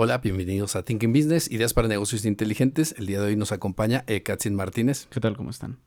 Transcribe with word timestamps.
Hola, 0.00 0.18
bienvenidos 0.18 0.76
a 0.76 0.84
Thinking 0.84 1.12
Business, 1.12 1.50
Ideas 1.50 1.74
para 1.74 1.88
Negocios 1.88 2.24
Inteligentes. 2.24 2.94
El 2.98 3.06
día 3.06 3.20
de 3.20 3.26
hoy 3.26 3.34
nos 3.36 3.50
acompaña 3.50 4.04
eh, 4.06 4.22
Katsin 4.22 4.54
Martínez. 4.54 5.08
¿Qué 5.10 5.18
tal? 5.18 5.36
¿Cómo 5.36 5.50
están? 5.50 5.80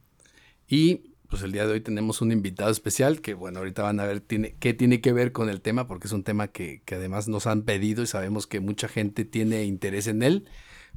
Y 0.67 1.13
pues 1.29 1.43
el 1.43 1.53
día 1.53 1.65
de 1.65 1.71
hoy 1.71 1.79
tenemos 1.79 2.19
un 2.19 2.33
invitado 2.33 2.69
especial 2.71 3.21
que, 3.21 3.35
bueno, 3.35 3.59
ahorita 3.59 3.83
van 3.83 4.01
a 4.01 4.05
ver 4.05 4.19
tiene, 4.19 4.57
qué 4.59 4.73
tiene 4.73 4.99
que 4.99 5.13
ver 5.13 5.31
con 5.31 5.47
el 5.47 5.61
tema, 5.61 5.87
porque 5.87 6.07
es 6.07 6.11
un 6.11 6.25
tema 6.25 6.49
que, 6.49 6.81
que 6.83 6.95
además 6.95 7.29
nos 7.29 7.47
han 7.47 7.61
pedido 7.61 8.03
y 8.03 8.05
sabemos 8.05 8.47
que 8.47 8.59
mucha 8.59 8.89
gente 8.89 9.23
tiene 9.23 9.63
interés 9.63 10.07
en 10.07 10.23
él. 10.23 10.45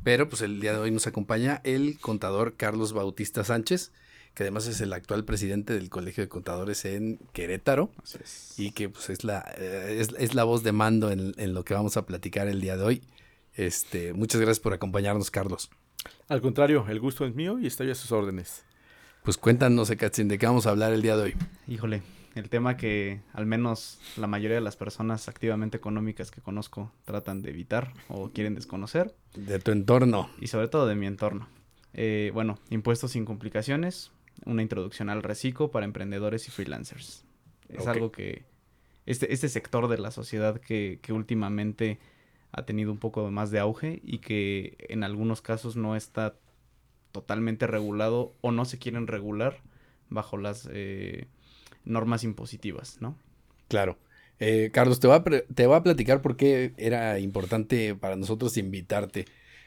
Pero 0.02 0.28
pues 0.28 0.42
el 0.42 0.58
día 0.58 0.72
de 0.72 0.80
hoy 0.80 0.90
nos 0.90 1.06
acompaña 1.06 1.60
el 1.62 2.00
contador 2.00 2.56
Carlos 2.56 2.92
Bautista 2.94 3.44
Sánchez, 3.44 3.92
que 4.34 4.42
además 4.42 4.66
es 4.66 4.80
el 4.80 4.92
actual 4.92 5.24
presidente 5.24 5.74
del 5.74 5.90
Colegio 5.90 6.22
de 6.24 6.28
Contadores 6.28 6.84
en 6.84 7.18
Querétaro. 7.32 7.90
Así 8.02 8.18
es. 8.22 8.54
Y 8.58 8.72
que 8.72 8.88
pues 8.88 9.10
es 9.10 9.24
la, 9.24 9.44
eh, 9.56 9.98
es, 10.00 10.14
es 10.18 10.34
la 10.34 10.44
voz 10.44 10.62
de 10.62 10.72
mando 10.72 11.10
en, 11.10 11.34
en 11.36 11.54
lo 11.54 11.64
que 11.64 11.74
vamos 11.74 11.96
a 11.96 12.04
platicar 12.04 12.48
el 12.48 12.60
día 12.60 12.76
de 12.76 12.84
hoy. 12.84 13.02
Este, 13.54 14.12
muchas 14.12 14.40
gracias 14.40 14.60
por 14.60 14.74
acompañarnos, 14.74 15.30
Carlos. 15.30 15.70
Al 16.28 16.40
contrario, 16.40 16.84
el 16.88 17.00
gusto 17.00 17.24
es 17.24 17.34
mío 17.34 17.58
y 17.58 17.66
estoy 17.66 17.90
a 17.90 17.94
sus 17.94 18.10
órdenes. 18.12 18.64
Pues 19.22 19.38
cuéntanos, 19.38 19.88
Ekatzin, 19.88 20.28
de 20.28 20.36
qué 20.36 20.46
vamos 20.46 20.66
a 20.66 20.70
hablar 20.70 20.92
el 20.92 21.00
día 21.00 21.16
de 21.16 21.22
hoy. 21.22 21.34
Híjole, 21.66 22.02
el 22.34 22.50
tema 22.50 22.76
que 22.76 23.22
al 23.32 23.46
menos 23.46 23.98
la 24.16 24.26
mayoría 24.26 24.56
de 24.56 24.60
las 24.60 24.76
personas 24.76 25.28
activamente 25.28 25.76
económicas 25.76 26.30
que 26.30 26.40
conozco 26.42 26.92
tratan 27.04 27.40
de 27.40 27.50
evitar 27.50 27.94
o 28.08 28.30
quieren 28.30 28.54
desconocer. 28.54 29.14
De 29.34 29.60
tu 29.60 29.70
entorno. 29.70 30.28
Y 30.40 30.48
sobre 30.48 30.68
todo 30.68 30.86
de 30.86 30.96
mi 30.96 31.06
entorno. 31.06 31.48
Eh, 31.94 32.32
bueno, 32.34 32.58
impuestos 32.70 33.12
sin 33.12 33.24
complicaciones, 33.24 34.10
una 34.44 34.62
introducción 34.62 35.08
al 35.10 35.22
reciclo 35.22 35.70
para 35.70 35.84
emprendedores 35.84 36.48
y 36.48 36.50
freelancers. 36.50 37.24
Es 37.68 37.86
algo 37.86 38.12
que 38.12 38.44
este, 39.06 39.32
este 39.32 39.48
sector 39.48 39.88
de 39.88 39.98
la 39.98 40.10
sociedad 40.10 40.60
que, 40.60 40.98
que 41.02 41.12
últimamente 41.12 41.98
ha 42.52 42.64
tenido 42.64 42.92
un 42.92 42.98
poco 42.98 43.30
más 43.30 43.50
de 43.50 43.58
auge 43.58 44.00
y 44.04 44.18
que 44.18 44.76
en 44.88 45.02
algunos 45.02 45.42
casos 45.42 45.76
no 45.76 45.96
está 45.96 46.36
totalmente 47.10 47.66
regulado 47.66 48.34
o 48.40 48.52
no 48.52 48.64
se 48.64 48.78
quieren 48.78 49.06
regular 49.06 49.60
bajo 50.08 50.36
las 50.36 50.68
eh, 50.72 51.26
normas 51.84 52.24
impositivas, 52.24 53.00
¿no? 53.00 53.16
Claro. 53.68 53.98
Eh, 54.40 54.70
Carlos, 54.72 55.00
te 55.00 55.06
voy, 55.06 55.16
a 55.16 55.22
te 55.22 55.66
voy 55.66 55.76
a 55.76 55.82
platicar 55.82 56.22
por 56.22 56.36
qué 56.36 56.74
era 56.76 57.18
importante 57.18 57.94
para 57.94 58.16
nosotros 58.16 58.56
invitarte. 58.56 59.26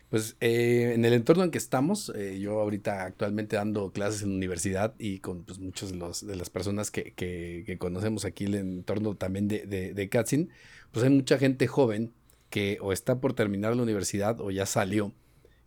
Pues 0.09 0.37
eh, 0.39 0.93
en 0.95 1.03
el 1.03 1.13
entorno 1.13 1.43
en 1.43 1.51
que 1.51 1.57
estamos, 1.57 2.13
eh, 2.15 2.39
yo 2.39 2.61
ahorita 2.61 3.03
actualmente 3.03 3.57
dando 3.57 3.91
clases 3.91 4.21
en 4.21 4.31
universidad 4.31 4.93
y 4.97 5.19
con 5.19 5.43
pues, 5.43 5.59
muchas 5.59 5.91
de, 5.91 6.27
de 6.27 6.35
las 6.35 6.49
personas 6.49 6.91
que, 6.91 7.77
conocemos 7.77 8.23
aquí 8.23 8.45
el 8.45 8.55
entorno 8.55 9.15
también 9.15 9.49
de, 9.49 9.65
de, 9.65 9.93
de 9.93 10.09
Katzin, 10.09 10.49
pues 10.91 11.03
hay 11.03 11.11
mucha 11.11 11.37
gente 11.37 11.67
joven 11.67 12.13
que 12.49 12.77
o 12.81 12.93
está 12.93 13.19
por 13.19 13.33
terminar 13.33 13.75
la 13.75 13.83
universidad 13.83 14.39
o 14.39 14.51
ya 14.51 14.65
salió. 14.65 15.13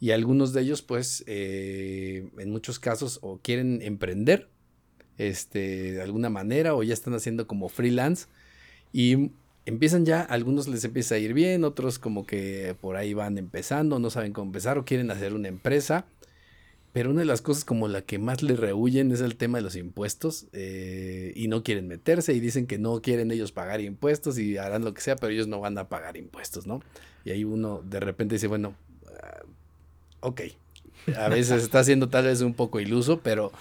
Y 0.01 0.13
algunos 0.13 0.55
de 0.55 0.63
ellos, 0.63 0.81
pues, 0.81 1.25
eh, 1.27 2.31
en 2.39 2.51
muchos 2.51 2.79
casos, 2.79 3.19
o 3.23 3.39
quieren 3.39 3.83
emprender 3.83 4.49
este, 5.19 5.93
de 5.93 6.03
alguna 6.03 6.31
manera, 6.31 6.75
o 6.75 6.83
ya 6.83 6.95
están 6.95 7.13
haciendo 7.15 7.47
como 7.47 7.69
freelance. 7.69 8.27
Y 8.93 9.33
empiezan 9.71 10.05
ya, 10.05 10.21
algunos 10.21 10.69
les 10.69 10.85
empieza 10.85 11.15
a 11.15 11.19
ir 11.19 11.33
bien, 11.33 11.65
otros 11.65 11.99
como 11.99 12.27
que 12.27 12.77
por 12.81 12.97
ahí 12.97 13.15
van 13.15 13.39
empezando, 13.39 13.99
no 13.99 14.11
saben 14.11 14.33
cómo 14.33 14.49
empezar, 14.49 14.79
o 14.79 14.85
quieren 14.85 15.11
hacer 15.11 15.33
una 15.33 15.49
empresa. 15.49 16.07
Pero 16.93 17.11
una 17.11 17.21
de 17.21 17.27
las 17.27 17.41
cosas 17.41 17.65
como 17.65 17.87
la 17.87 18.03
que 18.03 18.19
más 18.19 18.43
le 18.43 18.57
rehuyen 18.57 19.13
es 19.13 19.21
el 19.21 19.37
tema 19.37 19.59
de 19.59 19.63
los 19.63 19.77
impuestos 19.77 20.47
eh, 20.53 21.33
y 21.37 21.47
no 21.47 21.63
quieren 21.63 21.87
meterse 21.87 22.33
y 22.35 22.41
dicen 22.41 22.67
que 22.67 22.79
no 22.79 23.01
quieren 23.01 23.31
ellos 23.31 23.53
pagar 23.53 23.81
impuestos 23.81 24.39
y 24.39 24.59
harán 24.59 24.85
lo 24.85 24.93
que 24.93 25.01
sea, 25.01 25.15
pero 25.15 25.33
ellos 25.33 25.47
no 25.47 25.61
van 25.61 25.79
a 25.79 25.89
pagar 25.89 26.17
impuestos, 26.17 26.67
¿no? 26.67 26.83
Y 27.25 27.31
ahí 27.31 27.45
uno 27.45 27.81
de 27.89 28.01
repente 28.01 28.35
dice, 28.35 28.49
bueno, 28.49 28.75
ah, 29.23 29.43
ok, 30.21 30.41
a 31.17 31.29
veces 31.29 31.63
está 31.63 31.85
siendo 31.85 32.09
tal 32.09 32.25
vez 32.25 32.41
un 32.41 32.55
poco 32.55 32.81
iluso, 32.81 33.21
pero 33.21 33.53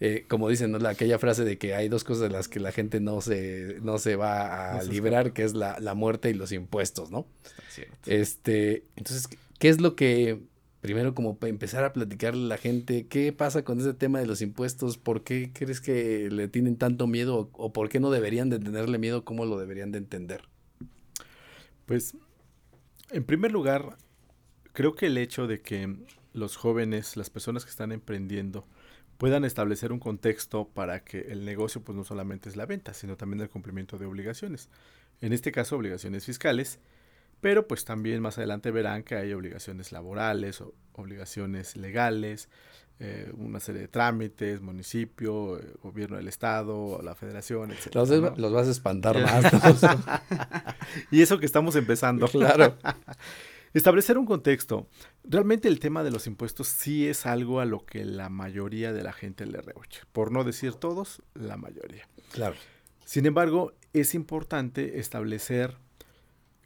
eh, 0.00 0.24
como 0.28 0.48
dicen, 0.48 0.70
¿no? 0.72 0.78
La- 0.78 0.90
aquella 0.90 1.18
frase 1.18 1.44
de 1.44 1.58
que 1.58 1.74
hay 1.74 1.88
dos 1.88 2.04
cosas 2.04 2.22
de 2.22 2.30
las 2.30 2.48
que 2.48 2.60
la 2.60 2.72
gente 2.72 3.00
no 3.00 3.20
se, 3.20 3.78
no 3.82 3.98
se 3.98 4.16
va 4.16 4.72
a 4.72 4.82
librar, 4.92 5.32
que 5.32 5.42
es 5.44 5.54
la, 5.54 5.78
la 5.80 5.94
muerte 5.94 6.30
y 6.30 6.34
los 6.34 6.52
impuestos, 6.52 7.10
¿no? 7.10 7.26
Este, 8.06 8.84
entonces, 8.96 9.28
¿qué 9.58 9.68
es 9.68 9.80
lo 9.80 9.96
que, 9.96 10.40
primero 10.80 11.14
como 11.14 11.36
para 11.38 11.50
empezar 11.50 11.82
a 11.84 11.92
platicarle 11.92 12.44
a 12.44 12.48
la 12.48 12.58
gente, 12.58 13.06
qué 13.08 13.32
pasa 13.32 13.64
con 13.64 13.80
ese 13.80 13.92
tema 13.94 14.20
de 14.20 14.26
los 14.26 14.40
impuestos? 14.40 14.98
¿Por 14.98 15.24
qué 15.24 15.50
crees 15.52 15.80
que 15.80 16.28
le 16.30 16.46
tienen 16.48 16.76
tanto 16.76 17.06
miedo 17.06 17.36
o, 17.36 17.50
o 17.54 17.72
por 17.72 17.88
qué 17.88 17.98
no 17.98 18.10
deberían 18.10 18.50
de 18.50 18.58
tenerle 18.60 18.98
miedo? 18.98 19.24
¿Cómo 19.24 19.46
lo 19.46 19.58
deberían 19.58 19.90
de 19.90 19.98
entender? 19.98 20.42
Pues, 21.86 22.14
en 23.10 23.24
primer 23.24 23.50
lugar, 23.50 23.96
creo 24.72 24.94
que 24.94 25.06
el 25.06 25.18
hecho 25.18 25.46
de 25.46 25.60
que 25.60 25.96
los 26.34 26.56
jóvenes, 26.56 27.16
las 27.16 27.30
personas 27.30 27.64
que 27.64 27.70
están 27.70 27.90
emprendiendo, 27.92 28.66
puedan 29.18 29.44
establecer 29.44 29.92
un 29.92 29.98
contexto 29.98 30.68
para 30.68 31.04
que 31.04 31.20
el 31.32 31.44
negocio 31.44 31.82
pues 31.82 31.96
no 31.96 32.04
solamente 32.04 32.48
es 32.48 32.56
la 32.56 32.66
venta, 32.66 32.94
sino 32.94 33.16
también 33.16 33.42
el 33.42 33.50
cumplimiento 33.50 33.98
de 33.98 34.06
obligaciones. 34.06 34.70
En 35.20 35.32
este 35.32 35.52
caso, 35.52 35.76
obligaciones 35.76 36.24
fiscales, 36.24 36.78
pero 37.40 37.66
pues 37.66 37.84
también 37.84 38.22
más 38.22 38.38
adelante 38.38 38.70
verán 38.70 39.02
que 39.02 39.16
hay 39.16 39.32
obligaciones 39.32 39.90
laborales, 39.92 40.60
o 40.60 40.72
obligaciones 40.94 41.76
legales, 41.76 42.48
eh, 43.00 43.30
una 43.36 43.60
serie 43.60 43.82
de 43.82 43.88
trámites, 43.88 44.60
municipio, 44.60 45.58
eh, 45.58 45.74
gobierno 45.82 46.16
del 46.16 46.28
estado, 46.28 47.00
la 47.02 47.14
federación, 47.14 47.72
etc. 47.72 47.94
Los, 47.94 48.10
¿no? 48.10 48.34
los 48.36 48.52
vas 48.52 48.68
a 48.68 48.70
espantar 48.70 49.20
más. 49.22 49.52
¿no? 49.82 49.92
Y 51.10 51.22
eso 51.22 51.38
que 51.38 51.46
estamos 51.46 51.74
empezando. 51.76 52.28
claro. 52.28 52.76
Establecer 53.74 54.18
un 54.18 54.26
contexto. 54.26 54.88
Realmente 55.24 55.68
el 55.68 55.78
tema 55.78 56.02
de 56.02 56.10
los 56.10 56.26
impuestos 56.26 56.68
sí 56.68 57.06
es 57.06 57.26
algo 57.26 57.60
a 57.60 57.66
lo 57.66 57.84
que 57.84 58.04
la 58.04 58.28
mayoría 58.28 58.92
de 58.92 59.02
la 59.02 59.12
gente 59.12 59.46
le 59.46 59.60
rehuye. 59.60 60.00
Por 60.12 60.32
no 60.32 60.44
decir 60.44 60.74
todos, 60.74 61.22
la 61.34 61.56
mayoría. 61.56 62.08
Claro. 62.32 62.56
Sin 63.04 63.26
embargo, 63.26 63.72
es 63.92 64.14
importante 64.14 64.98
establecer 64.98 65.76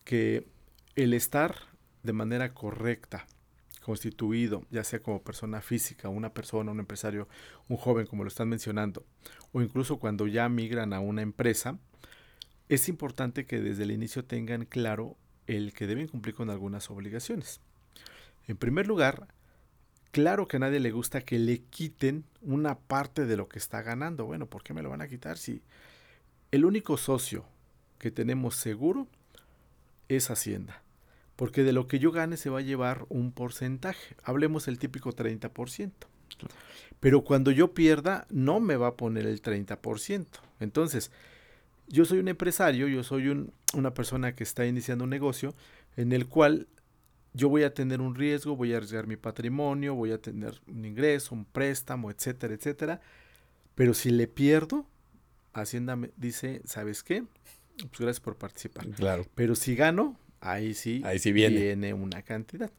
que 0.05 0.47
el 0.97 1.15
estar 1.15 1.57
de 2.03 2.13
manera 2.13 2.53
correcta, 2.55 3.27
constituido, 3.85 4.65
ya 4.71 4.85
sea 4.85 5.03
como 5.03 5.23
persona 5.23 5.61
física, 5.61 6.09
una 6.09 6.33
persona, 6.33 6.71
un 6.71 6.81
empresario, 6.81 7.29
un 7.69 7.77
joven, 7.77 8.07
como 8.07 8.25
lo 8.25 8.29
están 8.29 8.49
mencionando, 8.49 9.05
o 9.53 9.63
incluso 9.63 9.99
cuando 9.99 10.27
ya 10.27 10.49
migran 10.49 10.93
a 10.93 11.01
una 11.01 11.23
empresa, 11.23 11.79
es 12.69 12.89
importante 12.89 13.45
que 13.45 13.61
desde 13.61 13.83
el 13.83 13.91
inicio 13.91 14.25
tengan 14.25 14.65
claro 14.65 15.17
el 15.47 15.73
que 15.73 15.87
deben 15.87 16.09
cumplir 16.09 16.35
con 16.35 16.51
algunas 16.51 16.91
obligaciones. 16.91 17.61
En 18.47 18.57
primer 18.57 18.87
lugar, 18.87 19.29
claro 20.11 20.47
que 20.49 20.57
a 20.57 20.61
nadie 20.61 20.81
le 20.81 20.91
gusta 20.91 21.23
que 21.23 21.39
le 21.39 21.63
quiten 21.63 22.25
una 22.41 22.79
parte 22.79 23.27
de 23.27 23.37
lo 23.37 23.49
que 23.49 23.59
está 23.59 23.83
ganando. 23.83 24.27
Bueno, 24.27 24.47
¿por 24.47 24.63
qué 24.63 24.75
me 24.75 24.83
lo 24.83 24.91
van 24.91 25.03
a 25.03 25.09
quitar 25.09 25.39
si 25.39 25.63
el 26.51 26.65
único 26.65 26.97
socio 26.97 27.45
que 27.99 28.11
tenemos 28.11 28.57
seguro 28.57 29.07
es 30.09 30.31
Hacienda? 30.31 30.83
Porque 31.37 31.65
de 31.65 31.73
lo 31.73 31.89
que 31.89 31.99
yo 31.99 32.13
gane 32.13 32.37
se 32.37 32.51
va 32.51 32.59
a 32.59 32.63
llevar 32.63 33.07
un 33.09 33.33
porcentaje. 33.33 34.17
Hablemos 34.23 34.69
el 34.69 34.79
típico 34.79 35.13
30%. 35.13 35.91
Pero 37.01 37.25
cuando 37.25 37.51
yo 37.51 37.75
pierda, 37.75 38.27
no 38.31 38.61
me 38.61 38.77
va 38.77 38.89
a 38.89 38.97
poner 38.97 39.27
el 39.27 39.43
30%. 39.43 40.27
Entonces, 40.61 41.11
yo 41.89 42.05
soy 42.05 42.19
un 42.19 42.29
empresario, 42.29 42.89
yo 42.89 43.03
soy 43.03 43.29
un- 43.29 43.53
una 43.75 43.95
persona 43.95 44.35
que 44.35 44.45
está 44.45 44.67
iniciando 44.67 45.05
un 45.05 45.11
negocio 45.11 45.55
en 45.97 46.13
el 46.13 46.27
cual 46.27 46.69
yo 47.35 47.49
voy 47.49 47.63
a 47.63 47.73
tener 47.75 48.01
un 48.01 48.15
riesgo, 48.15 48.57
voy 48.57 48.75
a 48.75 48.77
arriesgar 48.77 49.07
mi 49.07 49.17
patrimonio, 49.17 49.95
voy 49.95 50.13
a 50.13 50.19
tener 50.19 50.61
un 50.67 50.85
ingreso, 50.85 51.35
un 51.35 51.45
préstamo, 51.47 52.11
etcétera, 52.11 52.55
etcétera. 52.55 53.01
Pero 53.75 53.95
si 53.95 54.11
le 54.11 54.27
pierdo, 54.29 54.87
Hacienda 55.55 55.97
me 55.97 56.11
dice, 56.17 56.61
¿sabes 56.65 57.03
qué? 57.03 57.25
Pues 57.77 57.99
gracias 57.99 58.21
por 58.21 58.37
participar. 58.37 58.87
Claro. 58.91 59.27
Pero 59.35 59.55
si 59.55 59.75
gano, 59.75 60.19
ahí 60.41 60.75
sí, 60.75 61.03
Ahí 61.05 61.19
sí 61.19 61.33
viene. 61.33 61.93
una 61.95 62.23
cantidad. 62.23 62.71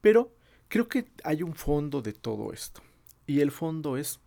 Pero 0.00 0.32
creo 0.68 0.88
que 0.88 1.06
hay 1.24 1.42
un 1.42 1.54
fondo 1.54 2.00
de 2.02 2.12
todo 2.12 2.52
esto. 2.52 2.82
Y 3.26 3.40
el 3.40 3.50
fondo 3.50 3.96
es 3.96 4.20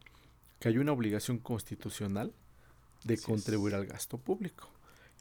que 0.59 0.69
hay 0.69 0.77
una 0.79 0.91
obligación 0.91 1.37
constitucional 1.39 2.33
de 3.03 3.15
Así 3.15 3.21
es. 3.21 3.25
contribuir 3.25 3.75
al 3.75 3.85
gasto 3.85 4.17
público. 4.17 4.69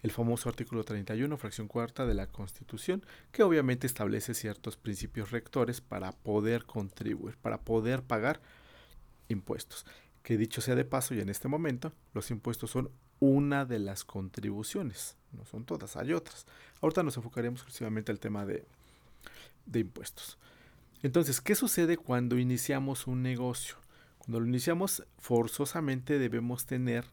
el 0.03 0.13
famoso 0.13 0.49
artículo 0.49 0.83
31, 0.83 1.37
fracción 1.37 1.69
cuarta 1.69 2.07
de 2.07 2.15
la 2.15 2.27
Constitución, 2.27 3.05
que 3.33 3.43
obviamente 3.43 3.87
establece 3.87 4.33
ciertos 4.33 4.79
principios 4.79 5.31
rectores 5.31 5.83
para 5.83 6.13
poder 6.13 6.65
contribuir, 6.65 7.37
para 7.37 7.61
poder 7.61 8.03
pagar 8.03 8.41
impuestos. 9.29 9.85
Que 10.23 10.39
dicho 10.39 10.63
sea 10.63 10.75
de 10.75 10.87
paso, 10.87 11.15
y 11.15 11.21
en 11.21 11.29
este 11.29 11.49
momento, 11.49 11.93
los 12.15 12.31
impuestos 12.31 12.71
son 12.71 12.91
una 13.19 13.67
de 13.67 13.79
las 13.79 14.05
contribuciones, 14.05 15.17
no 15.33 15.45
son 15.45 15.65
todas, 15.65 15.97
hay 15.97 16.15
otras. 16.15 16.47
Ahorita 16.81 17.03
nos 17.03 17.19
enfocaremos 17.19 17.61
exclusivamente 17.61 18.11
al 18.11 18.21
tema 18.21 18.47
de, 18.47 18.65
de 19.67 19.81
impuestos. 19.81 20.39
Entonces, 21.03 21.41
¿qué 21.43 21.55
sucede 21.55 21.99
cuando 21.99 22.39
iniciamos 22.39 23.07
un 23.07 23.23
negocio? 23.23 23.77
Cuando 24.19 24.41
lo 24.41 24.47
iniciamos, 24.47 25.05
forzosamente 25.19 26.19
debemos 26.19 26.67
tener 26.67 27.05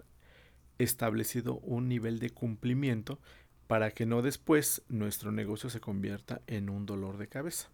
establecido 0.80 1.60
un 1.60 1.88
nivel 1.88 2.20
de 2.20 2.30
cumplimiento 2.30 3.20
para 3.68 3.92
que 3.92 4.06
no 4.06 4.22
después 4.22 4.82
nuestro 4.88 5.32
negocio 5.32 5.70
se 5.70 5.82
convierta 5.82 6.42
en 6.48 6.70
un 6.70 6.86
dolor 6.86 7.18
de 7.18 7.28
cabeza, 7.28 7.70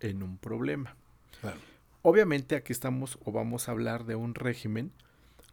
en 0.00 0.22
un 0.22 0.38
problema. 0.38 0.96
Obviamente 2.02 2.56
aquí 2.56 2.72
estamos 2.72 3.18
o 3.24 3.32
vamos 3.32 3.68
a 3.68 3.72
hablar 3.72 4.04
de 4.04 4.14
un 4.14 4.34
régimen 4.34 4.92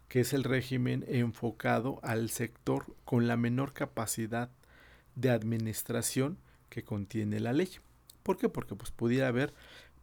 que 0.08 0.20
es 0.20 0.32
el 0.32 0.42
régimen 0.42 1.04
enfocado 1.08 2.00
al 2.02 2.30
sector 2.30 2.96
con 3.04 3.28
la 3.28 3.36
menor 3.36 3.72
capacidad 3.72 4.50
de 5.14 5.30
administración 5.30 6.38
que 6.68 6.82
contiene 6.82 7.38
la 7.38 7.52
ley. 7.52 7.70
¿Por 8.24 8.36
qué? 8.36 8.48
Porque 8.48 8.74
pues 8.74 8.90
pudiera 8.90 9.28
haber 9.28 9.54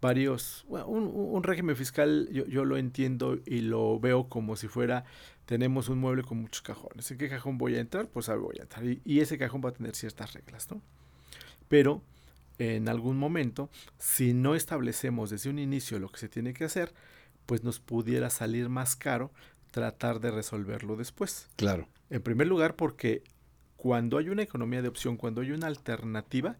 varios, 0.01 0.65
un, 0.67 1.43
régimen 1.43 1.75
fiscal 1.75 2.29
yo, 2.31 2.45
yo, 2.45 2.65
lo 2.65 2.77
entiendo 2.77 3.39
y 3.45 3.61
lo 3.61 3.99
veo 3.99 4.29
como 4.29 4.55
si 4.55 4.67
fuera, 4.67 5.05
tenemos 5.45 5.89
un 5.89 5.99
mueble 5.99 6.23
con 6.23 6.39
muchos 6.39 6.61
cajones. 6.61 7.09
¿En 7.11 7.17
qué 7.17 7.29
cajón 7.29 7.57
voy 7.57 7.75
a 7.75 7.79
entrar? 7.79 8.07
Pues 8.07 8.29
ahí 8.29 8.37
voy 8.37 8.57
a 8.59 8.63
entrar. 8.63 8.85
Y, 8.85 9.01
y, 9.05 9.19
ese 9.21 9.37
cajón 9.37 9.61
va 9.63 9.69
a 9.69 9.73
tener 9.73 9.95
ciertas 9.95 10.33
reglas, 10.33 10.69
¿no? 10.69 10.81
Pero 11.67 12.01
en 12.59 12.89
algún 12.89 13.17
momento, 13.17 13.69
si 13.97 14.33
no 14.33 14.55
establecemos 14.55 15.29
desde 15.29 15.49
un 15.49 15.59
inicio 15.59 15.99
lo 15.99 16.09
que 16.09 16.19
se 16.19 16.29
tiene 16.29 16.53
que 16.53 16.65
hacer, 16.65 16.93
pues 17.45 17.63
nos 17.63 17.79
pudiera 17.79 18.29
salir 18.29 18.69
más 18.69 18.95
caro 18.95 19.31
tratar 19.71 20.19
de 20.19 20.31
resolverlo 20.31 20.95
después. 20.95 21.47
Claro. 21.55 21.87
En 22.09 22.21
primer 22.21 22.47
lugar, 22.47 22.75
porque 22.75 23.23
cuando 23.75 24.17
hay 24.17 24.29
una 24.29 24.41
economía 24.41 24.81
de 24.81 24.87
opción, 24.87 25.17
cuando 25.17 25.41
hay 25.41 25.51
una 25.51 25.67
alternativa, 25.67 26.57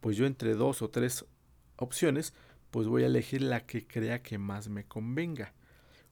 pues 0.00 0.16
yo 0.16 0.26
entre 0.26 0.54
dos 0.54 0.82
o 0.82 0.90
tres 0.90 1.24
opciones, 1.76 2.34
pues 2.72 2.88
voy 2.88 3.04
a 3.04 3.06
elegir 3.06 3.42
la 3.42 3.66
que 3.66 3.86
crea 3.86 4.22
que 4.22 4.38
más 4.38 4.68
me 4.68 4.84
convenga. 4.84 5.52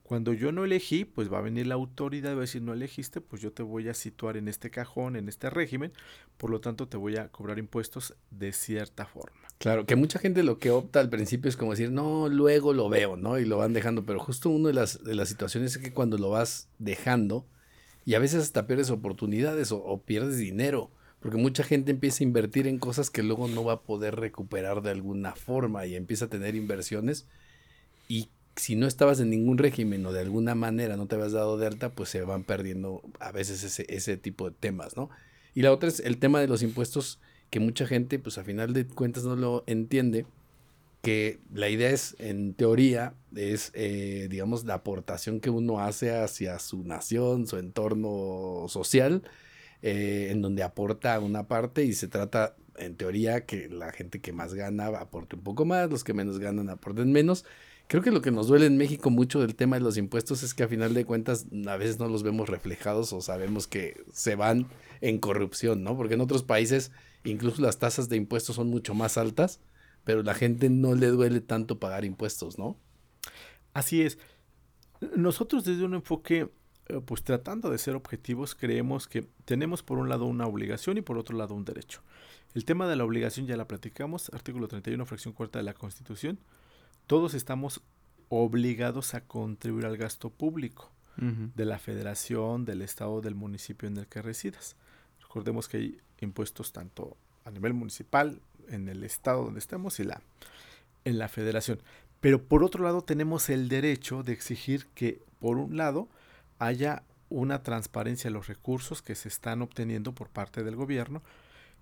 Cuando 0.03 0.35
yo 0.35 0.53
no 0.53 0.65
elegí, 0.65 1.07
pues 1.07 1.33
va 1.33 1.39
a 1.39 1.41
venir 1.41 1.67
la 1.67 1.77
autoridad 1.77 2.33
y 2.33 2.35
va 2.35 2.41
a 2.41 2.43
decir, 2.43 2.61
no 2.61 2.75
elegiste, 2.75 3.23
pues 3.23 3.41
yo 3.41 3.53
te 3.53 3.63
voy 3.63 3.89
a 3.89 3.95
situar 3.95 4.37
en 4.37 4.47
este 4.47 4.71
cajón, 4.71 5.17
en 5.17 5.29
este 5.29 5.49
régimen, 5.49 5.93
por 6.37 6.51
lo 6.51 6.61
tanto 6.61 6.87
te 6.87 6.99
voy 6.99 7.17
a 7.17 7.29
cobrar 7.29 7.59
impuestos 7.59 8.15
de 8.31 8.53
cierta 8.53 9.07
forma. 9.07 9.39
Claro, 9.59 9.87
que 9.87 9.97
mucha 9.97 10.19
gente 10.19 10.43
lo 10.43 10.59
que 10.59 10.71
opta 10.71 11.01
al 11.01 11.09
principio 11.09 11.49
es 11.49 11.57
como 11.57 11.71
decir, 11.71 11.91
no, 11.91 12.29
luego 12.29 12.75
lo 12.75 12.91
veo, 12.91 13.17
¿no? 13.17 13.39
Y 13.39 13.47
lo 13.47 13.57
van 13.57 13.73
dejando, 13.73 14.05
pero 14.05 14.21
justo 14.21 14.51
una 14.51 14.69
de 14.69 14.75
las, 14.75 15.03
de 15.03 15.15
las 15.15 15.31
situaciones 15.31 15.77
es 15.77 15.83
que 15.83 15.95
cuando 15.95 16.19
lo 16.19 16.29
vas 16.29 16.69
dejando, 16.79 17.47
y 18.05 18.15
a 18.15 18.19
veces 18.19 18.43
hasta 18.43 18.67
pierdes 18.67 18.91
oportunidades 18.91 19.73
o 19.73 20.03
pierdes 20.05 20.37
dinero, 20.37 20.91
porque 21.21 21.37
mucha 21.37 21.63
gente 21.63 21.91
empieza 21.91 22.25
a 22.25 22.27
invertir 22.27 22.67
en 22.67 22.79
cosas 22.79 23.11
que 23.11 23.23
luego 23.23 23.49
no 23.49 23.65
va 23.65 23.75
a 23.75 23.81
poder 23.83 24.17
recuperar 24.17 24.83
de 24.83 24.91
alguna 24.91 25.35
forma 25.35 25.87
y 25.87 25.95
empieza 25.95 26.27
a 26.27 26.29
tener 26.29 26.55
inversiones 26.55 27.27
y 28.09 28.29
si 28.57 28.77
no 28.77 28.87
estabas 28.87 29.21
en 29.21 29.31
ningún 29.31 29.59
régimen 29.59 30.05
o 30.07 30.13
de 30.13 30.21
alguna 30.21 30.55
manera 30.55 30.97
no 30.97 31.07
te 31.07 31.15
habías 31.15 31.33
dado 31.33 31.57
de 31.57 31.67
alta, 31.67 31.91
pues 31.91 32.09
se 32.09 32.23
van 32.23 32.45
perdiendo 32.45 33.03
a 33.21 33.33
veces 33.33 33.63
ese, 33.63 33.87
ese 33.89 34.17
tipo 34.17 34.51
de 34.51 34.57
temas, 34.59 34.97
¿no? 34.97 35.09
Y 35.55 35.63
la 35.63 35.73
otra 35.73 35.89
es 35.89 36.01
el 36.01 36.19
tema 36.19 36.41
de 36.41 36.49
los 36.49 36.63
impuestos 36.63 37.21
que 37.51 37.61
mucha 37.61 37.87
gente 37.87 38.19
pues 38.19 38.39
a 38.39 38.45
final 38.45 38.73
de 38.73 38.87
cuentas 38.87 39.25
no 39.25 39.37
lo 39.37 39.65
entiende, 39.67 40.27
que 41.03 41.41
la 41.53 41.69
idea 41.69 41.91
es, 41.91 42.15
en 42.19 42.55
teoría, 42.55 43.15
es, 43.35 43.71
eh, 43.75 44.29
digamos, 44.31 44.65
la 44.65 44.75
aportación 44.75 45.41
que 45.41 45.51
uno 45.51 45.81
hace 45.81 46.15
hacia 46.15 46.59
su 46.59 46.85
nación, 46.85 47.47
su 47.47 47.57
entorno 47.57 48.67
social, 48.69 49.23
eh, 49.83 50.29
en 50.31 50.43
donde 50.43 50.63
aporta 50.63 51.19
una 51.21 51.49
parte 51.49 51.85
y 51.85 51.93
se 51.93 52.09
trata, 52.09 52.57
en 52.77 52.97
teoría, 52.97 53.47
que 53.47 53.69
la 53.69 53.93
gente 53.93 54.21
que 54.21 54.33
más 54.33 54.55
gana 54.55 54.87
aporte 54.89 55.37
un 55.37 55.43
poco 55.43 55.65
más, 55.65 55.91
los 55.91 56.05
que 56.05 56.15
menos 56.15 56.39
ganan 56.39 56.69
aporten 56.71 57.13
menos. 57.13 57.45
Creo 57.87 58.03
que 58.03 58.13
lo 58.13 58.23
que 58.23 58.31
nos 58.31 58.47
duele 58.47 58.67
en 58.67 58.77
México 58.77 59.11
mucho 59.11 59.41
del 59.41 59.57
tema 59.57 59.77
de 59.77 59.83
los 59.83 59.97
impuestos 59.97 60.45
es 60.45 60.55
que 60.55 60.63
a 60.63 60.69
final 60.69 60.95
de 60.95 61.05
cuentas 61.05 61.47
a 61.67 61.77
veces 61.77 61.99
no 61.99 62.09
los 62.09 62.23
vemos 62.23 62.49
reflejados 62.49 63.13
o 63.13 63.21
sabemos 63.21 63.67
que 63.67 64.05
se 64.13 64.37
van 64.37 64.69
en 65.01 65.19
corrupción, 65.19 65.83
¿no? 65.83 65.97
Porque 65.97 66.15
en 66.15 66.21
otros 66.21 66.45
países 66.45 66.93
incluso 67.25 67.63
las 67.63 67.79
tasas 67.79 68.09
de 68.09 68.17
impuestos 68.17 68.57
son 68.57 68.69
mucho 68.69 68.95
más 68.95 69.19
altas, 69.19 69.61
pero 70.05 70.23
la 70.23 70.35
gente 70.35 70.71
no 70.71 70.95
le 70.95 71.09
duele 71.09 71.41
tanto 71.41 71.81
pagar 71.81 72.05
impuestos, 72.05 72.59
¿no? 72.59 72.79
Así 73.75 74.03
es. 74.03 74.19
Nosotros 75.17 75.65
desde 75.65 75.85
un 75.85 75.95
enfoque 75.95 76.49
pues 77.07 77.23
tratando 77.23 77.71
de 77.71 77.79
ser 77.79 77.95
objetivos, 77.95 78.55
creemos 78.55 79.07
que 79.07 79.27
tenemos 79.45 79.83
por 79.83 79.99
un 79.99 80.09
lado 80.09 80.27
una 80.27 80.47
obligación 80.47 80.99
y 80.99 81.03
por 81.03 81.19
otro 81.19 81.37
lado 81.37 81.55
un 81.55 81.65
derecho. 81.65 82.03
El 82.55 82.65
tema 82.65 82.89
de 82.89 82.97
la 82.97 83.05
obligación 83.05 83.47
ya 83.47 83.57
la 83.57 83.69
platicamos, 83.69 84.31
artículo 84.35 84.67
31, 84.67 85.07
fracción 85.07 85.35
cuarta 85.35 85.59
de 85.59 85.65
la 85.65 85.75
Constitución. 85.75 86.39
Todos 87.07 87.35
estamos 87.35 87.81
obligados 88.29 89.15
a 89.15 89.23
contribuir 89.23 89.87
al 89.87 89.97
gasto 89.97 90.31
público 90.31 90.91
de 91.17 91.67
la 91.67 91.79
federación, 91.79 92.65
del 92.65 92.81
estado, 92.81 93.21
del 93.21 93.35
municipio 93.35 93.87
en 93.87 93.99
el 93.99 94.07
que 94.07 94.23
residas. 94.23 94.75
Recordemos 95.21 95.69
que 95.69 95.77
hay 95.77 96.01
impuestos 96.21 96.73
tanto 96.73 97.17
a 97.45 97.51
nivel 97.51 97.75
municipal, 97.75 98.41
en 98.69 98.89
el 98.89 99.05
estado 99.05 99.45
donde 99.45 99.61
estemos 99.61 100.01
y 100.01 100.05
la, 100.05 100.23
en 101.05 101.19
la 101.19 101.29
federación. 101.29 101.81
Pero 102.21 102.43
por 102.43 102.65
otro 102.65 102.85
lado 102.85 103.03
tenemos 103.03 103.51
el 103.51 103.69
derecho 103.69 104.23
de 104.23 104.33
exigir 104.33 104.87
que, 104.95 105.21
por 105.41 105.59
un 105.59 105.77
lado, 105.77 106.09
haya 106.61 107.03
una 107.31 107.63
transparencia 107.63 108.29
de 108.29 108.35
los 108.35 108.47
recursos 108.47 109.03
que 109.03 109.17
se 109.17 109.29
están 109.29 109.63
obteniendo 109.63 110.15
por 110.15 110.29
parte 110.29 110.63
del 110.63 110.77
gobierno 110.77 111.23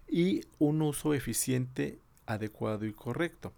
y 0.07 0.43
un 0.59 0.81
uso 0.81 1.15
eficiente, 1.15 1.99
adecuado 2.27 2.87
y 2.87 2.93
correcto. 2.93 3.53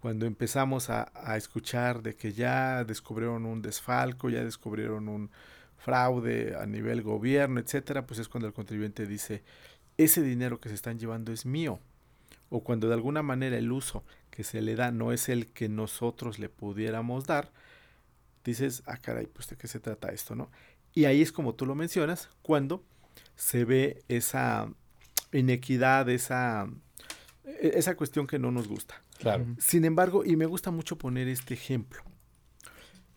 Cuando 0.00 0.24
empezamos 0.24 0.88
a, 0.88 1.10
escuchar 1.36 2.02
de 2.02 2.14
que 2.14 2.32
ya 2.32 2.84
descubrieron 2.84 3.44
un 3.44 3.60
desfalco, 3.60 4.30
ya 4.30 4.44
descubrieron 4.44 5.08
un 5.08 5.30
fraude 5.78 6.56
a 6.56 6.66
nivel 6.66 7.02
gobierno, 7.02 7.60
etcétera, 7.60 8.06
pues 8.06 8.20
es 8.20 8.28
cuando 8.28 8.46
el 8.46 8.54
contribuyente 8.54 9.06
dice, 9.06 9.42
ese 9.96 10.22
dinero 10.22 10.60
que 10.60 10.68
se 10.68 10.74
están 10.74 10.98
llevando 10.98 11.32
es 11.32 11.44
mío. 11.44 11.80
O 12.50 12.62
cuando 12.62 12.88
de 12.88 12.94
alguna 12.94 13.22
manera 13.22 13.56
el 13.56 13.72
uso 13.72 14.04
que 14.30 14.44
se 14.44 14.60
le 14.60 14.76
da 14.76 14.90
no 14.90 15.12
es 15.12 15.28
el 15.28 15.48
que 15.48 15.68
nosotros 15.68 16.38
le 16.38 16.48
pudiéramos 16.48 17.24
dar, 17.26 17.50
dices, 18.44 18.82
ah, 18.86 18.96
caray, 18.96 19.26
pues 19.26 19.48
de 19.48 19.56
qué 19.56 19.68
se 19.68 19.80
trata 19.80 20.08
esto, 20.08 20.34
¿no? 20.34 20.50
Y 20.94 21.04
ahí 21.04 21.22
es 21.22 21.32
como 21.32 21.54
tú 21.54 21.66
lo 21.66 21.74
mencionas, 21.74 22.28
cuando 22.42 22.84
se 23.36 23.64
ve 23.64 24.02
esa 24.08 24.68
inequidad, 25.32 26.08
esa, 26.08 26.68
e, 27.44 27.72
esa 27.74 27.96
cuestión 27.96 28.26
que 28.26 28.38
no 28.38 28.50
nos 28.50 28.68
gusta. 28.68 29.02
Claro. 29.18 29.46
Sin 29.58 29.84
embargo, 29.84 30.24
y 30.24 30.36
me 30.36 30.46
gusta 30.46 30.70
mucho 30.70 30.98
poner 30.98 31.28
este 31.28 31.54
ejemplo. 31.54 32.02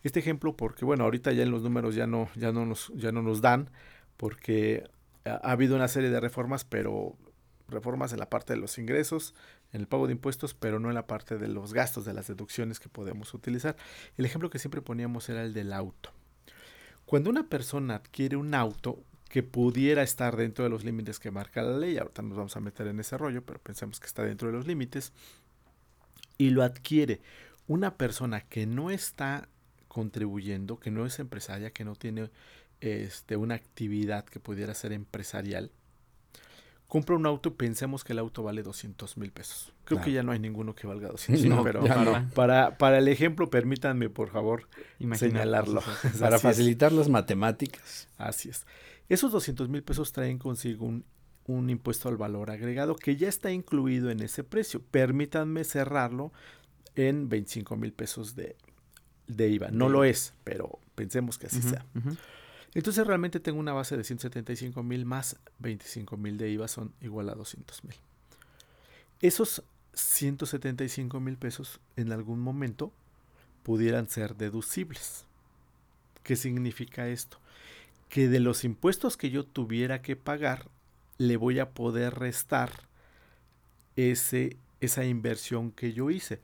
Este 0.02 0.20
ejemplo 0.20 0.56
porque, 0.56 0.84
bueno, 0.84 1.04
ahorita 1.04 1.32
ya 1.32 1.42
en 1.42 1.50
los 1.50 1.62
números 1.62 1.94
ya 1.94 2.06
no, 2.06 2.28
ya 2.36 2.52
no, 2.52 2.64
nos, 2.64 2.92
ya 2.94 3.12
no 3.12 3.22
nos 3.22 3.40
dan, 3.40 3.70
porque 4.16 4.84
ha, 5.24 5.32
ha 5.32 5.52
habido 5.52 5.74
una 5.74 5.88
serie 5.88 6.10
de 6.10 6.20
reformas, 6.20 6.64
pero 6.64 7.16
reformas 7.68 8.12
en 8.12 8.18
la 8.18 8.30
parte 8.30 8.52
de 8.52 8.60
los 8.60 8.78
ingresos, 8.78 9.34
en 9.72 9.80
el 9.80 9.86
pago 9.86 10.06
de 10.06 10.12
impuestos, 10.12 10.54
pero 10.54 10.78
no 10.78 10.88
en 10.88 10.94
la 10.94 11.06
parte 11.06 11.38
de 11.38 11.48
los 11.48 11.72
gastos, 11.72 12.04
de 12.04 12.12
las 12.12 12.28
deducciones 12.28 12.80
que 12.80 12.88
podemos 12.88 13.34
utilizar. 13.34 13.76
El 14.16 14.24
ejemplo 14.24 14.50
que 14.50 14.58
siempre 14.58 14.82
poníamos 14.82 15.28
era 15.28 15.42
el 15.42 15.52
del 15.52 15.72
auto. 15.72 16.10
Cuando 17.04 17.30
una 17.30 17.48
persona 17.48 17.96
adquiere 17.96 18.36
un 18.36 18.54
auto 18.54 18.98
que 19.28 19.42
pudiera 19.42 20.02
estar 20.02 20.36
dentro 20.36 20.64
de 20.64 20.70
los 20.70 20.84
límites 20.84 21.18
que 21.18 21.30
marca 21.30 21.62
la 21.62 21.76
ley, 21.76 21.98
ahorita 21.98 22.22
nos 22.22 22.36
vamos 22.36 22.56
a 22.56 22.60
meter 22.60 22.86
en 22.86 23.00
ese 23.00 23.18
rollo, 23.18 23.44
pero 23.44 23.60
pensemos 23.60 24.00
que 24.00 24.06
está 24.06 24.22
dentro 24.22 24.48
de 24.48 24.54
los 24.54 24.66
límites, 24.66 25.12
y 26.38 26.50
lo 26.50 26.62
adquiere 26.62 27.20
una 27.66 27.96
persona 27.96 28.40
que 28.42 28.66
no 28.66 28.90
está 28.90 29.48
contribuyendo, 29.88 30.78
que 30.78 30.90
no 30.90 31.06
es 31.06 31.18
empresaria, 31.18 31.70
que 31.70 31.84
no 31.84 31.96
tiene 31.96 32.30
este, 32.80 33.36
una 33.36 33.54
actividad 33.54 34.24
que 34.24 34.40
pudiera 34.40 34.74
ser 34.74 34.92
empresarial, 34.92 35.70
compra 36.88 37.16
un 37.16 37.26
auto 37.26 37.48
y 37.50 37.52
pensemos 37.52 38.04
que 38.04 38.12
el 38.12 38.18
auto 38.18 38.42
vale 38.42 38.62
200 38.62 39.16
mil 39.16 39.32
pesos. 39.32 39.72
Creo 39.84 40.00
que 40.00 40.12
ya 40.12 40.22
no 40.22 40.32
hay 40.32 40.38
ninguno 40.38 40.74
que 40.74 40.86
valga 40.86 41.08
200 41.12 41.44
mil, 41.44 41.58
pero 41.62 41.82
para, 42.34 42.76
para, 42.78 42.98
el 42.98 43.08
ejemplo, 43.08 43.50
permítanme, 43.50 44.08
por 44.08 44.30
favor, 44.30 44.68
señalarlo. 45.14 45.82
Para 46.20 46.38
facilitar 46.38 46.92
las 46.92 47.08
matemáticas. 47.08 48.08
Así 48.18 48.48
es. 48.48 48.66
Esos 49.08 49.32
200 49.32 49.68
mil 49.68 49.82
pesos 49.82 50.12
traen 50.12 50.38
consigo 50.38 50.86
un, 50.86 51.04
un 51.46 51.70
impuesto 51.70 52.08
al 52.08 52.16
valor 52.16 52.50
agregado 52.50 52.96
que 52.96 53.16
ya 53.16 53.28
está 53.28 53.52
incluido 53.52 54.10
en 54.10 54.20
ese 54.20 54.42
precio. 54.42 54.82
Permítanme 54.82 55.64
cerrarlo 55.64 56.32
en 56.96 57.28
25 57.28 57.76
mil 57.76 57.92
pesos 57.92 58.34
de, 58.34 58.56
de 59.28 59.48
IVA. 59.48 59.70
No 59.70 59.88
lo 59.88 60.04
es, 60.04 60.34
pero 60.44 60.80
pensemos 60.94 61.38
que 61.38 61.46
así 61.46 61.62
sea. 61.62 61.84
Entonces 62.76 63.06
realmente 63.06 63.40
tengo 63.40 63.58
una 63.58 63.72
base 63.72 63.96
de 63.96 64.04
175 64.04 64.82
mil 64.82 65.06
más 65.06 65.38
25 65.60 66.18
mil 66.18 66.36
de 66.36 66.50
IVA 66.50 66.68
son 66.68 66.92
igual 67.00 67.30
a 67.30 67.34
200 67.34 67.84
mil. 67.84 67.96
Esos 69.22 69.62
175 69.94 71.18
mil 71.18 71.38
pesos 71.38 71.80
en 71.96 72.12
algún 72.12 72.38
momento 72.38 72.92
pudieran 73.62 74.10
ser 74.10 74.36
deducibles. 74.36 75.24
¿Qué 76.22 76.36
significa 76.36 77.08
esto? 77.08 77.38
Que 78.10 78.28
de 78.28 78.40
los 78.40 78.62
impuestos 78.62 79.16
que 79.16 79.30
yo 79.30 79.44
tuviera 79.44 80.02
que 80.02 80.14
pagar, 80.14 80.68
le 81.16 81.38
voy 81.38 81.60
a 81.60 81.70
poder 81.70 82.16
restar 82.16 82.70
ese, 83.96 84.58
esa 84.82 85.06
inversión 85.06 85.72
que 85.72 85.94
yo 85.94 86.10
hice. 86.10 86.40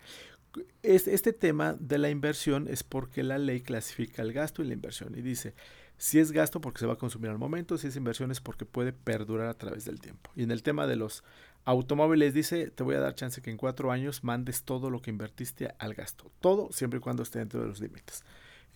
Este 0.82 1.34
tema 1.34 1.76
de 1.78 1.98
la 1.98 2.08
inversión 2.08 2.68
es 2.68 2.84
porque 2.84 3.22
la 3.22 3.36
ley 3.36 3.60
clasifica 3.60 4.22
el 4.22 4.32
gasto 4.32 4.62
y 4.62 4.66
la 4.66 4.72
inversión 4.72 5.14
y 5.14 5.20
dice, 5.20 5.52
si 5.99 6.18
es 6.18 6.32
gasto 6.32 6.61
porque 6.61 6.80
se 6.80 6.87
va 6.87 6.94
a 6.94 6.99
consumir 6.99 7.30
al 7.30 7.38
momento, 7.38 7.78
si 7.78 7.87
es 7.87 7.96
inversión 7.96 8.30
es 8.30 8.40
porque 8.40 8.64
puede 8.64 8.92
perdurar 8.92 9.49
a 9.49 9.54
través 9.54 9.84
del 9.84 10.00
tiempo. 10.00 10.30
Y 10.34 10.42
en 10.42 10.50
el 10.50 10.62
tema 10.62 10.87
de 10.87 10.96
los 10.96 11.22
automóviles 11.64 12.34
dice, 12.34 12.70
te 12.70 12.82
voy 12.82 12.96
a 12.96 13.00
dar 13.00 13.14
chance 13.14 13.40
que 13.40 13.50
en 13.50 13.56
cuatro 13.56 13.92
años 13.92 14.25
mandes 14.25 14.64
todo 14.64 14.90
lo 14.90 15.00
que 15.00 15.11
invertiste 15.11 15.75
al 15.78 15.94
gasto. 15.94 16.30
Todo 16.40 16.72
siempre 16.72 16.99
y 16.99 17.00
cuando 17.00 17.22
esté 17.22 17.38
dentro 17.38 17.61
de 17.61 17.68
los 17.68 17.80
límites. 17.80 18.25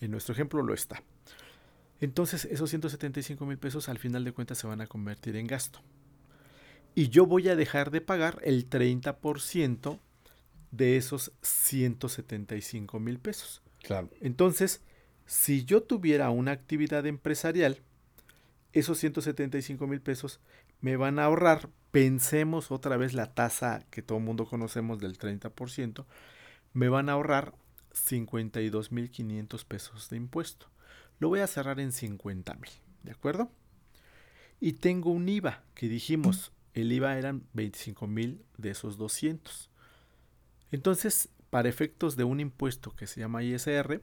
En 0.00 0.11
nuestro 0.11 0.35
ejemplo 0.35 0.62
lo 0.62 0.75
está. 0.75 1.02
Entonces 2.00 2.44
esos 2.44 2.70
175 2.70 3.44
mil 3.46 3.58
pesos 3.58 3.88
al 3.88 3.99
final 3.99 4.25
de 4.25 4.32
cuentas 4.32 4.58
se 4.58 4.66
van 4.66 4.80
a 4.80 4.87
convertir 4.87 5.37
en 5.37 5.46
gasto. 5.46 5.80
Y 6.94 7.08
yo 7.08 7.26
voy 7.26 7.49
a 7.49 7.56
dejar 7.56 7.90
de 7.90 8.00
pagar 8.00 8.38
el 8.42 8.70
30% 8.70 9.99
de 10.70 10.96
esos 10.96 11.32
175 11.42 13.00
mil 13.00 13.18
pesos. 13.18 13.62
Claro. 13.82 14.11
Entonces, 14.20 14.82
si 15.26 15.64
yo 15.64 15.83
tuviera 15.83 16.30
una 16.30 16.52
actividad 16.52 17.04
empresarial, 17.06 17.80
esos 18.73 18.99
175 18.99 19.87
mil 19.87 20.00
pesos 20.00 20.40
me 20.80 20.97
van 20.97 21.18
a 21.18 21.25
ahorrar, 21.25 21.68
pensemos 21.90 22.71
otra 22.71 22.97
vez 22.97 23.14
la 23.14 23.35
tasa 23.35 23.85
que 23.90 24.02
todo 24.02 24.18
el 24.18 24.25
mundo 24.25 24.47
conocemos 24.47 24.99
del 24.99 25.18
30%, 25.18 26.04
me 26.73 26.88
van 26.88 27.09
a 27.09 27.12
ahorrar 27.12 27.54
52 27.92 28.92
mil 28.92 29.11
500 29.11 29.64
pesos 29.64 30.11
de 30.11 30.16
impuesto. 30.16 30.68
Lo 31.18 31.28
voy 31.28 31.40
a 31.40 31.47
cerrar 31.47 31.80
en 31.80 31.92
50 31.92 32.54
mil, 32.54 32.71
¿de 33.02 33.12
acuerdo? 33.12 33.50
Y 34.61 34.75
tengo 34.75 35.11
un 35.11 35.28
IVA, 35.28 35.64
que 35.75 35.88
dijimos, 35.88 36.52
el 36.75 36.92
IVA 36.92 37.18
eran 37.18 37.47
25 37.54 38.06
mil 38.06 38.45
de 38.59 38.71
esos 38.71 38.99
200. 38.99 39.71
Entonces, 40.71 41.30
para 41.50 41.68
efectos 41.68 42.16
de 42.16 42.25
un 42.25 42.40
impuesto 42.40 42.95
que 42.95 43.06
se 43.06 43.21
llama 43.21 43.42
ISR, 43.42 44.02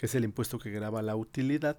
que 0.00 0.06
es 0.06 0.14
el 0.14 0.24
impuesto 0.24 0.58
que 0.58 0.70
graba 0.70 1.02
la 1.02 1.14
utilidad, 1.14 1.76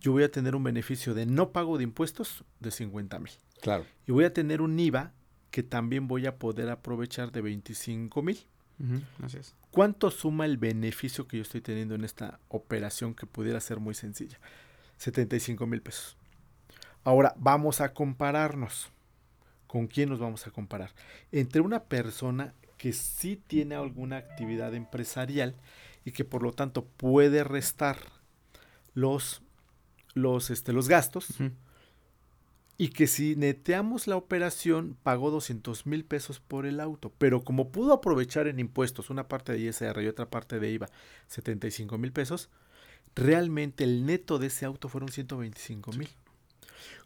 yo 0.00 0.10
voy 0.10 0.24
a 0.24 0.30
tener 0.32 0.56
un 0.56 0.64
beneficio 0.64 1.14
de 1.14 1.24
no 1.24 1.52
pago 1.52 1.78
de 1.78 1.84
impuestos 1.84 2.42
de 2.58 2.72
50 2.72 3.20
mil. 3.20 3.30
Claro. 3.60 3.86
Y 4.08 4.10
voy 4.10 4.24
a 4.24 4.32
tener 4.32 4.60
un 4.60 4.76
IVA 4.76 5.12
que 5.52 5.62
también 5.62 6.08
voy 6.08 6.26
a 6.26 6.36
poder 6.36 6.68
aprovechar 6.68 7.30
de 7.30 7.42
25 7.42 8.22
mil. 8.22 8.44
Así 9.22 9.38
es. 9.38 9.54
¿Cuánto 9.70 10.10
suma 10.10 10.46
el 10.46 10.56
beneficio 10.56 11.28
que 11.28 11.36
yo 11.36 11.42
estoy 11.44 11.60
teniendo 11.60 11.94
en 11.94 12.02
esta 12.02 12.40
operación 12.48 13.14
que 13.14 13.26
pudiera 13.26 13.60
ser 13.60 13.78
muy 13.78 13.94
sencilla? 13.94 14.40
75 14.96 15.64
mil 15.68 15.80
pesos. 15.80 16.16
Ahora 17.04 17.34
vamos 17.38 17.80
a 17.80 17.94
compararnos. 17.94 18.90
¿Con 19.68 19.86
quién 19.86 20.08
nos 20.08 20.18
vamos 20.18 20.44
a 20.48 20.50
comparar? 20.50 20.92
Entre 21.30 21.60
una 21.60 21.84
persona 21.84 22.52
que 22.78 22.92
sí 22.92 23.40
tiene 23.46 23.76
alguna 23.76 24.16
actividad 24.16 24.74
empresarial 24.74 25.54
y 26.04 26.12
que 26.12 26.24
por 26.24 26.42
lo 26.42 26.52
tanto 26.52 26.84
puede 26.84 27.44
restar 27.44 27.98
los, 28.94 29.42
los, 30.14 30.50
este, 30.50 30.72
los 30.72 30.88
gastos. 30.88 31.28
Y 32.76 32.88
que 32.88 33.06
si 33.06 33.36
neteamos 33.36 34.06
la 34.06 34.16
operación 34.16 34.96
pagó 35.02 35.30
200 35.30 35.84
mil 35.86 36.04
pesos 36.04 36.40
por 36.40 36.64
el 36.64 36.80
auto, 36.80 37.12
pero 37.18 37.42
como 37.42 37.70
pudo 37.70 37.92
aprovechar 37.92 38.48
en 38.48 38.58
impuestos 38.58 39.10
una 39.10 39.28
parte 39.28 39.52
de 39.52 39.58
ISR 39.58 40.02
y 40.02 40.06
otra 40.06 40.30
parte 40.30 40.58
de 40.58 40.70
IVA 40.70 40.88
75 41.26 41.98
mil 41.98 42.12
pesos, 42.12 42.48
realmente 43.14 43.84
el 43.84 44.06
neto 44.06 44.38
de 44.38 44.46
ese 44.46 44.64
auto 44.64 44.88
fueron 44.88 45.10
125 45.10 45.92
mil. 45.92 46.08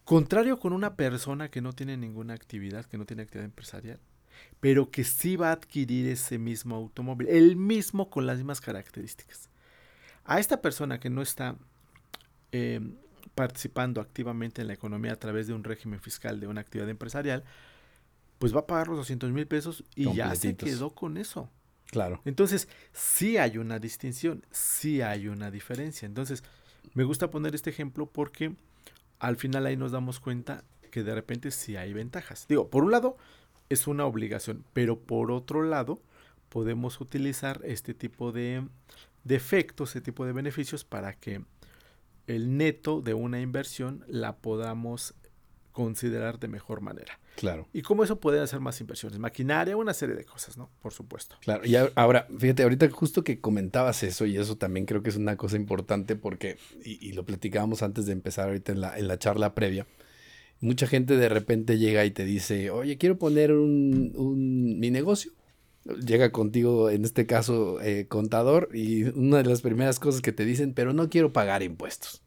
Contrario 0.04 0.60
con 0.60 0.72
una 0.72 0.94
persona 0.94 1.50
que 1.50 1.60
no 1.60 1.72
tiene 1.72 1.96
ninguna 1.96 2.34
actividad, 2.34 2.84
que 2.84 2.98
no 2.98 3.06
tiene 3.06 3.22
actividad 3.22 3.46
empresarial, 3.46 3.98
pero 4.60 4.90
que 4.90 5.04
sí 5.04 5.36
va 5.36 5.50
a 5.50 5.52
adquirir 5.52 6.08
ese 6.08 6.38
mismo 6.38 6.76
automóvil, 6.76 7.28
el 7.28 7.56
mismo 7.56 8.10
con 8.10 8.26
las 8.26 8.38
mismas 8.38 8.60
características. 8.60 9.50
A 10.24 10.40
esta 10.40 10.62
persona 10.62 10.98
que 10.98 11.10
no 11.10 11.22
está 11.22 11.56
eh, 12.52 12.80
participando 13.34 14.00
activamente 14.00 14.62
en 14.62 14.68
la 14.68 14.74
economía 14.74 15.12
a 15.12 15.16
través 15.16 15.46
de 15.46 15.54
un 15.54 15.64
régimen 15.64 16.00
fiscal 16.00 16.40
de 16.40 16.46
una 16.46 16.60
actividad 16.60 16.88
empresarial, 16.88 17.44
pues 18.38 18.54
va 18.54 18.60
a 18.60 18.66
pagar 18.66 18.88
los 18.88 18.98
200 18.98 19.30
mil 19.32 19.46
pesos 19.46 19.84
y 19.94 20.12
ya 20.14 20.34
se 20.34 20.56
quedó 20.56 20.90
con 20.90 21.16
eso. 21.16 21.50
Claro. 21.86 22.20
Entonces, 22.24 22.68
sí 22.92 23.36
hay 23.36 23.58
una 23.58 23.78
distinción, 23.78 24.44
sí 24.50 25.00
hay 25.00 25.28
una 25.28 25.50
diferencia. 25.50 26.06
Entonces, 26.06 26.42
me 26.92 27.04
gusta 27.04 27.30
poner 27.30 27.54
este 27.54 27.70
ejemplo 27.70 28.06
porque 28.06 28.54
al 29.18 29.36
final 29.36 29.66
ahí 29.66 29.76
nos 29.76 29.92
damos 29.92 30.20
cuenta 30.20 30.64
que 30.90 31.02
de 31.02 31.14
repente 31.14 31.50
sí 31.50 31.76
hay 31.76 31.92
ventajas. 31.92 32.46
Digo, 32.48 32.68
por 32.68 32.84
un 32.84 32.90
lado, 32.90 33.16
es 33.68 33.86
una 33.86 34.06
obligación, 34.06 34.64
pero 34.72 34.98
por 34.98 35.30
otro 35.30 35.62
lado, 35.62 36.00
podemos 36.48 37.00
utilizar 37.00 37.60
este 37.64 37.94
tipo 37.94 38.32
de, 38.32 38.66
de 39.24 39.34
efectos, 39.34 39.90
este 39.90 40.00
tipo 40.00 40.24
de 40.26 40.32
beneficios 40.32 40.84
para 40.84 41.14
que 41.14 41.42
el 42.26 42.56
neto 42.56 43.00
de 43.00 43.14
una 43.14 43.40
inversión 43.40 44.04
la 44.08 44.36
podamos 44.36 45.14
considerar 45.72 46.38
de 46.38 46.46
mejor 46.46 46.80
manera. 46.80 47.18
Claro. 47.36 47.66
Y 47.72 47.82
cómo 47.82 48.04
eso 48.04 48.20
puede 48.20 48.40
hacer 48.40 48.60
más 48.60 48.80
inversiones, 48.80 49.18
maquinaria, 49.18 49.76
una 49.76 49.92
serie 49.92 50.14
de 50.14 50.24
cosas, 50.24 50.56
¿no? 50.56 50.70
Por 50.80 50.92
supuesto. 50.92 51.36
Claro, 51.40 51.66
y 51.66 51.74
ahora, 51.96 52.28
fíjate, 52.38 52.62
ahorita 52.62 52.88
justo 52.90 53.24
que 53.24 53.40
comentabas 53.40 54.04
eso, 54.04 54.24
y 54.24 54.36
eso 54.36 54.56
también 54.56 54.86
creo 54.86 55.02
que 55.02 55.10
es 55.10 55.16
una 55.16 55.36
cosa 55.36 55.56
importante 55.56 56.14
porque, 56.14 56.58
y, 56.84 57.12
lo 57.12 57.24
platicábamos 57.24 57.82
antes 57.82 58.06
de 58.06 58.12
empezar 58.12 58.46
ahorita 58.46 58.70
en 58.70 58.80
la, 58.80 58.96
en 58.96 59.08
la 59.08 59.18
charla 59.18 59.54
previa, 59.54 59.84
mucha 60.60 60.86
gente 60.86 61.16
de 61.16 61.28
repente 61.28 61.78
llega 61.78 62.04
y 62.04 62.10
te 62.10 62.24
dice, 62.24 62.70
oye, 62.70 62.98
quiero 62.98 63.18
poner 63.18 63.52
un, 63.52 64.12
un 64.16 64.78
mi 64.78 64.90
negocio. 64.90 65.32
Llega 65.84 66.32
contigo, 66.32 66.88
en 66.88 67.04
este 67.04 67.26
caso, 67.26 67.80
eh, 67.82 68.06
contador, 68.08 68.70
y 68.72 69.04
una 69.04 69.38
de 69.42 69.50
las 69.50 69.60
primeras 69.60 70.00
cosas 70.00 70.22
que 70.22 70.32
te 70.32 70.46
dicen, 70.46 70.72
pero 70.72 70.94
no 70.94 71.10
quiero 71.10 71.32
pagar 71.32 71.62
impuestos. 71.62 72.22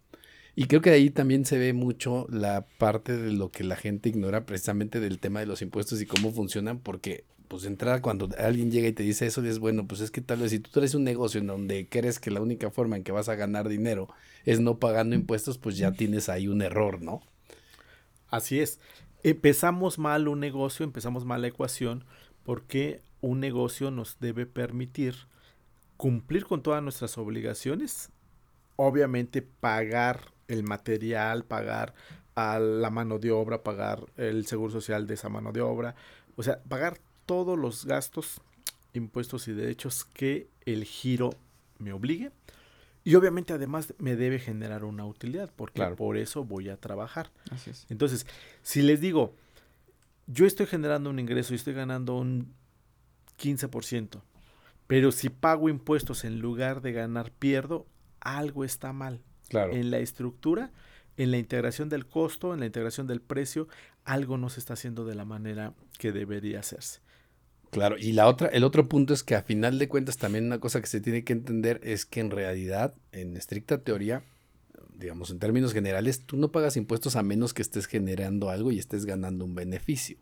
Y 0.55 0.65
creo 0.65 0.81
que 0.81 0.89
ahí 0.89 1.09
también 1.09 1.45
se 1.45 1.57
ve 1.57 1.73
mucho 1.73 2.27
la 2.29 2.65
parte 2.77 3.15
de 3.15 3.31
lo 3.31 3.51
que 3.51 3.63
la 3.63 3.75
gente 3.75 4.09
ignora 4.09 4.45
precisamente 4.45 4.99
del 4.99 5.19
tema 5.19 5.39
de 5.39 5.45
los 5.45 5.61
impuestos 5.61 6.01
y 6.01 6.07
cómo 6.07 6.31
funcionan, 6.31 6.79
porque 6.79 7.25
pues 7.47 7.63
de 7.63 7.69
entrada 7.69 8.01
cuando 8.01 8.29
alguien 8.37 8.71
llega 8.71 8.87
y 8.87 8.93
te 8.93 9.03
dice 9.03 9.25
eso, 9.25 9.43
es 9.43 9.59
bueno, 9.59 9.87
pues 9.87 10.01
es 10.01 10.11
que 10.11 10.21
tal 10.21 10.39
vez 10.39 10.51
si 10.51 10.59
tú 10.59 10.71
traes 10.71 10.95
un 10.95 11.03
negocio 11.03 11.39
en 11.39 11.47
donde 11.47 11.87
crees 11.87 12.19
que 12.19 12.31
la 12.31 12.41
única 12.41 12.71
forma 12.71 12.97
en 12.97 13.03
que 13.03 13.11
vas 13.11 13.29
a 13.29 13.35
ganar 13.35 13.69
dinero 13.69 14.09
es 14.45 14.59
no 14.59 14.79
pagando 14.79 15.15
impuestos, 15.15 15.57
pues 15.57 15.77
ya 15.77 15.91
tienes 15.91 16.29
ahí 16.29 16.47
un 16.47 16.61
error, 16.61 17.01
¿no? 17.01 17.21
Así 18.29 18.59
es. 18.59 18.79
Empezamos 19.23 19.99
mal 19.99 20.27
un 20.27 20.39
negocio, 20.39 20.83
empezamos 20.83 21.25
mal 21.25 21.41
la 21.41 21.47
ecuación, 21.47 22.05
porque 22.43 23.01
un 23.21 23.39
negocio 23.39 23.91
nos 23.91 24.19
debe 24.19 24.45
permitir 24.45 25.15
cumplir 25.97 26.45
con 26.45 26.61
todas 26.61 26.83
nuestras 26.83 27.17
obligaciones, 27.17 28.09
obviamente 28.75 29.41
pagar 29.41 30.31
el 30.47 30.63
material, 30.63 31.43
pagar 31.43 31.93
a 32.35 32.59
la 32.59 32.89
mano 32.89 33.17
de 33.17 33.31
obra, 33.31 33.63
pagar 33.63 34.05
el 34.15 34.45
seguro 34.45 34.71
social 34.71 35.07
de 35.07 35.15
esa 35.15 35.29
mano 35.29 35.51
de 35.51 35.61
obra, 35.61 35.95
o 36.35 36.43
sea, 36.43 36.61
pagar 36.63 36.99
todos 37.25 37.57
los 37.57 37.85
gastos, 37.85 38.41
impuestos 38.93 39.47
y 39.47 39.53
derechos 39.53 40.05
que 40.05 40.47
el 40.65 40.83
giro 40.85 41.31
me 41.79 41.93
obligue 41.93 42.31
y 43.07 43.15
obviamente 43.15 43.53
además 43.53 43.93
me 43.99 44.17
debe 44.17 44.37
generar 44.37 44.83
una 44.83 45.05
utilidad, 45.05 45.49
porque 45.55 45.81
por 45.95 46.17
eso 46.17 46.43
voy 46.43 46.67
a 46.67 46.75
trabajar. 46.75 47.31
Así 47.51 47.69
es. 47.69 47.85
Entonces, 47.87 48.27
si 48.63 48.81
les 48.81 48.99
digo, 48.99 49.33
yo 50.25 50.45
estoy 50.45 50.65
generando 50.65 51.09
un 51.09 51.17
ingreso 51.17 51.53
y 51.53 51.55
estoy 51.55 51.73
ganando 51.73 52.17
un 52.17 52.53
15%, 53.41 54.21
pero 54.87 55.13
si 55.13 55.29
pago 55.29 55.69
impuestos 55.69 56.25
en 56.25 56.41
lugar 56.41 56.81
de 56.81 56.91
ganar 56.91 57.31
pierdo, 57.31 57.87
algo 58.19 58.65
está 58.65 58.91
mal. 58.91 59.21
Claro. 59.47 59.71
En 59.71 59.89
la 59.89 59.99
estructura, 59.99 60.73
en 61.15 61.31
la 61.31 61.37
integración 61.37 61.87
del 61.87 62.07
costo, 62.07 62.53
en 62.53 62.59
la 62.59 62.65
integración 62.65 63.07
del 63.07 63.21
precio, 63.21 63.69
algo 64.03 64.37
no 64.37 64.49
se 64.49 64.59
está 64.59 64.73
haciendo 64.73 65.05
de 65.05 65.15
la 65.15 65.23
manera 65.23 65.73
que 65.97 66.11
debería 66.11 66.59
hacerse. 66.59 66.99
Claro, 67.71 67.97
y 67.97 68.13
la 68.13 68.27
otra, 68.27 68.47
el 68.47 68.63
otro 68.63 68.87
punto 68.87 69.13
es 69.13 69.23
que 69.23 69.35
a 69.35 69.43
final 69.43 69.77
de 69.77 69.87
cuentas 69.87 70.17
también 70.17 70.45
una 70.45 70.59
cosa 70.59 70.81
que 70.81 70.87
se 70.87 71.01
tiene 71.01 71.23
que 71.23 71.33
entender 71.33 71.79
es 71.83 72.05
que 72.05 72.19
en 72.21 72.31
realidad, 72.31 72.95
en 73.11 73.35
estricta 73.37 73.79
teoría, 73.79 74.23
digamos 74.95 75.29
en 75.29 75.39
términos 75.39 75.73
generales, 75.73 76.25
tú 76.25 76.37
no 76.37 76.51
pagas 76.51 76.77
impuestos 76.77 77.15
a 77.15 77.23
menos 77.23 77.53
que 77.53 77.61
estés 77.61 77.85
generando 77.85 78.49
algo 78.49 78.71
y 78.71 78.79
estés 78.79 79.05
ganando 79.05 79.45
un 79.45 79.53
beneficio. 79.55 80.17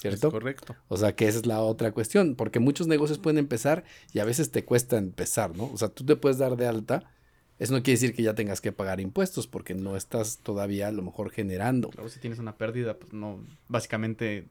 ¿Cierto? 0.00 0.28
Es 0.28 0.32
correcto. 0.32 0.76
O 0.88 0.96
sea, 0.96 1.14
que 1.14 1.28
esa 1.28 1.40
es 1.40 1.46
la 1.46 1.60
otra 1.60 1.92
cuestión, 1.92 2.34
porque 2.34 2.58
muchos 2.58 2.86
negocios 2.86 3.18
pueden 3.18 3.36
empezar 3.36 3.84
y 4.14 4.20
a 4.20 4.24
veces 4.24 4.50
te 4.50 4.64
cuesta 4.64 4.96
empezar, 4.96 5.54
¿no? 5.54 5.70
O 5.70 5.76
sea, 5.76 5.88
tú 5.88 6.06
te 6.06 6.16
puedes 6.16 6.38
dar 6.38 6.56
de 6.56 6.66
alta 6.66 7.12
Eso 7.58 7.74
no 7.74 7.82
quiere 7.82 8.00
decir 8.00 8.14
que 8.14 8.22
ya 8.22 8.34
tengas 8.34 8.62
que 8.62 8.72
pagar 8.72 9.00
impuestos 9.00 9.46
porque 9.46 9.74
no 9.74 9.94
estás 9.94 10.38
todavía 10.38 10.88
a 10.88 10.92
lo 10.92 11.02
mejor 11.02 11.30
generando. 11.30 11.90
Claro, 11.90 12.08
si 12.08 12.18
tienes 12.18 12.38
una 12.38 12.56
pérdida, 12.56 12.98
pues 12.98 13.12
no, 13.12 13.44
básicamente, 13.68 14.48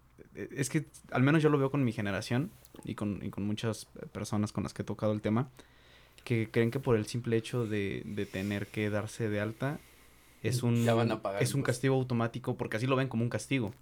es 0.51 0.69
que 0.69 0.85
al 1.11 1.23
menos 1.23 1.41
yo 1.43 1.49
lo 1.49 1.57
veo 1.57 1.71
con 1.71 1.83
mi 1.83 1.91
generación 1.91 2.51
y 2.83 2.95
con, 2.95 3.19
y 3.23 3.29
con 3.29 3.45
muchas 3.45 3.85
personas 4.11 4.51
con 4.51 4.63
las 4.63 4.73
que 4.73 4.83
he 4.83 4.85
tocado 4.85 5.11
el 5.13 5.21
tema, 5.21 5.49
que 6.23 6.49
creen 6.51 6.71
que 6.71 6.79
por 6.79 6.95
el 6.95 7.05
simple 7.05 7.37
hecho 7.37 7.65
de, 7.65 8.03
de 8.05 8.25
tener 8.25 8.67
que 8.67 8.89
darse 8.89 9.29
de 9.29 9.39
alta 9.39 9.79
es 10.43 10.63
un, 10.63 10.83
Ya 10.85 10.93
van 10.93 11.11
a 11.11 11.21
pagar 11.21 11.41
es 11.43 11.53
un 11.53 11.63
castigo 11.63 11.95
automático, 11.95 12.55
porque 12.55 12.77
así 12.77 12.87
lo 12.87 12.95
ven 12.95 13.07
como 13.09 13.23
un 13.23 13.29
castigo, 13.29 13.73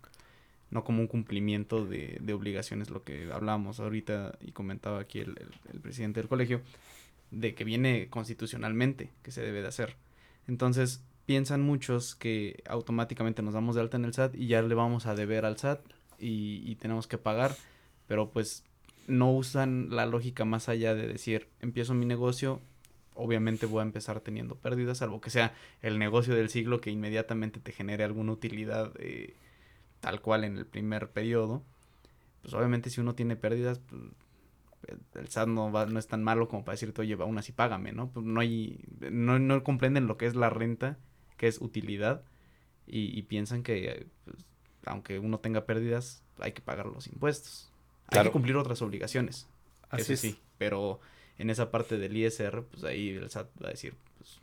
no 0.71 0.83
como 0.83 1.01
un 1.01 1.07
cumplimiento 1.07 1.85
de, 1.85 2.17
de 2.21 2.33
obligaciones, 2.33 2.89
lo 2.89 3.03
que 3.03 3.29
hablábamos 3.31 3.79
ahorita 3.79 4.37
y 4.41 4.51
comentaba 4.51 4.99
aquí 4.99 5.19
el, 5.19 5.29
el- 5.39 5.49
el 5.73 5.79
presidente 5.79 6.19
del 6.19 6.29
colegio, 6.29 6.61
de 7.31 7.53
que 7.55 7.63
viene 7.63 8.07
constitucionalmente, 8.09 9.09
que 9.23 9.31
se 9.31 9.41
debe 9.41 9.61
de 9.61 9.67
hacer. 9.67 9.95
Entonces, 10.47 11.01
piensan 11.25 11.61
muchos 11.61 12.15
que 12.15 12.63
automáticamente 12.69 13.41
nos 13.41 13.53
damos 13.53 13.75
de 13.75 13.81
alta 13.81 13.97
en 13.97 14.05
el 14.05 14.13
SAT 14.13 14.35
y 14.35 14.47
ya 14.47 14.61
le 14.61 14.73
vamos 14.75 15.05
a 15.05 15.13
deber 15.15 15.43
al 15.45 15.57
SAT 15.57 15.81
y, 16.19 16.75
tenemos 16.75 17.07
que 17.07 17.17
pagar, 17.17 17.55
pero 18.07 18.31
pues 18.31 18.63
no 19.07 19.31
usan 19.31 19.89
la 19.89 20.05
lógica 20.05 20.45
más 20.45 20.69
allá 20.69 20.93
de 20.95 21.07
decir, 21.07 21.47
empiezo 21.61 21.93
mi 21.93 22.05
negocio, 22.05 22.61
obviamente 23.15 23.65
voy 23.65 23.79
a 23.79 23.83
empezar 23.83 24.19
teniendo 24.19 24.55
pérdidas, 24.55 24.99
salvo 24.99 25.21
que 25.21 25.29
sea 25.29 25.53
el 25.81 25.99
negocio 25.99 26.35
del 26.35 26.49
siglo 26.49 26.81
que 26.81 26.91
inmediatamente 26.91 27.59
te 27.59 27.71
genere 27.71 28.03
alguna 28.03 28.33
utilidad 28.33 28.93
eh, 28.99 29.33
tal 29.99 30.21
cual 30.21 30.43
en 30.43 30.57
el 30.57 30.65
primer 30.65 31.09
periodo. 31.09 31.63
Pues 32.41 32.53
obviamente 32.53 32.89
si 32.89 33.01
uno 33.01 33.15
tiene 33.15 33.35
pérdidas, 33.35 33.79
pues, 33.79 34.01
el- 35.15 35.27
SAT 35.27 35.47
no, 35.49 35.71
va, 35.71 35.85
no 35.85 35.99
es 35.99 36.07
tan 36.07 36.23
malo 36.23 36.47
como 36.47 36.63
para 36.63 36.73
decirte, 36.73 37.01
oye, 37.01 37.15
aún 37.19 37.37
así 37.37 37.51
págame, 37.51 37.91
¿no? 37.91 38.09
Pues 38.11 38.25
no 38.25 38.39
hay, 38.39 38.79
no, 39.11 39.39
no 39.39 39.63
comprenden 39.63 40.07
lo 40.07 40.17
que 40.17 40.27
es 40.27 40.35
la 40.35 40.49
renta, 40.49 40.97
que 41.37 41.47
es 41.47 41.61
utilidad, 41.61 42.23
y, 42.89 43.21
piensan 43.23 43.63
que 43.63 44.07
pues, 44.23 44.37
aunque 44.87 45.19
uno 45.19 45.39
tenga 45.39 45.65
pérdidas, 45.65 46.23
hay 46.39 46.51
que 46.51 46.61
pagar 46.61 46.85
los 46.85 47.07
impuestos. 47.07 47.71
Hay 48.07 48.23
que 48.23 48.31
cumplir 48.31 48.55
otras 48.55 48.81
obligaciones. 48.81 49.47
Así 49.89 50.01
eso 50.01 50.13
es. 50.13 50.19
sí, 50.19 50.39
pero 50.57 50.99
en 51.37 51.49
esa 51.49 51.71
parte 51.71 51.97
del 51.97 52.15
ISR, 52.15 52.63
pues 52.63 52.83
ahí 52.83 53.09
el 53.09 53.29
SAT 53.29 53.49
va 53.61 53.67
a 53.67 53.71
decir, 53.71 53.95
pues 54.17 54.39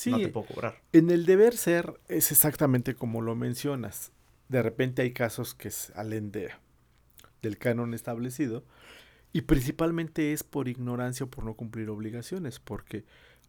Sí, 0.00 0.10
no 0.10 0.18
te 0.18 0.28
puedo 0.28 0.46
cobrar. 0.46 0.80
En 0.92 1.10
el 1.10 1.26
deber 1.26 1.54
ser 1.54 2.00
es 2.08 2.32
exactamente 2.32 2.94
como 2.94 3.20
lo 3.20 3.34
mencionas. 3.34 4.12
De 4.48 4.62
repente 4.62 5.02
hay 5.02 5.12
casos 5.12 5.54
que 5.54 5.70
salen 5.70 6.32
de, 6.32 6.50
del 7.42 7.58
canon 7.58 7.92
establecido 7.92 8.64
y 9.34 9.42
principalmente 9.42 10.32
es 10.32 10.42
por 10.42 10.68
ignorancia 10.68 11.24
o 11.24 11.28
por 11.28 11.44
no 11.44 11.52
cumplir 11.52 11.90
obligaciones, 11.90 12.58
porque 12.60 13.04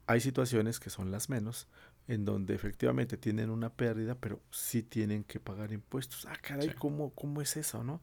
hay 0.07 0.19
situaciones 0.19 0.81
que 0.81 0.89
son 0.89 1.09
las 1.09 1.29
menos, 1.29 1.69
en 2.08 2.25
donde 2.25 2.55
efectivamente 2.55 3.17
tienen 3.17 3.50
una 3.50 3.70
pérdida, 3.70 4.15
pero 4.15 4.41
sí 4.51 4.84
tienen 4.84 5.24
que 5.24 5.39
pagar 5.39 5.72
impuestos. 5.72 6.25
Ah, 6.25 6.38
caray, 6.41 6.70
Sí. 6.70 6.75
¿cómo, 6.77 7.12
¿cómo 7.12 7.41
es 7.41 7.55
eso, 7.58 7.84
no? 7.84 8.01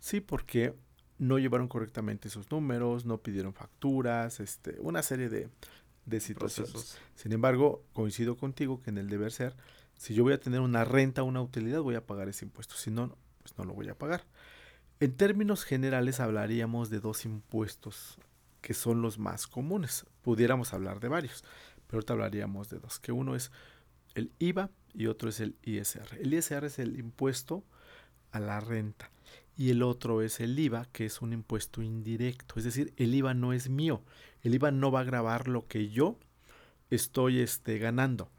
Sí, 0.00 0.20
porque 0.20 0.74
no 1.18 1.38
llevaron 1.38 1.68
correctamente 1.68 2.28
sus 2.28 2.50
números, 2.50 3.04
no 3.04 3.18
pidieron 3.18 3.52
facturas, 3.54 4.40
este, 4.40 4.76
una 4.80 5.02
serie 5.02 5.28
de, 5.28 5.48
de 6.04 6.20
situaciones. 6.20 6.72
Procesos. 6.72 6.98
Sin 7.14 7.32
embargo, 7.32 7.82
coincido 7.92 8.36
contigo 8.36 8.80
que 8.82 8.90
en 8.90 8.98
el 8.98 9.08
deber 9.08 9.32
ser, 9.32 9.56
si 9.96 10.14
yo 10.14 10.22
voy 10.24 10.34
a 10.34 10.40
tener 10.40 10.60
una 10.60 10.84
renta, 10.84 11.22
una 11.22 11.40
utilidad, 11.42 11.80
voy 11.80 11.94
a 11.94 12.04
pagar 12.06 12.28
ese 12.28 12.44
impuesto. 12.44 12.74
Si 12.76 12.90
no, 12.90 13.16
pues 13.42 13.56
no 13.58 13.64
lo 13.64 13.72
voy 13.74 13.88
a 13.88 13.96
pagar. 13.96 14.24
En 15.00 15.14
términos 15.16 15.64
generales 15.64 16.20
hablaríamos 16.20 16.90
de 16.90 17.00
dos 17.00 17.24
impuestos 17.24 18.18
que 18.60 18.74
son 18.74 19.00
los 19.00 19.18
más 19.18 19.46
comunes. 19.46 20.06
Pudiéramos 20.22 20.74
hablar 20.74 21.00
de 21.00 21.08
varios, 21.08 21.44
pero 21.86 21.98
ahorita 21.98 22.12
hablaríamos 22.14 22.68
de 22.70 22.78
dos, 22.78 22.98
que 22.98 23.12
uno 23.12 23.34
es 23.34 23.50
el 24.14 24.32
IVA 24.38 24.70
y 24.94 25.06
otro 25.06 25.28
es 25.28 25.40
el 25.40 25.56
ISR. 25.62 26.18
El 26.20 26.32
ISR 26.34 26.64
es 26.64 26.78
el 26.78 26.98
impuesto 26.98 27.64
a 28.32 28.40
la 28.40 28.60
renta 28.60 29.10
y 29.56 29.70
el 29.70 29.82
otro 29.82 30.22
es 30.22 30.40
el 30.40 30.58
IVA, 30.58 30.86
que 30.92 31.06
es 31.06 31.22
un 31.22 31.32
impuesto 31.32 31.82
indirecto. 31.82 32.54
Es 32.56 32.64
decir, 32.64 32.92
el 32.96 33.14
IVA 33.14 33.32
no 33.34 33.52
es 33.52 33.70
mío. 33.70 34.02
El 34.42 34.54
IVA 34.54 34.70
no 34.70 34.90
va 34.90 35.00
a 35.00 35.04
grabar 35.04 35.48
lo 35.48 35.66
que 35.66 35.88
yo 35.88 36.18
estoy 36.90 37.40
este, 37.40 37.78
ganando. 37.78 38.30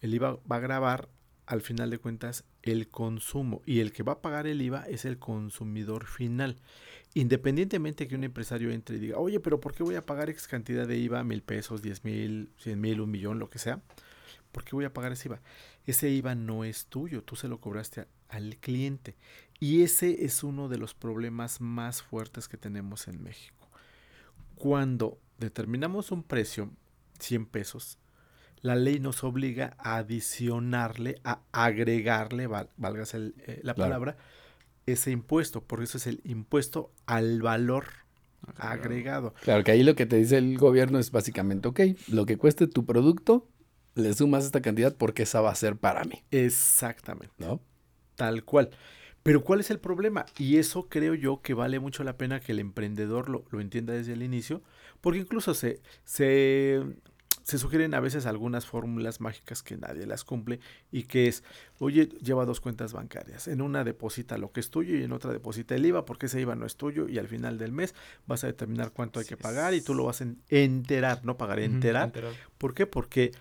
El 0.00 0.14
IVA 0.14 0.38
va 0.50 0.56
a 0.56 0.60
grabar, 0.60 1.08
al 1.46 1.60
final 1.62 1.90
de 1.90 1.98
cuentas, 1.98 2.44
el 2.62 2.88
consumo. 2.88 3.62
Y 3.66 3.80
el 3.80 3.92
que 3.92 4.02
va 4.02 4.14
a 4.14 4.20
pagar 4.20 4.46
el 4.48 4.60
IVA 4.60 4.82
es 4.88 5.04
el 5.04 5.18
consumidor 5.18 6.06
final. 6.06 6.56
Independientemente 7.20 8.06
que 8.06 8.14
un 8.14 8.22
empresario 8.24 8.70
entre 8.70 8.96
y 8.96 9.00
diga, 9.00 9.18
oye, 9.18 9.40
pero 9.40 9.60
¿por 9.60 9.74
qué 9.74 9.82
voy 9.82 9.96
a 9.96 10.06
pagar 10.06 10.30
X 10.30 10.46
cantidad 10.46 10.86
de 10.86 10.96
IVA? 10.98 11.24
Mil 11.24 11.42
pesos, 11.42 11.82
diez 11.82 12.04
mil, 12.04 12.50
cien 12.58 12.80
mil, 12.80 13.00
un 13.00 13.10
millón, 13.10 13.38
lo 13.40 13.50
que 13.50 13.58
sea. 13.58 13.80
¿Por 14.52 14.64
qué 14.64 14.76
voy 14.76 14.84
a 14.84 14.92
pagar 14.92 15.10
ese 15.12 15.26
IVA? 15.28 15.40
Ese 15.84 16.08
IVA 16.10 16.34
no 16.36 16.62
es 16.64 16.86
tuyo, 16.86 17.22
tú 17.24 17.34
se 17.34 17.48
lo 17.48 17.60
cobraste 17.60 18.02
a- 18.02 18.06
al 18.28 18.56
cliente. 18.58 19.16
Y 19.58 19.82
ese 19.82 20.24
es 20.24 20.44
uno 20.44 20.68
de 20.68 20.78
los 20.78 20.94
problemas 20.94 21.60
más 21.60 22.02
fuertes 22.02 22.46
que 22.46 22.56
tenemos 22.56 23.08
en 23.08 23.20
México. 23.22 23.68
Cuando 24.54 25.18
determinamos 25.38 26.10
un 26.12 26.22
precio, 26.22 26.70
100 27.18 27.46
pesos, 27.46 27.98
la 28.60 28.74
ley 28.76 29.00
nos 29.00 29.24
obliga 29.24 29.74
a 29.78 29.96
adicionarle, 29.96 31.20
a 31.24 31.40
agregarle, 31.52 32.46
val- 32.46 32.70
el- 33.12 33.34
eh, 33.46 33.60
la 33.62 33.74
Claro. 33.74 33.90
Ese 34.92 35.10
impuesto. 35.10 35.62
Por 35.62 35.82
eso 35.82 35.98
es 35.98 36.06
el 36.06 36.20
impuesto 36.24 36.92
al 37.06 37.42
valor 37.42 37.86
agregado. 38.56 39.34
Claro 39.42 39.64
que 39.64 39.72
ahí 39.72 39.82
lo 39.82 39.94
que 39.94 40.06
te 40.06 40.16
dice 40.16 40.38
el 40.38 40.58
gobierno 40.58 40.98
es 40.98 41.10
básicamente, 41.10 41.68
ok, 41.68 41.80
lo 42.08 42.26
que 42.26 42.36
cueste 42.36 42.66
tu 42.66 42.84
producto, 42.84 43.48
le 43.94 44.14
sumas 44.14 44.44
esta 44.44 44.62
cantidad 44.62 44.94
porque 44.96 45.24
esa 45.24 45.40
va 45.40 45.50
a 45.50 45.54
ser 45.54 45.76
para 45.76 46.04
mí, 46.04 46.22
Exactamente. 46.30 47.34
¿no? 47.38 47.60
Tal 48.16 48.44
cual. 48.44 48.70
Pero 49.22 49.42
¿cuál 49.42 49.60
es 49.60 49.70
el 49.70 49.80
problema? 49.80 50.24
Y 50.38 50.56
eso 50.56 50.88
creo 50.88 51.14
yo 51.14 51.42
que 51.42 51.52
vale 51.52 51.80
mucho 51.80 52.04
la 52.04 52.16
pena 52.16 52.40
que 52.40 52.52
el 52.52 52.60
emprendedor 52.60 53.28
lo, 53.28 53.44
lo 53.50 53.60
entienda 53.60 53.92
desde 53.92 54.12
el 54.12 54.22
inicio, 54.22 54.62
porque 55.00 55.18
incluso 55.18 55.54
se, 55.54 55.80
se, 56.04 56.82
se 57.48 57.56
sugieren 57.56 57.94
a 57.94 58.00
veces 58.00 58.26
algunas 58.26 58.66
fórmulas 58.66 59.22
mágicas 59.22 59.62
que 59.62 59.78
nadie 59.78 60.04
las 60.04 60.22
cumple 60.22 60.60
y 60.92 61.04
que 61.04 61.28
es, 61.28 61.42
oye, 61.78 62.06
lleva 62.22 62.44
dos 62.44 62.60
cuentas 62.60 62.92
bancarias, 62.92 63.48
en 63.48 63.62
una 63.62 63.84
deposita 63.84 64.36
lo 64.36 64.52
que 64.52 64.60
es 64.60 64.68
tuyo 64.70 64.94
y 64.98 65.02
en 65.02 65.12
otra 65.12 65.32
deposita 65.32 65.74
el 65.74 65.86
IVA, 65.86 66.04
porque 66.04 66.26
ese 66.26 66.42
IVA 66.42 66.56
no 66.56 66.66
es 66.66 66.76
tuyo 66.76 67.08
y 67.08 67.16
al 67.18 67.26
final 67.26 67.56
del 67.56 67.72
mes 67.72 67.94
vas 68.26 68.44
a 68.44 68.48
determinar 68.48 68.92
cuánto 68.92 69.18
hay 69.18 69.24
que 69.24 69.38
pagar 69.38 69.72
y 69.72 69.80
tú 69.80 69.94
lo 69.94 70.04
vas 70.04 70.20
a 70.20 70.24
en- 70.24 70.42
enterar, 70.50 71.24
no 71.24 71.38
pagar, 71.38 71.58
enterar. 71.60 72.12
¿Por 72.58 72.74
qué? 72.74 72.86
Porque 72.86 73.32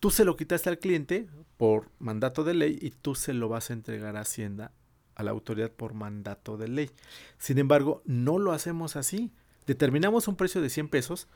tú 0.00 0.10
se 0.10 0.26
lo 0.26 0.36
quitaste 0.36 0.68
al 0.68 0.78
cliente 0.78 1.26
por 1.56 1.88
mandato 1.98 2.44
de 2.44 2.52
ley 2.52 2.78
y 2.78 2.90
tú 2.90 3.14
se 3.14 3.32
lo 3.32 3.48
vas 3.48 3.70
a 3.70 3.72
entregar 3.72 4.16
a 4.18 4.20
Hacienda, 4.20 4.72
a 5.14 5.22
la 5.22 5.30
autoridad 5.30 5.70
por 5.70 5.94
mandato 5.94 6.58
de 6.58 6.68
ley. 6.68 6.90
Sin 7.38 7.56
embargo, 7.58 8.02
no 8.04 8.38
lo 8.38 8.52
hacemos 8.52 8.96
así. 8.96 9.32
Determinamos 9.66 10.28
un 10.28 10.36
precio 10.36 10.60
de 10.60 10.68
100 10.68 10.88
pesos 10.88 11.26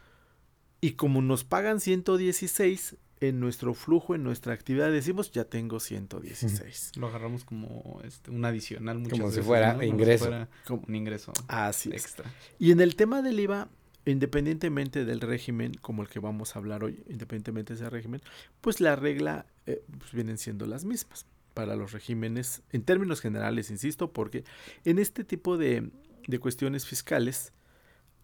y 0.80 0.92
como 0.92 1.22
nos 1.22 1.44
pagan 1.44 1.80
116 1.80 2.96
en 3.20 3.38
nuestro 3.38 3.74
flujo, 3.74 4.14
en 4.14 4.22
nuestra 4.22 4.54
actividad, 4.54 4.90
decimos 4.90 5.30
ya 5.30 5.44
tengo 5.44 5.78
116. 5.78 6.92
Lo 6.96 7.08
agarramos 7.08 7.44
como 7.44 8.00
este, 8.04 8.30
un 8.30 8.44
adicional 8.46 8.98
muchas 8.98 9.18
Como 9.18 9.30
si 9.30 9.36
veces, 9.36 9.46
fuera 9.46 9.66
¿no? 9.68 9.72
Como 9.74 9.82
si 9.82 9.88
ingreso. 9.88 10.24
fuera 10.24 10.48
Como- 10.66 10.82
un 10.88 10.94
ingreso 10.94 11.32
Así 11.48 11.90
es. 11.90 11.96
extra. 12.02 12.32
Y 12.58 12.70
en 12.72 12.80
el 12.80 12.96
tema 12.96 13.20
del 13.20 13.38
IVA, 13.40 13.68
independientemente 14.06 15.04
del 15.04 15.20
régimen, 15.20 15.74
como 15.80 16.02
el 16.02 16.08
que 16.08 16.18
vamos 16.20 16.54
a 16.56 16.58
hablar 16.58 16.84
hoy, 16.84 17.02
independientemente 17.08 17.74
de 17.74 17.80
ese 17.80 17.90
régimen, 17.90 18.22
pues 18.60 18.80
la 18.80 18.96
regla 18.96 19.46
eh, 19.66 19.82
pues 19.98 20.12
vienen 20.12 20.38
siendo 20.38 20.66
las 20.66 20.84
mismas 20.84 21.26
para 21.54 21.76
los 21.76 21.92
regímenes, 21.92 22.62
en 22.72 22.82
términos 22.82 23.20
generales, 23.20 23.70
insisto, 23.70 24.12
porque 24.12 24.44
en 24.84 24.98
este 24.98 25.24
tipo 25.24 25.58
de, 25.58 25.90
de 26.26 26.38
cuestiones 26.38 26.86
fiscales, 26.86 27.52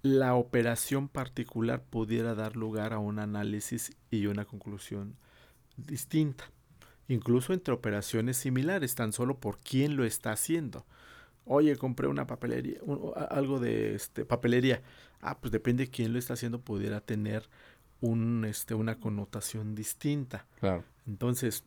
la 0.03 0.35
operación 0.35 1.09
particular 1.09 1.83
pudiera 1.83 2.35
dar 2.35 2.57
lugar 2.57 2.93
a 2.93 2.99
un 2.99 3.19
análisis 3.19 3.93
y 4.11 4.27
una 4.27 4.45
conclusión 4.45 5.17
distinta, 5.77 6.51
incluso 7.09 7.53
entre 7.53 7.75
operaciones 7.75 8.37
similares, 8.37 8.95
tan 8.95 9.13
solo 9.13 9.39
por 9.39 9.59
quién 9.59 9.97
lo 9.97 10.05
está 10.05 10.33
haciendo. 10.33 10.87
Oye, 11.45 11.77
compré 11.77 12.09
una 12.09 12.27
papelería, 12.27 12.79
un- 12.83 13.13
algo 13.31 13.61
de 13.61 13.95
este, 13.95 14.25
papelería. 14.25 14.83
Ah, 15.21 15.39
pues 15.39 15.53
depende 15.53 15.85
de 15.85 15.91
quién 15.91 16.13
lo 16.13 16.19
está 16.19 16.35
haciendo, 16.35 16.61
pudiera 16.61 17.01
tener 17.01 17.49
un, 18.01 18.45
este, 18.45 18.75
una 18.75 18.99
connotación 18.99 19.75
distinta. 19.75 20.47
Claro. 20.61 20.85
Entonces, 21.07 21.65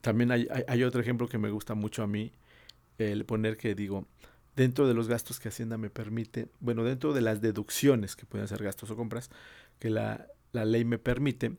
también 0.00 0.30
hay, 0.32 0.46
hay- 0.50 0.64
hay 0.66 0.82
otro 0.84 1.00
ejemplo 1.00 1.28
que 1.28 1.38
me 1.38 1.50
gusta 1.50 1.74
mucho 1.74 2.02
a 2.02 2.06
mí, 2.06 2.32
el 2.98 3.24
poner 3.24 3.56
que 3.56 3.74
digo, 3.74 4.06
dentro 4.58 4.88
de 4.88 4.94
los 4.94 5.06
gastos 5.06 5.38
que 5.38 5.48
Hacienda 5.48 5.78
me 5.78 5.88
permite, 5.88 6.48
bueno, 6.58 6.82
dentro 6.82 7.12
de 7.12 7.20
las 7.20 7.40
deducciones 7.40 8.16
que 8.16 8.26
pueden 8.26 8.48
ser 8.48 8.60
gastos 8.62 8.90
o 8.90 8.96
compras, 8.96 9.30
que 9.78 9.88
la, 9.88 10.26
la 10.50 10.64
ley 10.64 10.84
me 10.84 10.98
permite, 10.98 11.56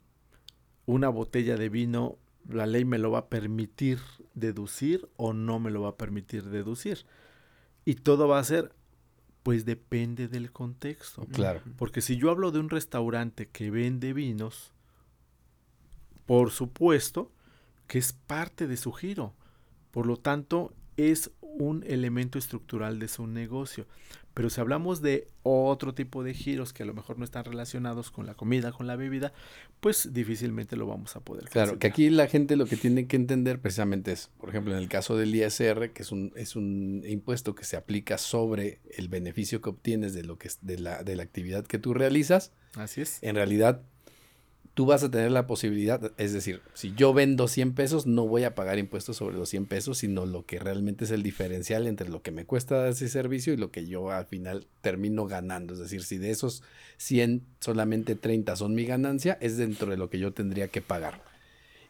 una 0.85 1.07
botella 1.07 1.55
de 1.55 1.69
vino, 1.69 2.17
la 2.49 2.65
ley 2.65 2.83
me 2.83 2.97
lo 2.97 3.09
va 3.09 3.19
a 3.19 3.29
permitir 3.29 3.99
deducir 4.33 5.07
o 5.15 5.31
no 5.31 5.59
me 5.59 5.71
lo 5.71 5.81
va 5.81 5.89
a 5.89 5.97
permitir 5.97 6.43
deducir. 6.49 7.05
Y 7.85 7.95
todo 7.95 8.27
va 8.27 8.37
a 8.37 8.43
ser, 8.43 8.73
pues 9.43 9.63
depende 9.63 10.27
del 10.27 10.51
contexto. 10.51 11.25
Claro. 11.31 11.61
Porque 11.77 12.01
si 12.01 12.17
yo 12.17 12.29
hablo 12.29 12.51
de 12.51 12.59
un 12.59 12.69
restaurante 12.69 13.47
que 13.47 13.71
vende 13.71 14.11
vinos, 14.13 14.73
Por 16.25 16.51
supuesto 16.51 17.31
que 17.87 17.97
es 17.97 18.13
parte 18.13 18.67
de 18.67 18.77
su 18.77 18.91
giro. 18.91 19.33
Por 19.89 20.05
lo 20.05 20.17
tanto, 20.17 20.73
es 20.97 21.31
un 21.57 21.83
elemento 21.87 22.37
estructural 22.37 22.99
de 22.99 23.07
su 23.07 23.27
negocio. 23.27 23.85
Pero 24.33 24.49
si 24.49 24.61
hablamos 24.61 25.01
de 25.01 25.27
otro 25.43 25.93
tipo 25.93 26.23
de 26.23 26.33
giros 26.33 26.71
que 26.71 26.83
a 26.83 26.85
lo 26.85 26.93
mejor 26.93 27.17
no 27.17 27.25
están 27.25 27.43
relacionados 27.43 28.11
con 28.11 28.25
la 28.25 28.35
comida, 28.35 28.71
con 28.71 28.87
la 28.87 28.95
bebida, 28.95 29.33
pues 29.79 30.13
difícilmente 30.13 30.77
lo 30.77 30.87
vamos 30.87 31.15
a 31.15 31.19
poder. 31.19 31.49
Claro, 31.49 31.79
que 31.79 31.87
aquí 31.87 32.09
la 32.09 32.27
gente 32.27 32.55
lo 32.55 32.65
que 32.65 32.77
tiene 32.77 33.07
que 33.07 33.17
entender 33.17 33.59
precisamente 33.59 34.11
es, 34.11 34.29
por 34.39 34.49
ejemplo, 34.49 34.73
en 34.73 34.79
el 34.79 34.87
caso 34.87 35.17
del 35.17 35.35
ISR, 35.35 35.91
que 35.91 36.03
es 36.03 36.11
un, 36.11 36.31
es 36.35 36.55
un 36.55 37.03
impuesto 37.05 37.55
que 37.55 37.65
se 37.65 37.75
aplica 37.75 38.17
sobre 38.17 38.79
el 38.95 39.09
beneficio 39.09 39.61
que 39.61 39.69
obtienes 39.69 40.13
de 40.13 40.23
lo 40.23 40.37
que 40.37 40.47
es 40.47 40.59
de 40.61 40.79
la, 40.79 41.03
de 41.03 41.15
la 41.15 41.23
actividad 41.23 41.65
que 41.65 41.79
tú 41.79 41.93
realizas. 41.93 42.53
Así 42.75 43.01
es. 43.01 43.19
En 43.21 43.35
realidad, 43.35 43.81
tú 44.73 44.85
vas 44.85 45.03
a 45.03 45.11
tener 45.11 45.31
la 45.31 45.47
posibilidad, 45.47 46.11
es 46.17 46.33
decir, 46.33 46.61
si 46.73 46.93
yo 46.95 47.13
vendo 47.13 47.47
100 47.47 47.73
pesos, 47.73 48.07
no 48.07 48.27
voy 48.27 48.43
a 48.43 48.55
pagar 48.55 48.79
impuestos 48.79 49.17
sobre 49.17 49.35
los 49.35 49.49
100 49.49 49.65
pesos, 49.65 49.97
sino 49.97 50.25
lo 50.25 50.45
que 50.45 50.59
realmente 50.59 51.05
es 51.05 51.11
el 51.11 51.23
diferencial 51.23 51.87
entre 51.87 52.09
lo 52.09 52.21
que 52.21 52.31
me 52.31 52.45
cuesta 52.45 52.87
ese 52.87 53.09
servicio 53.09 53.53
y 53.53 53.57
lo 53.57 53.71
que 53.71 53.87
yo 53.87 54.11
al 54.11 54.25
final 54.25 54.67
termino 54.81 55.25
ganando. 55.25 55.73
Es 55.73 55.79
decir, 55.79 56.03
si 56.03 56.17
de 56.17 56.31
esos 56.31 56.63
100 56.97 57.43
solamente 57.59 58.15
30 58.15 58.55
son 58.55 58.73
mi 58.73 58.85
ganancia, 58.85 59.37
es 59.41 59.57
dentro 59.57 59.91
de 59.91 59.97
lo 59.97 60.09
que 60.09 60.19
yo 60.19 60.33
tendría 60.33 60.69
que 60.69 60.81
pagar. 60.81 61.21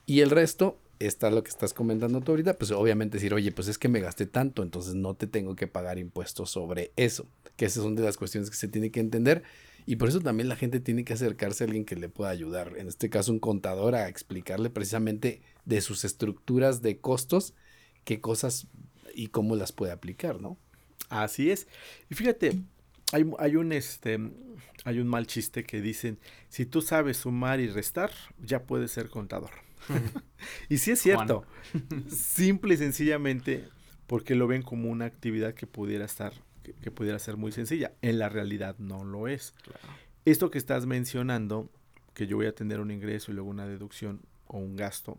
Y 0.05 0.21
el 0.21 0.31
resto 0.31 0.79
está 0.99 1.29
lo 1.29 1.43
que 1.43 1.49
estás 1.49 1.73
comentando 1.73 2.21
tú 2.21 2.31
ahorita, 2.31 2.55
pues 2.55 2.71
obviamente 2.71 3.17
decir, 3.17 3.33
oye, 3.33 3.51
pues 3.51 3.67
es 3.67 3.77
que 3.77 3.87
me 3.87 4.01
gasté 4.01 4.25
tanto, 4.25 4.63
entonces 4.63 4.95
no 4.95 5.15
te 5.15 5.27
tengo 5.27 5.55
que 5.55 5.67
pagar 5.67 5.97
impuestos 5.97 6.49
sobre 6.49 6.91
eso, 6.95 7.27
que 7.55 7.65
esas 7.65 7.83
son 7.83 7.95
de 7.95 8.03
las 8.03 8.17
cuestiones 8.17 8.49
que 8.49 8.57
se 8.57 8.67
tiene 8.67 8.91
que 8.91 8.99
entender 8.99 9.43
y 9.89 9.95
por 9.95 10.07
eso 10.07 10.19
también 10.19 10.49
la 10.49 10.55
gente 10.55 10.79
tiene 10.79 11.03
que 11.03 11.13
acercarse 11.13 11.63
a 11.63 11.65
alguien 11.65 11.83
que 11.83 11.95
le 11.95 12.09
pueda 12.09 12.29
ayudar, 12.29 12.75
en 12.77 12.87
este 12.87 13.09
caso 13.09 13.31
un 13.31 13.39
contador, 13.39 13.95
a 13.95 14.07
explicarle 14.07 14.69
precisamente 14.69 15.41
de 15.65 15.81
sus 15.81 16.05
estructuras 16.05 16.83
de 16.83 16.99
costos, 16.99 17.55
qué 18.03 18.21
cosas 18.21 18.67
y 19.15 19.29
cómo 19.29 19.55
las 19.55 19.71
puede 19.71 19.91
aplicar, 19.91 20.41
¿no? 20.41 20.59
Así 21.09 21.49
es. 21.49 21.67
Y 22.07 22.13
fíjate, 22.13 22.61
hay, 23.11 23.31
hay, 23.39 23.55
un 23.55 23.71
este 23.71 24.19
hay 24.85 24.99
un 24.99 25.07
mal 25.07 25.25
chiste 25.25 25.63
que 25.63 25.81
dicen, 25.81 26.19
si 26.49 26.67
tú 26.67 26.83
sabes 26.83 27.17
sumar 27.17 27.59
y 27.59 27.67
restar, 27.67 28.11
ya 28.37 28.67
puedes 28.67 28.91
ser 28.91 29.09
contador. 29.09 29.49
y 30.69 30.77
sí 30.77 30.91
es 30.91 30.99
cierto. 30.99 31.45
Simple 32.11 32.75
y 32.75 32.77
sencillamente 32.77 33.67
porque 34.05 34.35
lo 34.35 34.45
ven 34.45 34.61
como 34.61 34.91
una 34.91 35.05
actividad 35.05 35.55
que 35.55 35.65
pudiera 35.65 36.05
estar 36.05 36.33
que, 36.81 36.91
pudiera 36.91 37.19
ser 37.19 37.37
muy 37.37 37.51
sencilla. 37.51 37.93
En 38.01 38.19
la 38.19 38.29
realidad 38.29 38.75
no 38.77 39.03
lo 39.03 39.27
es. 39.27 39.53
Esto 40.25 40.49
que 40.49 40.57
estás 40.57 40.85
mencionando, 40.85 41.69
que 42.13 42.27
yo 42.27 42.37
voy 42.37 42.45
a 42.47 42.55
tener 42.55 42.79
un 42.79 42.91
ingreso 42.91 43.31
y 43.31 43.35
luego 43.35 43.49
una 43.49 43.67
deducción 43.67 44.21
o 44.47 44.57
un 44.57 44.75
gasto, 44.75 45.17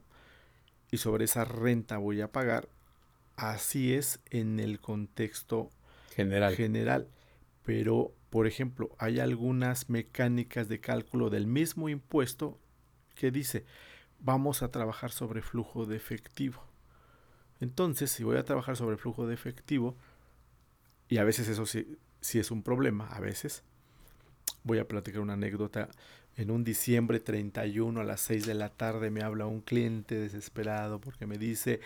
y 0.90 0.96
sobre 0.96 1.24
esa 1.24 1.44
renta 1.44 1.98
voy 1.98 2.20
a 2.20 2.32
pagar, 2.32 2.68
así 3.36 3.94
es 3.94 4.20
en 4.30 4.60
el 4.60 4.80
contexto 4.80 5.70
general. 6.14 6.54
general. 6.56 7.08
Pero, 7.64 8.12
por 8.30 8.46
ejemplo, 8.46 8.90
hay 8.98 9.20
algunas 9.20 9.88
mecánicas 9.88 10.68
de 10.68 10.80
cálculo 10.80 11.30
del 11.30 11.46
mismo 11.46 11.88
impuesto 11.88 12.58
que 13.14 13.30
dice, 13.30 13.64
vamos 14.18 14.62
a 14.62 14.70
trabajar 14.70 15.12
sobre 15.12 15.42
flujo 15.42 15.86
de 15.86 15.96
efectivo. 15.96 16.62
Entonces, 17.60 18.10
si 18.10 18.24
voy 18.24 18.38
a 18.38 18.44
trabajar 18.44 18.76
sobre 18.76 18.96
flujo 18.96 19.26
de 19.26 19.34
efectivo, 19.34 19.96
y 21.10 21.18
a 21.18 21.24
veces 21.24 21.48
eso 21.48 21.66
sí, 21.66 21.98
sí 22.20 22.38
es 22.38 22.50
un 22.50 22.62
problema, 22.62 23.08
a 23.08 23.20
veces. 23.20 23.64
Voy 24.62 24.78
a 24.78 24.86
platicar 24.86 25.20
una 25.20 25.34
anécdota. 25.34 25.88
En 26.36 26.50
un 26.52 26.62
diciembre 26.62 27.18
31 27.18 28.00
a 28.00 28.04
las 28.04 28.20
6 28.20 28.46
de 28.46 28.54
la 28.54 28.68
tarde 28.70 29.10
me 29.10 29.22
habla 29.22 29.46
un 29.46 29.60
cliente 29.60 30.14
desesperado 30.14 31.00
porque 31.00 31.26
me 31.26 31.36
dice, 31.36 31.80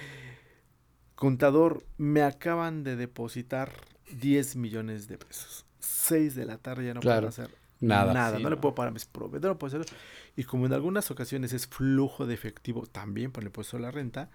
contador, 1.14 1.84
me 1.96 2.22
acaban 2.22 2.84
de 2.84 2.96
depositar 2.96 3.72
10 4.12 4.56
millones 4.56 5.08
de 5.08 5.16
pesos. 5.16 5.64
6 5.78 6.34
de 6.34 6.44
la 6.44 6.58
tarde 6.58 6.86
ya 6.86 6.94
no 6.94 7.00
puedo 7.00 7.26
hacer 7.26 7.50
nada. 7.80 8.12
Nada, 8.12 8.38
no, 8.38 8.50
le 8.50 8.56
puedo 8.56 8.74
pagar 8.74 8.90
a 8.90 8.92
mis 8.92 9.06
proveedores, 9.06 9.54
no 9.54 9.58
puedo 9.58 9.80
hacer. 9.80 9.96
Y 10.36 10.44
como 10.44 10.66
en 10.66 10.72
algunas 10.72 11.10
ocasiones 11.10 11.52
es 11.52 11.66
flujo 11.66 12.26
de 12.26 12.34
efectivo 12.34 12.86
también 12.86 13.32
por 13.32 13.42
el 13.42 13.48
impuesto 13.48 13.76
a 13.76 13.80
la 13.80 13.90
renta, 13.90 14.30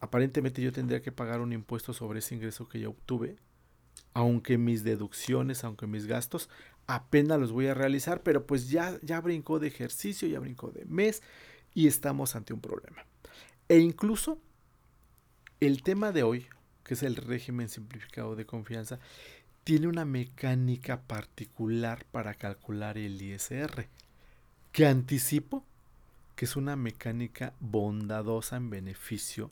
aparentemente 0.00 0.62
yo 0.62 0.72
tendría 0.72 1.02
que 1.02 1.12
pagar 1.12 1.40
un 1.40 1.52
impuesto 1.52 1.92
sobre 1.92 2.20
ese 2.20 2.34
ingreso 2.34 2.68
que 2.68 2.80
yo 2.80 2.90
obtuve, 2.90 3.36
aunque 4.14 4.58
mis 4.58 4.84
deducciones, 4.84 5.64
aunque 5.64 5.86
mis 5.86 6.06
gastos 6.06 6.48
apenas 6.86 7.38
los 7.38 7.52
voy 7.52 7.66
a 7.66 7.74
realizar, 7.74 8.22
pero 8.22 8.46
pues 8.46 8.70
ya, 8.70 8.98
ya 9.02 9.20
brincó 9.20 9.58
de 9.58 9.68
ejercicio, 9.68 10.26
ya 10.26 10.40
brincó 10.40 10.70
de 10.70 10.84
mes 10.86 11.22
y 11.74 11.86
estamos 11.86 12.34
ante 12.34 12.54
un 12.54 12.60
problema. 12.60 13.04
E 13.68 13.78
incluso 13.78 14.40
el 15.60 15.82
tema 15.82 16.12
de 16.12 16.22
hoy, 16.22 16.46
que 16.84 16.94
es 16.94 17.02
el 17.02 17.16
régimen 17.16 17.68
simplificado 17.68 18.36
de 18.36 18.46
confianza, 18.46 18.98
tiene 19.64 19.86
una 19.86 20.06
mecánica 20.06 21.02
particular 21.02 22.06
para 22.10 22.34
calcular 22.34 22.96
el 22.96 23.20
ISR, 23.20 23.86
que 24.72 24.86
anticipo 24.86 25.64
que 26.36 26.44
es 26.46 26.56
una 26.56 26.76
mecánica 26.76 27.52
bondadosa 27.60 28.56
en 28.56 28.70
beneficio 28.70 29.50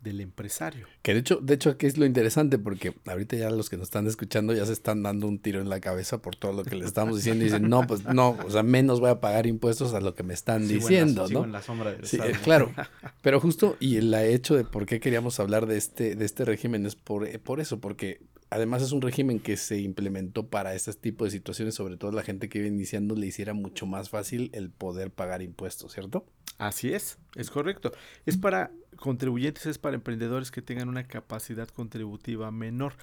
del 0.00 0.20
empresario. 0.20 0.86
Que 1.02 1.14
de 1.14 1.20
hecho, 1.20 1.36
de 1.36 1.54
hecho 1.54 1.70
aquí 1.70 1.86
es 1.86 1.98
lo 1.98 2.06
interesante 2.06 2.58
porque 2.58 2.94
ahorita 3.06 3.36
ya 3.36 3.50
los 3.50 3.68
que 3.68 3.76
nos 3.76 3.88
están 3.88 4.06
escuchando 4.06 4.52
ya 4.52 4.64
se 4.66 4.72
están 4.72 5.02
dando 5.02 5.26
un 5.26 5.38
tiro 5.38 5.60
en 5.60 5.68
la 5.68 5.80
cabeza 5.80 6.18
por 6.18 6.36
todo 6.36 6.52
lo 6.52 6.62
que 6.64 6.76
les 6.76 6.86
estamos 6.86 7.16
diciendo 7.16 7.42
y 7.42 7.46
dicen, 7.46 7.68
no, 7.68 7.86
pues 7.86 8.04
no, 8.04 8.36
o 8.46 8.50
sea, 8.50 8.62
menos 8.62 9.00
voy 9.00 9.10
a 9.10 9.20
pagar 9.20 9.46
impuestos 9.46 9.94
a 9.94 10.00
lo 10.00 10.14
que 10.14 10.22
me 10.22 10.34
están 10.34 10.68
diciendo, 10.68 11.28
¿no? 11.28 11.44
En 11.44 11.52
la 11.52 11.62
sombra 11.62 11.96
sí, 12.02 12.18
eh, 12.22 12.34
claro. 12.42 12.72
Pero 13.22 13.40
justo, 13.40 13.76
y 13.80 13.96
el 13.96 14.14
hecho 14.14 14.54
de 14.54 14.64
por 14.64 14.86
qué 14.86 15.00
queríamos 15.00 15.40
hablar 15.40 15.66
de 15.66 15.76
este, 15.76 16.14
de 16.14 16.24
este 16.24 16.44
régimen 16.44 16.86
es 16.86 16.94
por, 16.94 17.26
eh, 17.26 17.38
por 17.38 17.60
eso, 17.60 17.80
porque 17.80 18.20
además 18.50 18.82
es 18.82 18.92
un 18.92 19.02
régimen 19.02 19.40
que 19.40 19.56
se 19.56 19.78
implementó 19.80 20.46
para 20.46 20.74
este 20.74 20.92
tipo 20.94 21.24
de 21.24 21.30
situaciones, 21.30 21.74
sobre 21.74 21.96
todo 21.96 22.12
la 22.12 22.22
gente 22.22 22.48
que 22.48 22.58
iba 22.58 22.68
iniciando 22.68 23.14
le 23.14 23.26
hiciera 23.26 23.54
mucho 23.54 23.86
más 23.86 24.10
fácil 24.10 24.50
el 24.52 24.70
poder 24.70 25.10
pagar 25.10 25.42
impuestos, 25.42 25.92
¿cierto? 25.92 26.26
Así 26.58 26.92
es, 26.92 27.18
es 27.34 27.50
correcto. 27.50 27.92
Es 28.24 28.36
para 28.36 28.70
contribuyentes, 28.96 29.66
es 29.66 29.78
para 29.78 29.96
emprendedores 29.96 30.50
que 30.50 30.62
tengan 30.62 30.88
una 30.88 31.06
capacidad 31.06 31.68
contributiva 31.68 32.50
menor, 32.50 32.94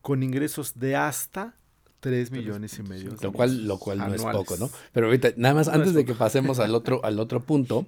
con 0.00 0.22
ingresos 0.22 0.78
de 0.78 0.96
hasta 0.96 1.56
3 2.00 2.32
millones 2.32 2.78
y 2.78 2.82
medio. 2.82 3.14
Lo 3.20 3.32
cual, 3.32 3.66
lo 3.66 3.78
cual 3.78 3.98
no 3.98 4.14
es 4.14 4.22
poco, 4.22 4.56
¿no? 4.56 4.68
Pero 4.92 5.06
ahorita, 5.06 5.34
nada 5.36 5.54
más, 5.54 5.68
antes 5.68 5.94
de 5.94 6.04
que 6.04 6.14
pasemos 6.14 6.58
al 6.58 6.74
otro, 6.74 7.04
al 7.04 7.20
otro 7.20 7.40
punto, 7.40 7.86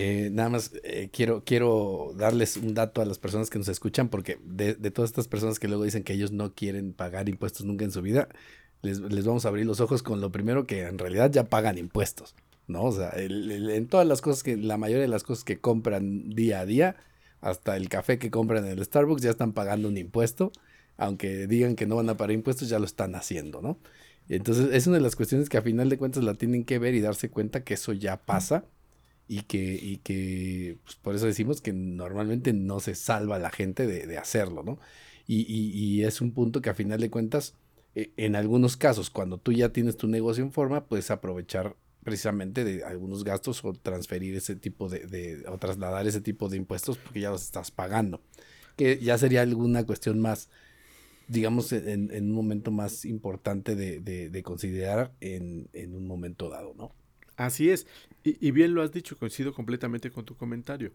eh, 0.00 0.30
nada 0.30 0.48
más 0.48 0.70
eh, 0.84 1.10
quiero, 1.12 1.42
quiero 1.44 2.12
darles 2.16 2.56
un 2.56 2.72
dato 2.72 3.02
a 3.02 3.04
las 3.04 3.18
personas 3.18 3.50
que 3.50 3.58
nos 3.58 3.66
escuchan, 3.66 4.08
porque 4.08 4.38
de, 4.44 4.74
todas 4.92 5.10
estas 5.10 5.26
personas 5.26 5.58
que 5.58 5.66
luego 5.66 5.82
dicen 5.82 6.04
que 6.04 6.12
ellos 6.12 6.30
no 6.30 6.54
quieren 6.54 6.92
pagar 6.92 7.28
impuestos 7.28 7.66
nunca 7.66 7.84
en 7.84 7.90
su 7.90 8.00
vida, 8.00 8.28
les, 8.80 9.00
les 9.00 9.26
vamos 9.26 9.44
a 9.44 9.48
abrir 9.48 9.66
los 9.66 9.80
ojos 9.80 10.04
con 10.04 10.20
lo 10.20 10.30
primero 10.30 10.68
que 10.68 10.82
en 10.82 10.98
realidad 10.98 11.32
ya 11.32 11.48
pagan 11.48 11.78
impuestos. 11.78 12.36
¿no? 12.68 12.84
O 12.84 12.92
sea, 12.92 13.10
en 13.16 13.88
todas 13.88 14.06
las 14.06 14.20
cosas 14.20 14.44
que, 14.44 14.56
la 14.56 14.76
mayoría 14.76 15.02
de 15.02 15.08
las 15.08 15.24
cosas 15.24 15.42
que 15.42 15.58
compran 15.58 16.30
día 16.30 16.60
a 16.60 16.66
día, 16.66 16.94
hasta 17.40 17.76
el 17.76 17.88
café 17.88 18.20
que 18.20 18.30
compran 18.30 18.66
en 18.66 18.78
el 18.78 18.84
Starbucks 18.84 19.22
ya 19.22 19.30
están 19.30 19.52
pagando 19.52 19.88
un 19.88 19.96
impuesto, 19.96 20.52
aunque 20.96 21.48
digan 21.48 21.74
que 21.74 21.86
no 21.86 21.96
van 21.96 22.08
a 22.08 22.16
pagar 22.16 22.30
impuestos, 22.30 22.68
ya 22.68 22.78
lo 22.78 22.84
están 22.84 23.16
haciendo, 23.16 23.62
¿no? 23.62 23.80
Entonces, 24.28 24.68
es 24.72 24.86
una 24.86 24.98
de 24.98 25.02
las 25.02 25.16
cuestiones 25.16 25.48
que 25.48 25.56
a 25.56 25.62
final 25.62 25.88
de 25.88 25.98
cuentas 25.98 26.22
la 26.22 26.34
tienen 26.34 26.64
que 26.64 26.78
ver 26.78 26.94
y 26.94 27.00
darse 27.00 27.30
cuenta 27.30 27.64
que 27.64 27.74
eso 27.74 27.92
ya 27.94 28.18
pasa 28.24 28.66
y 29.28 29.42
que, 29.42 29.78
y 29.80 29.98
que 29.98 30.78
pues, 30.82 30.96
por 30.96 31.14
eso 31.14 31.26
decimos 31.26 31.60
que 31.60 31.72
normalmente 31.72 32.52
no 32.54 32.80
se 32.80 32.94
salva 32.94 33.38
la 33.38 33.50
gente 33.50 33.86
de, 33.86 34.18
hacerlo, 34.18 34.62
¿no? 34.62 34.78
Y, 35.26 35.42
y, 35.42 36.04
es 36.04 36.22
un 36.22 36.32
punto 36.32 36.62
que 36.62 36.70
a 36.70 36.74
final 36.74 37.00
de 37.00 37.10
cuentas, 37.10 37.54
eh, 37.94 38.12
en 38.16 38.34
algunos 38.34 38.78
casos, 38.78 39.10
cuando 39.10 39.36
tú 39.36 39.52
ya 39.52 39.68
tienes 39.68 39.98
tu 39.98 40.08
negocio 40.08 40.42
en 40.42 40.52
forma, 40.52 40.86
puedes 40.86 41.10
aprovechar 41.10 41.76
precisamente 42.02 42.64
de 42.64 42.82
algunos 42.84 43.24
gastos 43.24 43.62
o 43.62 43.74
transferir 43.74 44.34
ese 44.34 44.56
tipo 44.56 44.88
de, 44.88 45.44
o 45.46 45.58
trasladar 45.58 46.06
ese 46.06 46.22
tipo 46.22 46.48
de 46.48 46.56
impuestos 46.56 46.96
porque 46.96 47.20
ya 47.20 47.30
los 47.30 47.42
estás 47.42 47.70
pagando. 47.70 48.22
Que 48.76 48.98
ya 48.98 49.18
sería 49.18 49.42
alguna 49.42 49.84
cuestión 49.84 50.18
más, 50.18 50.48
digamos, 51.26 51.72
en, 51.72 52.10
un 52.10 52.32
momento 52.32 52.70
más 52.70 53.04
importante 53.04 53.76
de, 53.76 54.42
considerar 54.42 55.12
en, 55.20 55.68
en, 55.74 55.94
un 55.94 56.06
momento 56.06 56.48
dado, 56.48 56.72
¿no? 56.74 56.94
Así 57.38 57.70
es. 57.70 57.86
Y, 58.24 58.46
y, 58.46 58.50
bien 58.50 58.74
lo 58.74 58.82
has 58.82 58.92
dicho, 58.92 59.16
coincido 59.16 59.54
completamente 59.54 60.10
con 60.10 60.26
tu 60.26 60.36
comentario 60.36 60.92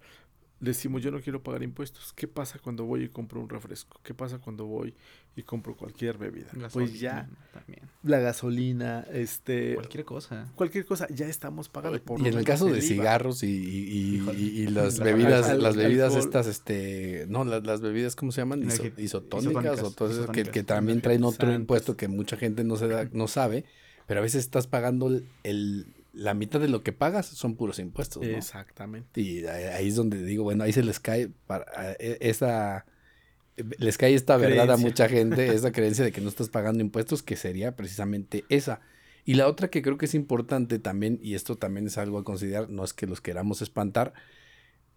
decimos 0.63 1.01
yo 1.01 1.11
no 1.11 1.21
quiero 1.21 1.43
pagar 1.43 1.61
impuestos. 1.63 2.13
¿Qué 2.13 2.27
pasa 2.27 2.57
cuando 2.59 2.85
voy 2.85 3.03
y 3.03 3.09
compro 3.09 3.41
un 3.41 3.49
refresco? 3.49 3.99
¿Qué 4.03 4.13
pasa 4.13 4.39
cuando 4.39 4.65
voy 4.65 4.93
y 5.35 5.43
compro 5.43 5.75
cualquier 5.75 6.17
bebida? 6.17 6.47
pues 6.71 6.99
ya 6.99 7.29
también. 7.51 7.81
la 8.03 8.19
gasolina, 8.19 9.05
este 9.11 9.75
cualquier 9.75 10.05
cosa. 10.05 10.51
Cualquier 10.55 10.85
cosa 10.85 11.07
ya 11.09 11.27
estamos 11.27 11.69
pagando 11.69 12.01
por 12.01 12.21
Y 12.21 12.27
en 12.27 12.37
el 12.37 12.45
caso 12.45 12.67
de 12.67 12.81
cigarros 12.81 13.43
y, 13.43 13.47
y, 13.47 14.67
las 14.67 14.99
bebidas, 14.99 15.57
las 15.57 15.75
bebidas 15.75 16.15
estas 16.15 16.47
este, 16.47 17.25
no, 17.27 17.43
las, 17.43 17.81
bebidas 17.81 18.15
¿cómo 18.15 18.31
se 18.31 18.41
llaman? 18.41 18.67
isotónicas, 18.97 19.83
o 19.83 19.91
todo 19.91 20.11
eso 20.11 20.31
que, 20.31 20.43
que, 20.43 20.63
también 20.63 21.01
traen 21.01 21.23
otro 21.23 21.53
impuesto 21.53 21.97
que 21.97 22.07
mucha 22.07 22.37
gente 22.37 22.63
no 22.63 22.77
se 22.77 22.87
da 22.87 23.09
no 23.11 23.27
sabe, 23.27 23.65
pero 24.07 24.21
a 24.21 24.23
veces 24.23 24.43
estás 24.43 24.67
pagando 24.67 25.21
el 25.43 25.87
la 26.13 26.33
mitad 26.33 26.59
de 26.59 26.69
lo 26.69 26.83
que 26.83 26.93
pagas 26.93 27.25
son 27.25 27.55
puros 27.55 27.79
impuestos. 27.79 28.23
¿no? 28.23 28.37
Exactamente. 28.37 29.19
Y 29.19 29.45
ahí 29.45 29.87
es 29.87 29.95
donde 29.95 30.23
digo, 30.23 30.43
bueno, 30.43 30.63
ahí 30.63 30.71
se 30.71 30.83
les 30.83 30.99
cae 30.99 31.29
para 31.47 31.65
e- 31.99 32.17
esa 32.21 32.85
les 33.77 33.97
cae 33.97 34.15
esta 34.15 34.37
verdad 34.37 34.71
a 34.71 34.77
mucha 34.77 35.07
gente, 35.07 35.47
esa 35.53 35.71
creencia 35.71 36.03
de 36.03 36.11
que 36.11 36.21
no 36.21 36.29
estás 36.29 36.49
pagando 36.49 36.81
impuestos, 36.81 37.21
que 37.21 37.35
sería 37.35 37.75
precisamente 37.75 38.45
esa. 38.49 38.81
Y 39.25 39.35
la 39.35 39.47
otra 39.47 39.69
que 39.69 39.81
creo 39.81 39.97
que 39.97 40.05
es 40.05 40.15
importante 40.15 40.79
también, 40.79 41.19
y 41.21 41.35
esto 41.35 41.57
también 41.57 41.87
es 41.87 41.97
algo 41.97 42.17
a 42.17 42.23
considerar, 42.23 42.69
no 42.69 42.83
es 42.83 42.93
que 42.93 43.07
los 43.07 43.21
queramos 43.21 43.61
espantar, 43.61 44.13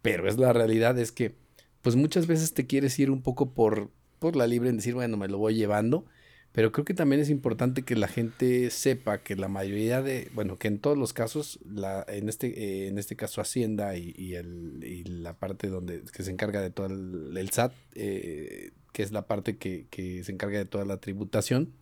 pero 0.01 0.27
es 0.27 0.37
la 0.37 0.53
realidad, 0.53 0.97
es 0.97 1.11
que 1.11 1.35
pues 1.81 1.95
muchas 1.95 2.27
veces 2.27 2.53
te 2.53 2.65
quieres 2.65 2.97
ir 2.99 3.11
un 3.11 3.21
poco 3.21 3.53
por, 3.53 3.91
por 4.19 4.35
la 4.35 4.47
libre 4.47 4.69
en 4.69 4.77
decir, 4.77 4.95
bueno, 4.95 5.17
me 5.17 5.27
lo 5.27 5.37
voy 5.37 5.55
llevando, 5.55 6.05
pero 6.51 6.71
creo 6.71 6.85
que 6.85 6.93
también 6.93 7.21
es 7.21 7.29
importante 7.29 7.83
que 7.83 7.95
la 7.95 8.07
gente 8.07 8.69
sepa 8.71 9.19
que 9.19 9.35
la 9.35 9.47
mayoría 9.47 10.01
de, 10.01 10.29
bueno, 10.33 10.57
que 10.57 10.67
en 10.67 10.79
todos 10.79 10.97
los 10.97 11.13
casos, 11.13 11.59
la, 11.65 12.03
en, 12.07 12.29
este, 12.29 12.47
eh, 12.47 12.87
en 12.87 12.97
este 12.97 13.15
caso 13.15 13.41
Hacienda 13.41 13.95
y, 13.95 14.13
y 14.17 14.35
el, 14.35 14.83
y 14.83 15.03
la 15.03 15.33
parte 15.33 15.67
donde 15.67 16.01
que 16.11 16.23
se 16.23 16.31
encarga 16.31 16.61
de 16.61 16.71
todo 16.71 16.87
el, 16.87 17.37
el 17.37 17.49
SAT, 17.51 17.73
eh, 17.95 18.71
que 18.91 19.03
es 19.03 19.11
la 19.11 19.27
parte 19.27 19.57
que, 19.57 19.85
que 19.89 20.23
se 20.23 20.31
encarga 20.31 20.57
de 20.57 20.65
toda 20.65 20.85
la 20.85 20.97
tributación, 20.97 21.73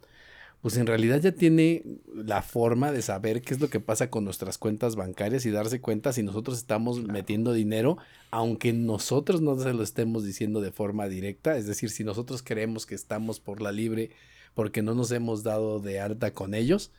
pues 0.65 0.77
en 0.77 0.87
realidad 0.87 1.21
ya 1.21 1.31
tiene 1.31 1.83
la 2.15 2.41
forma 2.41 2.91
de 2.91 3.03
saber 3.03 3.43
qué 3.43 3.53
es 3.53 3.59
lo 3.59 3.69
que 3.69 3.79
pasa 3.79 4.09
con 4.09 4.25
nuestras 4.25 4.57
cuentas 4.57 4.95
bancarias 4.95 5.45
y 5.45 5.51
darse 5.51 5.79
cuenta 5.79 6.11
si 6.11 6.23
nosotros 6.23 6.57
estamos 6.57 7.03
metiendo 7.03 7.53
dinero, 7.53 7.99
aunque 8.31 8.73
nosotros 8.73 9.41
no 9.41 9.59
se 9.59 9.73
lo 9.73 9.83
estemos 9.83 10.25
diciendo 10.25 10.61
de 10.61 10.71
forma 10.71 11.07
directa, 11.07 11.55
es 11.55 11.67
decir, 11.67 11.91
si 11.91 12.03
nosotros 12.03 12.41
creemos 12.41 12.87
que 12.87 12.95
estamos 12.95 13.39
por 13.39 13.61
la 13.61 13.71
libre 13.71 14.09
porque 14.55 14.81
no 14.81 14.95
nos 14.95 15.11
hemos 15.11 15.43
dado 15.43 15.79
de 15.79 15.99
alta 15.99 16.33
con 16.33 16.55
ellos, 16.55 16.91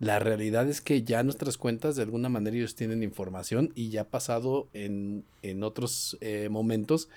la 0.00 0.18
realidad 0.18 0.68
es 0.68 0.80
que 0.80 1.04
ya 1.04 1.22
nuestras 1.22 1.58
cuentas 1.58 1.94
de 1.94 2.02
alguna 2.02 2.28
manera 2.28 2.56
ellos 2.56 2.74
tienen 2.74 3.04
información 3.04 3.70
y 3.76 3.90
ya 3.90 4.00
ha 4.00 4.08
pasado 4.08 4.68
en, 4.72 5.24
en 5.42 5.62
otros 5.62 6.18
eh, 6.20 6.48
momentos 6.50 7.08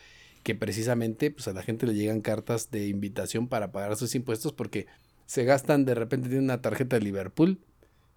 que 0.43 0.53
precisamente 0.53 1.31
pues 1.31 1.47
a 1.47 1.53
la 1.53 1.63
gente 1.63 1.87
le 1.87 1.95
llegan 1.95 2.21
cartas 2.21 2.69
de 2.69 2.87
invitación 2.87 3.47
para 3.47 3.71
pagar 3.71 3.95
sus 3.95 4.13
impuestos 4.13 4.53
porque 4.53 4.85
se 5.25 5.43
gastan, 5.45 5.85
de 5.85 5.95
repente 5.95 6.29
tienen 6.29 6.43
una 6.43 6.61
tarjeta 6.61 6.97
de 6.97 7.01
Liverpool 7.01 7.57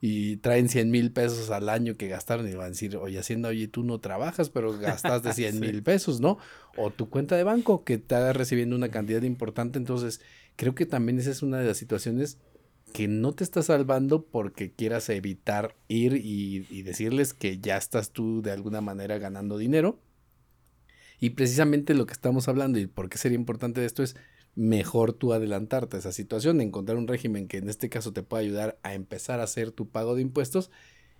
y 0.00 0.36
traen 0.36 0.68
100 0.68 0.90
mil 0.90 1.12
pesos 1.12 1.50
al 1.50 1.68
año 1.68 1.96
que 1.96 2.08
gastaron 2.08 2.46
y 2.48 2.52
van 2.54 2.66
a 2.66 2.68
decir, 2.68 2.96
oye, 2.96 3.18
Hacienda, 3.18 3.48
oye, 3.48 3.66
tú 3.66 3.82
no 3.82 3.98
trabajas, 3.98 4.50
pero 4.50 4.78
gastaste 4.78 5.32
100 5.32 5.60
mil 5.60 5.82
pesos, 5.82 6.20
¿no? 6.20 6.38
O 6.76 6.90
tu 6.90 7.08
cuenta 7.08 7.36
de 7.36 7.42
banco 7.42 7.84
que 7.84 7.94
está 7.94 8.32
recibiendo 8.32 8.76
una 8.76 8.90
cantidad 8.90 9.22
importante, 9.22 9.78
entonces 9.78 10.20
creo 10.58 10.74
que 10.74 10.86
también 10.86 11.20
esa 11.20 11.30
es 11.30 11.42
una 11.42 11.60
de 11.60 11.66
las 11.68 11.76
situaciones 11.78 12.36
que 12.92 13.06
no 13.06 13.32
te 13.32 13.44
está 13.44 13.62
salvando 13.62 14.24
porque 14.24 14.72
quieras 14.72 15.08
evitar 15.08 15.76
ir 15.86 16.14
y, 16.14 16.82
decirles 16.82 17.32
que 17.32 17.60
ya 17.60 17.76
estás 17.76 18.10
tú 18.10 18.42
de 18.42 18.50
alguna 18.50 18.80
manera 18.80 19.18
ganando 19.18 19.56
dinero. 19.56 20.00
Y 21.20 21.30
precisamente 21.30 21.94
lo 21.94 22.06
que 22.06 22.12
estamos 22.12 22.48
hablando 22.48 22.80
y 22.80 22.86
por 22.86 23.08
qué 23.08 23.18
sería 23.18 23.38
importante 23.38 23.84
esto 23.84 24.02
es 24.02 24.16
mejor 24.56 25.12
tú 25.12 25.32
adelantarte 25.32 25.96
a 25.96 26.00
esa 26.00 26.10
situación, 26.10 26.60
encontrar 26.60 26.98
un 26.98 27.06
régimen 27.06 27.46
que 27.46 27.58
en 27.58 27.68
este 27.68 27.88
caso 27.88 28.12
te 28.12 28.24
pueda 28.24 28.42
ayudar 28.42 28.78
a 28.82 28.94
empezar 28.94 29.38
a 29.38 29.44
hacer 29.44 29.70
tu 29.70 29.88
pago 29.88 30.16
de 30.16 30.22
impuestos 30.22 30.72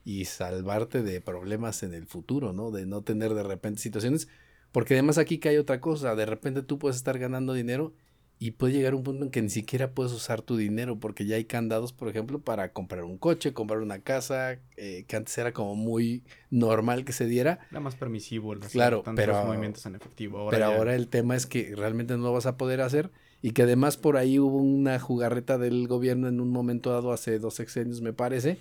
y 0.05 0.25
salvarte 0.25 1.05
de 1.05 1.21
problemas 1.21 1.85
en 1.85 1.95
el 1.95 2.07
futuro, 2.07 2.53
¿no? 2.53 2.73
De 2.73 2.87
no 2.87 3.03
tener 3.03 3.35
de 3.35 3.45
repente 3.45 3.81
situaciones, 3.81 4.27
porque 4.73 4.95
además 4.95 5.17
aquí 5.17 5.41
hay 5.45 5.59
otra 5.59 5.81
cosa, 5.81 6.17
de 6.17 6.27
repente 6.27 6.63
tú 6.63 6.81
puedes 6.81 6.97
estar 6.97 7.21
ganando 7.21 7.53
dinero 7.53 7.95
y 8.41 8.53
puede 8.53 8.75
llegar 8.75 8.95
un 8.95 9.03
punto 9.03 9.25
en 9.25 9.31
que 9.31 9.43
ni 9.43 9.51
siquiera 9.51 9.91
puedes 9.91 10.13
usar 10.13 10.43
tu 10.43 10.57
dinero 10.57 10.99
porque 11.01 11.27
ya 11.27 11.37
hay 11.37 11.45
candados, 11.45 11.93
por 11.93 12.09
ejemplo, 12.09 12.39
para 12.39 12.73
comprar 12.73 13.05
un 13.05 13.19
coche, 13.19 13.53
comprar 13.53 13.81
una 13.81 13.99
casa, 14.01 14.59
eh, 14.77 15.05
que 15.09 15.17
antes 15.17 15.37
era 15.39 15.53
como 15.53 15.75
muy 15.75 16.23
normal 16.51 17.05
que 17.05 17.13
se 17.13 17.27
diera, 17.27 17.59
Era 17.71 17.81
más 17.81 17.97
permisivo 17.97 18.53
el 18.53 18.61
Claro, 18.61 19.03
tantos 19.03 19.25
pero- 19.25 19.45
movimientos 19.45 19.85
en 19.87 19.97
efectivo. 19.97 20.39
Ahora 20.39 20.57
pero 20.57 20.71
ya- 20.71 20.77
ahora 20.77 20.95
el 20.95 21.09
tema 21.09 21.35
es 21.37 21.47
que 21.47 21.75
realmente 21.75 22.17
no 22.17 22.23
lo 22.23 22.33
vas 22.33 22.47
a 22.47 22.57
poder 22.57 22.81
hacer 22.81 23.11
y 23.43 23.51
que 23.53 23.63
además 23.63 23.97
por 23.97 24.17
ahí 24.17 24.39
hubo 24.39 24.59
una 24.59 24.99
jugarreta 25.01 25.59
del 25.59 25.87
gobierno 25.89 26.29
en 26.29 26.41
un 26.41 26.51
momento 26.51 26.91
dado 26.93 27.13
hace 27.13 27.39
dos 27.39 27.55
sexenios 27.55 28.01
me 28.03 28.13
parece, 28.13 28.59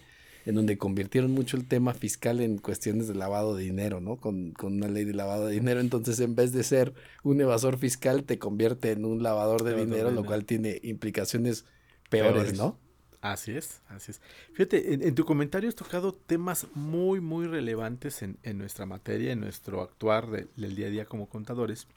en 0.47 0.55
donde 0.55 0.77
convirtieron 0.77 1.31
mucho 1.31 1.57
el 1.57 1.67
tema 1.67 1.93
fiscal 1.93 2.39
en 2.39 2.57
cuestiones 2.57 3.09
de 3.09 3.15
lavado 3.15 3.55
de 3.55 3.63
dinero, 3.65 3.99
¿no? 3.99 4.15
Con, 4.15 4.53
con 4.53 4.73
una 4.75 4.87
ley 4.87 5.03
de 5.03 5.13
lavado 5.13 5.45
de 5.47 5.53
dinero, 5.53 5.81
entonces 5.81 6.19
en 6.21 6.35
vez 6.35 6.53
de 6.53 6.63
ser 6.63 6.93
un 7.23 7.41
evasor 7.41 7.77
fiscal 7.77 8.23
te 8.23 8.39
convierte 8.39 8.91
en 8.91 9.03
un 9.03 9.21
lavador 9.21 9.63
de 9.63 9.75
dinero, 9.75 10.09
lo 10.09 10.23
cual 10.23 10.45
tiene 10.45 10.79
implicaciones 10.83 11.65
peores, 12.09 12.33
Peores. 12.43 12.57
¿no? 12.57 12.77
Así 13.19 13.51
es, 13.51 13.81
así 13.89 14.11
es. 14.11 14.21
Fíjate, 14.53 14.93
en, 14.93 15.01
en 15.01 15.15
tu 15.15 15.25
comentario 15.25 15.67
has 15.67 15.75
tocado 15.75 16.13
temas 16.13 16.67
muy, 16.75 17.19
muy 17.19 17.45
relevantes 17.47 18.21
en, 18.21 18.37
en 18.43 18.57
nuestra 18.57 18.85
materia, 18.85 19.33
en 19.33 19.41
nuestro 19.41 19.81
actuar 19.81 20.29
de- 20.31 20.47
del 20.55 20.75
día 20.75 20.87
a 20.87 20.89
día 20.91 21.05
como 21.05 21.27
contadores, 21.27 21.87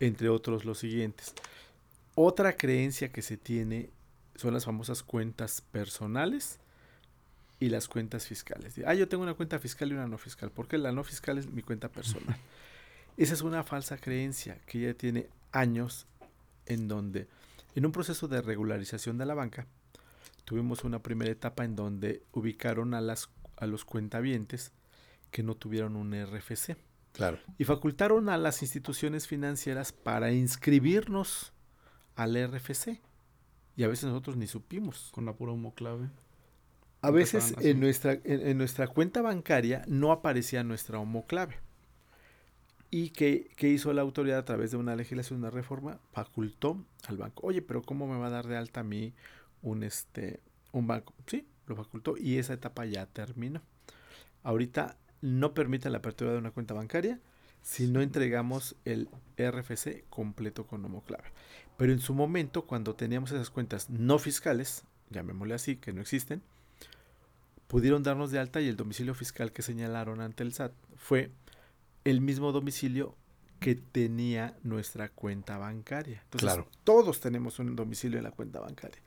entre 0.00 0.28
otros 0.30 0.64
los 0.64 0.78
siguientes. 0.78 1.32
Otra 2.16 2.56
creencia 2.56 3.12
que 3.12 3.22
se 3.22 3.36
tiene 3.36 3.90
son 4.34 4.52
las 4.52 4.64
famosas 4.64 5.04
cuentas 5.04 5.60
personales 5.60 6.58
y 7.62 7.68
las 7.68 7.86
cuentas 7.86 8.26
fiscales. 8.26 8.74
Ah, 8.86 8.94
yo 8.94 9.08
tengo 9.08 9.22
una 9.22 9.34
cuenta 9.34 9.58
fiscal 9.60 9.90
y 9.90 9.94
una 9.94 10.08
no 10.08 10.18
fiscal. 10.18 10.50
porque 10.50 10.78
la 10.78 10.90
no 10.90 11.04
fiscal 11.04 11.38
es 11.38 11.46
mi 11.48 11.62
cuenta 11.62 11.88
personal? 11.88 12.36
Esa 13.16 13.34
es 13.34 13.42
una 13.42 13.62
falsa 13.62 13.98
creencia 13.98 14.58
que 14.66 14.80
ya 14.80 14.94
tiene 14.94 15.28
años 15.52 16.06
en 16.66 16.88
donde, 16.88 17.28
en 17.76 17.86
un 17.86 17.92
proceso 17.92 18.26
de 18.26 18.42
regularización 18.42 19.16
de 19.16 19.26
la 19.26 19.34
banca, 19.34 19.66
tuvimos 20.44 20.82
una 20.82 21.00
primera 21.02 21.30
etapa 21.30 21.64
en 21.64 21.76
donde 21.76 22.22
ubicaron 22.32 22.94
a, 22.94 23.00
las, 23.00 23.28
a 23.56 23.66
los 23.66 23.84
cuentavientes 23.84 24.72
que 25.30 25.42
no 25.44 25.54
tuvieron 25.54 25.94
un 25.94 26.12
RFC 26.14 26.76
Claro. 27.12 27.38
y 27.58 27.64
facultaron 27.64 28.28
a 28.28 28.38
las 28.38 28.62
instituciones 28.62 29.28
financieras 29.28 29.92
para 29.92 30.32
inscribirnos 30.32 31.52
al 32.16 32.34
RFC. 32.34 33.00
Y 33.76 33.84
a 33.84 33.88
veces 33.88 34.04
nosotros 34.06 34.36
ni 34.36 34.46
supimos. 34.46 35.10
Con 35.12 35.26
la 35.26 35.32
pura 35.34 35.52
homoclave. 35.52 36.08
A 37.02 37.10
veces 37.10 37.54
en 37.60 37.80
nuestra, 37.80 38.12
en, 38.12 38.46
en 38.46 38.58
nuestra 38.58 38.86
cuenta 38.86 39.22
bancaria 39.22 39.84
no 39.86 40.12
aparecía 40.12 40.62
nuestra 40.62 40.98
homoclave. 40.98 41.56
¿Y 42.94 43.10
qué, 43.10 43.50
qué 43.56 43.68
hizo 43.68 43.92
la 43.92 44.02
autoridad 44.02 44.38
a 44.38 44.44
través 44.44 44.70
de 44.70 44.76
una 44.76 44.94
legislación, 44.94 45.38
una 45.38 45.50
reforma? 45.50 45.98
Facultó 46.12 46.84
al 47.08 47.16
banco. 47.16 47.46
Oye, 47.46 47.62
pero 47.62 47.82
¿cómo 47.82 48.06
me 48.06 48.18
va 48.18 48.26
a 48.26 48.30
dar 48.30 48.46
de 48.46 48.56
alta 48.56 48.80
a 48.80 48.84
mí 48.84 49.14
un, 49.62 49.82
este, 49.82 50.40
un 50.72 50.86
banco? 50.86 51.14
Sí, 51.26 51.46
lo 51.66 51.74
facultó 51.74 52.16
y 52.18 52.36
esa 52.36 52.52
etapa 52.52 52.84
ya 52.84 53.06
terminó. 53.06 53.62
Ahorita 54.42 54.98
no 55.22 55.54
permite 55.54 55.88
la 55.88 55.98
apertura 55.98 56.32
de 56.32 56.38
una 56.38 56.50
cuenta 56.50 56.74
bancaria 56.74 57.18
si 57.62 57.86
no 57.86 58.02
entregamos 58.02 58.76
el 58.84 59.08
RFC 59.38 60.04
completo 60.10 60.66
con 60.66 60.84
homoclave. 60.84 61.32
Pero 61.78 61.92
en 61.92 62.00
su 62.00 62.12
momento, 62.12 62.66
cuando 62.66 62.94
teníamos 62.94 63.32
esas 63.32 63.50
cuentas 63.50 63.88
no 63.88 64.18
fiscales, 64.18 64.84
llamémosle 65.10 65.54
así, 65.54 65.76
que 65.76 65.92
no 65.92 66.02
existen, 66.02 66.42
pudieron 67.72 68.02
darnos 68.02 68.30
de 68.30 68.38
alta 68.38 68.60
y 68.60 68.68
el 68.68 68.76
domicilio 68.76 69.14
fiscal 69.14 69.50
que 69.50 69.62
señalaron 69.62 70.20
ante 70.20 70.42
el 70.42 70.52
SAT 70.52 70.72
fue 70.94 71.30
el 72.04 72.20
mismo 72.20 72.52
domicilio 72.52 73.16
que 73.60 73.74
tenía 73.74 74.54
nuestra 74.62 75.08
cuenta 75.08 75.56
bancaria. 75.56 76.20
Entonces, 76.24 76.46
Claro. 76.50 76.68
todos 76.84 77.20
tenemos 77.20 77.58
un 77.60 77.74
domicilio 77.74 78.18
en 78.18 78.24
la 78.24 78.30
cuenta 78.30 78.60
bancaria. 78.60 79.00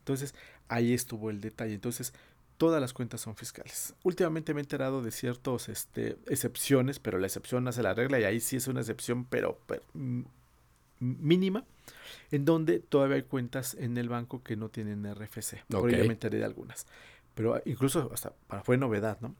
Entonces, 0.00 0.34
ahí 0.66 0.94
estuvo 0.94 1.30
el 1.30 1.40
detalle. 1.40 1.74
Entonces, 1.74 2.12
todas 2.56 2.80
las 2.80 2.92
cuentas 2.92 3.20
son 3.20 3.36
fiscales. 3.36 3.94
Últimamente 4.02 4.52
me 4.52 4.62
he 4.62 4.64
enterado 4.64 5.00
de 5.00 5.12
ciertas 5.12 5.68
este, 5.68 6.16
excepciones, 6.26 6.98
pero 6.98 7.18
la 7.18 7.28
excepción 7.28 7.68
hace 7.68 7.84
la 7.84 7.94
regla 7.94 8.18
y 8.18 8.24
ahí 8.24 8.40
sí 8.40 8.56
es 8.56 8.66
una 8.66 8.80
excepción, 8.80 9.26
pero, 9.26 9.60
pero, 9.68 9.84
mm, 9.94 10.22
mínima, 10.98 11.64
en 12.32 12.44
donde 12.44 12.80
todavía 12.80 13.14
hay 13.14 13.22
cuentas 13.22 13.74
en 13.74 13.96
el 13.96 14.08
banco 14.08 14.42
que 14.42 14.56
no 14.56 14.70
tienen 14.70 15.06
RFC. 15.06 15.62
Por 15.68 15.94
ello 15.94 16.04
me 16.04 16.14
enteré 16.14 16.38
de 16.38 16.44
algunas. 16.44 16.84
Pero 17.38 17.54
ah, 17.54 17.62
incluso 17.66 18.10
hasta 18.12 18.32
para, 18.48 18.64
fue 18.64 18.76
novedad, 18.76 19.16
¿no? 19.20 19.36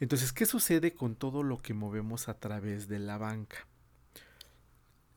Entonces, 0.00 0.32
¿qué 0.32 0.46
sucede 0.46 0.94
con 0.94 1.14
todo 1.14 1.44
lo 1.44 1.58
que 1.58 1.72
movemos 1.72 2.28
a 2.28 2.34
través 2.34 2.88
de 2.88 2.98
la 2.98 3.18
banca? 3.18 3.68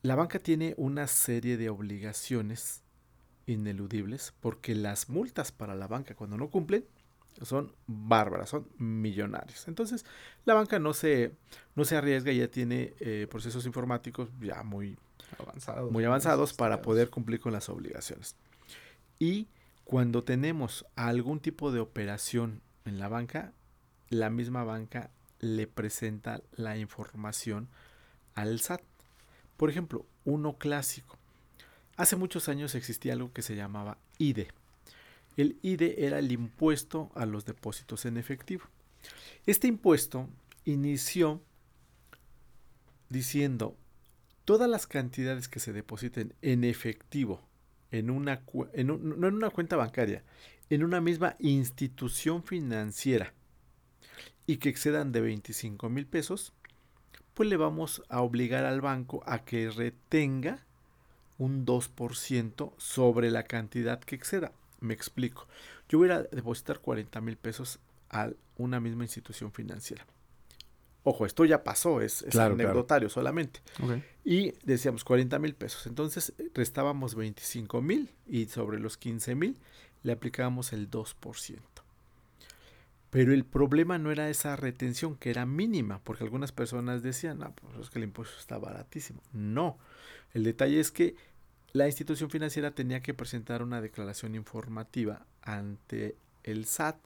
La 0.02 0.14
banca 0.14 0.38
tiene 0.38 0.74
una 0.76 1.08
serie 1.08 1.56
de 1.56 1.70
obligaciones 1.70 2.82
ineludibles 3.46 4.32
porque 4.38 4.76
las 4.76 5.08
multas 5.08 5.50
para 5.50 5.74
la 5.74 5.88
banca 5.88 6.14
cuando 6.14 6.36
no 6.36 6.50
cumplen 6.50 6.84
son 7.42 7.74
bárbaras, 7.88 8.50
son 8.50 8.68
millonarias. 8.78 9.66
Entonces, 9.66 10.04
la 10.44 10.54
banca 10.54 10.78
no 10.78 10.94
se, 10.94 11.32
no 11.74 11.84
se 11.84 11.96
arriesga 11.96 12.30
y 12.30 12.38
ya 12.38 12.48
tiene 12.48 12.94
eh, 13.00 13.26
procesos 13.28 13.66
informáticos 13.66 14.28
ya 14.40 14.62
muy, 14.62 14.96
Avanzados. 15.36 15.90
muy 15.90 16.04
avanzados 16.04 16.52
para 16.52 16.80
poder 16.80 17.10
cumplir 17.10 17.40
con 17.40 17.52
las 17.52 17.68
obligaciones. 17.68 18.36
Y 19.18 19.48
cuando 19.84 20.24
tenemos 20.24 20.86
algún 20.96 21.40
tipo 21.40 21.72
de 21.72 21.80
operación 21.80 22.62
en 22.84 22.98
la 22.98 23.08
banca, 23.08 23.52
la 24.08 24.30
misma 24.30 24.64
banca 24.64 25.10
le 25.40 25.66
presenta 25.66 26.40
la 26.52 26.76
información 26.78 27.68
al 28.34 28.60
SAT. 28.60 28.82
Por 29.56 29.70
ejemplo, 29.70 30.06
uno 30.24 30.56
clásico. 30.56 31.18
Hace 31.96 32.16
muchos 32.16 32.48
años 32.48 32.74
existía 32.74 33.12
algo 33.12 33.32
que 33.32 33.42
se 33.42 33.56
llamaba 33.56 33.98
IDE. 34.18 34.48
El 35.36 35.58
IDE 35.62 36.06
era 36.06 36.18
el 36.18 36.30
impuesto 36.30 37.10
a 37.14 37.26
los 37.26 37.44
depósitos 37.44 38.04
en 38.04 38.16
efectivo. 38.16 38.64
Este 39.46 39.66
impuesto 39.66 40.28
inició 40.64 41.42
diciendo 43.08 43.76
todas 44.44 44.68
las 44.68 44.86
cantidades 44.86 45.48
que 45.48 45.60
se 45.60 45.72
depositen 45.72 46.34
en 46.42 46.64
efectivo 46.64 47.40
en 47.92 48.10
una 48.10 48.42
en 48.72 48.86
no 48.88 49.28
en 49.28 49.34
una 49.34 49.50
cuenta 49.50 49.76
bancaria, 49.76 50.24
en 50.70 50.82
una 50.82 51.00
misma 51.00 51.36
institución 51.38 52.42
financiera 52.42 53.32
y 54.46 54.56
que 54.56 54.68
excedan 54.68 55.12
de 55.12 55.20
25 55.20 55.88
mil 55.88 56.06
pesos, 56.06 56.52
pues 57.34 57.48
le 57.48 57.56
vamos 57.56 58.02
a 58.08 58.22
obligar 58.22 58.64
al 58.64 58.80
banco 58.80 59.22
a 59.26 59.44
que 59.44 59.70
retenga 59.70 60.64
un 61.38 61.64
2% 61.64 62.72
sobre 62.76 63.30
la 63.30 63.44
cantidad 63.44 64.00
que 64.00 64.16
exceda. 64.16 64.52
Me 64.80 64.94
explico. 64.94 65.46
Yo 65.88 65.98
voy 65.98 66.10
a 66.10 66.22
depositar 66.22 66.80
40 66.80 67.20
mil 67.20 67.36
pesos 67.36 67.78
a 68.10 68.30
una 68.56 68.80
misma 68.80 69.04
institución 69.04 69.52
financiera. 69.52 70.06
Ojo, 71.04 71.26
esto 71.26 71.44
ya 71.44 71.64
pasó, 71.64 72.00
es, 72.00 72.24
anecdotario 72.36 73.08
solamente. 73.08 73.60
Y 74.24 74.52
decíamos 74.62 75.02
40 75.02 75.38
mil 75.38 75.54
pesos. 75.54 75.86
Entonces 75.86 76.32
restábamos 76.54 77.14
25 77.14 77.82
mil 77.82 78.10
y 78.26 78.46
sobre 78.46 78.78
los 78.78 78.96
15 78.96 79.34
mil 79.34 79.58
le 80.02 80.12
aplicábamos 80.12 80.72
el 80.72 80.90
2%. 80.90 81.58
Pero 83.10 83.34
el 83.34 83.44
problema 83.44 83.98
no 83.98 84.10
era 84.10 84.30
esa 84.30 84.56
retención, 84.56 85.16
que 85.16 85.30
era 85.30 85.44
mínima, 85.44 86.00
porque 86.02 86.24
algunas 86.24 86.50
personas 86.50 87.02
decían, 87.02 87.40
no, 87.40 87.52
pues 87.52 87.76
es 87.78 87.90
que 87.90 87.98
el 87.98 88.04
impuesto 88.04 88.38
está 88.38 88.56
baratísimo. 88.56 89.20
No, 89.32 89.76
el 90.32 90.44
detalle 90.44 90.80
es 90.80 90.90
que 90.90 91.14
la 91.72 91.86
institución 91.86 92.30
financiera 92.30 92.70
tenía 92.70 93.00
que 93.00 93.12
presentar 93.12 93.62
una 93.62 93.80
declaración 93.80 94.34
informativa 94.34 95.26
ante 95.42 96.16
el 96.44 96.64
SAT 96.64 96.96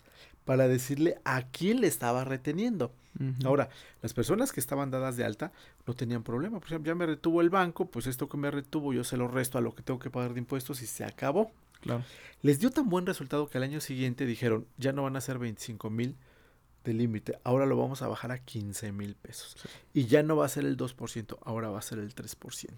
para 0.46 0.68
decirle 0.68 1.18
a 1.24 1.42
quién 1.42 1.82
le 1.82 1.88
estaba 1.88 2.24
reteniendo. 2.24 2.92
Ahora, 3.44 3.70
las 4.02 4.12
personas 4.12 4.52
que 4.52 4.60
estaban 4.60 4.90
dadas 4.90 5.16
de 5.16 5.24
alta 5.24 5.50
no 5.86 5.94
tenían 5.94 6.22
problema. 6.22 6.60
Por 6.60 6.68
ejemplo, 6.68 6.92
ya 6.92 6.94
me 6.94 7.06
retuvo 7.06 7.40
el 7.40 7.50
banco, 7.50 7.86
pues 7.90 8.06
esto 8.06 8.28
que 8.28 8.36
me 8.36 8.50
retuvo 8.50 8.92
yo 8.92 9.04
se 9.04 9.16
lo 9.16 9.26
resto 9.26 9.56
a 9.58 9.62
lo 9.62 9.74
que 9.74 9.82
tengo 9.82 9.98
que 9.98 10.10
pagar 10.10 10.34
de 10.34 10.40
impuestos 10.40 10.82
y 10.82 10.86
se 10.86 11.04
acabó. 11.04 11.50
Les 12.42 12.58
dio 12.58 12.70
tan 12.70 12.88
buen 12.88 13.06
resultado 13.06 13.48
que 13.48 13.58
al 13.58 13.64
año 13.64 13.80
siguiente 13.80 14.26
dijeron, 14.26 14.66
ya 14.76 14.92
no 14.92 15.02
van 15.02 15.16
a 15.16 15.20
ser 15.20 15.38
25 15.38 15.90
mil 15.90 16.16
de 16.84 16.94
límite, 16.94 17.38
ahora 17.42 17.66
lo 17.66 17.76
vamos 17.76 18.02
a 18.02 18.08
bajar 18.08 18.30
a 18.32 18.38
15 18.38 18.92
mil 18.92 19.16
pesos. 19.16 19.56
Y 19.92 20.06
ya 20.06 20.22
no 20.22 20.36
va 20.36 20.46
a 20.46 20.48
ser 20.48 20.64
el 20.64 20.76
2%, 20.76 21.38
ahora 21.42 21.70
va 21.70 21.78
a 21.78 21.82
ser 21.82 21.98
el 21.98 22.14
3%. 22.14 22.70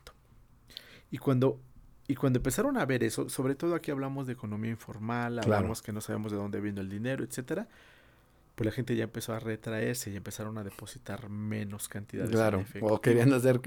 Y 1.10 1.18
cuando, 1.18 1.60
y 2.10 2.14
cuando 2.14 2.38
empezaron 2.38 2.78
a 2.78 2.86
ver 2.86 3.04
eso, 3.04 3.28
sobre 3.28 3.54
todo 3.54 3.74
aquí 3.74 3.90
hablamos 3.90 4.26
de 4.26 4.32
economía 4.32 4.70
informal, 4.70 5.38
hablamos 5.38 5.82
que 5.82 5.92
no 5.92 6.00
sabemos 6.00 6.32
de 6.32 6.38
dónde 6.38 6.58
vino 6.58 6.80
el 6.80 6.88
dinero, 6.88 7.22
etcétera, 7.22 7.68
pues 8.54 8.64
la 8.64 8.72
gente 8.72 8.96
ya 8.96 9.04
empezó 9.04 9.34
a 9.34 9.38
retraerse 9.38 10.10
y 10.10 10.16
empezaron 10.16 10.56
a 10.56 10.64
depositar 10.64 11.28
menos 11.28 11.86
cantidades. 11.86 12.30
Claro, 12.30 12.64
o 12.80 12.98
querían 13.02 13.30
hacer 13.34 13.60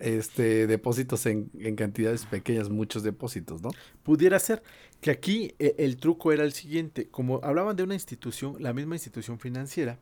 este 0.00 0.66
depósitos 0.66 1.24
en, 1.26 1.46
cantidades 1.76 2.26
pequeñas, 2.26 2.68
muchos 2.68 3.04
depósitos, 3.04 3.62
¿no? 3.62 3.70
Pudiera 4.02 4.40
ser 4.40 4.60
que 5.00 5.12
aquí 5.12 5.54
eh, 5.60 5.76
el 5.78 5.98
truco 5.98 6.32
era 6.32 6.42
el 6.42 6.52
siguiente, 6.52 7.08
como 7.08 7.38
hablaban 7.44 7.76
de 7.76 7.84
una 7.84 7.94
institución, 7.94 8.56
la 8.58 8.72
misma 8.72 8.96
institución 8.96 9.38
financiera, 9.38 9.98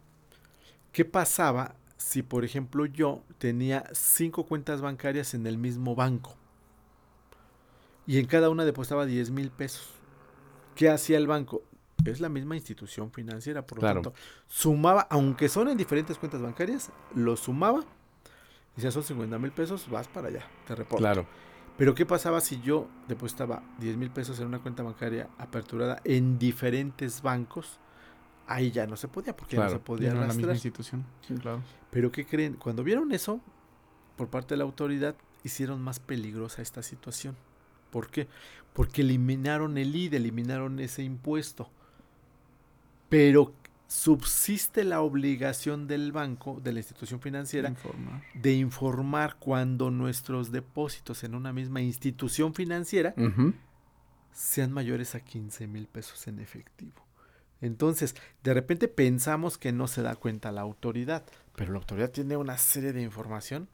¿qué 0.92 1.04
pasaba 1.04 1.76
si, 1.98 2.22
por 2.22 2.46
ejemplo, 2.46 2.86
yo 2.86 3.22
tenía 3.36 3.84
cinco 3.92 4.46
cuentas 4.46 4.80
bancarias 4.80 5.34
en 5.34 5.46
el 5.46 5.58
mismo 5.58 5.94
banco 5.94 6.38
y 8.06 8.18
en 8.18 8.26
cada 8.26 8.50
una 8.50 8.64
depositaba 8.64 9.06
10 9.06 9.30
mil 9.30 9.50
pesos? 9.50 9.90
¿Qué 10.74 10.88
hacía 10.88 11.18
el 11.18 11.26
banco? 11.26 11.62
es 12.10 12.20
la 12.20 12.28
misma 12.28 12.54
institución 12.54 13.10
financiera, 13.10 13.66
por 13.66 13.82
lo 13.82 13.92
tanto, 13.92 14.14
sumaba, 14.46 15.06
aunque 15.10 15.48
son 15.48 15.68
en 15.68 15.76
diferentes 15.76 16.18
cuentas 16.18 16.40
bancarias, 16.40 16.90
lo 17.14 17.36
sumaba, 17.36 17.84
y 18.76 18.80
si 18.80 18.90
son 18.90 19.02
50 19.02 19.38
mil 19.38 19.52
pesos, 19.52 19.88
vas 19.90 20.08
para 20.08 20.28
allá, 20.28 20.46
te 20.66 20.74
reporto. 20.74 20.98
Claro. 20.98 21.26
Pero 21.76 21.94
¿qué 21.94 22.06
pasaba 22.06 22.40
si 22.40 22.60
yo 22.60 22.88
depositaba 23.08 23.62
10 23.80 23.96
mil 23.96 24.10
pesos 24.10 24.38
en 24.40 24.46
una 24.46 24.60
cuenta 24.60 24.82
bancaria 24.82 25.28
aperturada 25.38 26.00
en 26.04 26.38
diferentes 26.38 27.22
bancos? 27.22 27.80
Ahí 28.46 28.70
ya 28.70 28.86
no 28.86 28.96
se 28.96 29.08
podía, 29.08 29.36
porque 29.36 29.56
no 29.56 29.68
se 29.68 29.78
podía 29.78 30.14
no 30.14 30.20
la 30.20 30.32
misma 30.32 30.52
institución. 30.52 31.04
claro. 31.40 31.62
Pero 31.90 32.12
¿qué 32.12 32.24
creen? 32.24 32.54
Cuando 32.54 32.84
vieron 32.84 33.12
eso, 33.12 33.40
por 34.16 34.28
parte 34.28 34.54
de 34.54 34.58
la 34.58 34.64
autoridad, 34.64 35.16
hicieron 35.42 35.82
más 35.82 35.98
peligrosa 35.98 36.62
esta 36.62 36.82
situación. 36.82 37.36
¿Por 37.96 38.11
qué? 38.11 38.28
Porque 38.74 39.00
eliminaron 39.00 39.78
el 39.78 39.96
IDE, 39.96 40.18
eliminaron 40.18 40.80
ese 40.80 41.02
impuesto 41.02 41.70
pero 43.09 43.54
subsiste 43.87 44.85
la 44.85 45.00
obligación 45.00 45.87
del 45.87 46.12
banco, 46.12 46.61
de 46.62 46.72
la 46.72 46.80
institución 46.80 47.20
financiera, 47.20 47.74
de 48.35 48.52
informar 48.54 49.37
cuando 49.38 49.90
nuestros 49.90 50.50
depósitos 50.50 51.22
en 51.24 51.35
una 51.35 51.52
misma 51.52 51.80
institución 51.80 52.52
financiera 52.54 53.14
sean 54.32 54.72
mayores 54.72 55.14
a 55.14 55.20
15 55.20 55.66
mil 55.66 55.87
pesos 55.87 56.26
en 56.26 56.40
efectivo. 56.40 57.06
Entonces, 57.61 58.14
de 58.42 58.52
repente 58.52 58.87
pensamos 58.87 59.56
que 59.56 59.72
no 59.72 59.87
se 59.87 60.02
da 60.02 60.16
cuenta 60.16 60.52
la 60.52 60.61
autoridad, 60.61 61.24
pero 61.54 61.72
la 61.72 61.78
autoridad 61.78 62.11
tiene 62.11 62.37
una 62.37 62.59
serie 62.59 62.92
de 62.92 63.02
información 63.02 63.68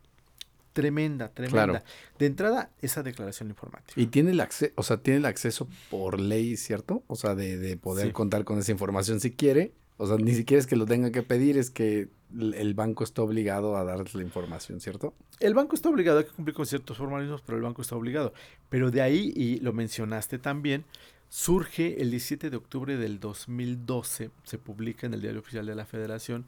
tremenda, 0.73 1.29
tremenda. 1.29 1.85
De 2.19 2.27
entrada, 2.27 2.71
esa 2.81 3.03
declaración 3.03 3.51
informativa. 3.51 3.95
Y 3.97 4.07
tiene 4.07 4.31
el 4.31 4.41
acceso, 4.41 4.73
o 4.77 4.83
sea, 4.83 4.99
tiene 4.99 5.19
el 5.19 5.27
acceso 5.27 5.69
por 5.91 6.21
ley, 6.21 6.57
¿cierto? 6.57 7.03
O 7.07 7.17
sea, 7.17 7.35
de, 7.35 7.77
poder 7.77 8.13
contar 8.13 8.45
con 8.45 8.59
esa 8.59 8.73
información 8.73 9.21
si 9.21 9.33
quiere. 9.33 9.73
O 9.99 10.07
sea, 10.07 10.17
ni 10.17 10.35
siquiera 10.35 10.61
es 10.61 10.67
que 10.67 10.75
lo 10.75 10.87
tenga 10.87 11.13
que 11.13 11.23
pedir, 11.23 11.59
es 11.59 11.71
que 11.71 12.09
el 12.39 12.75
banco 12.75 13.05
está 13.05 13.23
obligado 13.23 13.77
a 13.77 13.85
darles 13.85 14.15
la 14.15 14.23
información, 14.23 14.81
¿cierto? 14.81 15.15
El 15.39 15.55
banco 15.55 15.77
está 15.77 15.91
obligado, 15.91 16.19
hay 16.19 16.25
que 16.25 16.33
cumplir 16.33 16.55
con 16.55 16.67
ciertos 16.67 16.97
formalismos, 16.97 17.43
pero 17.43 17.59
el 17.59 17.63
banco 17.63 17.83
está 17.83 17.95
obligado. 17.95 18.33
Pero 18.69 18.91
de 18.91 19.03
ahí, 19.03 19.33
y 19.37 19.59
lo 19.61 19.73
mencionaste 19.73 20.39
también, 20.39 20.85
surge 21.29 22.01
el 22.03 22.11
17 22.11 22.51
de 22.51 22.57
octubre 22.57 22.97
del 22.97 23.21
2012, 23.21 24.31
se 24.45 24.59
publica 24.59 25.07
en 25.07 25.15
el 25.15 25.21
Diario 25.21 25.41
Oficial 25.41 25.67
de 25.67 25.75
la 25.75 25.87
Federación, 25.87 26.47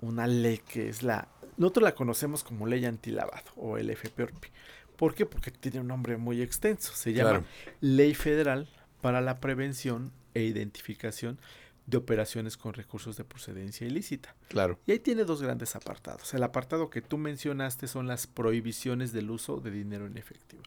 una 0.00 0.26
ley 0.26 0.60
que 0.66 0.88
es 0.88 1.02
la 1.02 1.28
nosotros 1.56 1.84
la 1.84 1.94
conocemos 1.94 2.42
como 2.42 2.66
ley 2.66 2.84
antilavado 2.84 3.52
o 3.56 3.78
el 3.78 3.94
FPORPI. 3.94 4.48
¿Por 4.96 5.14
qué? 5.14 5.26
Porque 5.26 5.50
tiene 5.50 5.80
un 5.80 5.88
nombre 5.88 6.16
muy 6.16 6.40
extenso. 6.40 6.92
Se 6.94 7.12
llama 7.12 7.44
Ley 7.80 8.14
Federal 8.14 8.68
para 9.00 9.20
la 9.20 9.40
Prevención 9.40 10.12
e 10.34 10.42
Identificación 10.42 11.38
de 11.86 11.98
Operaciones 11.98 12.56
con 12.56 12.72
Recursos 12.72 13.16
de 13.16 13.24
Procedencia 13.24 13.86
Ilícita. 13.86 14.34
Claro. 14.48 14.78
Y 14.86 14.92
ahí 14.92 14.98
tiene 14.98 15.24
dos 15.24 15.42
grandes 15.42 15.76
apartados. 15.76 16.32
El 16.32 16.42
apartado 16.42 16.90
que 16.90 17.02
tú 17.02 17.18
mencionaste 17.18 17.88
son 17.88 18.06
las 18.06 18.26
prohibiciones 18.26 19.12
del 19.12 19.30
uso 19.30 19.58
de 19.58 19.70
dinero 19.70 20.06
en 20.06 20.16
efectivo. 20.16 20.62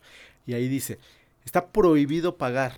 Y 0.46 0.54
ahí 0.54 0.68
dice, 0.68 1.00
está 1.44 1.70
prohibido 1.70 2.38
pagar, 2.38 2.74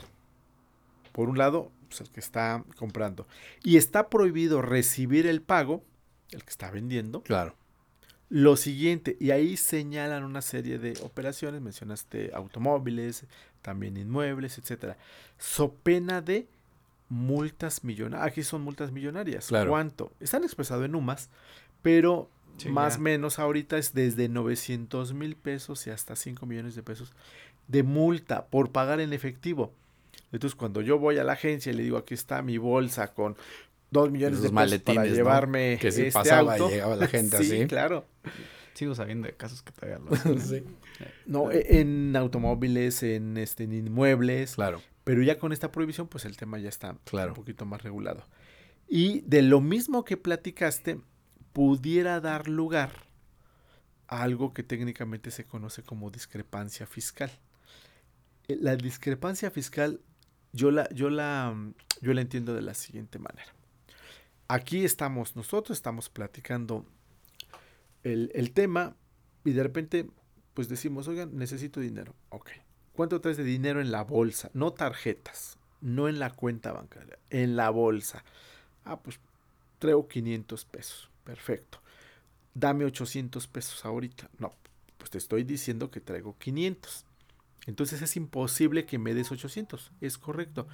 por 1.11 1.29
un 1.29 1.37
lado, 1.37 1.71
pues 1.89 2.01
el 2.01 2.09
que 2.09 2.19
está 2.19 2.63
comprando, 2.77 3.27
y 3.63 3.77
está 3.77 4.09
prohibido 4.09 4.61
recibir 4.61 5.27
el 5.27 5.41
pago, 5.41 5.83
el 6.31 6.43
que 6.43 6.51
está 6.51 6.71
vendiendo. 6.71 7.21
Claro 7.23 7.58
lo 8.29 8.55
siguiente, 8.55 9.17
y 9.19 9.31
ahí 9.31 9.57
señalan 9.57 10.23
una 10.23 10.41
serie 10.41 10.77
de 10.77 10.93
operaciones, 11.01 11.61
mencionaste 11.61 12.31
automóviles, 12.33 13.25
también 13.61 13.97
inmuebles, 13.97 14.57
etcétera. 14.57 14.97
So 15.37 15.73
pena 15.73 16.21
de 16.21 16.47
multas 17.09 17.83
millonarias. 17.83 18.27
Aquí 18.31 18.43
son 18.43 18.61
multas 18.61 18.91
millonarias. 18.91 19.49
¿Cuánto? 19.67 20.11
Están 20.19 20.43
expresados 20.43 20.85
en 20.85 20.95
UMAS, 20.95 21.29
pero 21.81 22.29
más 22.69 22.97
o 22.97 22.99
menos 22.99 23.39
ahorita 23.39 23.77
es 23.77 23.93
desde 23.93 24.29
900 24.29 25.13
mil 25.13 25.35
pesos 25.35 25.87
y 25.87 25.89
hasta 25.89 26.15
5 26.15 26.45
millones 26.45 26.75
de 26.75 26.83
pesos 26.83 27.13
de 27.67 27.83
multa 27.83 28.45
por 28.47 28.71
pagar 28.71 28.99
en 28.99 29.13
efectivo. 29.13 29.73
Entonces, 30.31 30.55
cuando 30.55 30.81
yo 30.81 30.99
voy 30.99 31.17
a 31.17 31.23
la 31.23 31.33
agencia 31.33 31.71
y 31.71 31.75
le 31.75 31.83
digo, 31.83 31.97
aquí 31.97 32.13
está 32.13 32.41
mi 32.43 32.57
bolsa 32.57 33.13
con 33.13 33.35
dos 33.91 34.11
millones 34.11 34.41
de 34.41 34.49
pesos 34.49 34.79
para 34.81 35.05
llevarme 35.05 35.77
que 35.79 35.91
si 35.91 36.03
este 36.03 36.13
pasaba 36.13 36.57
y 36.57 36.61
llegaba 36.61 36.95
la 36.95 37.07
gente 37.07 37.37
sí, 37.43 37.65
claro. 37.67 38.05
Sigo 38.73 38.95
sabiendo 38.95 39.27
de 39.27 39.35
casos 39.35 39.61
que 39.61 39.71
todavía 39.71 39.99
lo 39.99 40.39
sí. 40.39 40.63
No, 41.25 41.51
e, 41.51 41.81
en 41.81 42.15
automóviles, 42.15 43.03
en 43.03 43.37
este 43.37 43.65
en 43.65 43.73
inmuebles. 43.73 44.55
Claro. 44.55 44.81
Pero 45.03 45.21
ya 45.23 45.37
con 45.37 45.51
esta 45.51 45.71
prohibición, 45.71 46.07
pues 46.07 46.25
el 46.25 46.37
tema 46.37 46.59
ya 46.59 46.69
está 46.69 46.91
un 46.91 47.33
poquito 47.33 47.65
más 47.65 47.81
regulado. 47.81 48.23
Y 48.87 49.21
de 49.21 49.41
lo 49.41 49.59
mismo 49.59 50.05
que 50.05 50.17
platicaste, 50.17 51.01
pudiera 51.51 52.21
dar 52.21 52.47
lugar 52.47 52.91
a 54.07 54.23
algo 54.23 54.53
que 54.53 54.63
técnicamente 54.63 55.31
se 55.31 55.45
conoce 55.45 55.83
como 55.83 56.09
discrepancia 56.09 56.85
fiscal. 56.85 57.31
Eh, 58.47 58.57
la 58.61 58.75
discrepancia 58.75 59.51
fiscal, 59.51 59.99
yo 60.53 60.71
la, 60.71 60.89
yo 60.93 61.09
la, 61.09 61.55
yo 62.01 62.13
la 62.13 62.21
entiendo 62.21 62.53
de 62.53 62.61
la 62.61 62.75
siguiente 62.75 63.19
manera 63.19 63.53
aquí 64.49 64.83
estamos 64.83 65.37
nosotros, 65.37 65.77
estamos 65.77 66.09
platicando 66.09 66.85
el, 68.03 68.51
tema 68.51 68.95
y 69.45 69.51
de 69.51 69.63
repente 69.63 70.09
pues 70.53 70.67
decimos, 70.67 71.07
oigan, 71.07 71.37
necesito 71.37 71.79
dinero. 71.79 72.13
Ok. 72.29 72.49
¿Cuánto 72.91 73.21
traes 73.21 73.37
de 73.37 73.45
dinero 73.45 73.79
en 73.79 73.91
la 73.91 74.03
bolsa? 74.03 74.49
No 74.53 74.73
tarjetas. 74.73 75.57
no 75.79 76.09
en 76.09 76.19
la 76.19 76.31
cuenta 76.31 76.73
bancaria, 76.73 77.17
en 77.29 77.55
la 77.55 77.69
bolsa. 77.69 78.25
Ah, 78.83 78.99
pues 78.99 79.21
traigo 79.77 80.09
500 80.09 80.65
pesos. 80.65 81.09
Perfecto. 81.23 81.81
Dame 82.53 82.83
800 82.83 83.47
pesos 83.47 83.85
ahorita. 83.85 84.29
No, 84.39 84.53
pues 84.97 85.09
te 85.11 85.17
estoy 85.17 85.43
diciendo 85.43 85.91
que 85.91 86.01
traigo 86.01 86.37
500. 86.37 87.05
Entonces 87.67 88.01
es 88.01 88.17
imposible 88.17 88.85
que 88.85 88.97
me 88.97 89.13
des 89.13 89.31
800. 89.31 89.93
Es 90.01 90.17
correcto. 90.17 90.67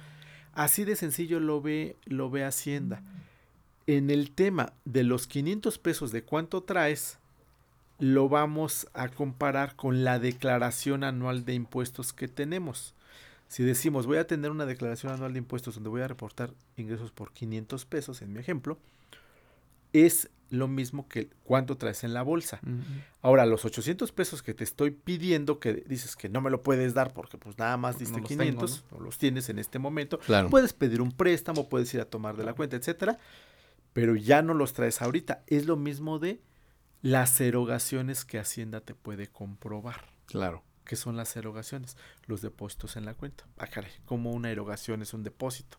Así 0.52 0.84
de 0.84 0.96
sencillo 0.96 1.38
lo 1.38 1.60
ve, 1.60 1.96
lo 2.06 2.30
ve 2.30 2.42
Hacienda. 2.42 3.04
En 3.86 4.10
el 4.10 4.32
tema 4.32 4.72
de 4.84 5.04
los 5.04 5.26
500 5.26 5.78
pesos 5.78 6.12
de 6.12 6.22
cuánto 6.22 6.62
traes, 6.62 7.18
lo 7.98 8.28
vamos 8.28 8.88
a 8.94 9.08
comparar 9.08 9.76
con 9.76 10.04
la 10.04 10.18
declaración 10.18 11.04
anual 11.04 11.44
de 11.44 11.54
impuestos 11.54 12.12
que 12.12 12.28
tenemos. 12.28 12.94
Si 13.48 13.62
decimos 13.62 14.06
voy 14.06 14.18
a 14.18 14.26
tener 14.26 14.50
una 14.50 14.66
declaración 14.66 15.12
anual 15.12 15.32
de 15.32 15.38
impuestos 15.38 15.74
donde 15.74 15.90
voy 15.90 16.02
a 16.02 16.08
reportar 16.08 16.52
ingresos 16.76 17.12
por 17.12 17.32
500 17.32 17.84
pesos, 17.84 18.22
en 18.22 18.32
mi 18.32 18.40
ejemplo, 18.40 18.78
es 19.92 20.30
lo 20.50 20.68
mismo 20.68 21.08
que 21.08 21.28
cuánto 21.44 21.76
traes 21.76 22.04
en 22.04 22.14
la 22.14 22.22
bolsa. 22.22 22.60
Ahora, 23.22 23.46
los 23.46 23.64
800 23.64 24.12
pesos 24.12 24.42
que 24.42 24.54
te 24.54 24.62
estoy 24.62 24.90
pidiendo, 24.90 25.58
que 25.58 25.74
dices 25.74 26.14
que 26.14 26.28
no 26.28 26.40
me 26.40 26.50
lo 26.50 26.62
puedes 26.62 26.94
dar 26.94 27.12
porque 27.12 27.38
pues 27.38 27.58
nada 27.58 27.76
más 27.76 27.98
diste 27.98 28.20
500, 28.20 28.84
o 28.92 29.00
los 29.00 29.18
tienes 29.18 29.48
en 29.48 29.58
este 29.58 29.78
momento, 29.78 30.20
puedes 30.50 30.72
pedir 30.72 31.00
un 31.00 31.12
préstamo, 31.12 31.68
puedes 31.68 31.92
ir 31.94 32.00
a 32.00 32.04
tomar 32.04 32.36
de 32.36 32.44
la 32.44 32.52
cuenta, 32.52 32.76
etcétera, 32.76 33.18
pero 33.96 34.14
ya 34.14 34.42
no 34.42 34.52
los 34.52 34.74
traes 34.74 35.00
ahorita. 35.00 35.42
Es 35.46 35.64
lo 35.64 35.74
mismo 35.78 36.18
de 36.18 36.42
las 37.00 37.40
erogaciones 37.40 38.26
que 38.26 38.38
Hacienda 38.38 38.82
te 38.82 38.94
puede 38.94 39.26
comprobar. 39.26 40.04
Claro. 40.26 40.62
¿Qué 40.84 40.96
son 40.96 41.16
las 41.16 41.34
erogaciones? 41.34 41.96
Los 42.26 42.42
depósitos 42.42 42.98
en 42.98 43.06
la 43.06 43.14
cuenta. 43.14 43.46
Ah, 43.56 43.68
caray, 43.68 43.92
como 44.04 44.32
una 44.32 44.50
erogación 44.50 45.00
es 45.00 45.14
un 45.14 45.22
depósito. 45.22 45.78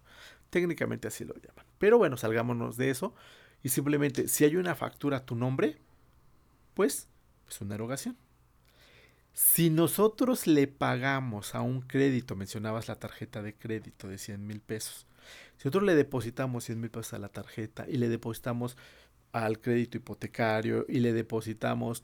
Técnicamente 0.49 1.07
así 1.07 1.25
lo 1.25 1.35
llaman. 1.35 1.63
Pero 1.77 1.99
bueno, 1.99 2.17
salgámonos 2.17 2.75
de 2.75 2.89
eso 2.89 3.13
y 3.61 3.69
simplemente 3.69 4.27
si 4.27 4.45
hay 4.45 4.55
una 4.55 4.73
factura 4.73 5.17
a 5.17 5.25
tu 5.27 5.35
nombre, 5.35 5.77
pues 6.73 7.09
es 7.47 7.61
una 7.61 7.75
erogación. 7.75 8.17
Si 9.33 9.69
nosotros 9.69 10.47
le 10.47 10.65
pagamos 10.65 11.53
a 11.53 11.61
un 11.61 11.81
crédito, 11.81 12.35
mencionabas 12.35 12.87
la 12.87 12.95
tarjeta 12.95 13.43
de 13.43 13.53
crédito 13.53 14.07
de 14.07 14.17
100 14.17 14.47
mil 14.47 14.59
pesos, 14.59 15.05
si 15.57 15.67
nosotros 15.67 15.83
le 15.83 15.95
depositamos 15.95 16.63
100 16.65 16.79
mil 16.79 16.89
pesos 16.89 17.13
a 17.13 17.19
la 17.19 17.29
tarjeta 17.29 17.85
y 17.87 17.97
le 17.97 18.09
depositamos 18.09 18.77
al 19.31 19.59
crédito 19.59 19.97
hipotecario 19.97 20.85
y 20.87 20.99
le 20.99 21.13
depositamos 21.13 22.03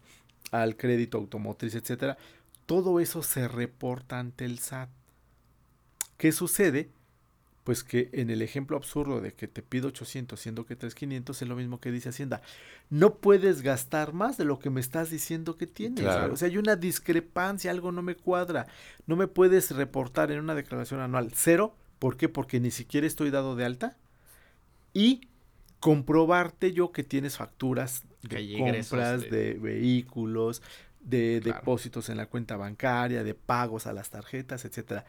al 0.52 0.76
crédito 0.76 1.18
automotriz, 1.18 1.76
etcétera, 1.76 2.18
todo 2.66 3.00
eso 3.00 3.24
se 3.24 3.48
reporta 3.48 4.20
ante 4.20 4.46
el 4.46 4.60
SAT. 4.60 4.90
¿Qué 6.18 6.32
sucede? 6.32 6.90
pues 7.64 7.84
que 7.84 8.10
en 8.14 8.30
el 8.30 8.42
ejemplo 8.42 8.78
absurdo 8.78 9.22
de 9.22 9.34
que 9.34 9.48
te 9.48 9.62
pido 9.62 9.88
800 9.88 10.40
siendo 10.40 10.66
que 10.66 10.76
traes 10.76 10.96
500 10.96 11.42
es 11.42 11.48
lo 11.48 11.56
mismo 11.56 11.80
que 11.80 11.92
dice 11.92 12.10
Hacienda. 12.10 12.42
No 12.90 13.16
puedes 13.16 13.62
gastar 13.62 14.14
más 14.14 14.38
de 14.38 14.46
lo 14.46 14.60
que 14.60 14.70
me 14.70 14.82
estás 14.82 15.10
diciendo 15.10 15.58
que 15.58 15.68
tienes. 15.68 16.06
O 16.06 16.36
sea, 16.36 16.48
hay 16.48 16.58
una 16.58 16.76
discrepancia, 16.76 17.72
algo 17.72 17.92
no 17.92 18.02
me 18.02 18.16
cuadra. 18.16 18.68
No 19.08 19.16
me 19.16 19.28
puedes 19.28 19.72
reportar 19.72 20.32
en 20.32 20.40
una 20.40 20.56
declaración 20.56 21.00
anual 21.00 21.32
cero. 21.34 21.76
¿Por 22.04 22.18
qué? 22.18 22.28
Porque 22.28 22.60
ni 22.60 22.70
siquiera 22.70 23.08
estoy 23.08 23.32
dado 23.32 23.56
de 23.56 23.64
alta. 23.64 23.96
Y 24.94 25.30
comprobarte 25.80 26.74
yo 26.74 26.92
que 26.92 27.02
tienes 27.02 27.38
facturas 27.38 28.04
de 28.24 28.58
compras 28.58 29.22
de... 29.22 29.30
de... 29.30 29.54
vehículos, 29.54 30.62
de 31.00 31.40
depósitos 31.40 32.10
en 32.10 32.18
la 32.18 32.26
cuenta 32.26 32.58
bancaria, 32.58 33.24
de 33.24 33.34
pagos 33.34 33.88
a 33.88 33.94
las 33.94 34.10
tarjetas, 34.10 34.66
etcétera. 34.66 35.06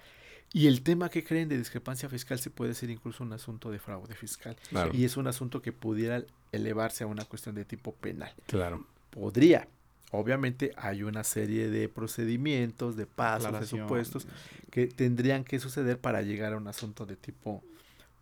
Y 0.53 0.69
el 0.69 0.83
tema 0.83 1.09
que 1.09 1.25
creen 1.25 1.49
de 1.49 1.59
discrepancia 1.59 2.09
fiscal 2.09 2.39
se 2.39 2.51
puede 2.51 2.75
ser 2.75 2.91
incluso 2.91 3.25
un 3.25 3.33
asunto 3.33 3.73
de 3.73 3.81
fraude 3.81 4.15
fiscal. 4.15 4.57
Y 4.93 5.05
es 5.05 5.17
un 5.17 5.27
asunto 5.27 5.63
que 5.63 5.73
pudiera 5.73 6.23
elevarse 6.53 7.03
a 7.03 7.09
una 7.09 7.25
cuestión 7.25 7.57
de 7.57 7.65
tipo 7.65 7.93
penal. 7.93 8.33
Claro. 8.47 8.87
Podría. 9.11 9.67
Obviamente 10.15 10.73
hay 10.77 11.03
una 11.03 11.25
serie 11.25 11.69
de 11.69 11.89
procedimientos, 11.89 12.97
de 12.97 13.07
pasos, 13.07 13.59
de 13.59 13.67
supuestos 13.67 14.27
que 14.71 14.87
tendrían 14.87 15.45
que 15.45 15.59
suceder 15.59 15.99
para 15.99 16.23
llegar 16.23 16.53
a 16.53 16.57
un 16.57 16.69
asunto 16.69 17.07
de 17.07 17.17
tipo 17.17 17.63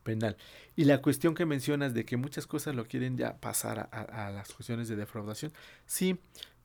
penal. 0.02 0.36
Y 0.76 0.84
la 0.84 1.00
cuestión 1.00 1.34
que 1.34 1.46
mencionas 1.46 1.94
de 1.94 2.04
que 2.04 2.16
muchas 2.16 2.46
cosas 2.46 2.74
lo 2.74 2.86
quieren 2.86 3.16
ya 3.16 3.36
pasar 3.38 3.88
a, 3.92 4.26
a 4.26 4.30
las 4.30 4.52
cuestiones 4.52 4.88
de 4.88 4.96
defraudación, 4.96 5.52
sí. 5.86 6.18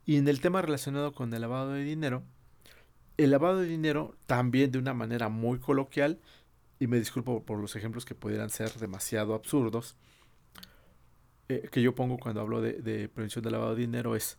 Y 0.05 0.15
en 0.15 0.28
el 0.28 0.39
tema 0.39 0.61
relacionado 0.61 1.13
con 1.13 1.34
el 1.34 1.41
lavado 1.41 1.73
de 1.73 1.84
dinero, 1.84 2.23
el 3.17 3.32
lavado 3.32 3.59
de 3.61 3.67
dinero 3.67 4.15
también 4.25 4.71
de 4.71 4.80
una 4.80 4.93
manera 4.93 5.30
muy 5.30 5.59
coloquial, 5.59 6.19
y 6.80 6.88
me 6.88 6.99
disculpo 6.99 7.43
por 7.43 7.59
los 7.59 7.75
ejemplos 7.75 8.05
que 8.05 8.15
pudieran 8.15 8.49
ser 8.49 8.71
demasiado 8.73 9.34
absurdos, 9.34 9.95
eh, 11.49 11.67
que 11.71 11.82
yo 11.82 11.95
pongo 11.95 12.17
cuando 12.17 12.41
hablo 12.41 12.61
de, 12.61 13.09
prevención 13.09 13.43
de 13.43 13.51
lavado 13.51 13.75
de 13.75 13.82
dinero 13.82 14.15
es, 14.15 14.38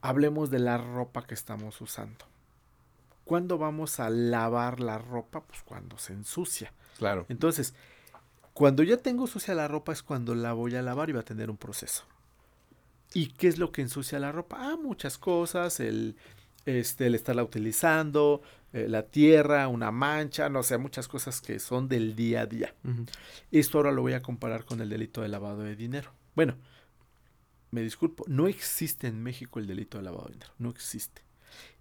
hablemos 0.00 0.50
de 0.50 0.58
la 0.58 0.78
ropa 0.78 1.26
que 1.26 1.34
estamos 1.34 1.80
usando. 1.80 2.24
¿Cuándo 3.24 3.58
vamos 3.58 4.00
a 4.00 4.08
lavar 4.10 4.80
la 4.80 4.98
ropa? 4.98 5.42
Pues 5.42 5.62
cuando 5.62 5.98
se 5.98 6.14
ensucia. 6.14 6.72
Claro. 6.98 7.26
Entonces, 7.28 7.74
cuando 8.54 8.82
ya 8.82 8.96
tengo 8.96 9.26
sucia 9.26 9.54
la 9.54 9.68
ropa 9.68 9.92
es 9.92 10.02
cuando 10.02 10.34
la 10.34 10.52
voy 10.52 10.74
a 10.74 10.82
lavar 10.82 11.10
y 11.10 11.12
va 11.12 11.20
a 11.20 11.24
tener 11.24 11.50
un 11.50 11.56
proceso. 11.56 12.04
¿Y 13.14 13.28
qué 13.28 13.48
es 13.48 13.58
lo 13.58 13.70
que 13.70 13.82
ensucia 13.82 14.18
la 14.18 14.32
ropa? 14.32 14.56
Ah, 14.60 14.76
muchas 14.76 15.18
cosas, 15.18 15.80
el, 15.80 16.16
este, 16.66 17.06
el 17.06 17.14
estarla 17.14 17.44
utilizando, 17.44 18.42
eh, 18.72 18.86
la 18.88 19.02
tierra, 19.02 19.68
una 19.68 19.90
mancha, 19.90 20.48
no 20.48 20.62
sé, 20.62 20.76
muchas 20.76 21.08
cosas 21.08 21.40
que 21.40 21.58
son 21.58 21.88
del 21.88 22.14
día 22.14 22.42
a 22.42 22.46
día. 22.46 22.74
Esto 23.50 23.78
ahora 23.78 23.92
lo 23.92 24.02
voy 24.02 24.12
a 24.12 24.22
comparar 24.22 24.64
con 24.64 24.80
el 24.80 24.88
delito 24.88 25.22
de 25.22 25.28
lavado 25.28 25.62
de 25.62 25.76
dinero. 25.76 26.12
Bueno, 26.34 26.56
me 27.70 27.82
disculpo, 27.82 28.24
no 28.26 28.48
existe 28.48 29.06
en 29.06 29.22
México 29.22 29.58
el 29.58 29.66
delito 29.66 29.98
de 29.98 30.04
lavado 30.04 30.26
de 30.26 30.34
dinero, 30.34 30.52
no 30.58 30.70
existe. 30.70 31.22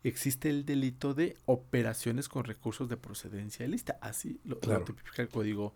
Existe 0.04 0.50
el 0.50 0.66
delito 0.66 1.14
de 1.14 1.36
operaciones 1.46 2.30
con 2.30 2.44
recursos 2.44 2.90
de 2.90 2.98
procedencia 2.98 3.66
ilícita, 3.66 3.98
así 4.02 4.40
lo, 4.46 4.58
tipifica 4.58 5.22
el 5.22 5.30
Código 5.30 5.74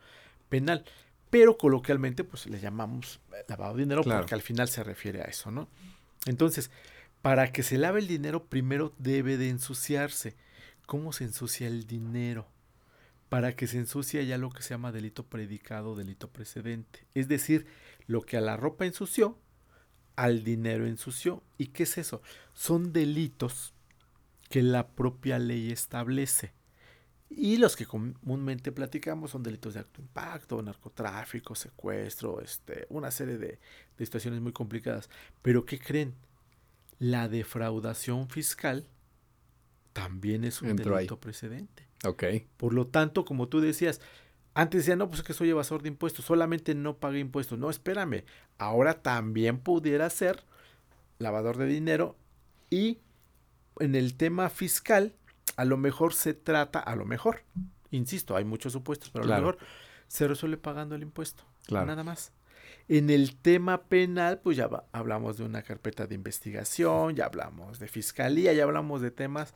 Penal. 0.49 0.85
Pero 1.29 1.57
coloquialmente, 1.57 2.23
pues 2.23 2.45
le 2.47 2.59
llamamos 2.59 3.19
lavado 3.47 3.75
de 3.75 3.83
dinero 3.83 4.03
porque 4.03 4.35
al 4.35 4.41
final 4.41 4.67
se 4.67 4.83
refiere 4.83 5.21
a 5.21 5.25
eso, 5.25 5.49
¿no? 5.49 5.69
Entonces, 6.25 6.71
para 7.21 7.51
que 7.51 7.63
se 7.63 7.77
lave 7.77 7.99
el 7.99 8.07
dinero, 8.07 8.45
primero 8.45 8.93
debe 8.97 9.37
de 9.37 9.49
ensuciarse. 9.49 10.35
¿Cómo 10.85 11.13
se 11.13 11.23
ensucia 11.23 11.67
el 11.67 11.87
dinero? 11.87 12.47
Para 13.29 13.55
que 13.55 13.67
se 13.67 13.77
ensucie 13.77 14.25
ya 14.25 14.37
lo 14.37 14.49
que 14.49 14.61
se 14.61 14.71
llama 14.71 14.91
delito 14.91 15.23
predicado, 15.23 15.95
delito 15.95 16.29
precedente. 16.29 17.05
Es 17.13 17.27
decir, 17.27 17.65
lo 18.07 18.21
que 18.23 18.37
a 18.37 18.41
la 18.41 18.57
ropa 18.57 18.85
ensució, 18.85 19.37
al 20.23 20.43
dinero 20.43 20.85
ensució. 20.85 21.41
¿Y 21.57 21.67
qué 21.67 21.83
es 21.83 21.97
eso? 21.97 22.21
Son 22.53 22.93
delitos 22.93 23.73
que 24.49 24.61
la 24.61 24.87
propia 24.87 25.39
ley 25.39 25.71
establece. 25.71 26.53
Y 27.29 27.57
los 27.57 27.77
que 27.77 27.85
comúnmente 27.85 28.73
platicamos 28.73 29.31
son 29.31 29.43
delitos 29.43 29.73
de 29.73 29.79
alto 29.79 30.01
impacto, 30.01 30.61
narcotráfico, 30.61 31.55
secuestro, 31.55 32.41
este, 32.41 32.87
una 32.89 33.09
serie 33.09 33.37
de, 33.37 33.59
de 33.97 34.05
situaciones 34.05 34.41
muy 34.41 34.51
complicadas. 34.51 35.09
Pero 35.41 35.65
¿qué 35.65 35.79
creen? 35.79 36.15
la 37.01 37.27
defraudación 37.27 38.29
fiscal 38.29 38.85
también 39.91 40.43
es 40.43 40.61
un 40.61 40.75
delito 40.75 41.19
precedente. 41.19 41.87
Ok. 42.05 42.23
Por 42.57 42.75
lo 42.75 42.85
tanto, 42.85 43.25
como 43.25 43.47
tú 43.47 43.59
decías, 43.59 44.01
antes 44.53 44.81
decía, 44.81 44.95
no, 44.95 45.07
pues 45.07 45.19
es 45.19 45.25
que 45.25 45.33
soy 45.33 45.49
evasor 45.49 45.81
de 45.81 45.89
impuestos, 45.89 46.25
solamente 46.25 46.75
no 46.75 46.97
pagué 46.97 47.19
impuestos. 47.19 47.57
No, 47.57 47.69
espérame, 47.69 48.23
ahora 48.57 49.01
también 49.01 49.59
pudiera 49.59 50.09
ser 50.09 50.43
lavador 51.19 51.57
de 51.57 51.67
dinero 51.67 52.17
y 52.69 52.99
en 53.79 53.95
el 53.95 54.15
tema 54.15 54.49
fiscal, 54.49 55.13
a 55.55 55.65
lo 55.65 55.77
mejor 55.77 56.13
se 56.13 56.33
trata, 56.33 56.79
a 56.79 56.95
lo 56.95 57.05
mejor, 57.05 57.43
insisto, 57.91 58.35
hay 58.35 58.43
muchos 58.43 58.73
supuestos, 58.73 59.09
pero 59.09 59.25
a 59.25 59.27
lo 59.27 59.35
mejor 59.35 59.57
se 60.07 60.27
resuelve 60.27 60.57
pagando 60.57 60.95
el 60.95 61.03
impuesto. 61.03 61.43
Claro. 61.65 61.85
Nada 61.85 62.03
más. 62.03 62.33
En 62.87 63.09
el 63.09 63.37
tema 63.37 63.83
penal, 63.83 64.39
pues 64.39 64.57
ya 64.57 64.69
hablamos 64.91 65.37
de 65.37 65.45
una 65.45 65.61
carpeta 65.61 66.07
de 66.07 66.15
investigación, 66.15 67.15
ya 67.15 67.25
hablamos 67.25 67.79
de 67.79 67.87
fiscalía, 67.87 68.51
ya 68.53 68.63
hablamos 68.63 69.01
de 69.01 69.11
temas 69.11 69.53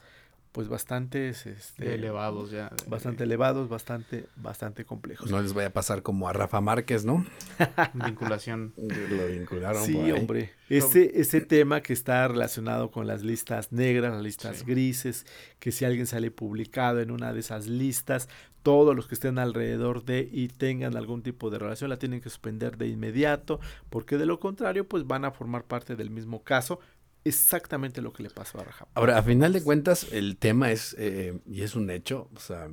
pues 0.56 0.70
bastante 0.70 1.28
este, 1.28 1.96
elevados 1.96 2.50
ya. 2.50 2.72
Bastante 2.88 3.26
elevados, 3.26 3.68
bastante, 3.68 4.28
bastante 4.38 4.86
complejos. 4.86 5.30
No 5.30 5.42
les 5.42 5.54
vaya 5.54 5.68
a 5.68 5.74
pasar 5.74 6.02
como 6.02 6.30
a 6.30 6.34
Rafa 6.34 6.62
Márquez, 6.62 7.04
¿no? 7.04 7.26
Vinculación. 7.94 8.74
Lo 8.78 9.28
vincularon. 9.28 9.84
Sí, 9.84 10.14
hombre. 10.14 10.54
Ese, 10.70 11.20
ese 11.20 11.42
tema 11.42 11.82
que 11.82 11.92
está 11.92 12.26
relacionado 12.30 12.90
con 12.90 13.06
las 13.06 13.22
listas 13.22 13.74
negras, 13.74 14.14
las 14.14 14.24
listas 14.24 14.66
grises, 14.66 15.26
que 15.60 15.74
si 15.74 15.84
alguien 15.84 16.08
sale 16.08 16.32
publicado 16.32 17.02
en 17.02 17.12
una 17.12 17.34
de 17.34 17.42
esas 17.42 17.68
listas, 17.68 18.30
todos 18.64 18.96
los 18.96 19.08
que 19.08 19.16
estén 19.16 19.38
alrededor 19.38 20.06
de 20.06 20.28
y 20.32 20.48
tengan 20.48 20.96
algún 20.96 21.22
tipo 21.22 21.50
de 21.50 21.60
relación 21.60 21.90
la 21.90 22.00
tienen 22.00 22.22
que 22.22 22.30
suspender 22.30 22.78
de 22.78 22.88
inmediato, 22.88 23.60
porque 23.90 24.18
de 24.18 24.26
lo 24.26 24.40
contrario, 24.40 24.88
pues 24.88 25.06
van 25.06 25.26
a 25.26 25.32
formar 25.32 25.66
parte 25.66 25.98
del 25.98 26.10
mismo 26.10 26.44
caso 26.44 26.80
exactamente 27.26 28.02
lo 28.02 28.14
que 28.14 28.24
le 28.24 28.30
pasó 28.30 28.60
a 28.60 28.64
Raja. 28.64 28.88
Ahora, 28.94 29.18
a 29.18 29.24
final 29.24 29.52
de 29.52 29.62
cuentas, 29.62 30.08
el 30.12 30.38
tema 30.38 30.72
es, 30.72 30.96
eh, 30.98 31.40
y 31.46 31.64
es 31.64 31.76
un 31.76 31.90
hecho, 31.90 32.30
o 32.36 32.40
sea, 32.40 32.70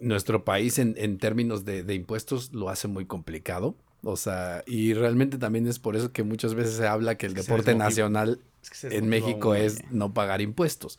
nuestro 0.00 0.44
país 0.44 0.78
en, 0.78 0.94
en 0.96 1.18
términos 1.18 1.64
de, 1.64 1.84
de, 1.84 1.94
impuestos 1.94 2.52
lo 2.52 2.70
hace 2.70 2.88
muy 2.88 3.06
complicado. 3.06 3.76
O 4.02 4.16
sea, 4.16 4.64
y 4.66 4.92
realmente 4.94 5.38
también 5.38 5.66
es 5.66 5.78
por 5.78 5.96
eso 5.96 6.12
que 6.12 6.22
muchas 6.22 6.54
veces 6.54 6.74
se 6.74 6.86
habla 6.86 7.16
que 7.16 7.26
el 7.26 7.36
es 7.36 7.46
deporte 7.46 7.74
nacional 7.74 8.40
es 8.62 8.70
que 8.70 8.96
en 8.96 9.08
México 9.08 9.54
es 9.54 9.90
no 9.90 10.12
pagar 10.12 10.40
impuestos. 10.40 10.98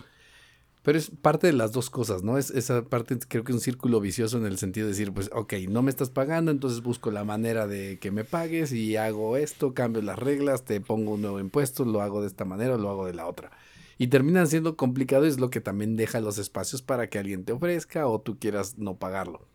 Pero 0.86 0.99
es 0.99 1.09
parte 1.09 1.47
de 1.47 1.53
las 1.53 1.71
dos 1.71 1.89
cosas, 1.89 2.21
¿no? 2.21 2.38
Es 2.38 2.51
esa 2.51 2.83
parte, 2.83 3.17
creo 3.27 3.43
que 3.43 3.51
es 3.51 3.55
un 3.55 3.61
círculo 3.61 3.99
vicioso 3.99 4.38
en 4.38 4.45
el 4.45 4.59
sentido 4.59 4.86
de 4.86 4.91
decir, 4.91 5.11
pues, 5.11 5.31
ok, 5.33 5.53
no 5.67 5.81
me 5.81 5.89
estás 5.89 6.11
pagando, 6.11 6.51
entonces 6.51 6.83
busco 6.83 7.09
la 7.09 7.23
manera 7.23 7.65
de 7.65 7.97
que 7.97 8.11
me 8.11 8.23
pagues 8.23 8.71
y 8.71 8.95
hago 8.95 9.36
esto, 9.36 9.73
cambio 9.73 10.03
las 10.03 10.19
reglas, 10.19 10.63
te 10.63 10.79
pongo 10.81 11.15
un 11.15 11.23
nuevo 11.23 11.39
impuesto, 11.39 11.86
lo 11.86 12.03
hago 12.03 12.21
de 12.21 12.27
esta 12.27 12.45
manera 12.45 12.75
o 12.75 12.77
lo 12.77 12.91
hago 12.91 13.07
de 13.07 13.15
la 13.15 13.25
otra. 13.25 13.49
Y 13.97 14.09
terminan 14.09 14.45
siendo 14.45 14.77
complicado 14.77 15.25
y 15.25 15.29
es 15.29 15.39
lo 15.39 15.49
que 15.49 15.59
también 15.59 15.95
deja 15.95 16.19
los 16.19 16.38
espacios 16.38 16.83
para 16.83 17.09
que 17.09 17.17
alguien 17.17 17.45
te 17.45 17.53
ofrezca 17.53 18.05
o 18.05 18.21
tú 18.21 18.38
quieras 18.38 18.77
no 18.77 18.99
pagarlo. 18.99 19.47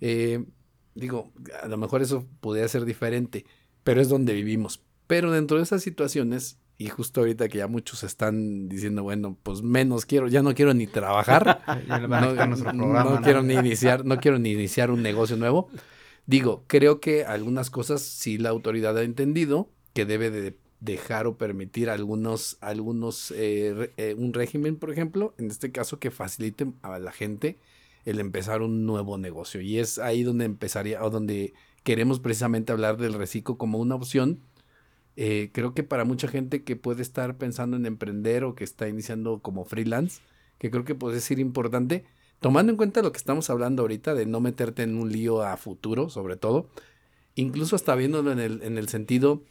Eh, 0.00 0.44
digo, 0.94 1.32
a 1.60 1.66
lo 1.66 1.76
mejor 1.76 2.02
eso 2.02 2.24
podría 2.38 2.68
ser 2.68 2.84
diferente, 2.84 3.46
pero 3.82 4.00
es 4.00 4.08
donde 4.08 4.32
vivimos. 4.32 4.80
Pero 5.08 5.32
dentro 5.32 5.56
de 5.56 5.64
esas 5.64 5.82
situaciones, 5.82 6.60
y 6.78 6.88
justo 6.88 7.20
ahorita 7.20 7.48
que 7.48 7.58
ya 7.58 7.68
muchos 7.68 8.02
están 8.02 8.68
diciendo, 8.68 9.02
bueno, 9.02 9.36
pues 9.42 9.62
menos 9.62 10.06
quiero, 10.06 10.28
ya 10.28 10.42
no 10.42 10.54
quiero 10.54 10.74
ni 10.74 10.86
trabajar, 10.86 11.62
no, 12.74 13.20
quiero 13.22 13.42
ni 13.42 13.54
iniciar, 13.54 14.04
no 14.04 14.18
quiero 14.18 14.38
ni 14.38 14.52
iniciar 14.52 14.90
un 14.90 15.02
negocio 15.02 15.36
nuevo. 15.36 15.68
Digo, 16.26 16.64
creo 16.66 17.00
que 17.00 17.24
algunas 17.24 17.70
cosas 17.70 18.02
sí 18.02 18.38
la 18.38 18.50
autoridad 18.50 18.96
ha 18.96 19.02
entendido 19.02 19.68
que 19.92 20.06
debe 20.06 20.30
de 20.30 20.56
dejar 20.80 21.26
o 21.26 21.36
permitir 21.36 21.88
algunos, 21.90 22.58
algunos, 22.60 23.32
eh, 23.36 23.92
eh, 23.96 24.14
un 24.18 24.32
régimen, 24.32 24.76
por 24.76 24.90
ejemplo, 24.90 25.34
en 25.38 25.50
este 25.50 25.70
caso 25.70 25.98
que 26.00 26.10
facilite 26.10 26.72
a 26.82 26.98
la 26.98 27.12
gente 27.12 27.58
el 28.04 28.18
empezar 28.18 28.62
un 28.62 28.84
nuevo 28.84 29.18
negocio. 29.18 29.60
Y 29.60 29.78
es 29.78 29.98
ahí 29.98 30.24
donde 30.24 30.44
empezaría, 30.44 31.04
o 31.04 31.10
donde 31.10 31.54
queremos 31.84 32.18
precisamente 32.18 32.72
hablar 32.72 32.96
del 32.96 33.14
reciclo 33.14 33.56
como 33.56 33.78
una 33.78 33.94
opción 33.94 34.40
eh, 35.16 35.50
creo 35.52 35.74
que 35.74 35.82
para 35.82 36.04
mucha 36.04 36.28
gente 36.28 36.62
que 36.62 36.76
puede 36.76 37.02
estar 37.02 37.36
pensando 37.36 37.76
en 37.76 37.86
emprender 37.86 38.44
o 38.44 38.54
que 38.54 38.64
está 38.64 38.88
iniciando 38.88 39.40
como 39.40 39.64
freelance, 39.64 40.22
que 40.58 40.70
creo 40.70 40.84
que 40.84 40.94
puede 40.94 41.20
ser 41.20 41.38
importante, 41.38 42.04
tomando 42.40 42.72
en 42.72 42.76
cuenta 42.76 43.02
lo 43.02 43.12
que 43.12 43.18
estamos 43.18 43.50
hablando 43.50 43.82
ahorita 43.82 44.14
de 44.14 44.26
no 44.26 44.40
meterte 44.40 44.82
en 44.82 44.96
un 44.96 45.12
lío 45.12 45.42
a 45.42 45.56
futuro, 45.56 46.08
sobre 46.08 46.36
todo, 46.36 46.68
incluso 47.34 47.76
hasta 47.76 47.94
viéndolo 47.94 48.32
en 48.32 48.38
el, 48.38 48.62
en 48.62 48.78
el 48.78 48.88
sentido 48.88 49.42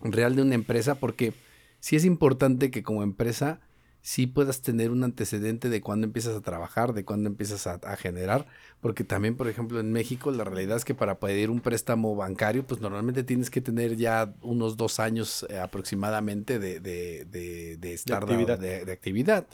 real 0.00 0.36
de 0.36 0.42
una 0.42 0.54
empresa, 0.54 0.96
porque 0.96 1.32
sí 1.80 1.96
es 1.96 2.04
importante 2.04 2.70
que 2.70 2.82
como 2.82 3.02
empresa 3.02 3.60
sí 4.02 4.26
puedas 4.26 4.62
tener 4.62 4.90
un 4.90 5.04
antecedente 5.04 5.68
de 5.70 5.80
cuándo 5.80 6.06
empiezas 6.06 6.36
a 6.36 6.40
trabajar, 6.40 6.92
de 6.92 7.04
cuándo 7.04 7.28
empiezas 7.28 7.68
a, 7.68 7.96
generar, 7.96 8.46
porque 8.80 9.04
también, 9.04 9.36
por 9.36 9.48
ejemplo, 9.48 9.78
en 9.78 9.92
México 9.92 10.32
la 10.32 10.42
realidad 10.42 10.76
es 10.76 10.84
que 10.84 10.94
para 10.94 11.20
pedir 11.20 11.50
un 11.50 11.60
préstamo 11.60 12.16
bancario, 12.16 12.66
pues 12.66 12.80
normalmente 12.80 13.22
tienes 13.22 13.48
que 13.48 13.60
tener 13.60 13.96
ya 13.96 14.34
unos 14.42 14.76
dos 14.76 14.98
años 14.98 15.46
eh, 15.48 15.58
aproximadamente 15.58 16.58
de, 16.58 16.80
de, 16.80 17.24
de, 17.30 17.76
de 17.76 17.92
estar 17.94 18.26
de 18.26 18.34
actividad. 18.34 18.58
de 18.58 18.92
actividad. 18.92 19.46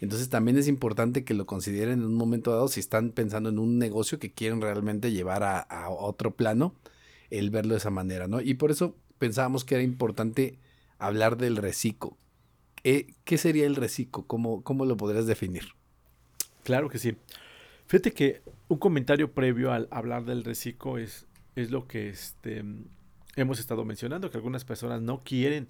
Entonces 0.00 0.28
también 0.28 0.58
es 0.58 0.68
importante 0.68 1.24
que 1.24 1.32
lo 1.32 1.46
consideren 1.46 2.00
en 2.00 2.04
un 2.04 2.14
momento 2.14 2.50
dado 2.50 2.68
si 2.68 2.80
están 2.80 3.10
pensando 3.10 3.48
en 3.48 3.58
un 3.58 3.78
negocio 3.78 4.18
que 4.18 4.32
quieren 4.32 4.60
realmente 4.60 5.12
llevar 5.12 5.42
a, 5.42 5.60
a 5.60 5.88
otro 5.88 6.36
plano, 6.36 6.74
el 7.30 7.48
verlo 7.48 7.72
de 7.72 7.78
esa 7.78 7.90
manera, 7.90 8.28
¿no? 8.28 8.42
Y 8.42 8.54
por 8.54 8.70
eso 8.70 8.96
pensábamos 9.18 9.64
que 9.64 9.76
era 9.76 9.82
importante 9.82 10.58
hablar 10.98 11.38
del 11.38 11.56
reciclo 11.56 12.18
eh, 12.84 13.14
¿Qué 13.24 13.38
sería 13.38 13.66
el 13.66 13.76
reciclo? 13.76 14.24
¿Cómo, 14.26 14.62
¿Cómo 14.62 14.84
lo 14.84 14.96
podrías 14.96 15.26
definir? 15.26 15.64
Claro 16.62 16.88
que 16.88 16.98
sí. 16.98 17.16
Fíjate 17.86 18.12
que 18.12 18.42
un 18.68 18.78
comentario 18.78 19.32
previo 19.32 19.72
al 19.72 19.88
hablar 19.90 20.24
del 20.24 20.44
reciclo 20.44 20.98
es, 20.98 21.26
es 21.56 21.70
lo 21.70 21.86
que 21.86 22.10
este, 22.10 22.62
hemos 23.36 23.58
estado 23.58 23.84
mencionando, 23.84 24.30
que 24.30 24.36
algunas 24.36 24.64
personas 24.64 25.00
no 25.02 25.22
quieren, 25.24 25.68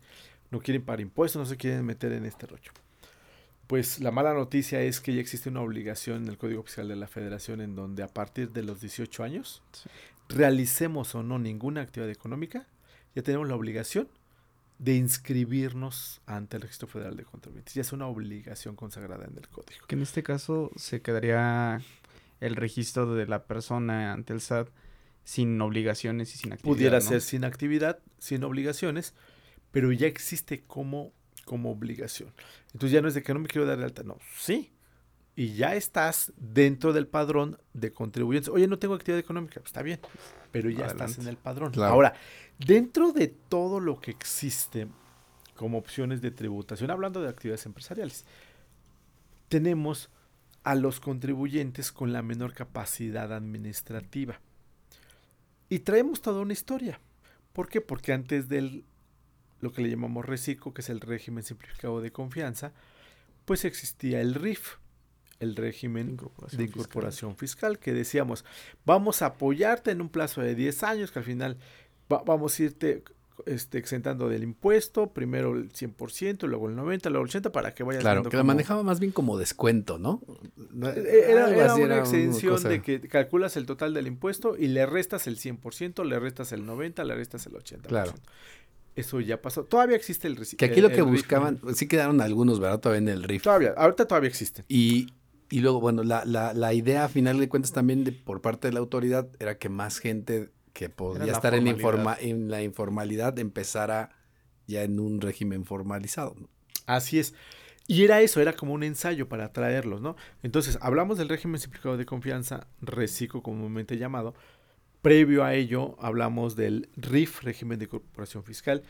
no 0.51 0.61
quieren 0.61 0.83
pagar 0.83 1.01
impuestos, 1.01 1.41
no 1.41 1.47
se 1.47 1.57
quieren 1.57 1.85
meter 1.85 2.13
en 2.13 2.25
este 2.25 2.47
rollo. 2.47 2.73
Pues 3.67 4.01
la 4.01 4.11
mala 4.11 4.35
noticia 4.35 4.83
es 4.83 5.01
que 5.01 5.15
ya 5.15 5.21
existe 5.21 5.49
una 5.49 5.63
obligación 5.63 6.25
en 6.25 6.29
el 6.29 6.37
Código 6.37 6.61
Oficial 6.61 6.89
de 6.89 6.97
la 6.97 7.07
Federación 7.07 7.61
en 7.61 7.75
donde 7.75 8.03
a 8.03 8.09
partir 8.09 8.51
de 8.51 8.63
los 8.63 8.81
18 8.81 9.25
años, 9.25 9.63
realicemos 10.29 11.15
o 11.15 11.23
no 11.23 11.39
ninguna 11.39 11.81
actividad 11.81 12.11
económica, 12.11 12.67
ya 13.15 13.23
tenemos 13.23 13.49
la 13.49 13.55
obligación 13.55 14.09
de 14.79 14.97
inscribirnos 14.97 16.21
ante 16.27 16.57
el 16.57 16.63
Registro 16.63 16.89
Federal 16.89 17.17
de 17.17 17.25
Contribuyentes. 17.25 17.75
Ya 17.75 17.83
es 17.83 17.93
una 17.93 18.07
obligación 18.07 18.77
consagrada 18.77 19.25
en 19.25 19.37
el 19.37 19.49
código. 19.49 19.87
Que 19.87 19.95
en 19.95 20.03
este 20.03 20.23
caso 20.23 20.71
se 20.77 21.01
quedaría 21.01 21.81
el 22.41 22.57
registro 22.57 23.15
de 23.15 23.27
la 23.27 23.45
persona 23.45 24.13
ante 24.13 24.33
el 24.33 24.41
SAT 24.41 24.69
sin 25.25 25.61
obligaciones 25.61 26.35
y 26.35 26.39
sin 26.39 26.53
actividad. 26.53 26.77
Pudiera 26.77 27.01
ser 27.01 27.21
sin 27.23 27.45
actividad, 27.45 27.99
sin 28.19 28.45
obligaciones, 28.45 29.15
pero 29.71 29.91
ya 29.93 30.07
existe 30.07 30.63
como, 30.67 31.13
como 31.45 31.71
obligación. 31.71 32.33
Entonces 32.73 32.93
ya 32.93 33.01
no 33.01 33.09
es 33.09 33.15
de 33.15 33.23
que 33.23 33.33
no 33.33 33.41
me 33.41 33.49
quiero 33.49 33.67
dar 33.67 33.79
de 33.79 33.85
alta, 33.85 34.03
no, 34.03 34.19
sí. 34.39 34.71
Y 35.37 35.55
ya 35.55 35.75
estás 35.75 36.33
dentro 36.37 36.93
del 36.93 37.09
padrón 37.09 37.59
de 37.73 37.93
contribuyentes. 37.93 38.49
Oye, 38.49 38.69
no 38.69 38.79
tengo 38.79 38.95
actividad 38.95 39.19
económica, 39.19 39.55
pues 39.55 39.67
está 39.67 39.83
bien, 39.83 39.99
pero 40.53 40.71
ya 40.71 40.87
estás 40.87 41.19
en 41.19 41.27
el 41.27 41.37
padrón. 41.37 41.73
Ahora, 41.83 42.15
Dentro 42.59 43.13
de 43.13 43.29
todo 43.29 43.81
lo 43.81 44.01
que 44.01 44.13
existe 44.13 44.87
como 45.57 45.79
opciones 45.79 46.21
de 46.21 46.31
tributación, 46.31 46.91
hablando 46.91 47.21
de 47.21 47.29
actividades 47.29 47.67
empresariales, 47.67 48.25
tenemos 49.49 50.11
a 50.63 50.75
los 50.75 51.01
contribuyentes 51.01 51.93
con 51.93 52.13
la 52.13 52.23
menor 52.23 52.55
capacidad 52.55 53.33
administrativa. 53.33 54.41
Y 55.69 55.81
traemos 55.81 56.23
toda 56.23 56.41
una 56.41 56.53
historia. 56.53 57.01
¿Por 57.53 57.69
qué? 57.69 57.81
Porque 57.81 58.13
antes 58.13 58.49
del 58.49 58.85
lo 59.61 59.73
que 59.73 59.83
le 59.83 59.89
llamamos 59.89 60.27
reciclo, 60.27 60.75
que 60.75 60.83
es 60.83 60.91
el 60.91 61.01
régimen 61.01 61.43
simplificado 61.43 62.01
de 62.03 62.13
confianza, 62.13 62.73
pues 63.47 63.65
existía 63.65 64.21
el 64.21 64.35
RIF, 64.35 64.77
el 65.41 65.57
régimen 65.57 66.17
de 66.53 66.65
incorporación 66.65 67.37
fiscal. 67.37 67.79
que 67.79 67.93
decíamos, 67.93 68.45
vamos 68.85 69.23
a 69.23 69.27
apoyarte 69.27 69.91
en 69.91 70.01
un 70.01 70.09
plazo 70.09 70.41
de 70.41 70.55
10 70.55 70.83
años, 70.83 71.13
que 71.13 71.19
al 71.19 71.25
final 71.25 71.59
vamos 72.09 72.59
a 72.59 72.63
irte 72.63 73.03
este, 73.47 73.79
exentando 73.79 74.29
del 74.29 74.45
impuesto, 74.45 75.09
primero 75.09 75.57
el 75.57 75.73
100%, 75.73 76.47
luego 76.47 76.69
el 76.69 76.77
90%, 76.77 77.11
luego 77.11 77.27
el 77.27 77.31
80% 77.31 77.51
para 77.51 77.75
que 77.75 77.83
vayas 77.83 78.03
Claro, 78.03 78.23
que 78.23 78.37
la 78.37 78.45
manejaba 78.45 78.83
más 78.83 79.01
bien 79.01 79.11
como 79.11 79.37
descuento, 79.37 79.99
¿no? 79.99 80.23
Eh, 80.85 81.27
era, 81.29 81.75
una 81.75 81.99
exención 81.99 82.63
de 82.63 82.81
que 82.81 83.01
calculas 83.01 83.57
el 83.57 83.67
total 83.67 83.93
del 83.93 84.07
impuesto 84.07 84.57
y 84.57 84.69
le 84.69 84.87
restas 84.87 85.27
el 85.27 85.39
100%, 85.39 86.05
le 86.05 86.19
restas 86.21 86.53
el 86.53 86.65
90%, 86.65 87.05
le 87.05 87.15
restas 87.15 87.47
el 87.47 87.55
80%. 87.55 87.83
Claro. 87.83 88.13
Eso 88.95 89.21
ya 89.21 89.43
pasó. 89.43 89.65
Todavía 89.65 89.97
existe 89.97 90.29
el 90.29 90.39
Que 90.57 90.67
aquí 90.67 90.81
lo 90.81 90.91
que 90.91 91.03
buscaban, 91.03 91.61
sí 91.75 91.89
quedaron 91.89 92.21
algunos, 92.21 92.61
¿verdad? 92.61 92.79
Todavía 92.79 92.99
en 93.01 93.09
el 93.09 93.25
RIF. 93.25 93.43
Todavía, 93.43 93.75
ahorita 93.77 94.07
todavía 94.07 94.29
existe. 94.29 94.65
Y, 94.69 95.09
y 95.51 95.61
luego, 95.61 95.81
bueno, 95.81 96.03
la, 96.03 96.25
la, 96.25 96.55
la 96.55 96.75
idea 96.75 97.05
a 97.05 97.09
final 97.09 97.39
de 97.39 97.49
cuentas 97.49 97.73
también 97.73 98.05
de, 98.05 98.13
por 98.13 98.41
parte 98.41 98.69
de 98.69 98.75
la 98.75 98.81
autoridad 98.81 99.29
era 99.39 99.59
que 99.59 99.69
más 99.69 99.99
gente 99.99 100.51
que 100.73 100.89
podría 100.89 101.33
estar 101.33 101.55
en, 101.55 101.67
informa 101.69 102.17
en 102.21 102.51
la 102.51 102.63
informalidad 102.63 103.39
empezara 103.39 104.11
ya 104.67 104.83
en 104.83 104.99
un 105.01 105.21
régimen 105.21 105.65
formalizado. 105.65 106.35
Así 106.87 107.19
es. 107.19 107.35
Y 107.87 108.05
era 108.05 108.21
eso, 108.23 108.41
era 108.41 108.55
como 108.55 108.73
un 108.73 108.83
ensayo 108.83 109.29
para 109.29 109.53
traerlos, 109.53 110.01
¿no? 110.01 110.17
Entonces, 110.43 110.79
hablamos 110.81 111.19
del 111.19 111.29
régimen 111.29 111.61
simplificado 111.61 111.97
de 111.97 112.07
confianza, 112.07 112.67
RECICO 112.81 113.43
comúnmente 113.43 113.99
llamado. 113.99 114.35
Previo 115.03 115.45
a 115.45 115.55
ello, 115.55 115.97
hablamos 116.01 116.57
del 116.57 116.89
RIF, 116.97 117.43
régimen 117.43 117.79
de 117.79 117.89
corporación 117.89 118.43
fiscal. 118.43 118.83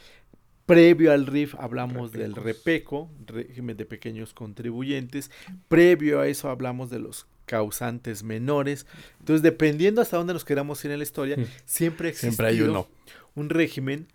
Previo 0.67 1.12
al 1.12 1.27
RIF 1.27 1.55
hablamos 1.57 2.12
del 2.12 2.35
REPECO, 2.35 3.11
régimen 3.27 3.77
de 3.77 3.85
pequeños 3.85 4.33
contribuyentes. 4.33 5.31
Previo 5.69 6.21
a 6.21 6.29
eso 6.29 6.49
hablamos 6.49 6.89
de 6.91 6.99
los 7.01 7.27
causantes 7.45 8.23
menores. 8.23 8.87
Entonces, 9.21 9.43
dependiendo 9.43 10.01
hasta 10.01 10.17
dónde 10.17 10.33
nos 10.33 10.45
queramos 10.45 10.83
ir 10.85 10.91
en 10.91 10.99
la 10.99 11.05
historia, 11.05 11.37
siempre 11.67 12.09
existe 12.09 12.45
hay 12.47 12.62
uno. 12.62 12.89
un 13.35 13.51
régimen 13.51 14.09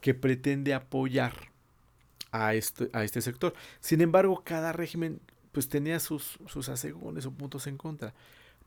que 0.00 0.12
pretende 0.12 0.74
apoyar 0.74 1.32
a 2.30 2.54
este, 2.54 2.90
a 2.92 3.04
este 3.04 3.22
sector. 3.22 3.54
Sin 3.80 4.02
embargo, 4.02 4.42
cada 4.44 4.72
régimen 4.72 5.20
pues 5.52 5.68
tenía 5.68 6.00
sus, 6.00 6.38
sus 6.46 6.68
asegúnes 6.68 7.24
o 7.24 7.30
puntos 7.30 7.66
en 7.66 7.78
contra. 7.78 8.12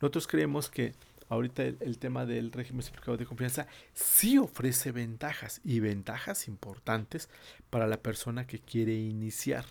Nosotros 0.01 0.25
creemos 0.25 0.69
que 0.69 0.93
ahorita 1.29 1.63
el, 1.63 1.97
tema 1.97 2.25
del 2.25 2.51
régimen 2.51 2.81
simplificado 2.81 3.17
de 3.17 3.25
confianza 3.25 3.67
sí 3.93 4.37
ofrece 4.37 4.91
ventajas 4.91 5.61
y 5.63 5.79
ventajas 5.79 6.47
importantes 6.47 7.29
para 7.69 7.87
la 7.87 8.01
persona 8.01 8.47
que 8.47 8.59
quiere 8.59 8.95
iniciar. 8.95 9.65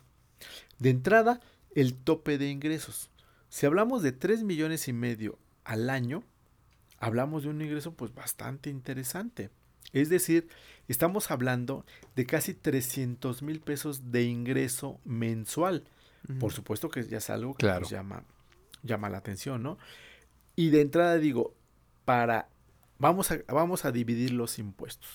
De 0.78 0.90
entrada, 0.90 1.40
el 1.74 1.94
tope 1.94 2.38
de 2.38 2.50
ingresos. 2.50 3.10
Si 3.48 3.66
hablamos 3.66 4.02
de 4.02 4.12
3 4.12 4.42
millones 4.42 4.88
y 4.88 4.92
medio 4.92 5.38
al 5.64 5.90
año, 5.90 6.22
hablamos 6.98 7.44
de 7.44 7.50
un 7.50 7.62
ingreso 7.62 7.94
pues 7.94 8.14
bastante 8.14 8.70
interesante. 8.70 9.50
Es 9.92 10.08
decir, 10.08 10.48
estamos 10.88 11.30
hablando 11.30 11.86
de 12.16 12.26
casi 12.26 12.54
300 12.54 13.42
mil 13.42 13.60
pesos 13.60 14.10
de 14.10 14.24
ingreso 14.24 15.00
mensual. 15.04 15.84
Por 16.40 16.52
supuesto 16.52 16.88
que 16.88 17.04
ya 17.04 17.18
es 17.18 17.30
algo 17.30 17.54
que 17.54 17.66
llama, 17.88 18.24
llama 18.82 19.08
la 19.08 19.18
atención, 19.18 19.62
¿no? 19.62 19.78
Y 20.56 20.70
de 20.70 20.80
entrada 20.80 21.18
digo, 21.18 21.54
para 22.04 22.48
vamos 22.98 23.30
a, 23.30 23.38
vamos 23.48 23.84
a 23.84 23.92
dividir 23.92 24.32
los 24.32 24.58
impuestos. 24.58 25.08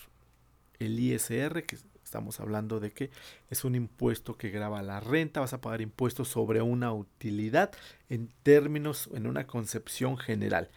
El 0.80 1.00
ISR, 1.00 1.64
que 1.66 1.78
estamos 2.04 2.40
hablando 2.40 2.80
de 2.80 2.92
que 2.92 3.10
es 3.50 3.64
un 3.64 3.76
impuesto 3.76 4.38
que 4.38 4.50
graba 4.50 4.82
la 4.82 5.00
renta, 5.00 5.40
vas 5.40 5.54
a 5.54 5.62
pagar 5.62 5.82
impuestos 5.82 6.28
sobre 6.28 6.62
una 6.62 6.94
utilidad 6.94 7.72
en 8.10 8.32
términos, 8.44 9.10
en 9.14 9.28
una 9.28 9.48
concepción 9.48 10.18
general. 10.18 10.70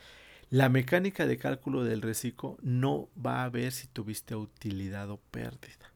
La 0.50 0.68
mecánica 0.68 1.26
de 1.26 1.36
cálculo 1.38 1.82
del 1.84 2.02
reciclo 2.02 2.56
no 2.62 3.08
va 3.24 3.44
a 3.44 3.48
ver 3.48 3.72
si 3.72 3.86
tuviste 3.88 4.36
utilidad 4.36 5.10
o 5.10 5.18
pérdida. 5.30 5.90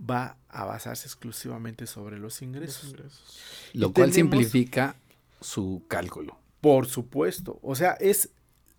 Va 0.00 0.36
a 0.48 0.64
basarse 0.64 1.06
exclusivamente 1.06 1.86
sobre 1.86 2.18
los 2.18 2.42
ingresos. 2.42 2.84
Los 2.84 2.92
ingresos. 2.92 3.38
Lo 3.74 3.88
Y 3.88 3.92
cual 3.92 4.10
tenemos- 4.10 4.14
simplifica 4.38 4.96
su 5.40 5.84
cálculo. 5.88 6.36
Por 6.64 6.86
supuesto. 6.86 7.58
O 7.60 7.74
sea, 7.74 7.92
es 8.00 8.30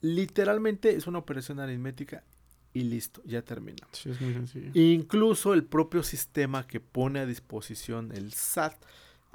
literalmente 0.02 0.96
es 0.96 1.06
una 1.06 1.20
operación 1.20 1.60
aritmética 1.60 2.24
y 2.74 2.82
listo, 2.82 3.22
ya 3.26 3.44
termina. 3.44 3.88
Sí, 3.92 4.10
es 4.10 4.20
muy 4.20 4.34
sencillo. 4.34 4.72
Incluso 4.74 5.54
el 5.54 5.66
propio 5.66 6.02
sistema 6.02 6.66
que 6.66 6.80
pone 6.80 7.20
a 7.20 7.28
disposición 7.28 8.12
el 8.12 8.34
SAT, 8.34 8.74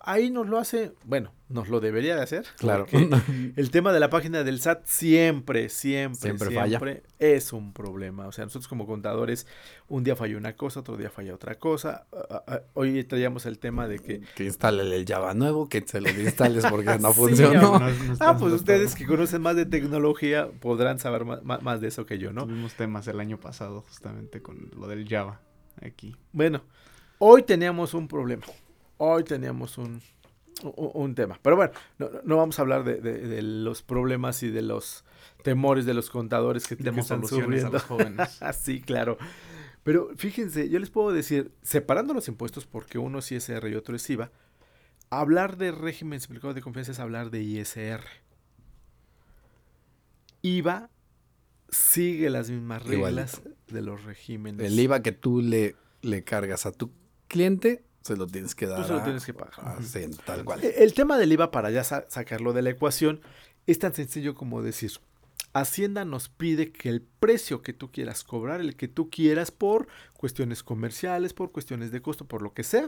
ahí 0.03 0.30
nos 0.30 0.48
lo 0.48 0.59
hace, 0.59 0.92
bueno, 1.05 1.32
nos 1.48 1.68
lo 1.68 1.80
debería 1.80 2.14
de 2.16 2.22
hacer. 2.22 2.44
Claro. 2.59 2.86
El 3.57 3.70
tema 3.70 3.92
de 3.92 4.01
la 4.01 4.09
página 4.11 4.44
del 4.44 4.61
SAT 4.61 4.84
siempre, 4.86 5.68
siempre, 5.68 6.20
Siempre 6.20 6.48
siempre, 6.48 6.61
falla. 6.94 7.03
es 7.18 7.53
un 7.53 7.72
problema. 7.72 8.26
O 8.26 8.32
sea, 8.32 8.44
nosotros 8.44 8.68
como 8.68 8.86
contadores, 8.86 9.46
un 9.88 10.05
día 10.05 10.14
falla 10.16 10.36
una 10.36 10.55
cosa, 10.57 10.80
otro 10.80 10.96
día 10.96 11.11
falla 11.11 11.34
otra 11.34 11.57
cosa. 11.59 12.07
Ah, 12.12 12.26
ah, 12.30 12.44
ah, 12.46 12.61
Hoy 12.74 13.03
traíamos 13.05 13.46
el 13.46 13.59
tema 13.59 13.88
de 13.88 13.98
que 13.98 14.20
que 14.34 14.44
instale 14.44 14.82
el 14.94 15.05
Java 15.07 15.34
nuevo, 15.34 15.68
que 15.68 15.82
se 15.86 16.01
lo 16.01 16.09
instales 16.11 16.64
porque 16.66 16.98
no 17.01 17.12
Sí, 17.12 17.18
funcionó. 17.20 17.78
No, 17.78 17.78
no 17.80 18.14
Ah, 18.20 18.36
pues 18.38 18.53
ustedes 18.53 18.94
que 18.94 19.07
conocen 19.07 19.42
más 19.42 19.57
de 19.57 19.66
tecnología 19.66 20.48
podrán 20.61 20.98
saber 20.98 21.24
ma- 21.24 21.40
más, 21.61 21.80
de 21.80 21.88
eso 21.88 22.07
que 22.07 22.18
yo, 22.18 22.32
¿no? 22.32 22.46
Tuvimos 22.46 22.74
temas 22.74 23.09
el 23.09 23.18
año 23.20 23.38
pasado 23.40 23.82
justamente 23.82 24.40
con 24.40 24.70
lo 24.78 24.86
del 24.86 25.09
Java 25.09 25.40
aquí. 25.82 26.14
Bueno, 26.32 26.62
hoy 27.18 27.42
teníamos 27.42 27.94
un 27.94 28.07
problema. 28.07 28.44
Hoy 29.03 29.24
teníamos 29.24 29.78
un, 29.78 30.03
un, 30.62 30.90
un 30.94 31.14
tema. 31.14 31.38
Pero 31.42 31.57
bueno, 31.57 31.72
no, 31.98 32.11
no 32.22 32.36
vamos 32.36 32.59
a 32.59 32.62
hablar 32.62 32.84
de, 32.84 33.01
de- 33.01 33.26
de 33.26 33.40
los 33.42 33.82
problemas 33.82 34.42
y 34.42 34.51
de 34.51 34.61
los 34.62 35.05
temores 35.42 35.86
de 35.86 35.94
los 35.94 36.11
contadores 36.11 36.66
que 36.66 36.76
Demos 36.76 37.07
están 37.07 37.26
soluciones 37.26 37.64
a 37.64 37.70
los 37.70 37.82
jóvenes. 37.84 38.38
Sí, 38.61 38.80
claro. 38.82 39.16
Pero 39.82 40.11
fíjense, 40.16 40.68
yo 40.68 40.78
les 40.78 40.90
puedo 40.90 41.12
decir, 41.12 41.51
separando 41.62 42.12
los 42.12 42.28
impuestos, 42.28 42.66
porque 42.66 42.98
uno 42.98 43.20
es 43.20 43.32
ISR 43.32 43.66
y 43.70 43.74
otro 43.74 43.96
es 43.96 44.11
IVA, 44.11 44.30
hablar 45.09 45.57
de 45.57 45.72
régimen 45.72 46.20
simplificado 46.20 46.53
de 46.53 46.61
confianza 46.61 46.92
es 46.92 46.98
hablar 47.01 47.30
de 47.30 47.42
ISR. 47.42 48.03
IVA 50.42 50.90
sigue 51.70 52.30
las 52.30 52.51
mismas 52.51 52.82
Igualito. 52.82 53.07
reglas 53.07 53.42
de 53.68 53.82
los 53.82 54.05
regímenes. 54.05 54.66
El 54.66 54.78
IVA 54.78 55.03
que 55.03 55.12
tú 55.12 55.40
le, 55.40 55.76
le 56.03 56.24
cargas 56.24 56.66
a 56.66 56.72
tu 56.72 56.90
cliente, 57.28 57.84
se 58.03 58.16
lo 58.16 58.26
tienes 58.26 58.55
que 58.55 58.66
dar. 58.66 58.80
Tú 58.80 58.86
se 58.88 58.92
lo 58.94 59.01
a- 59.01 59.05
tienes 59.05 59.24
que 59.24 59.34
pagar. 59.34 59.55
a- 59.61 59.82
sí, 59.82 60.01
tal 60.24 60.44
cual. 60.44 60.62
E- 60.64 60.82
El 60.82 60.94
tema 60.94 61.18
del 61.18 61.32
IVA, 61.32 61.51
para 61.51 61.70
ya 61.70 61.84
sa- 61.84 62.07
sacarlo 62.09 62.53
de 62.53 62.62
la 62.62 62.70
ecuación, 62.70 63.20
es 63.66 63.78
tan 63.78 63.94
sencillo 63.94 64.34
como 64.34 64.62
decir, 64.62 64.90
Hacienda 65.53 66.05
nos 66.05 66.28
pide 66.28 66.70
que 66.70 66.88
el 66.88 67.03
precio 67.03 67.61
que 67.61 67.72
tú 67.72 67.90
quieras 67.90 68.22
cobrar, 68.22 68.61
el 68.61 68.76
que 68.76 68.86
tú 68.86 69.11
quieras 69.11 69.51
por 69.51 69.88
cuestiones 70.12 70.62
comerciales, 70.62 71.32
por 71.34 71.51
cuestiones 71.51 71.90
de 71.90 72.01
costo, 72.01 72.24
por 72.24 72.40
lo 72.40 72.53
que 72.55 72.62
sea, 72.62 72.86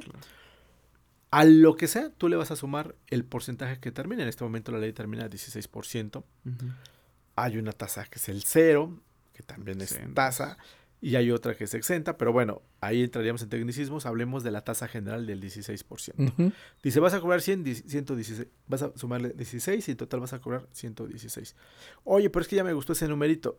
a 1.32 1.44
lo 1.44 1.74
que 1.76 1.88
sea, 1.88 2.10
tú 2.10 2.28
le 2.28 2.36
vas 2.36 2.50
a 2.52 2.56
sumar 2.56 2.94
el 3.08 3.24
porcentaje 3.24 3.80
que 3.80 3.90
termina. 3.90 4.22
En 4.22 4.28
este 4.28 4.44
momento 4.44 4.70
la 4.70 4.78
ley 4.78 4.92
termina 4.92 5.24
a 5.24 5.28
16%. 5.28 6.24
Hay 7.36 7.56
una 7.56 7.72
tasa 7.72 8.04
que 8.04 8.18
es 8.18 8.28
el 8.28 8.42
cero, 8.44 9.00
que 9.32 9.42
también 9.42 9.80
es 9.80 9.98
tasa, 10.14 10.58
y 11.05 11.16
hay 11.16 11.32
otra 11.32 11.57
que 11.57 11.64
es 11.64 11.74
exenta, 11.74 12.16
pero 12.16 12.32
bueno, 12.32 12.62
ahí 12.80 13.03
entraríamos 13.03 13.42
en 13.42 13.48
tecnicismos, 13.48 14.07
hablemos 14.07 14.44
de 14.44 14.53
la 14.53 14.62
tasa 14.62 14.86
general 14.86 15.26
del 15.26 15.40
16%. 15.42 16.14
Ujú. 16.16 16.53
Dice, 16.82 17.00
vas 17.00 17.12
a 17.12 17.20
cobrar 17.20 17.42
100, 17.42 17.64
di- 17.64 17.74
116, 17.74 18.46
vas 18.68 18.82
a 18.82 18.92
sumarle 18.96 19.30
16 19.30 19.88
y 19.88 19.90
en 19.90 19.96
total 19.96 20.20
vas 20.20 20.32
a 20.32 20.40
cobrar 20.40 20.68
116. 20.72 21.57
Oye, 22.05 22.30
pero 22.30 22.40
es 22.42 22.48
que 22.48 22.55
ya 22.55 22.62
me 22.64 22.72
gustó 22.72 22.92
ese 22.92 23.09
numerito. 23.09 23.59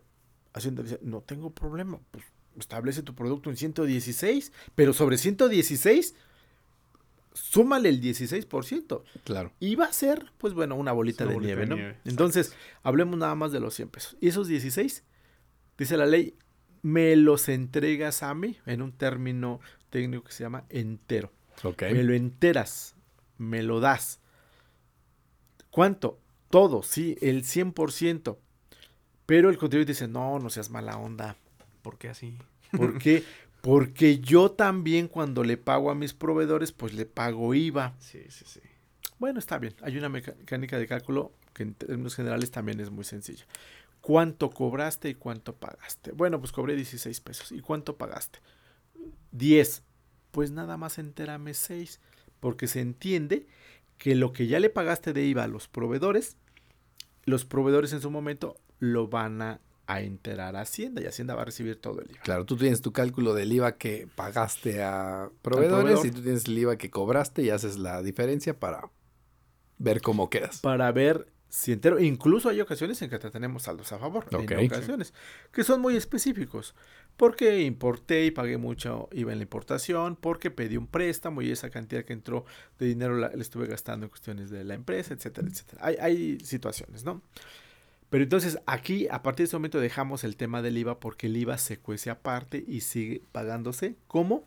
Hacienda 0.54 0.82
dice, 0.82 0.98
no 1.02 1.20
tengo 1.20 1.50
problema, 1.50 2.00
pues 2.10 2.24
establece 2.58 3.02
tu 3.02 3.14
producto 3.14 3.50
en 3.50 3.56
116, 3.58 4.50
pero 4.74 4.94
sobre 4.94 5.18
116, 5.18 6.14
súmale 7.34 7.88
el 7.88 8.00
16%. 8.00 9.02
Claro. 9.24 9.52
Y 9.60 9.74
va 9.74 9.86
a 9.86 9.92
ser, 9.92 10.32
pues 10.38 10.54
bueno, 10.54 10.76
una 10.76 10.92
bolita, 10.92 11.24
una 11.24 11.32
de, 11.32 11.34
bolita 11.34 11.46
nieve, 11.54 11.60
de 11.62 11.66
¿no? 11.68 11.76
nieve, 11.76 11.96
Entonces, 12.04 12.54
hablemos 12.82 13.18
nada 13.18 13.34
más 13.34 13.52
de 13.52 13.60
los 13.60 13.74
100 13.74 13.88
pesos. 13.90 14.16
Y 14.20 14.28
esos 14.28 14.48
16, 14.48 15.02
dice 15.76 15.96
la 15.96 16.06
ley, 16.06 16.36
me 16.84 17.16
los 17.16 17.48
entregas 17.48 18.22
a 18.22 18.34
mí 18.34 18.58
en 18.66 18.82
un 18.82 18.92
término 18.92 19.58
técnico 19.88 20.24
que 20.24 20.32
se 20.32 20.44
llama 20.44 20.66
entero. 20.68 21.32
Ok. 21.62 21.84
Me 21.84 22.02
lo 22.02 22.12
enteras, 22.12 22.94
me 23.38 23.62
lo 23.62 23.80
das. 23.80 24.20
¿Cuánto? 25.70 26.20
Todo, 26.50 26.82
sí, 26.82 27.16
el 27.22 27.42
100%. 27.42 28.36
Pero 29.24 29.48
el 29.48 29.56
contribuyente 29.56 29.92
dice, 29.92 30.08
no, 30.08 30.38
no 30.38 30.50
seas 30.50 30.68
mala 30.68 30.98
onda. 30.98 31.38
¿Por 31.80 31.96
qué 31.96 32.10
así? 32.10 32.36
¿Por 32.76 32.98
qué? 32.98 33.24
Porque 33.62 34.18
yo 34.18 34.50
también 34.50 35.08
cuando 35.08 35.42
le 35.42 35.56
pago 35.56 35.90
a 35.90 35.94
mis 35.94 36.12
proveedores, 36.12 36.72
pues 36.72 36.92
le 36.92 37.06
pago 37.06 37.54
IVA. 37.54 37.94
Sí, 37.98 38.20
sí, 38.28 38.44
sí. 38.46 38.60
Bueno, 39.18 39.38
está 39.38 39.56
bien. 39.56 39.74
Hay 39.80 39.96
una 39.96 40.10
mecánica 40.10 40.78
de 40.78 40.86
cálculo 40.86 41.32
que 41.54 41.62
en 41.62 41.72
términos 41.72 42.14
generales 42.14 42.50
también 42.50 42.78
es 42.80 42.90
muy 42.90 43.04
sencilla. 43.04 43.46
¿Cuánto 44.04 44.50
cobraste 44.50 45.08
y 45.08 45.14
cuánto 45.14 45.56
pagaste? 45.56 46.12
Bueno, 46.12 46.38
pues 46.38 46.52
cobré 46.52 46.76
16 46.76 47.22
pesos. 47.22 47.52
¿Y 47.52 47.60
cuánto 47.60 47.96
pagaste? 47.96 48.38
10. 49.32 49.82
Pues 50.30 50.50
nada 50.50 50.76
más 50.76 50.98
entérame 50.98 51.54
6. 51.54 52.00
Porque 52.38 52.66
se 52.66 52.82
entiende 52.82 53.46
que 53.96 54.14
lo 54.14 54.34
que 54.34 54.46
ya 54.46 54.60
le 54.60 54.68
pagaste 54.68 55.14
de 55.14 55.24
IVA 55.24 55.44
a 55.44 55.48
los 55.48 55.68
proveedores, 55.68 56.36
los 57.24 57.46
proveedores 57.46 57.94
en 57.94 58.02
su 58.02 58.10
momento 58.10 58.56
lo 58.78 59.08
van 59.08 59.40
a, 59.40 59.60
a 59.86 60.02
enterar 60.02 60.54
a 60.54 60.60
Hacienda 60.60 61.00
y 61.00 61.06
Hacienda 61.06 61.34
va 61.34 61.40
a 61.40 61.46
recibir 61.46 61.80
todo 61.80 62.02
el 62.02 62.10
IVA. 62.10 62.20
Claro, 62.24 62.44
tú 62.44 62.58
tienes 62.58 62.82
tu 62.82 62.92
cálculo 62.92 63.32
del 63.32 63.54
IVA 63.54 63.78
que 63.78 64.06
pagaste 64.14 64.82
a 64.82 65.30
proveedores 65.40 66.00
proveedor. 66.00 66.06
y 66.06 66.10
tú 66.10 66.20
tienes 66.20 66.44
el 66.44 66.58
IVA 66.58 66.76
que 66.76 66.90
cobraste 66.90 67.40
y 67.40 67.48
haces 67.48 67.78
la 67.78 68.02
diferencia 68.02 68.60
para 68.60 68.90
ver 69.78 70.02
cómo 70.02 70.28
quedas. 70.28 70.58
para 70.60 70.92
ver 70.92 71.32
si 71.54 71.70
entero. 71.70 72.00
Incluso 72.00 72.48
hay 72.48 72.60
ocasiones 72.60 73.00
en 73.02 73.08
que 73.08 73.18
te 73.20 73.30
tenemos 73.30 73.62
saldos 73.62 73.92
a 73.92 73.98
favor. 73.98 74.26
Ok. 74.34 74.50
En 74.50 74.66
ocasiones. 74.66 75.14
Que 75.52 75.62
son 75.62 75.80
muy 75.80 75.94
específicos. 75.94 76.74
Porque 77.16 77.62
importé 77.62 78.24
y 78.24 78.32
pagué 78.32 78.58
mucho 78.58 79.08
IVA 79.12 79.32
en 79.32 79.38
la 79.38 79.44
importación. 79.44 80.16
Porque 80.16 80.50
pedí 80.50 80.76
un 80.76 80.88
préstamo 80.88 81.42
y 81.42 81.52
esa 81.52 81.70
cantidad 81.70 82.04
que 82.04 82.12
entró 82.12 82.44
de 82.80 82.86
dinero 82.86 83.16
la, 83.16 83.28
la 83.28 83.40
estuve 83.40 83.68
gastando 83.68 84.06
en 84.06 84.10
cuestiones 84.10 84.50
de 84.50 84.64
la 84.64 84.74
empresa, 84.74 85.14
etcétera, 85.14 85.46
etcétera. 85.48 85.80
Hay, 85.84 85.96
hay 86.00 86.40
situaciones, 86.40 87.04
¿no? 87.04 87.22
Pero 88.10 88.24
entonces 88.24 88.58
aquí, 88.66 89.06
a 89.08 89.22
partir 89.22 89.44
de 89.44 89.48
ese 89.48 89.56
momento, 89.56 89.78
dejamos 89.78 90.24
el 90.24 90.36
tema 90.36 90.60
del 90.60 90.76
IVA 90.76 90.98
porque 90.98 91.28
el 91.28 91.36
IVA 91.36 91.56
se 91.58 91.78
cuece 91.78 92.10
aparte 92.10 92.64
y 92.66 92.80
sigue 92.80 93.22
pagándose 93.30 93.94
como 94.08 94.44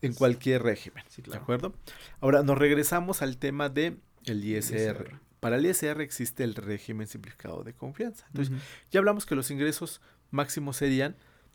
en 0.00 0.14
cualquier 0.14 0.62
régimen. 0.62 1.04
Sí, 1.08 1.20
¿De 1.20 1.36
acuerdo? 1.36 1.74
Ahora 2.20 2.42
nos 2.42 2.56
regresamos 2.56 3.20
al 3.20 3.36
tema 3.36 3.68
de 3.68 3.98
el 4.24 4.42
ISR. 4.42 4.74
ISR. 4.74 5.25
Para 5.46 5.56
el 5.58 5.66
ISR 5.66 6.00
existe 6.00 6.42
el 6.42 6.56
régimen 6.56 7.06
simplificado 7.06 7.62
de 7.62 7.72
confianza. 7.72 8.26
Entonces, 8.28 8.52
ya 8.90 8.98
hablamos 8.98 9.26
que 9.26 9.36
los 9.36 9.48
ingresos 9.52 10.00
máximos 10.32 10.76
serían 10.76 11.14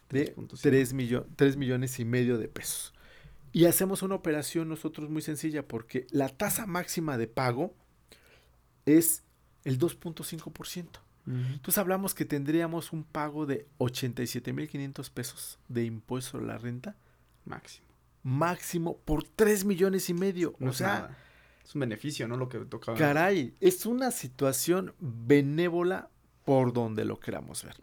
de 0.09 0.33
3.5. 0.33 0.59
3, 0.61 0.93
millo- 0.93 1.25
3 1.35 1.57
millones 1.57 1.99
y 1.99 2.05
medio 2.05 2.37
de 2.37 2.47
pesos. 2.47 2.93
Y 3.51 3.65
hacemos 3.65 4.01
una 4.01 4.15
operación 4.15 4.69
nosotros 4.69 5.09
muy 5.09 5.21
sencilla 5.21 5.67
porque 5.67 6.07
la 6.11 6.29
tasa 6.29 6.65
máxima 6.67 7.17
de 7.17 7.27
pago 7.27 7.75
es 8.85 9.23
el 9.65 9.77
2.5%. 9.77 11.01
Ujú. 11.27 11.35
Entonces 11.53 11.77
hablamos 11.77 12.13
que 12.15 12.23
tendríamos 12.23 12.93
un 12.93 13.03
pago 13.03 13.45
de 13.45 13.67
87.500 13.79 15.09
pesos 15.11 15.59
de 15.67 15.83
impuesto 15.83 16.37
a 16.37 16.41
la 16.41 16.57
renta 16.57 16.95
Máximo. 17.45 17.87
máximo 18.23 18.97
por 19.03 19.23
3 19.23 19.65
millones 19.65 20.09
y 20.09 20.13
medio. 20.13 20.55
No 20.59 20.69
o 20.69 20.73
sea, 20.73 20.87
nada. 20.87 21.17
Es 21.63 21.75
un 21.75 21.81
beneficio, 21.81 22.27
¿no? 22.27 22.37
Lo 22.37 22.49
que 22.49 22.59
tocaba. 22.59 22.97
caray, 22.97 23.55
es 23.59 23.85
una 23.85 24.11
situación 24.11 24.93
benévola 24.99 26.09
por 26.45 26.73
donde 26.73 27.05
lo 27.05 27.19
queramos 27.19 27.63
ver. 27.63 27.75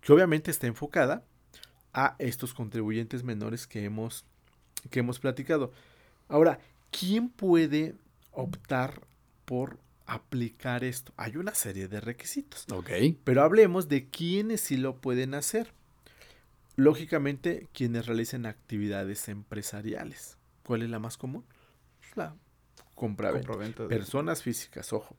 Que 0.00 0.12
obviamente 0.12 0.50
está 0.50 0.66
enfocada 0.66 1.24
a 1.92 2.16
estos 2.18 2.54
contribuyentes 2.54 3.22
menores 3.22 3.66
que 3.66 3.84
hemos, 3.84 4.24
que 4.90 5.00
hemos 5.00 5.18
platicado. 5.18 5.72
Ahora, 6.28 6.58
¿quién 6.90 7.28
puede 7.28 7.94
optar 8.32 9.02
por 9.44 9.78
aplicar 10.06 10.84
esto? 10.84 11.12
Hay 11.16 11.36
una 11.36 11.54
serie 11.54 11.88
de 11.88 12.00
requisitos. 12.00 12.66
Ok. 12.72 12.90
Pero 13.24 13.42
hablemos 13.42 13.88
de 13.88 14.08
quienes 14.08 14.62
sí 14.62 14.76
lo 14.76 14.96
pueden 14.96 15.34
hacer. 15.34 15.72
Lógicamente, 16.74 17.68
quienes 17.72 18.06
realicen 18.06 18.46
actividades 18.46 19.28
empresariales. 19.28 20.38
¿Cuál 20.64 20.82
es 20.82 20.90
la 20.90 20.98
más 20.98 21.18
común? 21.18 21.44
La 22.14 22.34
compra 22.94 23.32
Compraventa 23.32 23.82
de- 23.84 23.88
Personas 23.88 24.42
físicas, 24.42 24.92
ojo. 24.92 25.16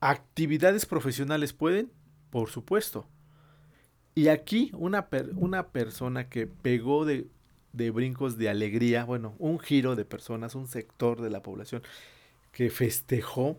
Actividades 0.00 0.86
profesionales 0.86 1.52
pueden, 1.52 1.90
por 2.30 2.50
supuesto. 2.50 3.06
Y 4.14 4.28
aquí 4.28 4.70
una, 4.74 5.08
per- 5.08 5.30
una 5.36 5.68
persona 5.68 6.28
que 6.28 6.46
pegó 6.46 7.04
de, 7.04 7.28
de 7.72 7.90
brincos 7.90 8.36
de 8.38 8.48
alegría, 8.48 9.04
bueno, 9.04 9.34
un 9.38 9.58
giro 9.58 9.96
de 9.96 10.04
personas, 10.04 10.54
un 10.54 10.68
sector 10.68 11.20
de 11.20 11.30
la 11.30 11.42
población 11.42 11.82
que 12.52 12.70
festejó, 12.70 13.58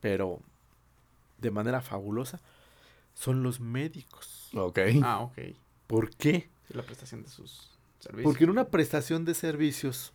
pero 0.00 0.40
de 1.38 1.50
manera 1.50 1.80
fabulosa, 1.82 2.40
son 3.14 3.42
los 3.42 3.60
médicos. 3.60 4.50
Ok. 4.54 4.78
Ah, 5.02 5.20
ok. 5.20 5.38
¿Por 5.86 6.10
qué? 6.16 6.48
La 6.70 6.82
prestación 6.82 7.22
de 7.22 7.28
sus 7.28 7.76
servicios. 7.98 8.24
Porque 8.24 8.44
en 8.44 8.50
una 8.50 8.68
prestación 8.68 9.24
de 9.26 9.34
servicios, 9.34 10.12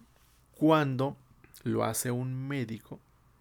cuando 0.55 1.15
lo 1.63 1.83
hace 1.83 2.11
un 2.11 2.47
médico, 2.47 2.99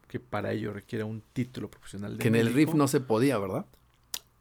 que 0.08 0.20
para 0.20 0.52
ello 0.52 0.72
requiere 0.72 1.04
un 1.04 1.22
título 1.32 1.70
profesional 1.70 2.16
de 2.16 2.22
Que 2.22 2.28
en 2.28 2.36
el 2.36 2.52
RIF 2.52 2.74
no 2.74 2.88
se 2.88 3.00
podía, 3.00 3.38
¿verdad? 3.38 3.66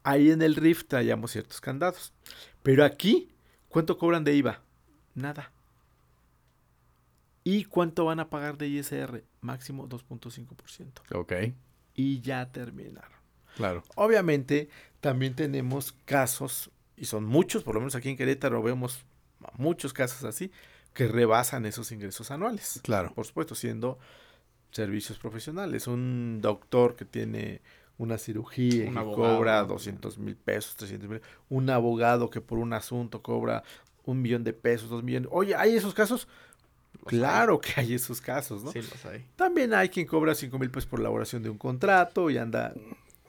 Ahí 0.03 0.29
en 0.29 0.41
el 0.41 0.55
RIF 0.55 0.85
traíamos 0.87 1.31
ciertos 1.31 1.61
candados. 1.61 2.13
Pero 2.61 2.85
aquí, 2.85 3.29
¿cuánto 3.69 3.97
cobran 3.97 4.23
de 4.23 4.35
IVA? 4.35 4.61
Nada. 5.15 5.51
¿Y 7.43 7.65
cuánto 7.65 8.05
van 8.05 8.19
a 8.19 8.29
pagar 8.29 8.57
de 8.57 8.67
ISR? 8.67 9.23
Máximo 9.41 9.87
2.5%. 9.87 11.15
Ok. 11.15 11.33
Y 11.93 12.19
ya 12.21 12.51
terminaron. 12.51 13.17
Claro. 13.55 13.83
Obviamente, 13.95 14.69
también 14.99 15.35
tenemos 15.35 15.93
casos, 16.05 16.71
y 16.97 17.05
son 17.05 17.23
muchos, 17.23 17.63
por 17.63 17.75
lo 17.75 17.81
menos 17.81 17.95
aquí 17.95 18.09
en 18.09 18.17
Querétaro 18.17 18.61
vemos 18.61 19.05
muchos 19.57 19.93
casos 19.93 20.23
así, 20.23 20.51
que 20.95 21.07
rebasan 21.07 21.67
esos 21.67 21.91
ingresos 21.91 22.31
anuales. 22.31 22.79
Claro. 22.81 23.13
Por 23.13 23.27
supuesto, 23.27 23.53
siendo 23.53 23.99
servicios 24.71 25.19
profesionales. 25.19 25.87
Un 25.87 26.39
doctor 26.41 26.95
que 26.95 27.05
tiene 27.05 27.61
una 27.97 28.17
cirugía 28.17 28.85
y 28.85 28.87
Un 28.87 28.93
que 28.93 28.99
abogado, 28.99 29.37
cobra 29.37 29.61
¿no? 29.61 29.67
200 29.67 30.17
mil 30.17 30.35
pesos, 30.35 30.75
300 30.77 31.09
mil. 31.09 31.21
Un 31.49 31.69
abogado 31.69 32.29
que 32.29 32.41
por 32.41 32.57
un 32.57 32.73
asunto 32.73 33.21
cobra 33.21 33.63
un 34.05 34.21
millón 34.21 34.43
de 34.43 34.53
pesos, 34.53 34.89
dos 34.89 35.03
millones. 35.03 35.29
Oye, 35.31 35.53
¿hay 35.53 35.75
esos 35.75 35.93
casos? 35.93 36.27
Los 36.93 37.13
hay. 37.13 37.19
Claro 37.19 37.59
que 37.59 37.73
hay 37.75 37.93
esos 37.93 38.21
casos, 38.21 38.63
¿no? 38.63 38.71
Sí, 38.71 38.81
los 38.81 39.05
hay. 39.05 39.25
También 39.35 39.73
hay 39.73 39.89
quien 39.89 40.07
cobra 40.07 40.33
5 40.33 40.57
mil 40.57 40.71
pesos 40.71 40.89
por 40.89 41.01
elaboración 41.01 41.43
de 41.43 41.49
un 41.49 41.57
contrato 41.57 42.29
y 42.29 42.37
anda 42.37 42.73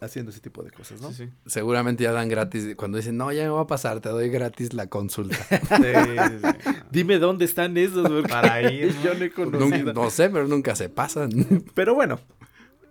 haciendo 0.06 0.30
ese 0.30 0.40
tipo 0.40 0.62
de 0.62 0.70
cosas, 0.70 1.00
¿no? 1.00 1.10
Sí, 1.12 1.26
sí. 1.26 1.30
Seguramente 1.46 2.04
ya 2.04 2.12
dan 2.12 2.28
gratis. 2.28 2.74
Cuando 2.76 2.96
dicen, 2.98 3.16
no, 3.16 3.30
ya 3.32 3.44
me 3.44 3.50
va 3.50 3.60
a 3.62 3.66
pasar, 3.66 4.00
te 4.00 4.08
doy 4.08 4.28
gratis 4.28 4.72
la 4.72 4.86
consulta. 4.88 5.36
Sí, 5.50 5.82
sí, 5.84 6.38
sí. 6.64 6.70
Dime 6.90 7.18
dónde 7.18 7.44
están 7.44 7.76
esos, 7.76 8.08
porque 8.08 8.28
Para 8.28 8.62
ir, 8.72 8.94
¿no? 8.94 9.02
yo 9.04 9.14
no 9.14 9.24
he 9.24 9.30
conocido. 9.30 9.92
no 9.92 10.10
sé, 10.10 10.30
pero 10.30 10.46
nunca 10.48 10.74
se 10.74 10.88
pasan. 10.88 11.30
Pero 11.74 11.94
bueno, 11.94 12.18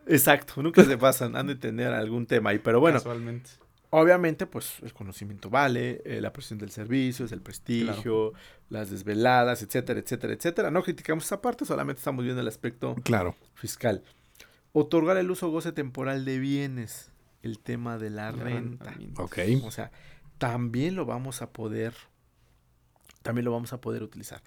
exacto, 0.08 0.62
nunca 0.62 0.84
se 0.84 0.98
pasan, 0.98 1.36
han 1.36 1.48
de 1.48 1.56
tener 1.56 1.94
algún 1.94 2.26
tema 2.26 2.52
ahí. 2.52 2.60
Pero 2.60 2.80
bueno, 2.80 2.98
Casualmente. 3.00 3.50
obviamente, 3.90 4.46
pues 4.46 4.76
el 4.84 4.94
conocimiento 4.94 5.50
vale, 5.50 6.02
eh, 6.06 6.22
la 6.22 6.32
presión 6.32 6.60
del 6.60 6.70
servicio, 6.72 7.26
es 7.26 7.32
el 7.32 7.42
prestigio, 7.42 8.34
las 8.70 8.90
desveladas, 8.90 9.62
etcétera, 9.64 10.00
etcétera, 10.00 10.34
etcétera. 10.34 10.72
No 10.72 10.84
criticamos 10.84 11.26
esa 11.26 11.42
parte, 11.42 11.66
solamente 11.66 12.00
estamos 12.00 12.24
viendo 12.24 12.42
el 12.42 12.48
aspecto 12.48 12.96
claro. 13.04 13.36
fiscal. 13.56 14.04
Otorgar 14.78 15.16
el 15.16 15.32
uso 15.32 15.48
o 15.48 15.52
goce 15.52 15.72
temporal 15.72 16.26
de 16.26 16.38
bienes, 16.38 17.12
el 17.44 17.60
tema 17.60 17.98
de 17.98 18.10
la 18.10 18.32
La 18.34 18.44
renta. 18.44 18.92
renta. 18.92 19.22
Ok. 19.24 19.38
O 19.64 19.72
sea, 19.72 19.90
también 20.38 20.96
lo 20.96 21.06
vamos 21.06 21.42
a 21.42 21.52
poder, 21.54 21.94
también 23.22 23.46
lo 23.46 23.52
vamos 23.52 23.72
a 23.74 23.80
poder 23.80 24.04
utilizar. 24.04 24.44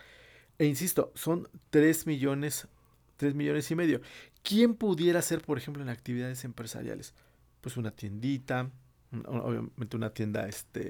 E 0.58 0.66
insisto, 0.66 1.12
son 1.14 1.48
3 1.70 2.06
millones, 2.06 2.68
3 3.16 3.34
millones 3.34 3.70
y 3.70 3.74
medio. 3.74 4.00
¿Quién 4.42 4.74
pudiera 4.74 5.20
hacer, 5.20 5.40
por 5.40 5.56
ejemplo, 5.56 5.82
en 5.82 5.88
actividades 5.88 6.44
empresariales? 6.44 7.14
Pues 7.60 7.76
una 7.76 7.90
tiendita, 7.90 8.70
un- 9.12 9.24
obviamente 9.26 9.96
una 9.96 10.10
tienda 10.10 10.46
este, 10.46 10.80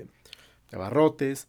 de 0.71 0.77
abarrotes, 0.77 1.47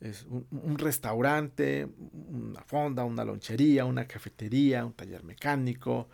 es 0.00 0.24
un, 0.24 0.46
un 0.50 0.78
restaurante, 0.78 1.88
una 2.28 2.62
fonda, 2.64 3.04
una 3.04 3.24
lonchería, 3.24 3.84
una 3.84 4.06
cafetería, 4.06 4.84
un 4.84 4.92
taller 4.92 5.22
mecánico, 5.24 6.08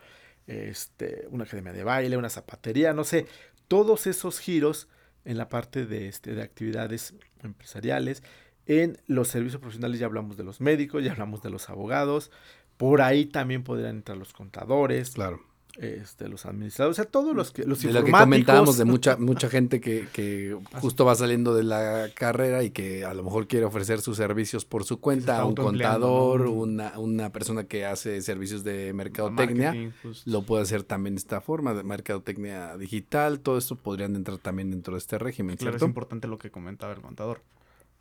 este, 0.47 1.27
una 1.29 1.43
academia 1.43 1.73
de 1.73 1.83
baile, 1.83 2.17
una 2.17 2.29
zapatería, 2.29 2.93
no 2.93 3.03
sé, 3.03 3.27
todos 3.67 4.07
esos 4.07 4.39
giros 4.39 4.87
en 5.25 5.37
la 5.37 5.49
parte 5.49 5.85
de, 5.85 6.07
este, 6.07 6.33
de 6.33 6.41
actividades 6.41 7.13
empresariales. 7.43 8.23
En 8.65 8.97
los 9.07 9.27
servicios 9.27 9.61
profesionales 9.61 9.99
ya 9.99 10.05
hablamos 10.05 10.37
de 10.37 10.43
los 10.43 10.59
médicos, 10.61 11.03
ya 11.03 11.11
hablamos 11.11 11.41
de 11.41 11.49
los 11.49 11.69
abogados. 11.69 12.31
Por 12.77 13.01
ahí 13.01 13.25
también 13.25 13.63
podrían 13.63 13.97
entrar 13.97 14.17
los 14.17 14.33
contadores, 14.33 15.11
Claro. 15.11 15.41
Este, 15.77 16.27
los 16.27 16.45
administradores, 16.47 16.97
o 16.97 17.03
sea, 17.03 17.09
todos 17.09 17.35
los 17.35 17.51
que 17.51 17.63
los 17.63 17.81
De 17.81 17.93
lo 17.93 18.03
que 18.03 18.09
informáticos. 18.09 18.25
comentábamos 18.25 18.77
de 18.77 18.85
mucha, 18.85 19.15
mucha 19.19 19.47
gente 19.47 19.79
que, 19.79 20.07
que 20.11 20.57
justo 20.81 21.05
va 21.05 21.13
saliendo 21.13 21.53
de 21.53 21.63
la 21.63 22.09
carrera 22.15 22.63
y 22.63 22.71
que 22.71 23.05
a 23.05 23.13
lo 23.13 23.23
mejor 23.23 23.47
quiere 23.47 23.65
ofrecer 23.65 24.01
sus 24.01 24.17
servicios 24.17 24.65
por 24.65 24.85
su 24.85 24.99
cuenta, 24.99 25.33
está 25.33 25.45
un 25.45 25.53
contador, 25.53 26.45
¿no? 26.45 26.51
una, 26.51 26.97
una 26.97 27.31
persona 27.31 27.65
que 27.65 27.85
hace 27.85 28.23
servicios 28.23 28.63
de 28.63 28.91
mercadotecnia, 28.93 29.93
justo. 30.01 30.29
lo 30.29 30.41
puede 30.41 30.63
hacer 30.63 30.81
también 30.81 31.13
de 31.13 31.19
esta 31.19 31.41
forma, 31.41 31.75
de 31.75 31.83
mercadotecnia 31.83 32.75
digital, 32.75 33.39
todo 33.39 33.59
esto 33.59 33.75
podrían 33.75 34.15
entrar 34.15 34.39
también 34.39 34.71
dentro 34.71 34.95
de 34.95 34.99
este 34.99 35.19
régimen, 35.19 35.57
Claro, 35.57 35.77
es 35.77 35.83
importante 35.83 36.27
lo 36.27 36.39
que 36.39 36.49
comentaba 36.49 36.93
el 36.93 37.01
contador. 37.01 37.43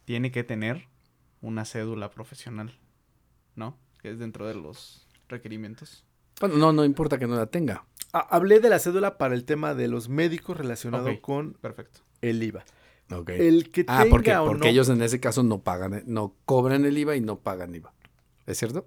Tiene 0.07 0.31
que 0.31 0.45
tener 0.45 0.89
una 1.43 1.67
cédula 1.67 2.11
profesional, 2.11 2.73
¿no? 3.55 3.77
Que 4.01 4.13
es 4.13 4.19
dentro 4.19 4.47
de 4.47 4.55
los 4.55 5.07
requerimientos. 5.29 6.06
Bueno, 6.41 6.57
no, 6.57 6.73
no 6.73 6.85
importa 6.85 7.19
que 7.19 7.27
no 7.27 7.37
la 7.37 7.47
tenga. 7.47 7.85
Ah, 8.13 8.27
hablé 8.31 8.61
de 8.61 8.69
la 8.69 8.79
cédula 8.79 9.19
para 9.19 9.35
el 9.35 9.45
tema 9.45 9.75
de 9.75 9.89
los 9.89 10.09
médicos 10.09 10.57
relacionado 10.57 11.09
con 11.21 11.55
Perfecto. 11.55 12.01
el 12.23 12.43
IVA. 12.43 12.65
El 13.29 13.71
que 13.71 13.85
ah, 13.87 13.99
tenga 14.03 14.11
porque, 14.11 14.37
o 14.37 14.47
porque 14.47 14.65
no- 14.65 14.71
ellos 14.71 14.89
en 14.89 15.01
ese 15.03 15.21
caso 15.21 15.43
no 15.43 15.61
pagan, 15.63 15.95
eh, 15.95 16.03
no 16.07 16.35
cobran 16.45 16.85
el 16.85 16.99
IVA 16.99 17.17
y 17.17 17.21
no 17.21 17.39
pagan 17.41 17.75
IVA. 17.75 17.93
¿Es 18.47 18.59
cierto? 18.59 18.87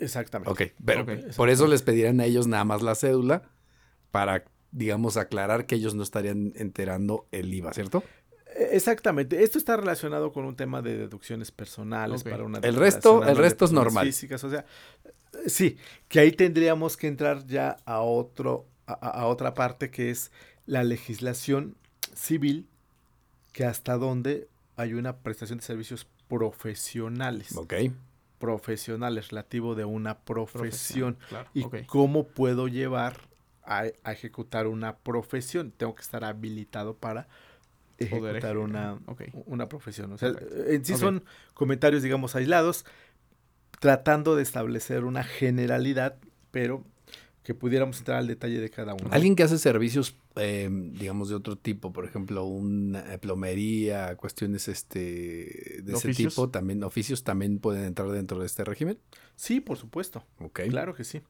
Exactamente. 0.00 0.50
Ok, 0.50 0.72
pero 0.84 1.02
Ok. 1.02 1.10
por 1.36 1.48
eso 1.48 1.66
les 1.68 1.82
pedirían 1.82 2.20
a 2.20 2.24
ellos 2.24 2.46
nada 2.48 2.64
más 2.64 2.82
la 2.82 2.94
cédula 2.96 3.42
para, 4.10 4.44
digamos, 4.72 5.16
aclarar 5.16 5.66
que 5.66 5.76
ellos 5.76 5.94
no 5.94 6.02
estarían 6.02 6.52
enterando 6.56 7.28
el 7.30 7.52
IVA, 7.54 7.72
¿cierto? 7.72 8.02
Eh, 8.56 8.70
Exactamente. 8.72 9.42
Esto 9.44 9.58
está 9.58 9.76
relacionado 9.76 10.32
con 10.32 10.44
un 10.44 10.56
tema 10.56 10.82
de 10.82 10.96
deducciones 10.96 11.52
personales 11.52 12.24
para 12.24 12.42
una 12.44 12.58
El 12.58 12.74
resto- 12.74 13.24
el 13.26 13.36
resto 13.36 13.64
es 13.64 13.72
normal. 13.72 14.06
Físicas, 14.06 14.42
o 14.44 14.50
sea, 14.50 14.64
sí, 15.46 15.76
que 16.08 16.20
ahí 16.20 16.32
tendríamos 16.32 16.96
que 16.96 17.06
entrar 17.06 17.46
ya 17.46 17.76
a 17.84 18.00
otro, 18.00 18.66
a, 18.86 19.26
otra 19.26 19.54
parte 19.54 19.90
que 19.90 20.10
es 20.10 20.30
la 20.66 20.84
legislación 20.84 21.76
civil, 22.14 22.66
que 23.52 23.64
hasta 23.64 23.96
donde 23.96 24.48
hay 24.76 24.94
una 24.94 25.16
prestación 25.18 25.58
de 25.58 25.64
servicios 25.64 26.06
profesionales, 26.28 27.56
Ok. 27.56 27.74
profesionales 28.38 29.28
relativo 29.30 29.74
de 29.74 29.84
una 29.84 30.18
profesión. 30.20 31.16
Claro. 31.28 31.48
¿Y 31.54 31.64
cómo 31.86 32.26
puedo 32.28 32.68
llevar 32.68 33.28
a, 33.64 33.84
a 34.02 34.12
ejecutar 34.12 34.66
una 34.66 34.96
profesión? 34.96 35.72
Tengo 35.76 35.94
que 35.94 36.02
estar 36.02 36.24
habilitado 36.24 36.96
para 36.96 37.28
ejecutar 37.98 38.30
ejecutar. 38.36 38.58
una, 38.58 38.98
una 39.46 39.68
profesión. 39.68 40.12
O 40.12 40.18
sea, 40.18 40.32
Perfecto. 40.32 40.70
en 40.70 40.84
sí 40.84 40.96
son 40.96 41.24
comentarios, 41.54 42.02
digamos, 42.02 42.34
aislados, 42.34 42.84
tratando 43.82 44.36
de 44.36 44.44
establecer 44.44 45.02
una 45.02 45.24
generalidad, 45.24 46.16
pero 46.52 46.84
que 47.42 47.52
pudiéramos 47.52 47.98
entrar 47.98 48.18
al 48.18 48.28
detalle 48.28 48.60
de 48.60 48.70
cada 48.70 48.94
uno. 48.94 49.08
Alguien 49.10 49.34
que 49.34 49.42
hace 49.42 49.58
servicios, 49.58 50.14
eh, 50.36 50.70
digamos, 50.70 51.30
de 51.30 51.34
otro 51.34 51.56
tipo, 51.56 51.92
por 51.92 52.04
ejemplo, 52.04 52.44
una 52.44 53.02
plomería, 53.20 54.14
cuestiones 54.14 54.68
este, 54.68 55.80
de 55.82 55.92
ese 55.94 56.14
tipo, 56.14 56.48
también, 56.48 56.84
oficios 56.84 57.24
también 57.24 57.58
pueden 57.58 57.82
entrar 57.82 58.08
dentro 58.12 58.38
de 58.38 58.46
este 58.46 58.62
régimen. 58.62 59.00
Sí, 59.34 59.60
por 59.60 59.76
supuesto. 59.76 60.24
Ok. 60.38 60.60
Claro 60.68 60.94
que 60.94 61.02
sí. 61.02 61.20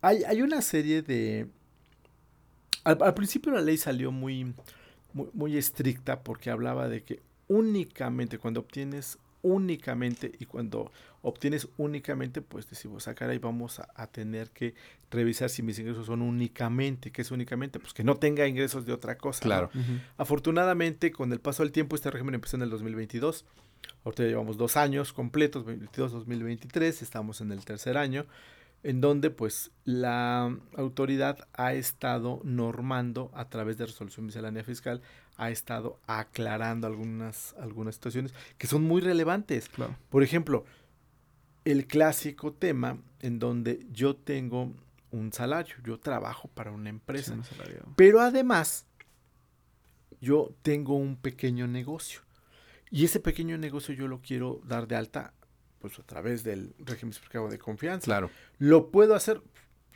Hay, 0.00 0.24
hay 0.24 0.42
una 0.42 0.60
serie 0.60 1.02
de... 1.02 1.46
Al, 2.82 2.98
al 3.00 3.14
principio 3.14 3.52
la 3.52 3.60
ley 3.60 3.76
salió 3.76 4.10
muy, 4.10 4.54
muy, 5.12 5.28
muy 5.34 5.56
estricta 5.56 6.24
porque 6.24 6.50
hablaba 6.50 6.88
de 6.88 7.04
que 7.04 7.22
únicamente 7.46 8.38
cuando 8.38 8.58
obtienes 8.58 9.18
únicamente 9.46 10.32
y 10.38 10.46
cuando 10.46 10.90
obtienes 11.22 11.68
únicamente, 11.76 12.42
pues 12.42 12.68
decimos, 12.68 13.08
acá 13.08 13.28
ahí 13.28 13.38
vamos 13.38 13.78
a, 13.80 13.88
a 13.94 14.06
tener 14.06 14.50
que 14.50 14.74
revisar 15.10 15.50
si 15.50 15.62
mis 15.62 15.78
ingresos 15.78 16.06
son 16.06 16.22
únicamente. 16.22 17.10
¿Qué 17.10 17.22
es 17.22 17.30
únicamente? 17.30 17.78
Pues 17.78 17.92
que 17.92 18.04
no 18.04 18.16
tenga 18.16 18.46
ingresos 18.46 18.84
de 18.84 18.92
otra 18.92 19.16
cosa. 19.16 19.44
¿no? 19.44 19.48
Claro. 19.48 19.70
Afortunadamente, 20.16 21.12
con 21.12 21.32
el 21.32 21.40
paso 21.40 21.62
del 21.62 21.72
tiempo, 21.72 21.96
este 21.96 22.10
régimen 22.10 22.34
empezó 22.34 22.56
en 22.56 22.62
el 22.62 22.70
2022. 22.70 23.44
Ahorita 24.04 24.22
ya 24.22 24.28
llevamos 24.30 24.56
dos 24.56 24.76
años 24.76 25.12
completos, 25.12 25.66
2022-2023, 25.66 27.02
estamos 27.02 27.40
en 27.40 27.52
el 27.52 27.64
tercer 27.64 27.96
año, 27.96 28.24
en 28.86 29.00
donde 29.00 29.30
pues 29.30 29.72
la 29.84 30.56
autoridad 30.76 31.48
ha 31.54 31.74
estado 31.74 32.40
normando 32.44 33.32
a 33.34 33.48
través 33.48 33.76
de 33.78 33.86
resolución 33.86 34.26
miscelánea 34.26 34.62
fiscal, 34.62 35.02
ha 35.36 35.50
estado 35.50 35.98
aclarando 36.06 36.86
algunas, 36.86 37.56
algunas 37.58 37.96
situaciones 37.96 38.32
que 38.58 38.68
son 38.68 38.84
muy 38.84 39.00
relevantes. 39.00 39.68
Claro. 39.70 39.96
Por 40.08 40.22
ejemplo, 40.22 40.64
el 41.64 41.88
clásico 41.88 42.52
tema 42.52 42.98
en 43.18 43.40
donde 43.40 43.84
yo 43.90 44.14
tengo 44.14 44.72
un 45.10 45.32
salario, 45.32 45.74
yo 45.84 45.98
trabajo 45.98 46.46
para 46.54 46.70
una 46.70 46.88
empresa. 46.88 47.32
Sí, 47.32 47.32
un 47.32 47.40
asalariado. 47.40 47.92
Pero 47.96 48.20
además, 48.20 48.86
yo 50.20 50.54
tengo 50.62 50.94
un 50.94 51.16
pequeño 51.16 51.66
negocio. 51.66 52.20
Y 52.92 53.04
ese 53.04 53.18
pequeño 53.18 53.58
negocio 53.58 53.96
yo 53.96 54.06
lo 54.06 54.20
quiero 54.20 54.60
dar 54.64 54.86
de 54.86 54.94
alta, 54.94 55.34
pues 55.78 55.98
a 55.98 56.02
través 56.02 56.42
del 56.44 56.74
régimen 56.78 57.12
simplificado 57.12 57.48
de 57.48 57.58
confianza. 57.58 58.04
Claro. 58.04 58.30
¿Lo 58.58 58.90
puedo 58.90 59.14
hacer? 59.14 59.42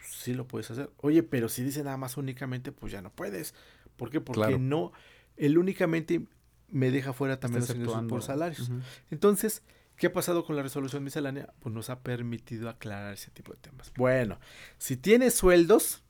Sí 0.02 0.34
lo 0.34 0.46
puedes 0.46 0.70
hacer. 0.70 0.90
Oye, 0.98 1.22
pero 1.22 1.48
si 1.48 1.62
dice 1.62 1.82
nada 1.84 1.96
más 1.96 2.16
únicamente, 2.16 2.72
pues 2.72 2.92
ya 2.92 3.02
no 3.02 3.10
puedes. 3.12 3.54
¿Por 3.96 4.10
qué? 4.10 4.20
Porque 4.20 4.40
Claro. 4.40 4.58
no, 4.58 4.92
el 5.36 5.58
únicamente 5.58 6.26
me 6.68 6.90
deja 6.90 7.12
fuera 7.12 7.38
también 7.40 7.62
Está 7.62 7.74
los 7.74 7.82
ingresos 7.82 8.04
por 8.08 8.22
salarios. 8.22 8.70
Entonces, 9.10 9.62
¿qué 9.96 10.06
ha 10.06 10.12
pasado 10.12 10.44
con 10.44 10.56
la 10.56 10.62
resolución 10.62 11.02
miscelánea? 11.04 11.52
Pues 11.60 11.74
nos 11.74 11.90
ha 11.90 12.00
permitido 12.00 12.68
aclarar 12.68 13.12
ese 13.14 13.30
tipo 13.30 13.52
de 13.52 13.58
temas. 13.58 13.92
Bueno, 13.96 14.38
si 14.78 14.96
tienes 14.96 15.34
sueldos, 15.34 16.02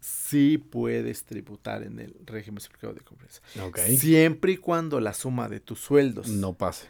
sí 0.00 0.58
puedes 0.58 1.24
tributar 1.24 1.82
en 1.82 1.98
el 1.98 2.16
régimen 2.24 2.60
simplificado 2.60 2.94
de 2.94 3.00
confianza. 3.02 3.40
Ok. 3.62 3.78
Siempre 3.78 4.52
y 4.52 4.56
cuando 4.56 5.00
la 5.00 5.12
suma 5.14 5.48
de 5.48 5.60
tus 5.60 5.80
sueldos 5.80 6.28
No 6.28 6.54
pase. 6.54 6.86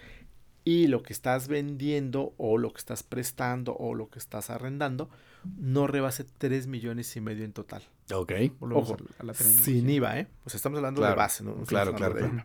Y 0.65 0.87
lo 0.87 1.03
que 1.03 1.13
estás 1.13 1.49
vendiendo 1.49 2.35
o 2.37 2.57
lo 2.59 2.73
que 2.73 2.79
estás 2.79 3.03
prestando 3.03 3.75
o 3.75 3.95
lo 3.95 4.09
que 4.11 4.19
estás 4.19 4.51
arrendando 4.51 5.11
no 5.59 5.89
rebase 5.89 6.25
3 6.25 6.69
millones 6.69 7.17
y 7.17 7.21
medio 7.21 7.45
en 7.45 7.53
total. 7.53 7.83
Ok. 8.13 8.33
Ojo, 8.61 8.97
a 9.19 9.25
la 9.25 9.35
Sin. 9.35 9.91
IVA, 9.91 10.21
¿eh? 10.21 10.29
Pues 10.45 10.55
estamos 10.55 10.77
hablando 10.77 11.01
Claro, 11.01 11.15
de 11.15 11.17
base, 11.17 11.43
¿no? 11.45 11.55
Claro, 11.65 11.95
claro. 11.95 12.45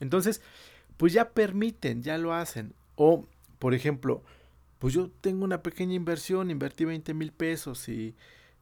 Entonces, 0.00 0.42
pues 0.96 1.12
ya 1.12 1.30
permiten, 1.30 2.02
ya 2.02 2.18
lo 2.18 2.34
hacen. 2.34 2.74
O, 2.96 3.26
por 3.60 3.74
ejemplo, 3.74 4.24
pues 4.78 4.92
yo 4.94 5.10
tengo 5.20 5.44
una 5.44 5.62
pequeña 5.62 5.94
inversión, 5.94 6.50
invertí 6.50 6.84
20 6.84 7.14
mil 7.14 7.30
pesos 7.32 7.88
y, 7.88 8.16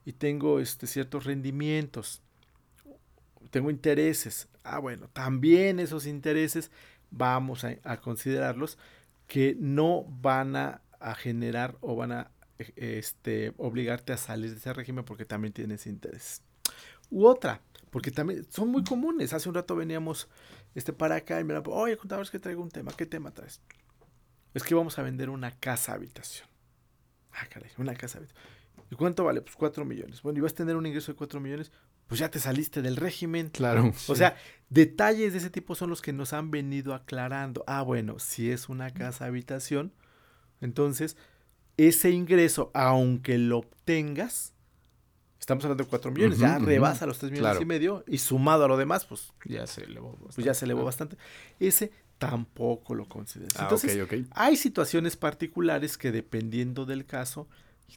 y 0.05 0.13
tengo 0.13 0.59
este, 0.59 0.85
ciertos 0.85 1.23
rendimientos, 1.25 2.21
tengo 3.49 3.69
intereses. 3.69 4.47
Ah, 4.63 4.79
bueno, 4.79 5.07
también 5.13 5.79
esos 5.79 6.05
intereses 6.05 6.71
vamos 7.11 7.63
a, 7.63 7.97
considerarlos 8.01 8.77
que 9.27 9.55
no 9.59 10.03
van 10.21 10.55
a, 10.55 10.81
generar 11.17 11.77
o 11.81 11.95
van 11.95 12.11
a 12.11 12.31
eh, 12.57 12.97
este, 12.97 13.53
obligarte 13.57 14.13
a 14.13 14.17
salir 14.17 14.51
de 14.51 14.57
ese 14.57 14.73
régimen 14.73 15.05
porque 15.05 15.25
también 15.25 15.53
tienes 15.53 15.85
intereses. 15.85 16.41
U 17.11 17.25
otra, 17.25 17.61
porque 17.91 18.11
también 18.11 18.45
son 18.51 18.69
muy 18.69 18.83
comunes. 18.83 19.33
Hace 19.33 19.49
un 19.49 19.55
rato 19.55 19.75
veníamos 19.75 20.27
este, 20.73 20.93
para 20.93 21.15
acá 21.15 21.39
y 21.39 21.43
me 21.43 21.53
la, 21.53 21.59
oye, 21.59 21.95
contador, 21.97 22.29
que 22.29 22.39
traigo 22.39 22.63
un 22.63 22.71
tema. 22.71 22.91
¿Qué 22.95 23.05
tema 23.05 23.31
traes? 23.31 23.61
Es 24.53 24.63
que 24.63 24.73
vamos 24.73 24.97
a 24.97 25.03
vender 25.03 25.29
una 25.29 25.51
casa 25.51 25.93
habitación. 25.93 26.47
Ah, 27.33 27.45
caray, 27.49 27.69
una 27.77 27.93
casa 27.93 28.17
habitación. 28.17 28.54
¿Y 28.91 28.95
cuánto 28.95 29.23
vale? 29.23 29.41
Pues 29.41 29.55
4 29.55 29.83
millones. 29.85 30.21
Bueno, 30.21 30.39
y 30.39 30.41
vas 30.41 30.51
a 30.53 30.55
tener 30.55 30.75
un 30.75 30.85
ingreso 30.85 31.11
de 31.11 31.15
4 31.17 31.39
millones, 31.39 31.71
pues 32.07 32.19
ya 32.19 32.29
te 32.29 32.39
saliste 32.39 32.81
del 32.81 32.97
régimen. 32.97 33.49
Claro. 33.49 33.91
O 34.07 34.15
sea, 34.15 34.37
detalles 34.69 35.33
de 35.33 35.39
ese 35.39 35.49
tipo 35.49 35.73
son 35.75 35.89
los 35.89 36.01
que 36.01 36.13
nos 36.13 36.33
han 36.33 36.51
venido 36.51 36.93
aclarando. 36.93 37.63
Ah, 37.67 37.81
bueno, 37.81 38.19
si 38.19 38.51
es 38.51 38.69
una 38.69 38.91
casa 38.91 39.25
habitación, 39.25 39.91
entonces 40.61 41.17
ese 41.77 42.11
ingreso, 42.11 42.71
aunque 42.73 43.37
lo 43.37 43.57
obtengas, 43.59 44.53
estamos 45.39 45.63
hablando 45.65 45.83
de 45.83 45.89
4 45.89 46.11
millones, 46.11 46.39
ya 46.39 46.57
rebasa 46.59 47.05
los 47.05 47.17
3 47.17 47.31
millones 47.31 47.51
Claro. 47.51 47.61
y 47.63 47.65
medio 47.65 48.03
y 48.07 48.19
sumado 48.19 48.65
a 48.65 48.67
lo 48.67 48.77
demás, 48.77 49.05
pues, 49.05 49.33
Ya 49.45 49.65
se 49.67 49.83
elevó. 49.83 50.15
pues 50.17 50.35
ya 50.37 50.53
se 50.53 50.65
elevó 50.65 50.83
bastante. 50.85 51.15
bastante. 51.17 51.65
Ese 51.65 51.91
tampoco 52.17 52.93
lo 52.95 53.09
consideras. 53.09 53.57
Ah, 53.57 53.63
Entonces, 53.63 53.97
hay 54.31 54.55
situaciones 54.55 55.17
particulares 55.17 55.97
que 55.97 56.11
dependiendo 56.11 56.85
del 56.85 57.05
caso 57.05 57.47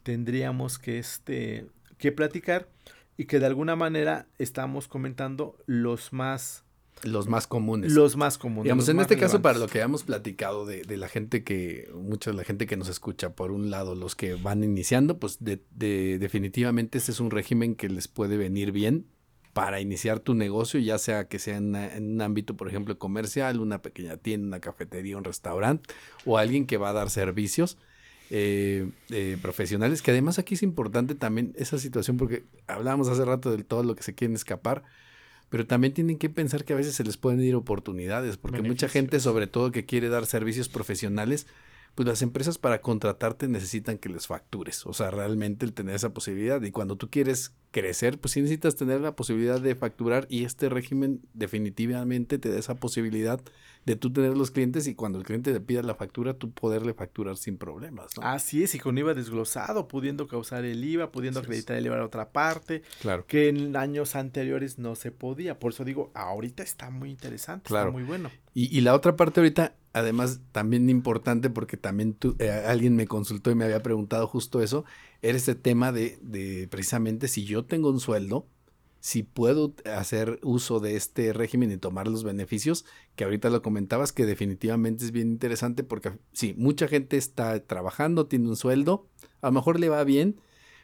tendríamos 0.02 0.78
que 0.78 0.98
este 0.98 1.66
que 1.98 2.12
platicar 2.12 2.68
y 3.16 3.24
que 3.24 3.40
de 3.40 3.46
alguna 3.46 3.74
manera 3.76 4.26
estamos 4.38 4.86
comentando 4.86 5.56
los 5.66 6.12
más 6.12 6.64
Los 7.02 7.26
más 7.28 7.46
comunes. 7.46 7.92
los 7.92 8.16
más 8.16 8.38
comunes. 8.38 8.64
Digamos, 8.64 8.88
en 8.88 9.00
este 9.00 9.16
caso, 9.16 9.42
para 9.42 9.58
lo 9.58 9.66
que 9.66 9.78
habíamos 9.80 10.04
platicado 10.04 10.64
de, 10.66 10.82
de 10.82 10.96
la 10.96 11.08
gente 11.08 11.42
que, 11.44 11.88
mucha 11.94 12.30
de 12.30 12.36
la 12.36 12.44
gente 12.44 12.66
que 12.66 12.76
nos 12.76 12.88
escucha, 12.88 13.34
por 13.34 13.50
un 13.50 13.70
lado, 13.70 13.94
los 13.96 14.14
que 14.14 14.34
van 14.34 14.62
iniciando, 14.62 15.18
pues 15.18 15.38
de, 15.40 15.60
de- 15.72 16.18
definitivamente 16.20 16.98
este 16.98 17.10
es 17.12 17.20
un 17.20 17.30
régimen 17.32 17.74
que 17.74 17.88
les 17.88 18.06
puede 18.08 18.36
venir 18.36 18.70
bien 18.72 19.06
para 19.52 19.80
iniciar 19.80 20.20
tu 20.20 20.34
negocio, 20.34 20.78
ya 20.78 20.98
sea 20.98 21.26
que 21.26 21.40
sea 21.40 21.56
en, 21.56 21.74
en 21.74 22.12
un 22.14 22.20
ámbito, 22.22 22.56
por 22.56 22.68
ejemplo, 22.68 22.96
comercial, 22.98 23.58
una 23.58 23.82
pequeña 23.82 24.16
tienda, 24.16 24.46
una 24.46 24.60
cafetería, 24.60 25.16
un 25.16 25.24
restaurante, 25.24 25.92
o 26.24 26.38
alguien 26.38 26.66
que 26.66 26.76
va 26.76 26.90
a 26.90 26.92
dar 26.92 27.10
servicios 27.10 27.76
eh, 28.30 28.90
eh, 29.10 29.38
profesionales, 29.40 30.02
que 30.02 30.10
además 30.10 30.38
aquí 30.38 30.54
es 30.54 30.62
importante 30.62 31.14
también 31.14 31.54
esa 31.56 31.78
situación, 31.78 32.16
porque 32.16 32.44
hablábamos 32.66 33.08
hace 33.08 33.24
rato 33.24 33.56
de 33.56 33.64
todo 33.64 33.82
lo 33.82 33.94
que 33.94 34.02
se 34.02 34.14
quieren 34.14 34.34
escapar, 34.34 34.82
pero 35.48 35.66
también 35.66 35.94
tienen 35.94 36.18
que 36.18 36.28
pensar 36.28 36.64
que 36.64 36.74
a 36.74 36.76
veces 36.76 36.94
se 36.94 37.04
les 37.04 37.16
pueden 37.16 37.42
ir 37.42 37.54
oportunidades, 37.54 38.36
porque 38.36 38.62
mucha 38.62 38.88
gente, 38.88 39.20
sobre 39.20 39.46
todo 39.46 39.72
que 39.72 39.86
quiere 39.86 40.08
dar 40.08 40.26
servicios 40.26 40.68
profesionales, 40.68 41.46
pues 41.94 42.06
las 42.06 42.22
empresas 42.22 42.58
para 42.58 42.80
contratarte 42.80 43.48
necesitan 43.48 43.98
que 43.98 44.08
les 44.08 44.28
factures, 44.28 44.86
o 44.86 44.92
sea, 44.92 45.10
realmente 45.10 45.66
el 45.66 45.72
tener 45.72 45.96
esa 45.96 46.14
posibilidad. 46.14 46.62
Y 46.62 46.70
cuando 46.70 46.96
tú 46.96 47.10
quieres 47.10 47.54
crecer, 47.72 48.20
pues 48.20 48.32
sí 48.32 48.40
necesitas 48.40 48.76
tener 48.76 49.00
la 49.00 49.16
posibilidad 49.16 49.60
de 49.60 49.74
facturar 49.74 50.26
y 50.30 50.44
este 50.44 50.68
régimen 50.68 51.22
definitivamente 51.34 52.38
te 52.38 52.50
da 52.50 52.58
esa 52.58 52.76
posibilidad 52.76 53.40
de 53.88 53.96
tú 53.96 54.12
tener 54.12 54.36
los 54.36 54.50
clientes 54.50 54.86
y 54.86 54.94
cuando 54.94 55.18
el 55.18 55.24
cliente 55.24 55.52
te 55.52 55.60
pida 55.60 55.82
la 55.82 55.94
factura, 55.94 56.34
tú 56.34 56.50
poderle 56.52 56.92
facturar 56.94 57.36
sin 57.38 57.56
problemas. 57.56 58.16
¿no? 58.16 58.22
Así 58.22 58.62
es, 58.62 58.74
y 58.74 58.78
con 58.78 58.98
IVA 58.98 59.14
desglosado, 59.14 59.88
pudiendo 59.88 60.28
causar 60.28 60.64
el 60.66 60.84
IVA, 60.84 61.10
pudiendo 61.10 61.40
Así 61.40 61.46
es. 61.46 61.48
acreditar 61.48 61.76
el 61.76 61.86
IVA 61.86 61.98
a 62.00 62.04
otra 62.04 62.30
parte, 62.30 62.82
claro. 63.00 63.24
que 63.26 63.48
en 63.48 63.74
años 63.76 64.14
anteriores 64.14 64.78
no 64.78 64.94
se 64.94 65.10
podía. 65.10 65.58
Por 65.58 65.72
eso 65.72 65.84
digo, 65.84 66.10
ahorita 66.14 66.62
está 66.62 66.90
muy 66.90 67.10
interesante, 67.10 67.66
Claro. 67.68 67.88
está 67.88 67.98
muy 67.98 68.04
bueno. 68.06 68.30
Y, 68.52 68.76
y 68.76 68.80
la 68.82 68.94
otra 68.94 69.16
parte 69.16 69.40
ahorita, 69.40 69.74
además, 69.94 70.40
también 70.52 70.90
importante, 70.90 71.48
porque 71.48 71.76
también 71.76 72.12
tú, 72.12 72.36
eh, 72.38 72.50
alguien 72.50 72.94
me 72.94 73.06
consultó 73.06 73.50
y 73.50 73.54
me 73.54 73.64
había 73.64 73.82
preguntado 73.82 74.26
justo 74.26 74.60
eso, 74.62 74.84
era 75.22 75.36
este 75.38 75.54
tema 75.54 75.92
de, 75.92 76.18
de 76.22 76.68
precisamente 76.70 77.26
si 77.28 77.44
yo 77.44 77.64
tengo 77.64 77.88
un 77.90 78.00
sueldo, 78.00 78.46
si 79.08 79.22
puedo 79.22 79.74
hacer 79.86 80.38
uso 80.42 80.80
de 80.80 80.94
este 80.94 81.32
régimen 81.32 81.72
y 81.72 81.78
tomar 81.78 82.08
los 82.08 82.24
beneficios, 82.24 82.84
que 83.16 83.24
ahorita 83.24 83.48
lo 83.48 83.62
comentabas, 83.62 84.12
que 84.12 84.26
definitivamente 84.26 85.02
es 85.02 85.12
bien 85.12 85.28
interesante, 85.28 85.82
porque 85.82 86.12
sí, 86.34 86.54
mucha 86.58 86.88
gente 86.88 87.16
está 87.16 87.58
trabajando, 87.64 88.26
tiene 88.26 88.50
un 88.50 88.56
sueldo, 88.56 89.08
a 89.40 89.46
lo 89.46 89.52
mejor 89.52 89.80
le 89.80 89.88
va 89.88 90.04
bien, 90.04 90.42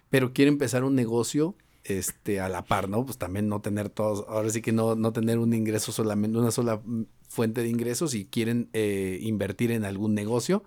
pero 0.09 0.33
quiere 0.33 0.49
empezar 0.49 0.85
un 0.85 0.95
negocio 0.95 1.55
este 1.85 2.41
a 2.41 2.49
la 2.49 2.65
par, 2.65 2.89
¿no? 2.89 3.05
Pues 3.05 3.19
también 3.19 3.47
no 3.47 3.61
tener 3.61 3.91
todos, 3.91 4.25
ahora 4.27 4.49
sí 4.49 4.63
que 4.63 4.73
no, 4.73 4.95
no 4.95 5.13
tener 5.13 5.39
un 5.39 5.53
ingreso 5.53 5.93
solamente, 5.93 6.39
una 6.39 6.51
sola 6.51 6.81
fuente 7.29 7.61
de 7.61 7.69
ingresos 7.69 8.15
y 8.15 8.25
quieren 8.25 8.71
eh, 8.73 9.19
invertir 9.21 9.71
en 9.71 9.85
algún 9.85 10.15
negocio. 10.15 10.65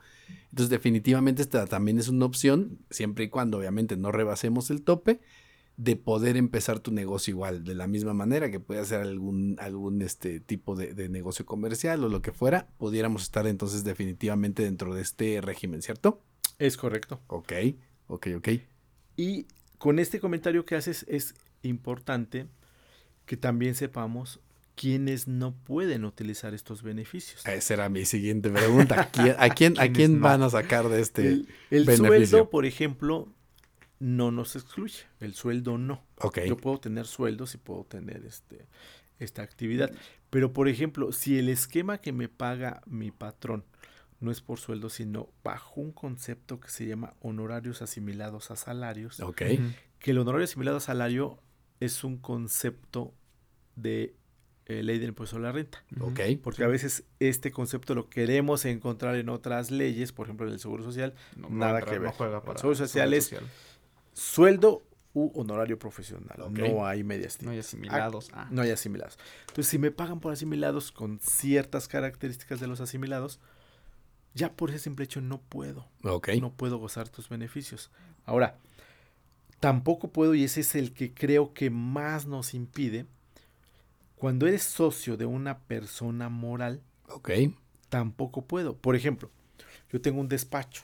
Entonces 0.52 0.70
definitivamente 0.70 1.42
esta 1.42 1.66
también 1.66 1.98
es 1.98 2.08
una 2.08 2.28
opción, 2.28 2.78
siempre 2.92 3.24
y 3.24 3.30
cuando 3.30 3.58
obviamente 3.58 3.98
no 3.98 4.12
rebasemos 4.12 4.70
el 4.70 4.84
tope, 4.84 5.22
de 5.78 5.96
poder 5.96 6.38
empezar 6.38 6.80
tu 6.80 6.92
negocio 6.92 7.32
igual, 7.32 7.64
de 7.64 7.76
la 7.76 7.86
misma 7.86 8.14
manera 8.14 8.50
que 8.50 8.60
puede 8.60 8.84
ser 8.84 9.02
algún, 9.02 9.58
algún 9.60 10.02
este 10.02 10.40
tipo 10.40 10.76
de, 10.76 10.94
de 10.96 11.08
negocio 11.08 11.46
comercial 11.46 12.04
o 12.04 12.10
lo 12.10 12.22
que 12.24 12.32
fuera, 12.32 12.68
pudiéramos 12.78 13.22
estar 13.22 13.46
entonces 13.46 13.84
definitivamente 13.84 14.64
dentro 14.64 14.96
de 14.96 15.04
este 15.04 15.40
régimen, 15.40 15.84
¿cierto? 15.84 16.22
Es 16.58 16.78
correcto. 16.78 17.22
Ok, 17.28 17.54
ok, 18.08 18.28
ok. 18.38 18.50
Y 19.16 19.46
con 19.78 20.00
este 20.00 20.20
comentario 20.20 20.66
que 20.66 20.76
haces 20.76 21.06
es 21.08 21.36
importante 21.62 22.48
que 23.28 23.38
también 23.38 23.76
sepamos 23.76 24.40
quiénes 24.76 25.28
no 25.28 25.54
pueden 25.54 26.06
utilizar 26.06 26.54
estos 26.54 26.82
beneficios. 26.82 27.46
Esa 27.46 27.74
era 27.74 27.90
mi 27.90 28.06
siguiente 28.06 28.50
pregunta. 28.50 29.02
¿A 29.02 29.10
quién, 29.50 29.80
a 29.80 29.88
quién, 29.92 30.22
van 30.22 30.42
a 30.44 30.50
sacar 30.50 30.88
de 30.90 31.02
este? 31.02 31.28
el 31.28 31.48
el 31.70 31.86
beneficio. 31.86 32.08
sueldo, 32.08 32.50
por 32.50 32.66
ejemplo, 32.66 33.28
no 34.00 34.32
nos 34.32 34.56
excluye. 34.56 35.00
El 35.20 35.34
sueldo 35.34 35.78
no. 35.78 36.04
Ok, 36.22 36.40
Yo 36.48 36.58
puedo 36.58 36.80
tener 36.80 37.06
sueldos 37.08 37.56
y 37.56 37.58
puedo 37.58 37.84
tener 37.84 38.26
este, 38.26 38.66
esta 39.20 39.42
actividad. 39.42 39.92
Pero, 40.30 40.54
por 40.54 40.68
ejemplo, 40.68 41.12
si 41.12 41.40
el 41.40 41.50
esquema 41.50 41.98
que 42.00 42.12
me 42.12 42.30
paga 42.30 42.82
mi 42.86 43.12
patrón 43.12 43.64
no 44.20 44.32
es 44.32 44.42
por 44.42 44.60
sueldo, 44.60 44.90
sino 44.90 45.30
bajo 45.44 45.80
un 45.82 45.92
concepto 45.92 46.60
que 46.60 46.70
se 46.70 46.86
llama 46.88 47.14
honorarios 47.22 47.82
asimilados 47.82 48.50
a 48.52 48.56
salarios, 48.56 49.20
ok, 49.20 49.42
Ujú. 49.54 49.64
que 50.00 50.12
el 50.12 50.18
honorario 50.18 50.44
asimilado 50.46 50.78
a 50.78 50.82
salario 50.82 51.40
es 51.80 52.04
un 52.04 52.18
concepto 52.18 53.14
de 53.76 54.16
eh, 54.66 54.84
ley 54.84 54.98
del 55.00 55.10
impuesto 55.10 55.38
a 55.38 55.40
la 55.40 55.52
renta. 55.52 55.84
ok. 56.02 56.20
Porque 56.44 56.64
a 56.64 56.68
veces 56.68 57.04
este 57.20 57.52
concepto 57.52 57.96
lo 57.96 58.10
queremos 58.10 58.66
encontrar 58.66 59.16
en 59.16 59.30
otras 59.30 59.72
leyes, 59.72 60.12
por 60.12 60.26
ejemplo 60.26 60.46
en 60.48 60.54
el 60.54 60.60
Seguro 60.60 60.84
Social, 60.84 61.14
No, 61.38 61.50
Nada 61.50 61.80
entra- 61.80 61.94
que 61.94 62.00
ver. 62.00 62.08
No 62.10 62.12
juega 62.12 62.44
El 62.46 62.58
Seguro 62.58 62.76
Social 62.76 63.14
es- 63.14 63.26
social. 63.26 63.44
Sueldo 64.18 64.84
u 65.14 65.32
honorario 65.40 65.80
profesional. 65.80 66.38
No 66.52 66.86
hay 66.86 67.04
medias 67.04 67.42
No 67.42 67.50
hay 67.52 67.58
tintas. 67.58 67.68
asimilados. 67.68 68.30
Ah, 68.34 68.48
No 68.52 68.62
hay 68.62 68.72
asimilados. 68.72 69.18
Entonces, 69.42 69.68
si 69.68 69.78
me 69.80 69.92
pagan 69.92 70.20
por 70.20 70.32
asimilados 70.34 70.92
con 70.92 71.20
ciertas 71.20 71.88
características 71.88 72.60
de 72.60 72.68
los 72.68 72.82
asimilados, 72.82 73.40
ya 74.34 74.54
por 74.54 74.70
ese 74.70 74.80
simple 74.80 75.06
hecho 75.06 75.22
no 75.22 75.40
puedo. 75.42 75.88
No 76.40 76.52
puedo 76.54 76.78
gozar 76.78 77.10
tus 77.10 77.30
beneficios. 77.30 77.92
Ahora, 78.26 78.58
Tampoco 79.60 80.10
puedo, 80.12 80.36
y 80.36 80.44
ese 80.44 80.62
es 80.62 80.76
el 80.76 80.94
que 80.94 81.16
creo 81.16 81.52
que 81.56 81.72
más 81.72 82.28
nos 82.28 82.54
impide, 82.54 83.08
cuando 84.16 84.46
eres 84.46 84.62
socio 84.62 85.18
de 85.18 85.26
una 85.26 85.58
persona 85.62 86.30
moral, 86.30 86.84
tampoco 87.90 88.46
puedo. 88.46 88.76
Por 88.78 88.96
ejemplo, 88.96 89.32
yo 89.92 90.00
tengo 90.00 90.22
un 90.22 90.28
despacho, 90.28 90.84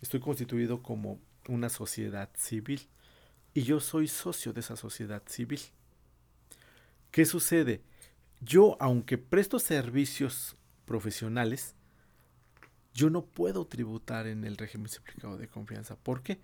estoy 0.00 0.18
constituido 0.18 0.82
como 0.82 1.20
una 1.48 1.68
sociedad 1.68 2.30
civil 2.36 2.88
y 3.54 3.62
yo 3.62 3.80
soy 3.80 4.06
socio 4.06 4.52
de 4.52 4.60
esa 4.60 4.76
sociedad 4.76 5.22
civil. 5.26 5.60
¿Qué 7.10 7.24
sucede? 7.24 7.82
Yo, 8.40 8.76
aunque 8.78 9.18
presto 9.18 9.58
servicios 9.58 10.56
profesionales, 10.84 11.74
yo 12.94 13.10
no 13.10 13.24
puedo 13.24 13.66
tributar 13.66 14.26
en 14.26 14.44
el 14.44 14.56
régimen 14.56 14.88
simplificado 14.88 15.36
de 15.36 15.48
confianza. 15.48 15.96
¿Por 15.96 16.22
qué? 16.22 16.38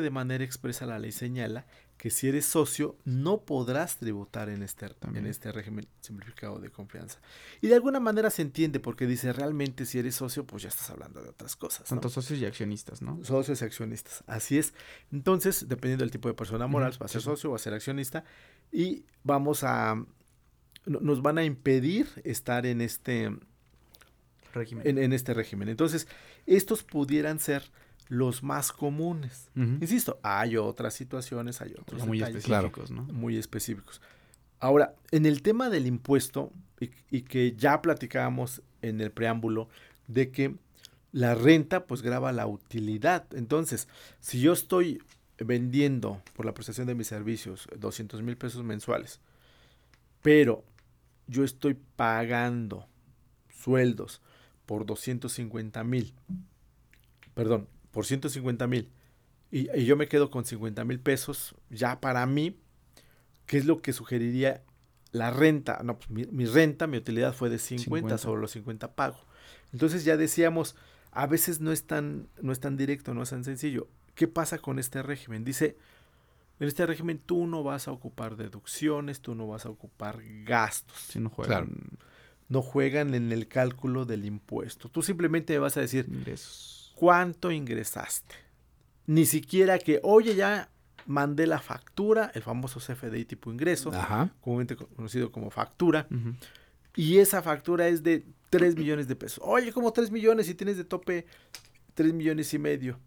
De 0.00 0.10
manera 0.10 0.44
expresa 0.44 0.86
la 0.86 0.98
ley 0.98 1.12
señala 1.12 1.66
que 1.98 2.10
si 2.10 2.28
eres 2.28 2.44
socio 2.46 2.96
no 3.04 3.40
podrás 3.42 3.96
tributar 3.96 4.48
en 4.48 4.62
este, 4.62 4.86
en 5.14 5.26
este 5.26 5.50
régimen 5.50 5.86
simplificado 6.00 6.58
de 6.58 6.70
confianza. 6.70 7.18
Y 7.62 7.68
de 7.68 7.74
alguna 7.74 8.00
manera 8.00 8.30
se 8.30 8.42
entiende 8.42 8.80
porque 8.80 9.06
dice 9.06 9.32
realmente 9.32 9.86
si 9.86 9.98
eres 9.98 10.14
socio 10.14 10.46
pues 10.46 10.62
ya 10.62 10.68
estás 10.68 10.90
hablando 10.90 11.22
de 11.22 11.30
otras 11.30 11.56
cosas. 11.56 11.82
¿no? 11.90 11.96
Tanto 11.96 12.08
socios 12.10 12.38
y 12.38 12.44
accionistas, 12.44 13.00
¿no? 13.02 13.22
Socios 13.24 13.60
y 13.62 13.64
accionistas. 13.64 14.22
Así 14.26 14.58
es. 14.58 14.74
Entonces, 15.10 15.68
dependiendo 15.68 16.04
del 16.04 16.10
tipo 16.10 16.28
de 16.28 16.34
persona 16.34 16.66
moral, 16.66 16.92
va 17.00 17.06
a 17.06 17.08
ser 17.08 17.22
socio 17.22 17.48
o 17.48 17.52
va 17.52 17.56
a 17.56 17.60
ser 17.60 17.72
accionista. 17.74 18.24
Y 18.70 19.04
vamos 19.24 19.64
a. 19.64 19.94
no- 20.84 21.00
Nos 21.00 21.22
van 21.22 21.38
a 21.38 21.44
impedir 21.44 22.06
estar 22.24 22.66
en 22.66 22.80
este, 22.82 23.30
Régimen. 24.52 24.86
en, 24.86 24.98
en 24.98 25.12
este 25.12 25.34
régimen. 25.34 25.68
Entonces, 25.68 26.08
estos 26.46 26.82
pudieran 26.82 27.40
ser 27.40 27.70
los 28.08 28.42
más 28.42 28.72
comunes. 28.72 29.50
Insisto, 29.54 30.18
hay 30.22 30.56
otras 30.56 30.94
situaciones, 30.94 31.60
hay 31.60 31.74
otros 31.78 32.06
muy 32.06 32.18
detalles 32.18 32.44
específicos, 32.44 32.90
¿no? 32.90 33.02
muy 33.04 33.36
específicos. 33.36 34.00
Ahora, 34.60 34.94
en 35.10 35.26
el 35.26 35.42
tema 35.42 35.68
del 35.70 35.86
impuesto, 35.86 36.52
y, 36.80 36.90
y 37.10 37.22
que 37.22 37.54
ya 37.56 37.82
platicábamos 37.82 38.62
en 38.82 39.00
el 39.00 39.10
preámbulo, 39.10 39.68
de 40.06 40.30
que 40.30 40.54
la 41.12 41.34
renta 41.34 41.86
pues 41.86 42.02
graba 42.02 42.32
la 42.32 42.46
utilidad. 42.46 43.26
Entonces, 43.34 43.88
si 44.20 44.40
yo 44.40 44.52
estoy 44.52 45.02
vendiendo 45.38 46.22
por 46.34 46.46
la 46.46 46.54
prestación 46.54 46.86
de 46.86 46.94
mis 46.94 47.06
servicios 47.06 47.68
200 47.78 48.22
mil 48.22 48.36
pesos 48.36 48.62
mensuales, 48.64 49.20
pero 50.22 50.64
yo 51.26 51.44
estoy 51.44 51.76
pagando 51.96 52.86
sueldos 53.50 54.20
por 54.64 54.86
250 54.86 55.84
mil, 55.84 56.14
perdón, 57.34 57.68
por 57.96 58.04
150 58.04 58.66
mil, 58.66 58.90
y, 59.50 59.74
y 59.74 59.86
yo 59.86 59.96
me 59.96 60.06
quedo 60.06 60.28
con 60.28 60.44
50 60.44 60.84
mil 60.84 61.00
pesos, 61.00 61.54
ya 61.70 61.98
para 61.98 62.26
mí, 62.26 62.58
¿qué 63.46 63.56
es 63.56 63.64
lo 63.64 63.80
que 63.80 63.94
sugeriría 63.94 64.62
la 65.12 65.30
renta? 65.30 65.80
No, 65.82 65.96
pues 65.96 66.10
mi, 66.10 66.26
mi 66.26 66.44
renta, 66.44 66.86
mi 66.86 66.98
utilidad 66.98 67.32
fue 67.32 67.48
de 67.48 67.58
50, 67.58 67.84
50. 67.86 68.18
sobre 68.18 68.42
los 68.42 68.50
50 68.50 68.94
pago. 68.94 69.18
Entonces 69.72 70.04
ya 70.04 70.18
decíamos, 70.18 70.76
a 71.10 71.26
veces 71.26 71.60
no 71.60 71.72
es 71.72 71.86
tan, 71.86 72.28
no 72.42 72.52
es 72.52 72.60
tan 72.60 72.76
directo, 72.76 73.14
no 73.14 73.22
es 73.22 73.30
tan 73.30 73.44
sencillo. 73.44 73.88
¿Qué 74.14 74.28
pasa 74.28 74.58
con 74.58 74.78
este 74.78 75.02
régimen? 75.02 75.42
Dice, 75.42 75.78
en 76.60 76.68
este 76.68 76.84
régimen 76.84 77.18
tú 77.18 77.46
no 77.46 77.62
vas 77.62 77.88
a 77.88 77.92
ocupar 77.92 78.36
deducciones, 78.36 79.22
tú 79.22 79.34
no 79.34 79.46
vas 79.46 79.64
a 79.64 79.70
ocupar 79.70 80.20
gastos. 80.44 80.98
Si 80.98 81.18
no 81.18 81.30
juegan 81.30 81.96
No 82.50 82.60
juegan 82.60 83.14
en 83.14 83.32
el 83.32 83.48
cálculo 83.48 84.04
del 84.04 84.26
impuesto. 84.26 84.90
Tú 84.90 85.00
simplemente 85.00 85.58
vas 85.58 85.78
a 85.78 85.80
decir, 85.80 86.04
ingresos. 86.10 86.85
¿Cuánto 86.96 87.52
ingresaste? 87.52 88.34
Ni 89.06 89.24
siquiera 89.24 89.78
que, 89.78 90.00
oye, 90.02 90.34
ya 90.34 90.68
mandé 91.06 91.46
la 91.46 91.60
factura, 91.60 92.32
el 92.34 92.42
famoso 92.42 92.80
CFDI 92.80 93.24
tipo 93.24 93.52
ingreso, 93.52 93.92
Ajá. 93.94 94.34
comúnmente 94.40 94.74
conocido 94.74 95.30
como 95.30 95.50
factura, 95.50 96.08
y 96.96 97.18
esa 97.18 97.42
factura 97.42 97.86
es 97.86 98.02
de 98.02 98.26
3 98.50 98.76
millones 98.76 99.06
de 99.06 99.14
pesos. 99.14 99.40
Oye, 99.46 99.72
como 99.72 99.92
3 99.92 100.10
millones 100.10 100.48
y 100.48 100.54
tienes 100.54 100.76
de 100.76 100.84
tope 100.84 101.26
3 101.94 102.12
millones 102.12 102.52
y 102.54 102.58
medio. 102.58 102.98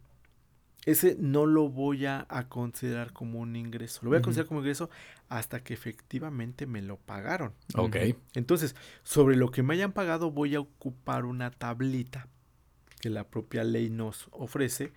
Ese 0.85 1.17
no 1.19 1.45
lo 1.45 1.67
voy 1.67 2.05
a, 2.05 2.25
a 2.29 2.47
considerar 2.47 3.11
como 3.11 3.39
un 3.39 3.57
ingreso. 3.57 3.99
Lo 4.03 4.09
voy 4.11 4.19
a 4.19 4.21
considerar 4.21 4.47
como 4.47 4.61
ingreso 4.61 4.89
hasta 5.27 5.61
que 5.61 5.73
efectivamente 5.73 6.65
me 6.65 6.81
lo 6.81 6.95
pagaron. 6.97 7.53
Ok. 7.75 7.97
Entonces, 8.33 8.75
sobre 9.03 9.35
lo 9.35 9.51
que 9.51 9.61
me 9.61 9.73
hayan 9.73 9.91
pagado 9.91 10.31
voy 10.31 10.55
a 10.55 10.61
ocupar 10.61 11.25
una 11.25 11.51
tablita 11.51 12.27
que 12.99 13.09
la 13.09 13.27
propia 13.27 13.63
ley 13.63 13.89
nos 13.89 14.27
ofrece 14.31 14.91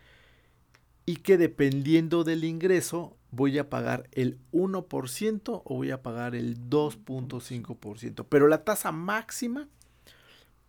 y 1.06 1.16
que 1.16 1.38
dependiendo 1.38 2.24
del 2.24 2.44
ingreso 2.44 3.16
voy 3.30 3.58
a 3.58 3.68
pagar 3.70 4.08
el 4.12 4.38
1% 4.52 5.62
o 5.64 5.74
voy 5.74 5.90
a 5.90 6.02
pagar 6.02 6.34
el 6.34 6.68
2.5%. 6.68 8.26
Pero 8.28 8.46
la 8.46 8.64
tasa 8.64 8.92
máxima 8.92 9.68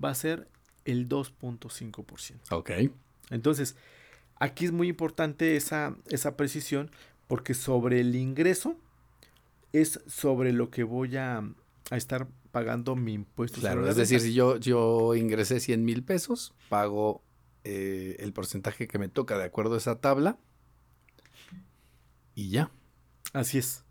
va 0.04 0.10
a 0.10 0.16
ser 0.16 0.48
el 0.86 1.08
2.5%. 1.08 2.40
Ok. 2.52 2.72
Entonces, 3.30 3.76
aquí 4.36 4.66
es 4.66 4.72
muy 4.72 4.88
importante 4.88 5.56
esa, 5.56 5.96
esa 6.10 6.36
precisión 6.38 6.90
porque 7.28 7.54
sobre 7.54 8.00
el 8.00 8.16
ingreso 8.16 8.78
es 9.72 10.02
sobre 10.08 10.54
lo 10.54 10.70
que 10.70 10.84
voy 10.84 11.18
a, 11.18 11.44
a 11.90 11.98
estar 11.98 12.28
pagando 12.54 12.96
mi 12.96 13.14
impuesto. 13.14 13.60
Claro, 13.60 13.78
sobre 13.78 13.86
la 13.88 13.92
es 13.92 13.98
decir, 13.98 14.22
si 14.22 14.34
yo, 14.36 14.58
yo 14.58 15.16
ingresé 15.16 15.60
100 15.60 15.84
mil 15.84 16.04
pesos, 16.04 16.54
pago 16.70 17.24
eh, 17.64 18.16
el 18.20 18.32
porcentaje 18.32 18.88
que 18.88 19.00
me 19.00 19.10
toca 19.10 19.40
de 19.40 19.44
acuerdo 19.44 19.74
a 19.74 19.80
esa 19.80 20.00
tabla 20.00 20.38
y 22.36 22.50
ya. 22.50 22.70
Así 23.34 23.58
es. 23.58 23.84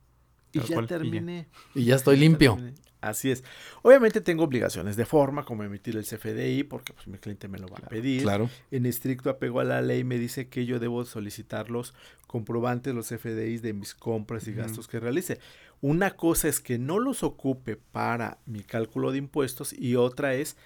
Y 0.52 0.60
ya 0.60 0.74
cual, 0.74 0.84
y 0.84 0.88
ya. 0.88 0.98
terminé. 0.98 1.48
Y 1.74 1.84
ya 1.86 1.96
estoy 1.96 2.16
limpio. 2.16 2.56
Así 3.00 3.32
es. 3.32 3.42
Obviamente 3.82 4.20
tengo 4.20 4.44
obligaciones 4.44 4.94
de 4.94 5.04
forma, 5.04 5.44
como 5.44 5.64
emitir 5.64 5.96
el 5.96 6.04
CFDI, 6.04 6.62
porque 6.62 6.92
pues, 6.92 7.08
mi 7.08 7.18
cliente 7.18 7.48
me 7.48 7.58
lo 7.58 7.66
va 7.66 7.78
a 7.78 7.88
pedir. 7.88 8.22
Claro. 8.22 8.48
En 8.70 8.86
estricto 8.86 9.28
apego 9.28 9.58
a 9.58 9.64
la 9.64 9.82
ley 9.82 10.04
me 10.04 10.18
dice 10.18 10.48
que 10.48 10.66
yo 10.66 10.78
debo 10.78 11.04
solicitar 11.04 11.68
los 11.68 11.94
comprobantes, 12.28 12.94
los 12.94 13.08
FDIs 13.08 13.60
de 13.60 13.72
mis 13.72 13.96
compras 13.96 14.46
y 14.46 14.52
gastos 14.52 14.86
que 14.86 15.00
realice. 15.00 15.40
Una 15.82 16.12
cosa 16.16 16.48
es 16.48 16.60
que 16.60 16.78
no 16.78 16.98
los 17.00 17.22
ocupe 17.22 17.76
para 17.76 18.38
mi 18.46 18.62
cálculo 18.62 19.10
de 19.12 19.18
impuestos 19.18 19.72
y 19.72 19.96
otra 19.96 20.32
es 20.34 20.56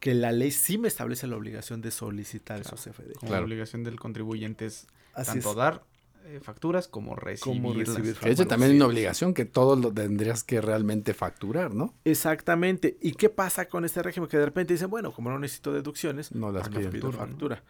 que 0.00 0.14
la 0.14 0.32
ley 0.32 0.50
sí 0.50 0.78
me 0.78 0.88
establece 0.88 1.26
la 1.28 1.36
obligación 1.36 1.80
de 1.80 1.90
solicitar 1.92 2.60
esos 2.60 2.82
Claro. 3.20 3.34
la 3.36 3.40
obligación 3.40 3.84
del 3.84 3.98
contribuyente 3.98 4.66
es 4.66 4.86
Así 5.14 5.30
tanto 5.32 5.50
es. 5.50 5.56
dar 5.56 5.84
eh, 6.24 6.40
facturas 6.42 6.88
como 6.88 7.14
recibirlas. 7.16 7.88
recibir 7.88 8.18
de 8.18 8.30
hecho 8.32 8.46
también 8.46 8.70
sí. 8.70 8.72
hay 8.74 8.76
una 8.80 8.86
obligación 8.86 9.32
que 9.32 9.44
todo 9.44 9.76
lo 9.76 9.92
tendrías 9.94 10.42
que 10.44 10.60
realmente 10.60 11.14
facturar, 11.14 11.72
¿no? 11.72 11.94
Exactamente. 12.04 12.98
¿Y 13.00 13.12
qué 13.12 13.28
pasa 13.30 13.68
con 13.68 13.84
este 13.84 14.02
régimen? 14.02 14.28
Que 14.28 14.38
de 14.38 14.44
repente 14.44 14.74
dicen, 14.74 14.90
bueno, 14.90 15.12
como 15.12 15.30
no 15.30 15.38
necesito 15.38 15.72
deducciones, 15.72 16.32
No 16.34 16.52
las 16.52 16.68
pues, 16.68 16.88
pido 16.88 17.12
factura. 17.12 17.62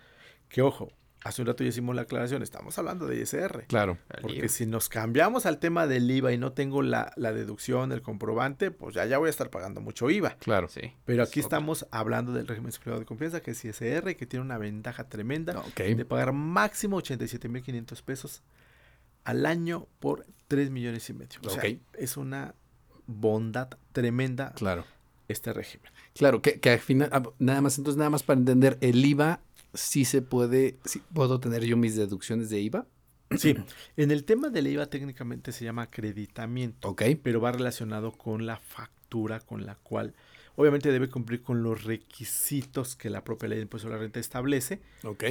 Que 0.49 0.63
ojo, 0.63 0.91
hace 1.29 1.43
un 1.43 1.47
rato 1.49 1.63
ya 1.63 1.69
hicimos 1.69 1.95
la 1.95 2.03
aclaración, 2.03 2.43
estamos 2.43 2.79
hablando 2.79 3.07
de 3.07 3.21
ISR. 3.21 3.65
Claro. 3.69 3.99
Porque 4.21 4.39
IVA. 4.39 4.49
si 4.49 4.67
nos 4.67 4.89
cambiamos 4.89 5.47
al 5.47 5.59
tema 5.59 5.87
del 5.87 6.11
IVA 6.11 6.33
y 6.33 6.39
no 6.39 6.53
tengo 6.53 6.83
la, 6.83 7.13
la 7.17 7.33
deducción, 7.33 7.93
el 7.93 8.03
comprobante, 8.03 8.71
pues 8.71 8.95
ya, 8.95 9.05
ya 9.07 9.19
voy 9.19 9.27
a 9.27 9.31
estar 9.31 9.51
pagando 9.51 9.81
mucho 9.81 10.09
IVA. 10.11 10.37
Claro. 10.39 10.69
Sí. 10.69 10.95
Pero 11.05 11.23
aquí 11.23 11.41
estamos 11.41 11.87
hablando 11.91 12.33
del 12.33 12.47
régimen 12.47 12.73
simplificado 12.73 13.01
de 13.01 13.07
confianza, 13.07 13.41
que 13.41 13.51
es 13.53 13.65
ISR, 13.65 14.17
que 14.17 14.27
tiene 14.27 14.45
una 14.45 14.59
ventaja 14.59 15.05
tremenda 15.09 15.63
de 15.77 16.05
pagar 16.05 16.33
máximo 16.33 17.01
87.500 17.01 18.03
pesos 18.03 18.43
al 19.25 19.45
año 19.45 19.87
por 20.01 20.25
3 20.49 20.71
millones 20.71 21.09
y 21.11 21.13
medio. 21.13 21.39
O 21.45 21.51
sea, 21.51 21.63
es 21.99 22.17
una 22.17 22.55
bondad 23.07 23.69
tremenda 23.93 24.53
Claro. 24.53 24.85
este 25.29 25.53
régimen. 25.53 25.93
Claro, 26.15 26.41
que, 26.41 26.59
que 26.61 26.71
al 26.71 26.79
final, 26.79 27.11
ah, 27.13 27.23
nada 27.39 27.61
más, 27.61 27.77
entonces 27.77 27.99
nada 27.99 28.09
más 28.11 28.23
para 28.23 28.39
entender, 28.39 28.79
el 28.81 29.05
IVA 29.05 29.41
sí 29.75 30.05
se 30.05 30.23
puede, 30.23 30.79
sí 30.85 31.03
puedo 31.13 31.41
tener 31.41 31.65
yo 31.65 31.77
mis 31.77 31.97
deducciones 31.97 32.51
de 32.51 32.61
IVA. 32.61 32.87
Sí, 33.37 33.55
en 33.97 34.11
el 34.11 34.25
tema 34.25 34.49
del 34.49 34.67
IVA 34.69 34.87
técnicamente 34.87 35.53
se 35.53 35.65
llama 35.65 35.83
acreditamiento. 35.83 36.89
Ok. 36.89 37.03
pero 37.23 37.41
va 37.41 37.53
relacionado 37.53 38.13
con 38.13 38.47
la 38.47 38.57
factura 38.57 39.41
con 39.41 39.65
la 39.65 39.75
cual 39.77 40.15
obviamente 40.57 40.91
debe 40.93 41.09
cumplir 41.09 41.43
con 41.43 41.63
los 41.63 41.85
requisitos 41.85 42.97
que 42.97 43.11
la 43.11 43.25
propia 43.25 43.49
ley 43.49 43.59
de 43.59 43.63
impuesto 43.63 43.89
a 43.89 43.93
la 43.93 43.99
renta 43.99 44.21
establece. 44.21 44.81
Ok. 45.05 45.25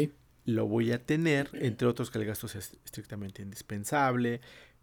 Lo 0.46 0.66
voy 0.66 0.94
a 0.94 1.04
tener, 1.04 1.50
entre 1.54 1.88
otros 1.88 2.10
que 2.10 2.18
el 2.18 2.26
gasto 2.26 2.48
sea 2.48 2.62
estrictamente 2.62 3.42
indispensable, 3.42 4.40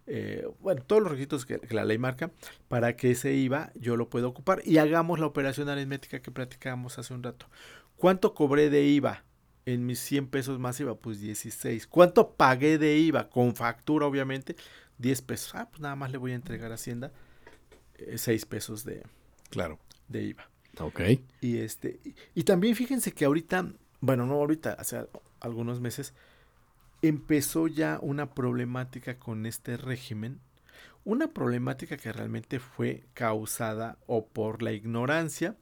eh, 0.06 0.46
bueno, 0.60 0.82
todos 0.82 1.00
los 1.02 1.10
requisitos 1.10 1.46
que, 1.46 1.58
que 1.58 1.74
la 1.74 1.86
ley 1.86 1.96
marca 1.96 2.30
para 2.68 2.94
que 2.94 3.12
ese 3.12 3.32
IVA 3.32 3.72
yo 3.74 3.96
lo 3.96 4.10
pueda 4.10 4.26
ocupar 4.26 4.60
y 4.66 4.76
hagamos 4.76 5.18
la 5.18 5.24
operación 5.24 5.70
aritmética 5.70 6.20
que 6.20 6.30
platicábamos 6.30 6.98
hace 6.98 7.14
un 7.14 7.22
rato. 7.22 7.46
¿Cuánto 7.96 8.34
cobré 8.34 8.68
de 8.68 8.84
IVA? 8.84 9.24
En 9.66 9.86
mis 9.86 9.98
100 10.00 10.26
pesos 10.28 10.58
más 10.58 10.78
IVA, 10.80 10.94
pues 10.96 11.20
16. 11.20 11.86
¿Cuánto 11.86 12.32
pagué 12.32 12.76
de 12.78 12.98
IVA? 12.98 13.30
Con 13.30 13.54
factura, 13.54 14.06
obviamente, 14.06 14.56
10 14.98 15.22
pesos. 15.22 15.54
Ah, 15.54 15.68
pues 15.70 15.80
nada 15.80 15.96
más 15.96 16.10
le 16.12 16.18
voy 16.18 16.32
a 16.32 16.34
entregar 16.34 16.70
a 16.70 16.74
Hacienda 16.74 17.12
eh, 17.96 18.18
6 18.18 18.44
pesos 18.46 18.84
de, 18.84 19.02
Claro. 19.50 19.78
de 20.08 20.22
IVA. 20.24 20.48
Ok. 20.80 21.00
Y 21.40 21.58
este 21.58 22.00
y, 22.04 22.14
y 22.34 22.42
también 22.44 22.74
fíjense 22.76 23.12
que 23.12 23.24
ahorita, 23.24 23.72
bueno, 24.00 24.26
no 24.26 24.34
ahorita, 24.34 24.72
hace 24.74 25.06
algunos 25.40 25.80
meses 25.80 26.12
empezó 27.02 27.66
ya 27.68 27.98
una 28.02 28.34
problemática 28.34 29.18
con 29.18 29.46
este 29.46 29.76
régimen, 29.76 30.40
una 31.04 31.28
problemática 31.28 31.96
que 31.96 32.12
realmente 32.12 32.58
fue 32.60 33.04
causada 33.14 33.98
o 34.06 34.26
por 34.26 34.62
la 34.62 34.72
ignorancia 34.72 35.54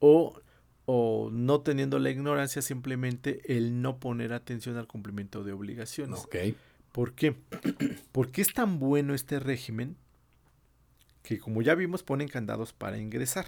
o, 0.00 0.40
o 0.86 1.30
no 1.32 1.60
teniendo 1.62 1.98
la 1.98 2.10
ignorancia, 2.10 2.60
simplemente 2.62 3.56
el 3.56 3.80
no 3.80 3.98
poner 3.98 4.32
atención 4.32 4.76
al 4.76 4.86
cumplimiento 4.86 5.42
de 5.44 5.52
obligaciones. 5.52 6.20
Ok. 6.20 6.36
¿Por 6.92 7.14
qué? 7.14 7.34
Porque 8.12 8.42
es 8.42 8.52
tan 8.52 8.78
bueno 8.78 9.14
este 9.14 9.38
régimen 9.40 9.96
que 11.22 11.38
como 11.38 11.62
ya 11.62 11.74
vimos 11.74 12.02
ponen 12.02 12.28
candados 12.28 12.72
para 12.72 12.98
ingresar. 12.98 13.46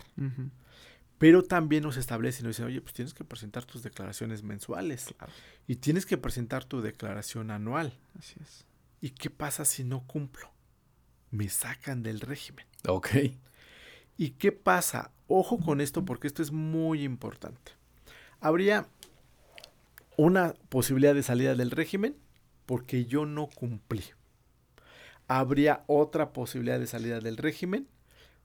Pero 1.18 1.43
también 1.45 1.82
nos 1.82 1.97
establecen, 1.97 2.45
nos 2.47 2.57
dicen, 2.57 2.66
oye, 2.66 2.80
pues 2.80 2.95
tienes 2.95 3.14
que 3.14 3.24
presentar 3.24 3.64
tus 3.64 3.82
declaraciones 3.82 4.43
mensuales 4.43 5.14
Claro, 5.16 5.32
y 5.66 5.76
tienes 5.76 6.05
que 6.05 6.18
presentar 6.18 6.64
tu 6.64 6.80
declaración 6.82 7.51
anual. 7.51 7.93
así 8.18 8.34
es. 8.43 8.64
¿Y 9.01 9.11
qué 9.11 9.30
pasa 9.30 9.64
si 9.64 9.84
no 9.84 10.07
cumplo? 10.07 10.51
Me 11.30 11.49
sacan 11.49 12.03
del 12.03 12.20
régimen. 12.20 12.66
Ok. 12.89 13.09
¿Y 14.17 14.31
qué 14.31 14.53
pasa? 14.53 15.11
Ojo 15.29 15.59
con 15.59 15.81
esto 15.81 16.05
porque 16.05 16.27
esto 16.27 16.43
es 16.43 16.53
muy 16.53 17.03
importante. 17.03 17.73
Habría 18.41 18.87
una 20.17 20.55
posibilidad 20.69 21.14
de 21.14 21.23
salida 21.23 21.55
del 21.55 21.71
régimen 21.71 22.17
porque 22.64 23.05
yo 23.07 23.27
no 23.27 23.49
cumplí. 23.49 24.05
Habría 25.29 25.85
otra 25.89 26.33
posibilidad 26.33 26.79
de 26.79 26.87
salida 26.87 27.21
del 27.21 27.37
régimen 27.37 27.89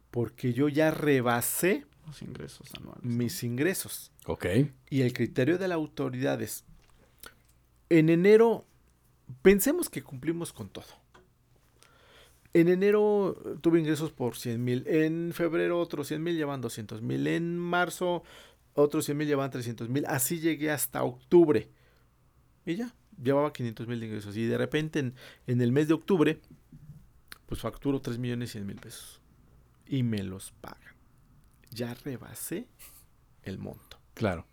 porque 0.10 0.54
yo 0.54 0.68
ya 0.68 0.92
rebasé 0.92 1.86
Los 2.08 2.22
ingresos 2.22 2.68
anuales. 2.76 3.04
mis 3.04 3.44
ingresos. 3.44 4.12
Ok. 4.26 4.46
Y 4.90 5.02
el 5.02 5.14
criterio 5.14 5.58
de 5.58 5.68
la 5.68 5.76
autoridad 5.76 6.42
es, 6.42 6.64
en 7.90 8.10
enero, 8.10 8.66
pensemos 9.42 9.90
que 9.90 10.02
cumplimos 10.02 10.52
con 10.52 10.70
todo. 10.70 11.01
En 12.54 12.68
enero 12.68 13.60
tuve 13.62 13.80
ingresos 13.80 14.12
por 14.12 14.36
100 14.36 14.64
mil, 14.64 14.84
en 14.88 15.32
febrero 15.34 15.80
otros 15.80 16.08
100 16.10 16.22
mil 16.22 16.36
llevan 16.36 16.60
200 16.60 17.02
mil, 17.02 17.26
en 17.28 17.58
marzo 17.58 18.24
otros 18.74 19.06
100 19.06 19.18
mil 19.18 19.28
llevan 19.28 19.52
300 19.52 19.88
mil, 19.89 20.06
así 20.06 20.39
llegué 20.39 20.72
hasta 20.72 21.04
octubre. 21.04 21.70
Y 22.66 22.76
ya, 22.76 22.93
llevaba 23.22 23.54
500 23.54 23.88
mil 23.88 23.99
de 23.99 24.06
ingresos. 24.08 24.36
Y 24.36 24.45
de 24.45 24.58
repente 24.58 24.99
en, 24.99 25.16
en 25.47 25.62
el 25.62 25.72
mes 25.72 25.88
de 25.88 25.93
octubre, 25.93 26.41
pues 27.45 27.62
facturo 27.62 28.02
3 28.02 28.18
millones 28.18 28.52
100 28.52 28.66
mil 28.66 28.78
pesos. 28.78 29.22
Y 29.86 30.04
me 30.04 30.24
los 30.24 30.52
pagan. 30.52 30.95
Ya 31.72 31.93
rebasé 31.93 32.68
el 33.43 33.58
monto. 33.58 33.97
Claro. 34.14 34.45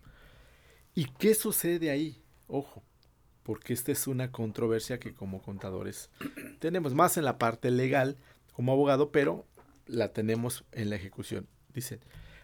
¿Y 0.95 1.05
qué 1.05 1.35
sucede 1.35 1.91
ahí? 1.91 2.21
Ojo, 2.47 2.83
porque 3.49 3.73
esta 3.73 3.91
es 3.91 4.05
una 4.05 4.31
controversia 4.31 4.99
que 4.99 5.15
como 5.15 5.41
contadores 5.41 6.11
tenemos 6.59 6.93
más 6.93 7.17
en 7.17 7.25
la 7.25 7.39
parte 7.39 7.71
legal 7.71 8.15
como 8.53 8.73
abogado, 8.73 9.11
pero 9.11 9.43
la 9.87 10.13
tenemos 10.13 10.65
en 10.71 10.91
la 10.91 10.97
ejecución. 10.97 11.47
Dicen, 11.73 11.99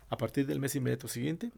a 0.10 0.18
partir 0.18 0.48
del 0.48 0.60
mes 0.60 0.76
inmediato 0.76 1.08
siguiente, 1.08 1.52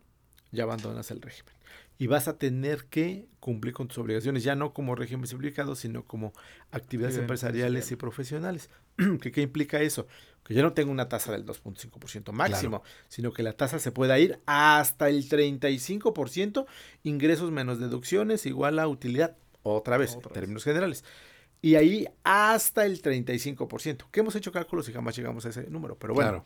ya 0.51 0.63
abandonas 0.63 1.11
el 1.11 1.21
régimen. 1.21 1.53
Y 1.97 2.07
vas 2.07 2.27
a 2.27 2.37
tener 2.37 2.87
que 2.87 3.25
cumplir 3.39 3.73
con 3.73 3.87
tus 3.87 3.99
obligaciones, 3.99 4.43
ya 4.43 4.55
no 4.55 4.73
como 4.73 4.95
régimen 4.95 5.27
simplificado, 5.27 5.77
sino 5.77 6.03
como 6.03 6.33
actividades 6.71 7.15
Actividad 7.15 7.19
empresariales 7.21 7.89
y 7.93 7.95
profesionales. 7.95 8.69
¿Qué, 9.21 9.31
¿Qué 9.31 9.41
implica 9.41 9.79
eso? 9.79 10.07
Que 10.47 10.53
yo 10.53 10.63
no 10.63 10.71
tengo 10.71 10.91
una 10.91 11.09
tasa 11.09 11.33
del 11.33 11.45
2.5% 11.45 12.31
máximo, 12.31 12.81
sino 13.09 13.33
que 13.33 13.43
la 13.43 13.51
tasa 13.53 13.79
se 13.79 13.91
pueda 13.91 14.17
ir 14.17 14.39
hasta 14.45 15.09
el 15.09 15.27
35%, 15.27 16.65
ingresos 17.03 17.51
menos 17.51 17.79
deducciones 17.79 18.45
igual 18.45 18.79
a 18.79 18.87
utilidad, 18.87 19.35
otra 19.63 19.97
vez, 19.97 20.11
Otra 20.11 20.19
en 20.19 20.23
vez. 20.29 20.33
términos 20.33 20.63
generales. 20.63 21.03
Y 21.61 21.75
ahí 21.75 22.07
hasta 22.23 22.85
el 22.85 23.01
35%, 23.01 24.05
que 24.09 24.19
hemos 24.21 24.35
hecho 24.35 24.51
cálculos 24.53 24.87
y 24.87 24.93
jamás 24.93 25.17
llegamos 25.17 25.45
a 25.45 25.49
ese 25.49 25.69
número, 25.69 25.97
pero 25.97 26.13
bueno, 26.13 26.29
Claro. 26.29 26.45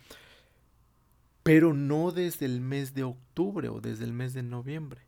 pero 1.44 1.74
no 1.74 2.12
desde 2.12 2.46
el 2.46 2.62
mes 2.62 2.94
de 2.94 3.04
octubre 3.04 3.70
o 3.70 3.82
desde 3.82 4.04
el 4.06 4.14
mes 4.14 4.34
de 4.34 4.44
noviembre. 4.44 5.02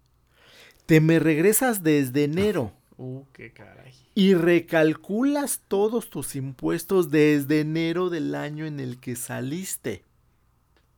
Te 0.85 0.99
me 0.99 1.19
regresas 1.19 1.81
desde 1.83 2.25
enero 2.25 2.73
Uh, 2.97 3.25
qué 3.33 3.51
caray. 3.51 3.93
y 4.13 4.35
recalculas 4.35 5.61
todos 5.67 6.09
tus 6.09 6.35
impuestos 6.35 7.09
desde 7.09 7.61
enero 7.61 8.09
del 8.09 8.35
año 8.35 8.65
en 8.65 8.79
el 8.79 8.99
que 8.99 9.15
saliste. 9.15 10.03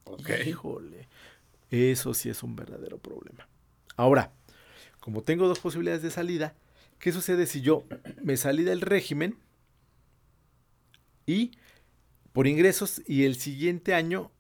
Ok. 0.03 0.29
Híjole, 0.45 1.07
eso 1.69 2.13
sí 2.13 2.29
es 2.29 2.43
un 2.43 2.55
verdadero 2.55 2.97
problema. 2.97 3.47
Ahora, 3.95 4.31
como 4.99 5.21
tengo 5.21 5.47
dos 5.47 5.59
posibilidades 5.59 6.01
de 6.03 6.11
salida, 6.11 6.55
¿qué 6.99 7.11
sucede 7.11 7.45
si 7.45 7.61
yo 7.61 7.85
me 8.21 8.37
salí 8.37 8.63
del 8.63 8.81
régimen 8.81 9.37
y 11.25 11.51
por 12.33 12.47
ingresos 12.47 13.01
y 13.07 13.23
el 13.23 13.35
siguiente 13.35 13.93
año, 13.93 14.31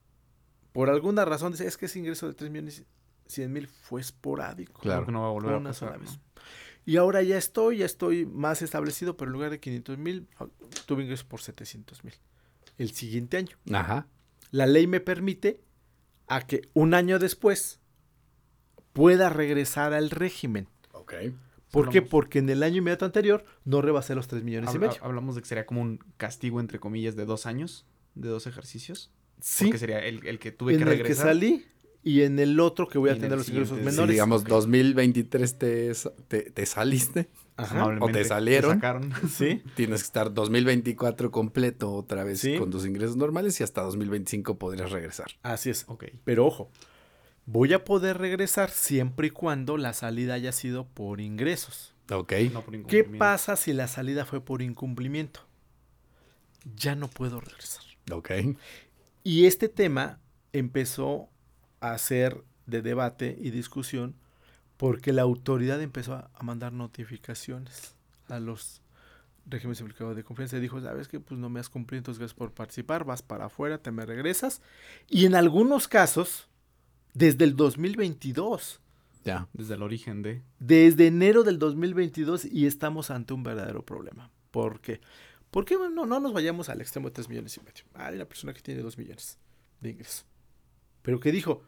por 0.73 0.89
alguna 0.89 1.23
razón, 1.23 1.53
dice, 1.53 1.65
es 1.65 1.77
que 1.77 1.85
ese 1.85 1.99
ingreso 1.99 2.27
de 2.27 2.33
3 2.33 2.51
millones 2.51 2.83
100 3.27 3.53
mil 3.53 3.67
fue 3.67 4.01
esporádico. 4.01 4.81
Claro. 4.81 5.05
Que 5.05 5.11
no 5.11 5.21
va 5.21 5.27
a 5.27 5.31
volver 5.31 5.55
una 5.55 5.69
pasar, 5.69 5.93
sola 5.93 6.03
¿no? 6.03 6.11
Y 6.85 6.97
ahora 6.97 7.23
ya 7.23 7.37
estoy, 7.37 7.77
ya 7.77 7.85
estoy 7.85 8.25
más 8.25 8.61
establecido, 8.61 9.17
pero 9.17 9.29
en 9.29 9.33
lugar 9.33 9.49
de 9.51 9.59
500 9.59 9.97
mil, 9.97 10.27
tuve 10.85 11.03
ingresos 11.03 11.25
por 11.25 11.41
700 11.41 12.03
mil. 12.03 12.13
El 12.77 12.91
siguiente 12.91 13.37
año. 13.37 13.57
Ajá. 13.71 14.07
La 14.51 14.67
ley 14.67 14.85
me 14.85 14.99
permite 14.99 15.61
a 16.27 16.41
que 16.45 16.69
un 16.73 16.93
año 16.93 17.17
después 17.19 17.79
pueda 18.93 19.29
regresar 19.29 19.93
al 19.93 20.09
régimen. 20.09 20.67
Ok. 20.91 21.13
¿Por 21.71 21.89
qué? 21.89 22.01
Porque 22.01 22.39
en 22.39 22.49
el 22.49 22.63
año 22.63 22.77
inmediato 22.77 23.03
anterior 23.05 23.43
no 23.65 23.81
rebasé 23.81 24.15
los 24.15 24.27
3 24.27 24.43
millones 24.43 24.73
y 24.73 24.79
medio. 24.79 24.95
hablamos 25.01 25.35
de 25.35 25.41
que 25.41 25.47
sería 25.47 25.65
como 25.65 25.81
un 25.81 25.99
castigo, 26.17 26.59
entre 26.61 26.79
comillas, 26.79 27.15
de 27.15 27.25
dos 27.25 27.45
años, 27.45 27.85
de 28.13 28.29
dos 28.29 28.47
ejercicios. 28.47 29.11
Sí, 29.41 29.65
Porque 29.65 29.79
sería 29.79 29.99
el, 29.99 30.25
el 30.25 30.39
que 30.39 30.51
tuve 30.53 30.73
en 30.73 30.77
que 30.77 30.83
el 30.83 30.89
que 30.91 30.95
regresar. 31.03 31.27
salí 31.27 31.65
y 32.05 32.21
en 32.21 32.37
el 32.39 32.57
otro 32.61 32.87
que 32.87 32.97
voy 32.99 33.09
a 33.09 33.13
en 33.13 33.19
tener 33.19 33.37
los 33.37 33.49
ingresos 33.49 33.77
menores. 33.79 34.05
Si 34.07 34.11
digamos 34.13 34.43
Ok. 34.43 34.47
2023 34.49 35.57
te, 35.57 35.91
te, 36.27 36.51
te 36.51 36.65
saliste, 36.67 37.29
Ajá. 37.57 37.97
o 37.99 38.09
te 38.09 38.23
salieron. 38.23 38.75
sacaron. 38.75 39.11
Sí, 39.29 39.61
tienes 39.75 40.01
que 40.01 40.05
estar 40.05 40.33
2024 40.33 41.31
completo 41.31 41.91
otra 41.91 42.23
vez 42.23 42.39
Sí. 42.39 42.57
con 42.59 42.69
tus 42.69 42.85
ingresos 42.85 43.17
normales 43.17 43.59
y 43.59 43.63
hasta 43.63 43.81
2025 43.81 44.57
podrías 44.59 44.91
regresar. 44.91 45.27
así 45.41 45.71
es. 45.71 45.85
ok. 45.87 46.05
Pero 46.23 46.45
ojo, 46.45 46.69
voy 47.47 47.73
a 47.73 47.83
poder 47.83 48.19
regresar 48.19 48.69
siempre 48.69 49.27
y 49.27 49.31
cuando 49.31 49.75
la 49.77 49.93
salida 49.93 50.35
haya 50.35 50.51
sido 50.51 50.87
por 50.87 51.19
ingresos. 51.19 51.95
Ok. 52.11 52.33
No 52.53 52.61
por 52.61 52.85
¿Qué 52.85 53.03
pasa 53.03 53.55
si 53.55 53.73
la 53.73 53.87
salida 53.87 54.25
fue 54.25 54.39
por 54.41 54.61
incumplimiento? 54.61 55.39
Ya 56.75 56.95
no 56.95 57.07
puedo 57.07 57.39
regresar. 57.41 57.83
Ok. 58.11 58.29
Y 59.23 59.45
este 59.47 59.69
tema 59.69 60.19
empezó 60.53 61.29
a 61.91 61.97
ser 61.97 62.43
de 62.65 62.81
debate 62.81 63.37
y 63.39 63.51
discusión 63.51 64.15
porque 64.77 65.13
la 65.13 65.21
autoridad 65.21 65.81
empezó 65.81 66.13
a, 66.13 66.29
a 66.33 66.43
mandar 66.43 66.73
notificaciones 66.73 67.95
a 68.27 68.39
los 68.39 68.81
regímenes 69.45 69.77
simplificados 69.77 70.15
de 70.15 70.23
confianza 70.23 70.57
y 70.57 70.59
dijo, 70.59 70.81
sabes 70.81 71.07
que 71.07 71.19
pues 71.19 71.39
no 71.39 71.49
me 71.49 71.59
has 71.59 71.69
cumplido, 71.69 71.99
entonces 71.99 72.19
gracias 72.19 72.37
por 72.37 72.51
participar, 72.51 73.03
vas 73.05 73.21
para 73.21 73.45
afuera, 73.45 73.77
te 73.77 73.91
me 73.91 74.05
regresas. 74.05 74.61
Y 75.09 75.25
en 75.25 75.35
algunos 75.35 75.87
casos, 75.87 76.49
desde 77.13 77.45
el 77.45 77.55
2022, 77.55 78.81
Ya. 79.23 79.47
Desde 79.53 79.73
el 79.75 79.81
origen 79.81 80.21
de. 80.21 80.43
desde 80.59 81.07
enero 81.07 81.43
del 81.43 81.57
2022 81.57 82.45
y 82.45 82.67
estamos 82.67 83.09
ante 83.09 83.33
un 83.33 83.43
verdadero 83.43 83.83
problema. 83.83 84.29
¿Por 84.51 84.81
qué? 84.81 85.01
Porque 85.51 85.77
bueno, 85.77 86.05
no 86.05 86.19
nos 86.19 86.33
vayamos 86.33 86.69
al 86.69 86.81
extremo 86.81 87.07
de 87.07 87.13
3 87.13 87.29
millones 87.29 87.57
y 87.57 87.61
medio. 87.61 87.83
Hay 87.93 88.15
una 88.15 88.25
persona 88.25 88.53
que 88.53 88.61
tiene 88.61 88.81
2 88.81 88.97
millones 88.97 89.39
de 89.79 89.91
ingresos. 89.91 90.25
Pero 91.01 91.19
que 91.19 91.31
dijo, 91.31 91.63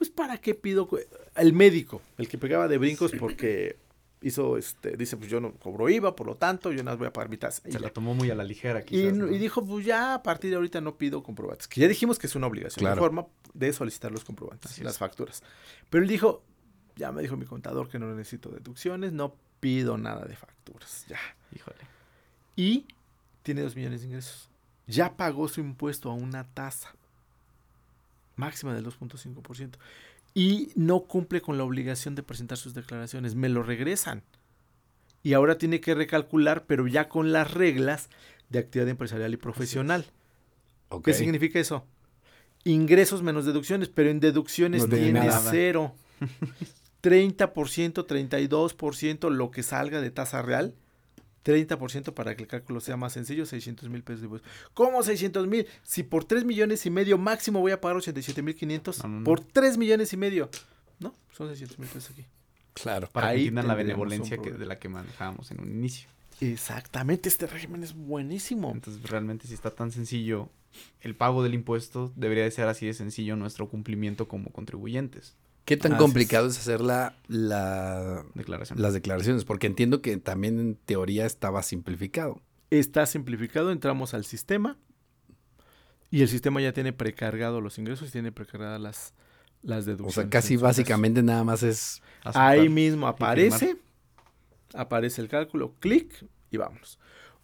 pues 0.00 0.08
¿para 0.08 0.38
qué 0.38 0.54
pido? 0.54 0.88
El 1.36 1.52
médico, 1.52 2.00
el 2.16 2.26
que 2.26 2.38
pegaba 2.38 2.68
de 2.68 2.78
brincos 2.78 3.12
porque 3.18 3.76
hizo, 4.22 4.56
este, 4.56 4.96
dice, 4.96 5.18
pues 5.18 5.28
yo 5.30 5.40
no 5.40 5.52
cobro 5.52 5.90
IVA, 5.90 6.16
por 6.16 6.26
lo 6.26 6.36
tanto, 6.38 6.72
yo 6.72 6.78
nada 6.78 6.92
más 6.92 6.98
voy 7.00 7.08
a 7.08 7.12
pagar 7.12 7.28
mi 7.28 7.36
tasa. 7.36 7.60
Se 7.70 7.78
la 7.78 7.90
tomó 7.90 8.14
muy 8.14 8.30
a 8.30 8.34
la 8.34 8.42
ligera, 8.44 8.80
Y, 8.80 8.84
quizás. 8.84 9.12
y 9.14 9.36
dijo, 9.38 9.62
pues 9.62 9.84
ya 9.84 10.14
a 10.14 10.22
partir 10.22 10.48
de 10.48 10.56
ahorita 10.56 10.80
no 10.80 10.96
pido 10.96 11.22
comprobantes. 11.22 11.68
Que 11.68 11.82
ya 11.82 11.88
dijimos 11.88 12.18
que 12.18 12.28
es 12.28 12.34
una 12.34 12.46
obligación 12.46 12.80
Claro. 12.80 12.94
de 12.96 13.00
forma 13.00 13.26
de 13.52 13.72
solicitar 13.74 14.10
los 14.10 14.24
comprobantes, 14.24 14.70
Así 14.72 14.82
las 14.82 14.94
es. 14.94 14.98
facturas. 14.98 15.42
Pero 15.90 16.02
él 16.02 16.08
dijo, 16.08 16.42
ya 16.96 17.12
me 17.12 17.20
dijo 17.20 17.36
mi 17.36 17.44
contador 17.44 17.90
que 17.90 17.98
no 17.98 18.14
necesito 18.14 18.48
deducciones, 18.48 19.12
no 19.12 19.36
pido 19.60 19.98
nada 19.98 20.24
de 20.24 20.34
facturas, 20.36 21.04
ya. 21.08 21.18
Híjole. 21.54 21.76
Y 22.56 22.86
tiene 23.42 23.60
dos 23.62 23.76
millones 23.76 24.00
de 24.00 24.06
ingresos. 24.06 24.48
Ya 24.86 25.16
pagó 25.16 25.46
su 25.48 25.60
impuesto 25.60 26.10
a 26.10 26.14
una 26.14 26.44
tasa 26.44 26.94
máxima 28.40 28.74
del 28.74 28.84
2.5%. 28.84 29.76
Y 30.34 30.70
no 30.74 31.00
cumple 31.00 31.40
con 31.40 31.58
la 31.58 31.64
obligación 31.64 32.14
de 32.14 32.22
presentar 32.22 32.56
sus 32.58 32.74
declaraciones. 32.74 33.34
Me 33.34 33.48
lo 33.48 33.62
regresan. 33.62 34.22
Y 35.22 35.34
ahora 35.34 35.58
tiene 35.58 35.80
que 35.80 35.94
recalcular, 35.94 36.64
pero 36.66 36.86
ya 36.86 37.08
con 37.08 37.32
las 37.32 37.52
reglas 37.52 38.08
de 38.48 38.58
actividad 38.60 38.88
empresarial 38.88 39.32
y 39.34 39.36
profesional. 39.36 40.06
¿Qué 41.04 41.12
significa 41.14 41.58
eso? 41.58 41.84
Ingresos 42.64 43.22
menos 43.22 43.44
deducciones, 43.44 43.88
pero 43.88 44.10
en 44.10 44.20
deducciones 44.20 44.82
No 44.82 44.88
tiene 44.88 45.04
tiene 45.04 45.20
nada. 45.20 45.48
cero. 45.50 45.94
30%, 47.02 48.06
32%, 48.06 49.30
lo 49.30 49.50
que 49.50 49.62
salga 49.62 50.00
de 50.00 50.10
tasa 50.10 50.42
real, 50.42 50.74
30% 51.44 52.12
para 52.14 52.34
que 52.36 52.42
el 52.42 52.48
cálculo 52.48 52.80
sea 52.80 52.96
más 52.96 53.12
sencillo, 53.12 53.46
600 53.46 53.88
mil 53.88 54.02
pesos 54.02 54.20
de 54.20 54.26
impuestos. 54.26 54.50
¿Cómo 54.74 55.02
600 55.02 55.46
mil? 55.46 55.66
Si 55.82 56.02
por 56.02 56.24
3 56.24 56.44
millones 56.44 56.84
y 56.86 56.90
medio 56.90 57.18
máximo 57.18 57.60
voy 57.60 57.72
a 57.72 57.80
pagar 57.80 57.96
87 57.96 58.42
mil 58.42 58.54
500, 58.54 59.02
No, 59.02 59.08
no, 59.08 59.18
no. 59.20 59.24
por 59.24 59.40
3 59.40 59.78
millones 59.78 60.12
y 60.12 60.16
medio. 60.16 60.50
No, 60.98 61.14
son 61.32 61.48
600 61.48 61.78
mil 61.78 61.88
pesos 61.88 62.10
aquí. 62.10 62.24
Claro. 62.74 63.08
Para 63.10 63.28
Ahí 63.28 63.36
que 63.36 63.40
entiendan 63.42 63.68
la 63.68 63.74
benevolencia 63.74 64.38
que, 64.38 64.52
de 64.52 64.66
la 64.66 64.78
que 64.78 64.88
manejábamos 64.88 65.50
en 65.50 65.60
un 65.60 65.70
inicio. 65.70 66.08
Exactamente, 66.40 67.28
este 67.28 67.46
régimen 67.46 67.82
es 67.82 67.92
buenísimo. 67.94 68.70
Entonces, 68.72 69.02
realmente, 69.02 69.46
si 69.46 69.54
está 69.54 69.70
tan 69.70 69.90
sencillo 69.92 70.48
el 71.00 71.14
pago 71.14 71.42
del 71.42 71.52
impuesto, 71.54 72.12
debería 72.16 72.44
de 72.44 72.50
ser 72.50 72.66
así 72.68 72.86
de 72.86 72.94
sencillo 72.94 73.36
nuestro 73.36 73.68
cumplimiento 73.68 74.26
como 74.28 74.50
contribuyentes. 74.50 75.36
¿Qué 75.64 75.76
tan 75.76 75.92
Así 75.92 75.98
complicado 75.98 76.46
es 76.48 76.58
hacer 76.58 76.80
la, 76.80 77.14
la- 77.28 78.24
Declaración. 78.34 78.80
las 78.80 78.92
declaraciones? 78.92 79.44
Porque 79.44 79.66
entiendo 79.68 80.02
que 80.02 80.16
también 80.16 80.58
en 80.58 80.74
teoría 80.74 81.26
estaba 81.26 81.62
simplificado. 81.62 82.40
Está 82.70 83.06
simplificado, 83.06 83.70
entramos 83.70 84.14
al 84.14 84.24
sistema 84.24 84.76
y 86.10 86.22
el 86.22 86.28
sistema 86.28 86.60
ya 86.60 86.72
tiene 86.72 86.92
precargado 86.92 87.60
los 87.60 87.78
ingresos 87.78 88.08
y 88.08 88.12
tiene 88.12 88.32
precargadas 88.32 88.80
las, 88.80 89.14
las 89.62 89.84
O 89.84 89.86
deducciones. 89.90 90.14
sea, 90.14 90.28
casi 90.30 90.56
básicamente 90.56 91.22
nada 91.22 91.44
más 91.44 91.62
es... 91.62 92.02
Ahí 92.24 92.68
mismo 92.68 93.06
aparece, 93.06 93.76
aparece 94.74 95.20
el 95.22 95.28
cálculo, 95.28 95.74
clic 95.78 96.26
y 96.50 96.56
vámonos. 96.56 96.98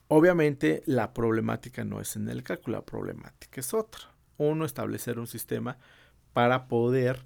Obviamente 0.08 0.82
la 0.86 1.12
problemática 1.14 1.84
no 1.84 2.00
es 2.00 2.16
en 2.16 2.28
el 2.28 2.42
cálculo, 2.42 2.78
la 2.78 2.84
problemática 2.84 3.60
es 3.60 3.72
otra. 3.74 4.02
Uno, 4.36 4.64
establecer 4.64 5.18
un 5.18 5.26
sistema 5.26 5.78
para 6.32 6.68
poder 6.68 7.24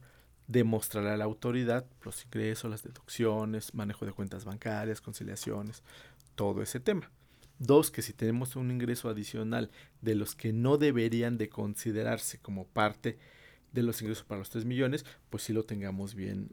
demostrar 0.51 1.07
a 1.07 1.17
la 1.17 1.25
autoridad 1.25 1.87
los 2.03 2.25
ingresos, 2.25 2.69
las 2.69 2.83
deducciones, 2.83 3.73
manejo 3.73 4.05
de 4.05 4.13
cuentas 4.13 4.45
bancarias, 4.45 5.01
conciliaciones, 5.01 5.85
todo 6.35 6.61
ese 6.61 6.81
tema. 6.81 7.09
Dos, 7.61 7.91
que 7.93 8.03
si 8.03 8.13
tenemos 8.13 8.57
un 8.57 8.71
ingreso 8.71 9.09
adicional 9.09 9.71
de 10.01 10.17
los 10.17 10.35
que 10.35 10.53
no 10.53 10.77
deberían 10.77 11.39
de 11.39 11.49
considerarse 11.49 12.39
como 12.39 12.67
parte 12.67 13.17
de 13.73 13.83
los 13.85 14.03
ingresos 14.03 14.25
para 14.25 14.41
los 14.41 14.51
3 14.51 14.65
millones, 14.65 15.05
pues 15.29 15.45
sí 15.45 15.53
lo 15.53 15.65
tengamos 15.65 16.17
bien 16.17 16.51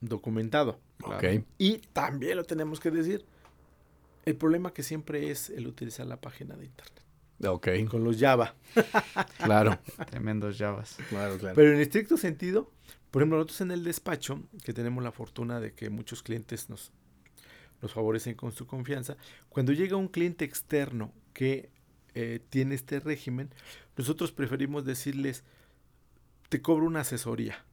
documentado. 0.00 0.80
Claro. 0.98 1.16
Ok. 1.18 1.44
Y 1.58 1.78
también 1.92 2.36
lo 2.36 2.44
tenemos 2.44 2.80
que 2.80 2.90
decir, 2.90 3.24
el 4.24 4.34
problema 4.34 4.72
que 4.72 4.82
siempre 4.82 5.30
es 5.30 5.50
el 5.50 5.68
utilizar 5.68 6.06
la 6.06 6.20
página 6.20 6.56
de 6.56 6.64
internet. 6.64 7.02
Ok, 7.44 7.68
Con 7.88 8.02
los 8.02 8.18
Java. 8.18 8.54
claro. 9.44 9.78
Tremendos 10.10 10.56
Javas. 10.56 10.96
Claro, 11.10 11.36
claro. 11.38 11.54
Pero 11.54 11.72
en 11.72 11.80
estricto 11.80 12.16
sentido, 12.16 12.72
por 13.16 13.22
ejemplo, 13.22 13.38
nosotros 13.38 13.62
en 13.62 13.70
el 13.70 13.82
despacho, 13.82 14.42
que 14.62 14.74
tenemos 14.74 15.02
la 15.02 15.10
fortuna 15.10 15.58
de 15.58 15.72
que 15.72 15.88
muchos 15.88 16.22
clientes 16.22 16.68
nos, 16.68 16.92
nos 17.80 17.94
favorecen 17.94 18.34
con 18.34 18.52
su 18.52 18.66
confianza, 18.66 19.16
cuando 19.48 19.72
llega 19.72 19.96
un 19.96 20.08
cliente 20.08 20.44
externo 20.44 21.14
que 21.32 21.70
eh, 22.12 22.40
tiene 22.50 22.74
este 22.74 23.00
régimen, 23.00 23.48
nosotros 23.96 24.32
preferimos 24.32 24.84
decirles, 24.84 25.44
te 26.50 26.60
cobro 26.60 26.84
una 26.84 27.00
asesoría. 27.00 27.64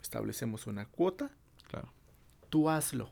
Establecemos 0.00 0.68
una 0.68 0.86
cuota, 0.86 1.32
Claro. 1.68 1.92
tú 2.48 2.70
hazlo, 2.70 3.10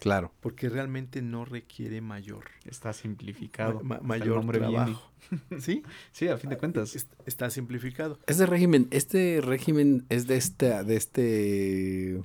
Claro. 0.00 0.32
porque 0.40 0.68
realmente 0.68 1.22
no 1.22 1.44
requiere 1.44 2.00
mayor, 2.00 2.44
Está 2.64 2.92
simplificado. 2.92 3.80
ma- 3.82 3.98
mayor 4.00 4.36
nombre 4.36 4.58
viene. 4.60 4.74
trabajo. 4.74 5.10
¿Sí? 5.58 5.82
Sí, 6.12 6.28
a 6.28 6.36
fin 6.36 6.50
de 6.50 6.56
cuentas. 6.56 6.94
Es- 6.94 7.08
Está 7.26 7.50
simplificado. 7.50 8.18
Este 8.26 8.46
régimen, 8.46 8.86
este 8.92 9.40
régimen 9.42 10.06
es 10.08 10.26
de 10.28 10.36
este, 10.36 10.84
de 10.84 10.96
este... 10.96 12.22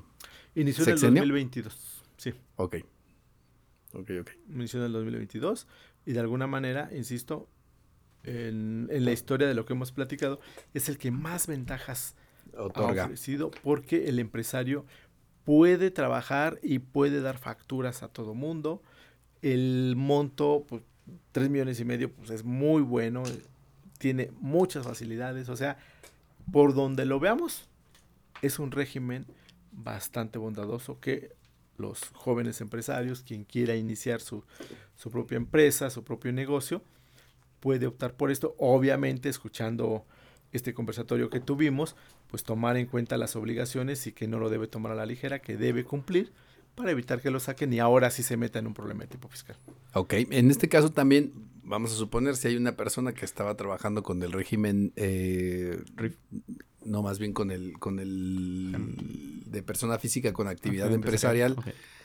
Inició 0.56 0.84
en 0.84 0.90
el 0.92 0.98
¿Sexenio? 1.00 1.22
2022. 1.24 2.04
Sí. 2.18 2.34
Ok. 2.58 2.76
Ok, 3.94 4.10
ok. 4.22 4.30
inició 4.50 4.80
en 4.80 4.86
el 4.88 4.92
2022 4.94 5.68
y 6.06 6.14
de 6.14 6.20
alguna 6.20 6.46
manera, 6.48 6.90
insisto, 6.96 7.48
en, 8.24 8.88
en 8.92 9.06
la 9.06 9.12
historia 9.12 9.48
de 9.48 9.54
lo 9.56 9.66
que 9.66 9.74
hemos 9.74 9.92
platicado, 9.92 10.40
es 10.74 10.90
el 10.90 10.98
que 10.98 11.12
más 11.12 11.48
ventajas 11.48 12.16
ha 12.58 12.62
Otorga. 12.64 13.06
ofrecido 13.06 13.52
porque 13.64 14.08
el 14.10 14.20
empresario 14.20 14.86
puede 15.46 15.92
trabajar 15.92 16.60
y 16.62 16.80
puede 16.80 17.22
dar 17.22 17.38
facturas 17.38 18.04
a 18.04 18.08
todo 18.08 18.34
mundo. 18.34 18.82
El 19.42 19.96
monto, 19.98 20.66
pues, 20.68 20.84
3 21.32 21.50
millones 21.50 21.80
y 21.80 21.86
medio, 21.86 22.12
pues 22.12 22.30
es 22.30 22.44
muy 22.44 22.82
bueno, 22.82 23.24
eh, 23.26 23.42
tiene 23.98 24.32
muchas 24.40 24.86
facilidades, 24.86 25.50
o 25.50 25.56
sea, 25.56 25.78
por 26.52 26.74
donde 26.74 27.06
lo 27.06 27.20
veamos, 27.20 27.68
es 28.42 28.60
un 28.60 28.72
régimen 28.72 29.26
bastante 29.72 30.38
bondadoso 30.38 31.00
que 31.00 31.34
los 31.78 32.10
jóvenes 32.14 32.62
empresarios, 32.62 33.24
quien 33.24 33.44
quiera 33.44 33.76
iniciar 33.76 34.22
su, 34.22 34.44
su 34.96 35.10
propia 35.10 35.38
empresa, 35.38 35.90
su 35.90 36.04
propio 36.04 36.32
negocio, 36.32 36.84
puede 37.60 37.88
optar 37.88 38.16
por 38.16 38.32
esto. 38.32 38.56
Obviamente, 38.60 39.30
escuchando 39.30 40.06
este 40.54 40.74
conversatorio 40.74 41.30
que 41.30 41.40
tuvimos, 41.40 41.96
pues 42.30 42.44
tomar 42.44 42.78
en 42.78 42.86
cuenta 42.86 43.18
las 43.18 43.36
obligaciones 43.36 44.08
y 44.08 44.12
que 44.14 44.28
no 44.28 44.40
lo 44.40 44.50
debe 44.50 44.68
tomar 44.68 44.92
a 44.92 44.96
la 44.96 45.06
ligera, 45.06 45.40
que 45.40 45.58
debe 45.58 45.84
cumplir 45.84 46.32
para 46.76 46.90
evitar 46.92 47.22
que 47.22 47.30
lo 47.30 47.40
saquen 47.40 47.72
y 47.74 47.80
ahora 47.80 48.10
sí 48.10 48.24
se 48.24 48.36
meta 48.38 48.58
en 48.60 48.66
un 48.68 48.74
problema 48.74 49.02
de 49.02 49.08
tipo 49.08 49.28
fiscal. 49.28 49.56
Ok, 49.94 50.14
en 50.14 50.50
este 50.50 50.68
caso 50.70 50.92
también 50.92 51.32
vamos 51.64 51.92
a 51.92 51.96
suponer 51.96 52.36
si 52.36 52.48
hay 52.48 52.56
una 52.56 52.76
persona 52.76 53.14
que 53.14 53.26
estaba 53.26 53.56
trabajando 53.56 54.02
con 54.04 54.22
el 54.24 54.32
régimen, 54.32 54.92
eh, 54.96 55.82
no 56.84 57.02
más 57.04 57.20
bien 57.20 57.32
con 57.34 57.52
el, 57.52 57.74
con 57.80 58.00
el 58.00 58.76
de 59.46 59.64
persona 59.64 60.00
física 60.00 60.34
con 60.34 60.48
actividad 60.48 60.92
empresarial, 60.92 61.56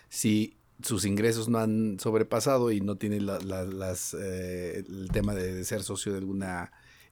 si 0.09 0.55
sus 0.83 1.05
ingresos 1.07 1.49
no 1.49 1.59
han 1.59 1.99
sobrepasado 1.99 2.71
y 2.71 2.81
no 2.81 2.97
tiene 2.97 3.21
la- 3.21 3.41
la- 3.41 3.65
las, 3.65 4.15
eh, 4.15 4.85
el 4.87 5.09
tema 5.13 5.35
de 5.35 5.65
ser 5.65 5.83
socio 5.83 6.13
de 6.13 6.19
alguna 6.19 6.71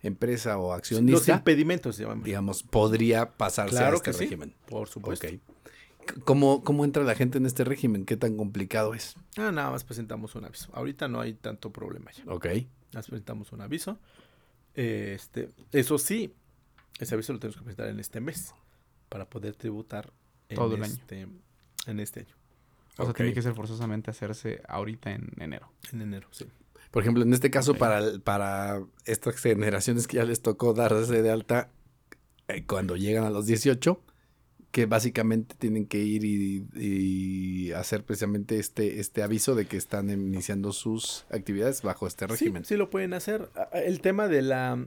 empresa 0.09 0.59
o 0.59 0.69
Los 0.71 0.79
accionista, 0.79 1.35
impedimentos, 1.35 1.97
llamamos. 1.99 2.25
digamos, 2.25 2.63
podría 2.63 3.31
pasarse 3.37 3.77
a 3.77 3.81
Claro 3.81 3.97
este 3.97 4.11
que 4.11 4.17
sí, 4.17 4.25
régimen. 4.25 4.55
por 4.69 4.89
supuesto. 4.89 5.27
Ok. 5.27 5.33
C- 5.33 6.21
¿Cómo, 6.25 6.63
¿Cómo 6.63 6.85
entra 6.85 7.03
la 7.03 7.15
gente 7.17 7.39
en 7.39 7.47
este 7.47 7.65
régimen? 7.65 8.05
¿Qué 8.05 8.17
tan 8.17 8.37
complicado 8.37 8.95
es? 8.95 9.17
Ah, 9.37 9.51
nada 9.51 9.71
más 9.73 9.83
presentamos 9.85 10.35
un 10.37 10.45
aviso. 10.45 10.71
Ahorita 10.73 11.09
no 11.09 11.21
hay 11.21 11.35
tanto 11.35 11.73
problema 11.73 12.11
ya. 12.13 12.23
Ok. 12.33 12.47
Nos 12.93 13.07
presentamos 13.09 13.51
un 13.53 13.61
aviso. 13.61 13.99
Este, 14.75 15.51
eso 15.73 15.99
sí, 15.99 16.33
ese 16.99 17.15
aviso 17.15 17.33
lo 17.33 17.39
tenemos 17.39 17.57
que 17.57 17.65
presentar 17.65 17.89
en 17.89 17.99
este 17.99 18.21
mes 18.21 18.55
para 19.09 19.25
poder 19.29 19.55
tributar 19.57 20.13
en 20.49 20.57
Todo 20.57 20.75
el 20.77 20.85
año. 20.85 20.93
este, 20.93 21.27
en 21.87 22.01
este 22.01 22.21
año, 22.21 22.35
O 22.99 23.05
sea, 23.05 23.13
tiene 23.15 23.33
que 23.33 23.43
ser 23.43 23.55
forzosamente 23.55 24.11
hacerse 24.11 24.63
ahorita 24.69 25.11
en 25.13 25.31
enero. 25.39 25.71
en 25.93 26.03
enero, 26.03 26.29
sí. 26.31 26.47
Por 26.91 27.03
ejemplo, 27.03 27.23
en 27.23 27.33
este 27.33 27.51
caso, 27.51 27.75
para, 27.75 28.01
para 28.25 28.83
estas 29.05 29.37
generaciones 29.37 30.07
que 30.07 30.17
ya 30.17 30.25
les 30.25 30.41
tocó 30.43 30.73
darse 30.73 31.23
de 31.23 31.31
alta 31.31 31.71
eh, 32.49 32.65
cuando 32.67 32.97
llegan 32.97 33.25
a 33.25 33.31
los 33.31 33.47
18, 33.47 34.03
que 34.71 34.87
básicamente 34.87 35.55
tienen 35.59 35.87
que 35.87 35.99
ir 35.99 36.25
y, 36.25 36.67
y 36.75 37.73
hacer 37.73 38.05
precisamente 38.05 38.59
este, 38.59 39.01
este 39.01 39.23
aviso 39.23 39.55
de 39.55 39.67
que 39.67 39.77
están 39.77 40.11
iniciando 40.11 40.73
sus 40.73 41.25
actividades 41.31 41.83
bajo 41.83 42.07
este 42.07 42.27
Sí, 42.27 42.31
régimen. 42.33 42.65
sí 42.65 42.77
lo 42.77 42.91
pueden 42.91 43.15
hacer. 43.15 43.49
El 43.73 44.01
tema 44.01 44.29
de 44.29 44.43
la 44.43 44.87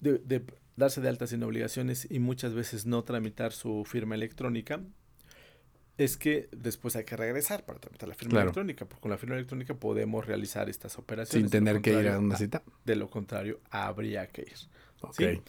de, 0.00 0.18
de 0.18 0.44
darse 0.76 1.00
de 1.00 1.08
alta 1.08 1.26
sin 1.26 1.42
obligaciones 1.42 2.06
y 2.08 2.20
muchas 2.20 2.54
veces 2.54 2.86
no 2.86 3.02
tramitar 3.02 3.52
su 3.52 3.84
firma 3.84 4.14
electrónica 4.14 4.80
es 5.98 6.16
que 6.16 6.48
después 6.52 6.96
hay 6.96 7.04
que 7.04 7.16
regresar 7.16 7.66
para 7.66 7.78
tramitar 7.80 8.08
la 8.08 8.14
firma 8.14 8.30
Claro. 8.30 8.44
electrónica, 8.46 8.86
porque 8.86 9.02
con 9.02 9.10
la 9.10 9.18
firma 9.18 9.34
electrónica 9.34 9.74
podemos 9.74 10.24
realizar 10.26 10.68
estas 10.70 10.96
operaciones. 10.96 11.42
Sin 11.42 11.50
tener 11.50 11.82
que 11.82 11.90
ir 12.00 12.08
a 12.08 12.18
una 12.18 12.36
cita. 12.36 12.62
De 12.84 12.96
lo 12.96 13.10
contrario, 13.10 13.60
habría 13.70 14.26
que 14.28 14.42
ir. 14.42 14.56
Ok. 15.02 15.14
¿sí? 15.16 15.42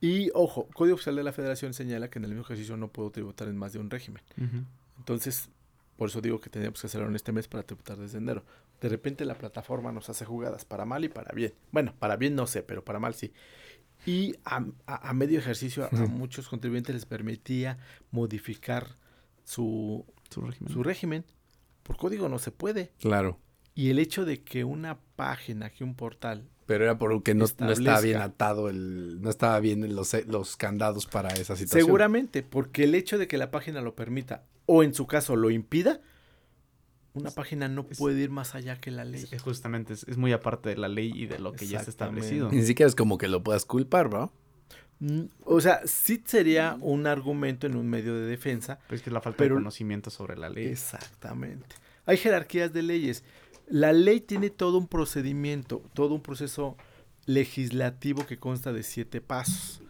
Y 0.00 0.30
ojo, 0.34 0.68
Código 0.74 0.94
Oficial 0.94 1.16
de 1.16 1.24
la 1.24 1.32
Federación 1.32 1.74
señala 1.74 2.08
que 2.08 2.20
en 2.20 2.24
el 2.24 2.30
mismo 2.30 2.44
ejercicio 2.44 2.76
no 2.76 2.88
puedo 2.88 3.10
tributar 3.10 3.48
en 3.48 3.56
más 3.56 3.72
de 3.72 3.80
un 3.80 3.90
régimen. 3.90 4.22
Entonces, 4.98 5.48
por 5.96 6.08
eso 6.08 6.20
digo 6.20 6.40
que 6.40 6.48
tenemos 6.50 6.80
que 6.80 6.86
hacerlo 6.86 7.08
en 7.08 7.16
este 7.16 7.32
mes 7.32 7.48
para 7.48 7.64
tributar 7.64 7.96
desde 7.98 8.18
enero. 8.18 8.44
De 8.80 8.88
repente 8.88 9.24
la 9.24 9.34
plataforma 9.34 9.90
nos 9.90 10.08
hace 10.08 10.24
jugadas 10.24 10.64
para 10.64 10.84
mal 10.84 11.04
y 11.04 11.08
para 11.08 11.32
bien. 11.32 11.52
Bueno, 11.72 11.92
para 11.98 12.14
bien 12.16 12.36
no 12.36 12.46
sé, 12.46 12.62
pero 12.62 12.84
para 12.84 13.00
mal 13.00 13.14
sí. 13.14 13.32
Y 14.06 14.36
a, 14.44 14.64
a- 14.86 15.08
a 15.08 15.12
medio 15.12 15.40
ejercicio 15.40 15.82
a, 15.82 15.88
a 15.88 16.06
muchos 16.06 16.48
contribuyentes 16.48 16.94
les 16.94 17.04
permitía 17.04 17.78
modificar 18.12 18.96
su, 19.48 20.04
Su 20.30 20.42
régimen. 20.42 20.72
su 20.72 20.82
régimen. 20.82 21.24
Por 21.82 21.96
código 21.96 22.28
no 22.28 22.38
se 22.38 22.50
puede. 22.50 22.92
Claro. 23.00 23.38
Y 23.74 23.88
el 23.90 23.98
hecho 23.98 24.24
de 24.26 24.42
que 24.42 24.64
una 24.64 24.98
página, 25.16 25.70
que 25.70 25.84
un 25.84 25.94
portal 25.94 26.48
Pero 26.66 26.84
era 26.84 26.98
porque 26.98 27.34
no, 27.34 27.46
no 27.60 27.70
estaba 27.72 28.00
bien 28.00 28.18
atado 28.18 28.68
el, 28.68 29.22
no 29.22 29.30
estaba 29.30 29.58
bien 29.60 29.94
los, 29.94 30.12
los 30.26 30.56
candados 30.56 31.06
para 31.06 31.28
esa 31.30 31.56
situación. 31.56 31.86
Seguramente, 31.86 32.42
porque 32.42 32.84
el 32.84 32.94
hecho 32.94 33.16
de 33.16 33.26
que 33.26 33.38
la 33.38 33.50
página 33.50 33.80
lo 33.80 33.94
permita 33.94 34.44
o 34.66 34.82
en 34.82 34.92
su 34.92 35.06
caso 35.06 35.34
lo 35.36 35.50
impida, 35.50 36.00
una 37.14 37.30
página 37.30 37.68
no 37.68 37.86
es- 37.88 37.96
puede 37.98 38.20
ir 38.20 38.30
más 38.30 38.54
allá 38.54 38.80
que 38.80 38.90
la 38.90 39.04
ley. 39.04 39.24
Es- 39.30 39.40
justamente, 39.40 39.94
es, 39.94 40.04
es 40.08 40.18
muy 40.18 40.32
aparte 40.32 40.68
de 40.68 40.76
la 40.76 40.88
ley 40.88 41.10
y 41.14 41.26
de 41.26 41.38
lo 41.38 41.52
que 41.52 41.66
ya 41.66 41.78
está 41.78 41.90
establecido. 41.90 42.50
Ni 42.50 42.62
siquiera 42.64 42.88
es 42.88 42.94
como 42.94 43.16
que 43.16 43.28
lo 43.28 43.42
puedas 43.42 43.64
culpar, 43.64 44.10
¿no? 44.12 44.30
Mm, 45.00 45.22
O 45.44 45.60
sea, 45.60 45.80
sí 45.86 46.22
sería 46.26 46.76
un 46.80 47.06
argumento 47.06 47.66
en 47.66 47.76
un 47.76 47.88
medio 47.88 48.14
de 48.14 48.26
defensa. 48.26 48.78
Pero 48.86 48.96
es 48.96 49.02
que 49.02 49.10
es 49.10 49.14
la 49.14 49.20
falta 49.20 49.36
Pero- 49.38 49.54
de 49.56 49.60
conocimiento 49.60 50.10
sobre 50.10 50.36
la 50.36 50.48
ley. 50.48 50.66
Exactamente. 50.66 51.76
Hay 52.06 52.16
jerarquías 52.16 52.72
de 52.72 52.82
leyes. 52.82 53.22
La 53.68 53.92
ley 53.92 54.20
tiene 54.20 54.50
todo 54.50 54.78
un 54.78 54.88
procedimiento, 54.88 55.82
todo 55.94 56.14
un 56.14 56.22
proceso 56.22 56.76
legislativo 57.26 58.26
que 58.26 58.38
consta 58.38 58.72
de 58.72 58.82
siete 58.82 59.20
pasos. 59.20 59.82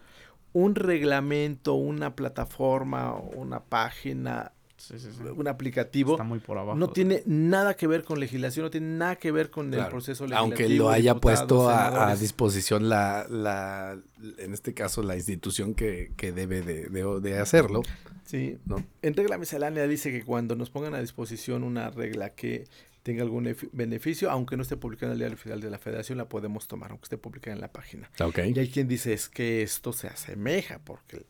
Un 0.52 0.74
reglamento, 0.74 1.74
una 1.74 2.16
plataforma, 2.16 3.14
una 3.14 3.60
página, 3.60 4.52
Sí, 4.78 4.98
sí, 4.98 5.08
sí. 5.12 5.22
un 5.22 5.48
aplicativo, 5.48 6.12
Está 6.12 6.22
muy 6.24 6.38
por 6.38 6.56
abajo. 6.56 6.78
no 6.78 6.88
tiene 6.90 7.22
nada 7.26 7.74
que 7.74 7.86
ver 7.86 8.04
con 8.04 8.20
legislación, 8.20 8.64
no 8.64 8.70
tiene 8.70 8.86
nada 8.96 9.16
que 9.16 9.30
ver 9.32 9.50
con 9.50 9.74
el 9.74 9.86
proceso 9.88 10.24
legislativo. 10.24 10.38
Aunque 10.38 10.68
lo 10.68 10.88
haya 10.90 11.16
puesto 11.16 11.68
a, 11.68 12.14
disposición 12.16 12.88
la, 12.88 13.26
la, 13.28 13.98
en 14.38 14.54
este 14.54 14.74
caso, 14.74 15.02
la 15.02 15.16
institución 15.16 15.74
que, 15.74 16.12
que 16.16 16.32
debe 16.32 16.62
de, 16.62 16.88
de- 16.88 17.20
de 17.20 17.38
hacerlo, 17.38 17.82
Sí. 18.24 18.58
¿no? 18.66 18.76
En 19.02 19.14
regla 19.14 19.36
miscelánea 19.38 19.86
dice 19.86 20.12
que 20.12 20.22
cuando 20.22 20.54
nos 20.54 20.68
pongan 20.70 20.94
a 20.94 21.00
disposición 21.00 21.62
una 21.64 21.90
regla 21.90 22.30
que 22.34 22.66
tenga 23.02 23.22
algún 23.22 23.46
efi- 23.46 23.70
beneficio, 23.72 24.30
aunque 24.30 24.54
no 24.56 24.62
esté 24.62 24.76
publicada 24.76 25.06
en 25.06 25.12
el 25.14 25.18
diario 25.20 25.34
oficial 25.34 25.60
de 25.62 25.70
la 25.70 25.78
federación, 25.78 26.18
la 26.18 26.28
podemos 26.28 26.68
tomar, 26.68 26.90
aunque 26.90 27.04
esté 27.06 27.16
publicada 27.16 27.54
en 27.54 27.62
la 27.62 27.72
página. 27.72 28.10
Ok. 28.20 28.38
Y 28.54 28.58
hay 28.58 28.68
quien 28.68 28.86
dice 28.86 29.14
es 29.14 29.30
que 29.30 29.62
esto 29.62 29.94
se 29.94 30.08
asemeja 30.08 30.78
porque 30.84 31.24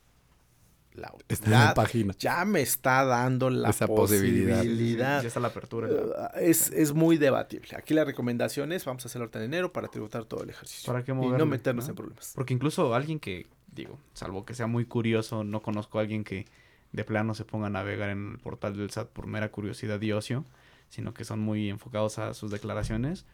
la 0.98 1.12
Está 1.28 1.46
en 1.46 1.52
la 1.52 1.74
página. 1.74 2.14
ya 2.18 2.44
me 2.44 2.60
está 2.60 3.04
dando 3.04 3.50
la 3.50 3.70
Esa 3.70 3.86
posibilidad. 3.86 4.58
posibilidad. 4.58 5.22
Ya 5.22 5.28
está 5.28 5.40
la 5.40 5.48
apertura. 5.48 5.88
Uh, 5.88 6.38
es, 6.40 6.70
es 6.70 6.92
muy 6.92 7.16
debatible. 7.18 7.76
Aquí 7.76 7.94
la 7.94 8.04
recomendación 8.04 8.72
es 8.72 8.84
vamos 8.84 9.04
a 9.04 9.08
hacerlo 9.08 9.24
ahorita 9.24 9.38
en 9.38 9.44
enero 9.46 9.72
para 9.72 9.88
tributar 9.88 10.24
todo 10.24 10.42
el 10.42 10.50
ejercicio. 10.50 10.92
¿Para 10.92 11.04
qué 11.04 11.12
y 11.12 11.14
no 11.14 11.46
meternos 11.46 11.86
no? 11.86 11.90
en 11.90 11.96
problemas. 11.96 12.32
Porque 12.34 12.54
incluso 12.54 12.94
alguien 12.94 13.18
que, 13.20 13.46
digo, 13.72 13.98
salvo 14.14 14.44
que 14.44 14.54
sea 14.54 14.66
muy 14.66 14.84
curioso, 14.84 15.44
no 15.44 15.62
conozco 15.62 15.98
a 15.98 16.02
alguien 16.02 16.24
que 16.24 16.46
de 16.92 17.04
plano 17.04 17.34
se 17.34 17.44
ponga 17.44 17.66
a 17.66 17.70
navegar 17.70 18.10
en 18.10 18.32
el 18.32 18.38
portal 18.38 18.76
del 18.76 18.90
SAT 18.90 19.08
por 19.08 19.26
mera 19.26 19.50
curiosidad 19.50 20.00
y 20.00 20.12
ocio, 20.12 20.44
sino 20.88 21.12
que 21.14 21.24
son 21.24 21.38
muy 21.40 21.68
enfocados 21.68 22.18
a 22.18 22.34
sus 22.34 22.50
declaraciones. 22.50 23.26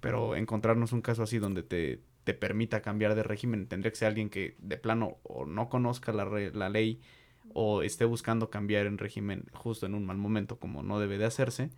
Pero 0.00 0.34
encontrarnos 0.36 0.92
un 0.92 1.00
caso 1.00 1.22
así 1.22 1.38
donde 1.38 1.62
te, 1.62 2.00
te 2.24 2.34
permita 2.34 2.82
cambiar 2.82 3.14
de 3.14 3.22
régimen, 3.22 3.66
tendría 3.66 3.90
que 3.90 3.96
ser 3.98 4.08
alguien 4.08 4.30
que 4.30 4.54
de 4.58 4.76
plano 4.76 5.16
o 5.24 5.44
no 5.46 5.68
conozca 5.68 6.12
la, 6.12 6.24
re- 6.24 6.52
la 6.54 6.68
ley 6.68 7.00
o 7.54 7.82
esté 7.82 8.04
buscando 8.04 8.48
cambiar 8.50 8.86
en 8.86 8.98
régimen 8.98 9.44
justo 9.52 9.86
en 9.86 9.94
un 9.94 10.06
mal 10.06 10.16
momento 10.16 10.58
como 10.58 10.82
no 10.82 10.98
debe 11.00 11.18
de 11.18 11.24
hacerse. 11.26 11.70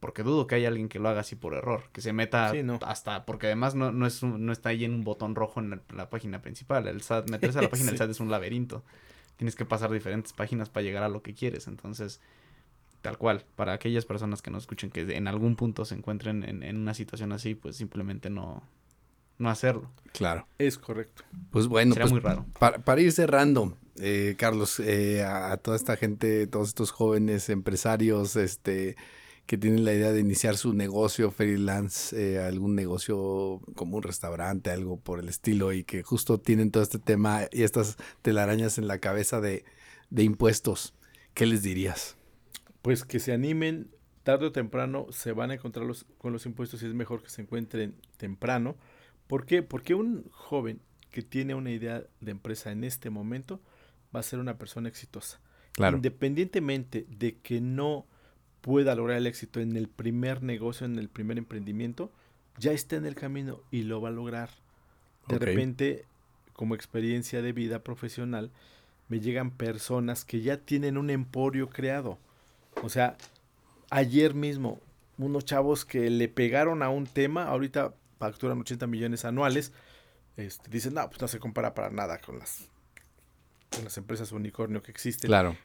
Porque 0.00 0.22
dudo 0.22 0.46
que 0.46 0.54
haya 0.54 0.68
alguien 0.68 0.88
que 0.88 1.00
lo 1.00 1.08
haga 1.08 1.20
así 1.22 1.34
por 1.34 1.54
error, 1.54 1.82
que 1.92 2.00
se 2.00 2.12
meta 2.12 2.52
Sí, 2.52 2.62
no. 2.62 2.78
hasta, 2.86 3.26
porque 3.26 3.46
además 3.46 3.74
no, 3.74 3.90
no, 3.90 4.06
es 4.06 4.22
un- 4.22 4.46
no 4.46 4.52
está 4.52 4.68
ahí 4.68 4.84
en 4.84 4.94
un 4.94 5.02
botón 5.02 5.34
rojo 5.34 5.58
en 5.58 5.70
la, 5.70 5.80
la 5.92 6.08
página 6.08 6.40
principal. 6.40 6.86
El 6.86 7.00
SAT, 7.02 7.28
meterse 7.30 7.58
a 7.58 7.62
la 7.62 7.68
página 7.70 7.86
del 7.88 7.96
Sí. 7.96 8.04
SAT 8.04 8.10
es 8.10 8.20
un 8.20 8.30
laberinto. 8.30 8.84
Tienes 9.36 9.56
que 9.56 9.64
pasar 9.64 9.90
diferentes 9.90 10.32
páginas 10.32 10.68
para 10.68 10.84
llegar 10.84 11.02
a 11.02 11.08
lo 11.08 11.22
que 11.22 11.34
quieres. 11.34 11.66
Entonces, 11.66 12.20
tal 13.02 13.18
cual, 13.18 13.44
para 13.56 13.72
aquellas 13.72 14.04
personas 14.04 14.40
que 14.40 14.52
nos 14.52 14.62
escuchen 14.62 14.90
que 14.90 15.00
en 15.16 15.26
algún 15.26 15.56
punto 15.56 15.84
se 15.84 15.96
encuentren 15.96 16.44
en, 16.44 16.62
en 16.62 16.76
una 16.76 16.94
situación 16.94 17.32
así, 17.32 17.56
pues 17.56 17.74
simplemente 17.74 18.30
no, 18.30 18.62
no 19.38 19.50
hacerlo. 19.50 19.90
Claro. 20.12 20.46
Es 20.58 20.78
correcto. 20.78 21.22
Pues 21.50 21.66
bueno, 21.66 21.94
Sería 21.94 22.04
pues, 22.04 22.12
muy 22.12 22.20
raro. 22.20 22.46
Para, 22.58 22.78
para 22.78 23.00
ir 23.00 23.12
cerrando, 23.12 23.76
eh, 24.00 24.34
Carlos, 24.38 24.80
eh, 24.80 25.22
a, 25.22 25.52
a 25.52 25.56
toda 25.58 25.76
esta 25.76 25.96
gente, 25.96 26.46
todos 26.46 26.68
estos 26.68 26.90
jóvenes 26.90 27.48
empresarios, 27.48 28.36
este, 28.36 28.96
que 29.48 29.56
tienen 29.56 29.84
la 29.84 29.94
idea 29.94 30.12
de 30.12 30.20
iniciar 30.20 30.58
su 30.58 30.74
negocio 30.74 31.30
freelance, 31.30 32.14
eh, 32.14 32.38
algún 32.38 32.74
negocio 32.74 33.62
como 33.74 33.96
un 33.96 34.02
restaurante, 34.02 34.70
algo 34.70 34.98
por 35.00 35.20
el 35.20 35.28
estilo, 35.30 35.72
y 35.72 35.84
que 35.84 36.02
justo 36.02 36.38
tienen 36.38 36.70
todo 36.70 36.82
este 36.82 36.98
tema 36.98 37.42
y 37.50 37.62
estas 37.62 37.96
telarañas 38.20 38.76
en 38.76 38.86
la 38.86 38.98
cabeza 38.98 39.40
de, 39.40 39.64
de 40.10 40.22
impuestos, 40.22 40.94
¿qué 41.32 41.46
les 41.46 41.62
dirías? 41.62 42.16
Pues 42.82 43.04
que 43.04 43.20
se 43.20 43.32
animen, 43.32 43.90
tarde 44.22 44.46
o 44.46 44.52
temprano 44.52 45.06
se 45.10 45.32
van 45.32 45.50
a 45.50 45.54
encontrar 45.54 45.86
los, 45.86 46.04
con 46.18 46.34
los 46.34 46.44
impuestos 46.44 46.82
y 46.82 46.86
es 46.86 46.92
mejor 46.92 47.22
que 47.22 47.30
se 47.30 47.40
encuentren 47.40 47.94
temprano. 48.18 48.76
¿Por 49.28 49.46
qué? 49.46 49.62
Porque 49.62 49.94
un 49.94 50.24
joven 50.30 50.80
que 51.10 51.22
tiene 51.22 51.54
una 51.54 51.70
idea 51.70 52.02
de 52.20 52.30
empresa 52.30 52.72
en 52.72 52.82
este 52.82 53.10
momento 53.10 53.60
va 54.14 54.20
a 54.20 54.24
ser 54.24 54.40
una 54.40 54.58
persona 54.58 54.88
exitosa. 54.88 55.40
Independientemente 55.78 57.06
de 57.08 57.36
que 57.36 57.60
no 57.60 58.06
pueda 58.62 58.96
lograr 58.96 59.18
el 59.18 59.26
éxito 59.26 59.60
en 59.60 59.76
el 59.76 59.88
primer 59.88 60.42
negocio, 60.42 60.86
en 60.86 60.98
el 60.98 61.08
primer 61.08 61.38
emprendimiento, 61.38 62.10
ya 62.58 62.72
está 62.72 62.96
en 62.96 63.06
el 63.06 63.14
camino 63.14 63.60
y 63.70 63.82
lo 63.82 64.00
va 64.00 64.08
a 64.08 64.12
lograr. 64.12 64.50
De 65.28 65.38
repente, 65.38 66.04
como 66.54 66.74
experiencia 66.74 67.42
de 67.42 67.52
vida 67.52 67.84
profesional, 67.84 68.50
me 69.08 69.20
llegan 69.20 69.50
personas 69.50 70.24
que 70.24 70.40
ya 70.40 70.56
tienen 70.56 70.98
un 70.98 71.10
emporio 71.10 71.68
creado. 71.68 72.18
O 72.82 72.88
sea, 72.88 73.16
ayer 73.90 74.34
mismo, 74.34 74.80
unos 75.18 75.44
chavos 75.44 75.84
que 75.84 76.10
le 76.10 76.28
pegaron 76.28 76.82
a 76.82 76.88
un 76.88 77.06
tema, 77.06 77.44
ahorita 77.44 77.94
facturan 78.18 78.60
80 78.60 78.86
millones 78.86 79.24
anuales, 79.24 79.72
este, 80.36 80.70
dicen, 80.70 80.94
no, 80.94 81.08
pues 81.08 81.20
no 81.20 81.28
se 81.28 81.38
compara 81.38 81.74
para 81.74 81.90
nada 81.90 82.20
con 82.20 82.38
las, 82.38 82.68
con 83.74 83.84
las 83.84 83.96
empresas 83.98 84.32
unicornio 84.32 84.82
que 84.82 84.90
existen. 84.90 85.28
Claro. 85.28 85.56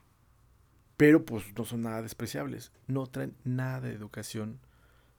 Pero 0.98 1.26
pues 1.26 1.44
no 1.58 1.66
son 1.66 1.82
nada 1.82 2.02
despreciables. 2.02 2.72
No 2.88 3.08
traen 3.08 3.36
nada 3.44 3.82
de 3.82 3.94
educación 3.94 4.60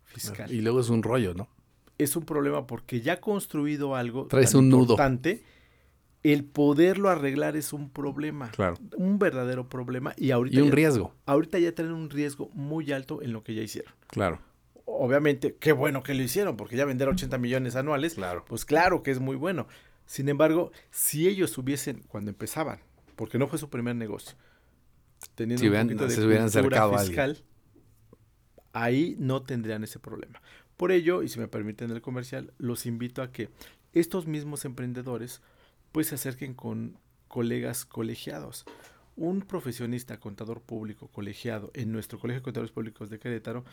fiscal. 0.04 0.50
Y 0.52 0.60
luego 0.60 0.80
es 0.80 0.88
un 0.88 1.02
rollo, 1.02 1.34
¿no? 1.34 1.48
Es 1.98 2.16
un 2.16 2.24
problema 2.24 2.66
porque 2.66 3.00
ya 3.00 3.20
construido 3.20 3.94
algo 3.94 4.26
Traes 4.26 4.52
tan 4.52 4.60
un 4.60 4.68
nudo. 4.70 4.80
importante, 4.82 5.42
el 6.22 6.44
poderlo 6.44 7.08
arreglar 7.10 7.56
es 7.56 7.72
un 7.72 7.90
problema. 7.90 8.50
Claro. 8.50 8.76
Un 8.96 9.18
verdadero 9.18 9.68
problema. 9.68 10.14
Y 10.16 10.30
ahorita, 10.30 10.56
Y 10.56 10.60
un 10.60 10.68
ya, 10.70 10.74
riesgo, 10.74 11.14
ahorita 11.26 11.58
ya 11.58 11.74
traen 11.74 11.92
un 11.92 12.10
riesgo 12.10 12.48
muy 12.54 12.90
alto 12.92 13.20
en 13.22 13.32
lo 13.32 13.42
que 13.44 13.54
ya 13.54 13.62
hicieron. 13.62 13.92
claro. 14.08 14.40
Obviamente, 14.86 15.56
qué 15.58 15.72
bueno 15.72 16.02
que 16.02 16.14
lo 16.14 16.22
hicieron, 16.22 16.56
porque 16.56 16.76
ya 16.76 16.84
vender 16.84 17.08
80 17.08 17.38
millones 17.38 17.74
anuales, 17.76 18.14
Claro. 18.14 18.44
pues 18.46 18.64
claro 18.64 19.02
que 19.02 19.10
es 19.10 19.20
muy 19.20 19.36
bueno. 19.36 19.66
Sin 20.06 20.28
embargo, 20.28 20.72
si 20.90 21.26
ellos 21.28 21.56
hubiesen, 21.56 22.02
cuando 22.08 22.30
empezaban, 22.30 22.80
porque 23.16 23.38
no 23.38 23.46
fue 23.46 23.58
su 23.58 23.70
primer 23.70 23.96
negocio, 23.96 24.36
teniendo 25.34 25.60
Si 25.62 25.68
un 25.68 25.88
poquito 25.88 26.06
de 26.06 26.26
hubieran 26.26 26.48
a 26.48 26.98
fiscal, 26.98 27.42
ahí 28.72 29.16
no 29.18 29.42
tendrían 29.42 29.84
ese 29.84 29.98
problema. 29.98 30.42
Por 30.76 30.92
ello, 30.92 31.22
y 31.22 31.28
si 31.28 31.38
me 31.38 31.48
permiten 31.48 31.90
el 31.90 32.02
comercial, 32.02 32.52
los 32.58 32.84
invito 32.84 33.22
a 33.22 33.32
que 33.32 33.48
estos 33.92 34.26
mismos 34.26 34.64
emprendedores 34.64 35.40
pues 35.92 36.08
se 36.08 36.16
acerquen 36.16 36.54
con 36.54 36.98
colegas 37.28 37.84
colegiados. 37.84 38.66
Un 39.16 39.42
profesionista 39.42 40.18
contador 40.18 40.60
público 40.60 41.06
colegiado 41.08 41.70
en 41.74 41.92
nuestro 41.92 42.18
Colegio 42.18 42.40
de 42.40 42.44
Contadores 42.44 42.72
Públicos 42.72 43.10
de 43.10 43.20
Querétaro 43.20 43.64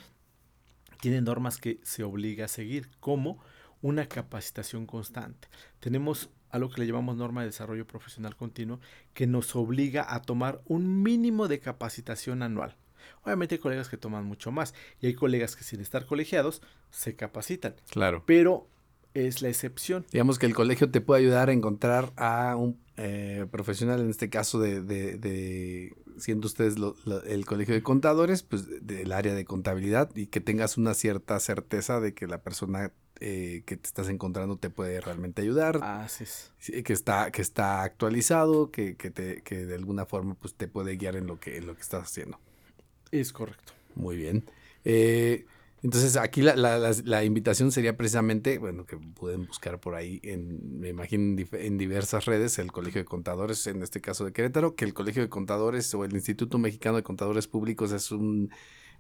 tiene 1.02 1.20
normas 1.22 1.58
que 1.58 1.80
se 1.84 2.04
obliga 2.04 2.46
a 2.46 2.48
seguir, 2.48 2.90
como 3.02 3.40
una 3.82 4.08
capacitación 4.08 4.86
constante. 4.86 5.48
Tenemos 5.80 6.30
algo 6.52 6.70
que 6.70 6.82
le 6.82 6.88
llamamos 6.88 7.18
norma 7.18 7.42
de 7.42 7.48
desarrollo 7.48 7.88
profesional 7.88 8.36
continuo, 8.36 8.80
que 9.14 9.26
nos 9.28 9.56
obliga 9.56 10.14
a 10.14 10.22
tomar 10.22 10.62
un 10.66 11.02
mínimo 11.02 11.48
de 11.48 11.60
capacitación 11.60 12.44
anual. 12.44 12.76
Obviamente 13.24 13.56
hay 13.56 13.60
colegas 13.60 13.90
que 13.90 13.98
toman 13.98 14.26
mucho 14.26 14.52
más 14.52 14.74
y 15.00 15.08
hay 15.08 15.14
colegas 15.16 15.56
que 15.56 15.64
sin 15.64 15.82
estar 15.82 16.06
colegiados 16.06 16.62
se 16.92 17.16
capacitan, 17.16 17.76
Claro. 17.90 18.24
pero 18.28 18.68
es 19.14 19.42
la 19.42 19.50
excepción. 19.50 20.06
Digamos 20.12 20.38
que 20.40 20.46
el 20.46 20.54
colegio 20.54 20.90
te 20.92 21.02
puede 21.02 21.22
ayudar 21.22 21.50
a 21.50 21.54
encontrar 21.54 22.14
a 22.16 22.56
un 22.56 22.80
eh, 22.98 23.48
profesional, 23.50 24.00
en 24.02 24.10
este 24.12 24.30
caso 24.30 24.60
de, 24.60 24.82
de- 24.82 25.18
de- 25.18 25.94
siendo 26.18 26.48
ustedes 26.48 26.78
lo- 26.80 26.96
lo- 27.06 27.24
el 27.24 27.46
colegio 27.46 27.74
de 27.74 27.84
contadores, 27.84 28.44
pues 28.44 28.68
de- 28.68 28.80
del 28.80 29.12
área 29.12 29.34
de 29.34 29.46
contabilidad 29.46 30.10
y 30.16 30.28
que 30.28 30.42
tengas 30.42 30.78
una 30.78 30.94
cierta 30.94 31.40
certeza 31.40 32.00
de 32.00 32.14
que 32.14 32.28
la 32.28 32.42
persona 32.42 32.92
eh, 33.24 33.62
que 33.68 33.78
te 33.78 33.86
estás 33.86 34.10
encontrando 34.10 34.58
te 34.58 34.72
puede 34.72 35.00
realmente 35.00 35.44
ayudar, 35.44 35.78
Así 35.84 36.24
es. 36.24 36.52
sí, 36.58 36.82
que 36.82 36.92
está 36.94 37.30
que 37.32 37.44
está 37.44 37.84
actualizado, 37.84 38.72
que, 38.72 38.96
que, 38.98 39.12
te, 39.12 39.44
que 39.44 39.64
de 39.68 39.76
alguna 39.76 40.08
forma 40.08 40.34
pues 40.34 40.56
te 40.56 40.68
puede 40.68 40.96
guiar 40.98 41.16
en 41.16 41.28
lo 41.28 41.40
que, 41.40 41.58
en 41.58 41.68
lo 41.68 41.76
que 41.76 41.82
estás 41.82 42.04
haciendo. 42.04 42.40
Es 43.12 43.32
correcto. 43.32 43.74
Muy 43.94 44.16
bien. 44.16 44.44
Eh, 44.86 45.46
entonces, 45.84 46.16
aquí 46.18 46.42
la, 46.42 46.56
la- 46.56 46.78
la- 46.78 46.96
la 47.04 47.24
invitación 47.24 47.72
sería 47.72 47.98
precisamente, 47.98 48.58
bueno, 48.60 48.86
que 48.86 48.98
pueden 48.98 49.46
buscar 49.48 49.80
por 49.80 49.96
ahí, 49.96 50.20
en, 50.24 50.80
me 50.80 50.90
imagino, 50.90 51.42
en, 51.54 51.78
diversas 51.78 52.26
redes, 52.26 52.60
el 52.60 52.72
Colegio 52.72 53.02
de 53.02 53.06
Contadores, 53.06 53.66
en 53.68 53.82
este 53.82 54.02
caso 54.02 54.24
de 54.26 54.32
Querétaro, 54.34 54.76
que 54.76 54.86
el 54.86 54.94
Colegio 54.94 55.22
de 55.24 55.30
Contadores 55.30 55.94
o 55.96 56.06
el 56.06 56.14
Instituto 56.14 56.58
Mexicano 56.58 56.98
de 56.98 57.04
Contadores 57.04 57.48
Públicos 57.48 57.92
es 57.92 58.12
un, 58.12 58.52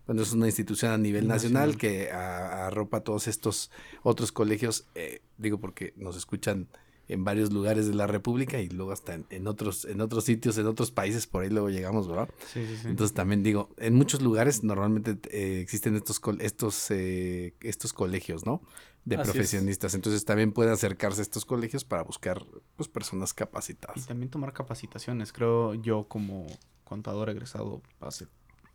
bueno, 0.07 0.23
es 0.23 0.33
una 0.33 0.47
institución 0.47 0.91
a 0.91 0.97
nivel 0.97 1.27
nacional, 1.27 1.71
Nacional. 1.73 1.77
que 1.77 2.11
a- 2.11 2.67
arropa 2.67 3.01
todos 3.01 3.27
estos 3.27 3.69
otros 4.03 4.31
colegios, 4.31 4.87
eh, 4.95 5.21
digo 5.37 5.59
porque 5.59 5.93
nos 5.97 6.17
escuchan 6.17 6.67
en 7.07 7.23
varios 7.23 7.51
lugares 7.51 7.87
de 7.87 7.93
la 7.93 8.07
República 8.07 8.59
y 8.61 8.69
luego 8.69 8.91
hasta 8.91 9.13
en, 9.15 9.25
en 9.29 9.47
otros 9.47 9.85
en 9.85 9.99
otros 10.01 10.23
sitios, 10.23 10.57
en 10.57 10.65
otros 10.67 10.91
países, 10.91 11.27
por 11.27 11.43
ahí 11.43 11.49
luego 11.49 11.69
llegamos, 11.69 12.07
¿verdad? 12.07 12.29
Sí, 12.53 12.65
sí, 12.65 12.77
sí. 12.77 12.87
Entonces 12.87 13.13
también 13.13 13.43
digo, 13.43 13.69
en 13.77 13.95
muchos 13.95 14.21
lugares 14.21 14.63
normalmente 14.63 15.17
eh, 15.31 15.59
existen 15.61 15.95
estos 15.95 16.21
estos 16.39 16.89
eh, 16.91 17.53
estos 17.61 17.91
colegios, 17.93 18.45
¿no? 18.45 18.61
De 19.03 19.15
Así 19.15 19.23
es. 19.23 19.31
profesionistas. 19.33 19.93
Entonces 19.95 20.23
también 20.25 20.51
pueden 20.53 20.71
acercarse 20.73 21.21
a 21.21 21.23
estos 21.23 21.43
colegios 21.43 21.83
para 21.83 22.03
buscar 22.03 22.45
pues 22.75 22.87
personas 22.87 23.31
Y 23.31 23.35
capacitadas. 23.35 24.05
también 24.07 24.29
tomar 24.29 24.53
capacitaciones. 24.53 25.33
Creo 25.33 25.73
yo 25.73 26.05
como 26.07 26.45
contador 26.83 27.29
egresado 27.29 27.81
hace 27.99 28.27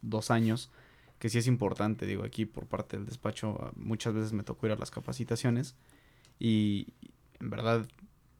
dos 0.02 0.30
años, 0.32 0.70
que 1.20 1.28
sí 1.30 1.38
es 1.38 1.46
importante. 1.46 2.06
Digo, 2.06 2.24
aquí 2.24 2.44
por 2.44 2.66
parte 2.66 2.96
del 2.96 3.06
despacho 3.06 3.70
muchas 3.76 4.14
veces 4.14 4.32
me 4.32 4.42
tocó 4.42 4.66
ir 4.66 4.72
a 4.72 4.76
las 4.76 4.90
capacitaciones 4.90 5.76
y 6.40 6.88
en 7.40 7.48
verdad 7.50 7.86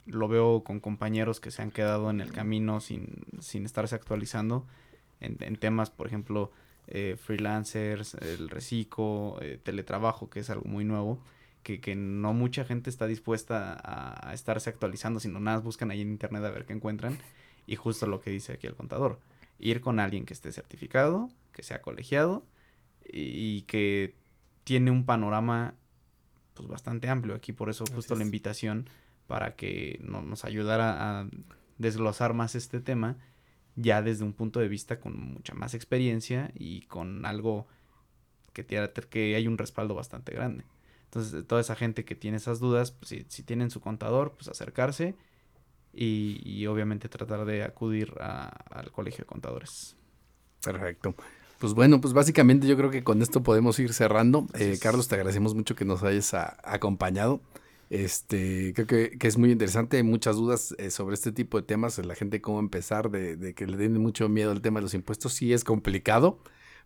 lo 0.07 0.29
veo 0.29 0.63
con 0.65 0.81
compañeros 0.81 1.41
que 1.41 1.51
se 1.51 1.63
han 1.63 1.71
quedado 1.71 2.11
en 2.11 2.21
el 2.21 2.33
camino 2.33 2.81
sin, 2.81 3.25
sin 3.41 3.65
estarse 3.65 3.95
actualizando 3.95 4.67
en, 5.21 5.37
en 5.41 5.57
temas, 5.57 5.91
por 5.91 6.07
ejemplo, 6.07 6.53
eh, 6.87 7.17
freelancers, 7.19 8.15
el 8.15 8.49
reciclo, 8.49 9.39
eh, 9.41 9.59
teletrabajo, 9.63 10.31
que 10.31 10.41
es 10.41 10.51
algo 10.51 10.69
muy 10.69 10.85
nuevo, 10.85 11.21
que, 11.63 11.81
que 11.81 11.97
no 11.97 12.33
mucha 12.33 12.65
gente 12.65 12.91
está 12.91 13.07
dispuesta 13.07 13.73
a, 13.73 14.31
a, 14.31 14.35
estarse 14.35 14.71
actualizando, 14.71 15.19
sino 15.19 15.41
nada, 15.41 15.59
buscan 15.59 15.91
ahí 15.91 16.01
en 16.01 16.11
internet 16.11 16.45
a 16.45 16.51
ver 16.51 16.65
qué 16.65 16.73
encuentran. 16.73 17.19
Y 17.67 17.75
justo 17.75 18.07
lo 18.07 18.21
que 18.21 18.31
dice 18.31 18.53
aquí 18.53 18.69
el 18.69 18.77
contador, 18.77 19.19
ir 19.59 19.81
con 19.81 19.99
alguien 19.99 20.25
que 20.25 20.35
esté 20.35 20.53
certificado, 20.53 21.29
que 21.53 21.65
sea 21.65 21.83
colegiado 21.83 22.45
y, 23.05 23.57
y 23.57 23.63
que 23.63 24.15
tiene 24.63 24.93
un 24.93 25.05
panorama 25.05 25.75
pues 26.55 26.69
bastante 26.69 27.09
amplio 27.09 27.35
aquí, 27.35 27.53
por 27.53 27.69
eso 27.69 27.85
justo 27.93 28.15
la 28.15 28.23
invitación 28.23 28.89
para 29.27 29.57
que 29.57 29.99
no, 30.03 30.23
nos 30.23 30.45
ayudara 30.45 31.21
a 31.21 31.29
desglosar 31.79 32.35
más 32.35 32.55
este 32.55 32.81
tema 32.81 33.17
ya 33.75 34.03
desde 34.03 34.25
un 34.25 34.33
punto 34.33 34.61
de 34.61 34.69
vista 34.69 34.99
con 34.99 35.19
mucha 35.19 35.55
más 35.55 35.75
experiencia 35.75 36.51
y 36.55 36.83
con 36.83 37.27
algo 37.27 37.67
que, 38.53 38.65
tiene, 38.65 38.91
que 39.11 39.37
hay 39.37 39.47
un 39.47 39.59
respaldo 39.59 39.95
bastante 39.95 40.33
grande. 40.33 40.65
Entonces, 41.05 41.47
toda 41.47 41.61
esa 41.61 41.77
gente 41.77 42.05
que 42.05 42.15
tiene 42.15 42.39
esas 42.39 42.59
dudas, 42.59 42.91
pues, 42.91 43.11
si, 43.11 43.27
si 43.29 43.43
tienen 43.43 43.71
su 43.71 43.81
contador, 43.81 44.33
pues 44.35 44.49
acercarse 44.49 45.15
y, 45.93 46.41
y 46.45 46.67
obviamente 46.67 47.09
tratar 47.09 47.45
de 47.45 47.63
acudir 47.65 48.15
a, 48.21 48.47
al 48.71 48.91
colegio 48.91 49.25
de 49.25 49.27
contadores. 49.27 49.97
Perfecto. 50.63 51.15
Pues 51.59 51.73
bueno, 51.73 52.01
pues 52.01 52.13
básicamente 52.13 52.67
yo 52.67 52.77
creo 52.77 52.91
que 52.91 53.03
con 53.03 53.23
esto 53.23 53.43
podemos 53.43 53.79
ir 53.79 53.93
cerrando. 53.95 54.47
Eh, 54.55 54.79
Carlos, 54.81 55.09
te 55.09 55.15
agradecemos 55.15 55.55
mucho 55.55 55.75
que 55.75 55.85
nos 55.85 56.03
hayas 56.03 56.35
a, 56.35 56.59
acompañado. 56.63 57.41
Este, 57.89 58.73
creo 58.75 58.87
que, 58.87 59.17
es 59.21 59.39
muy 59.39 59.53
interesante, 59.53 59.97
hay 59.99 60.03
muchas 60.03 60.37
dudas 60.37 60.75
eh, 60.79 60.91
sobre 60.91 61.15
este 61.15 61.31
tipo 61.33 61.57
de 61.57 61.63
temas, 61.67 61.99
la 61.99 62.15
gente 62.17 62.41
cómo 62.41 62.59
empezar, 62.59 63.11
de, 63.11 63.37
de, 63.37 63.55
que 63.55 63.67
le 63.67 63.77
den 63.77 64.01
mucho 64.01 64.29
miedo 64.29 64.51
al 64.51 64.61
tema 64.61 64.81
de 64.81 64.85
los 64.85 64.95
impuestos, 64.95 65.35
sí 65.35 65.53
es 65.53 65.63
complicado, 65.63 66.41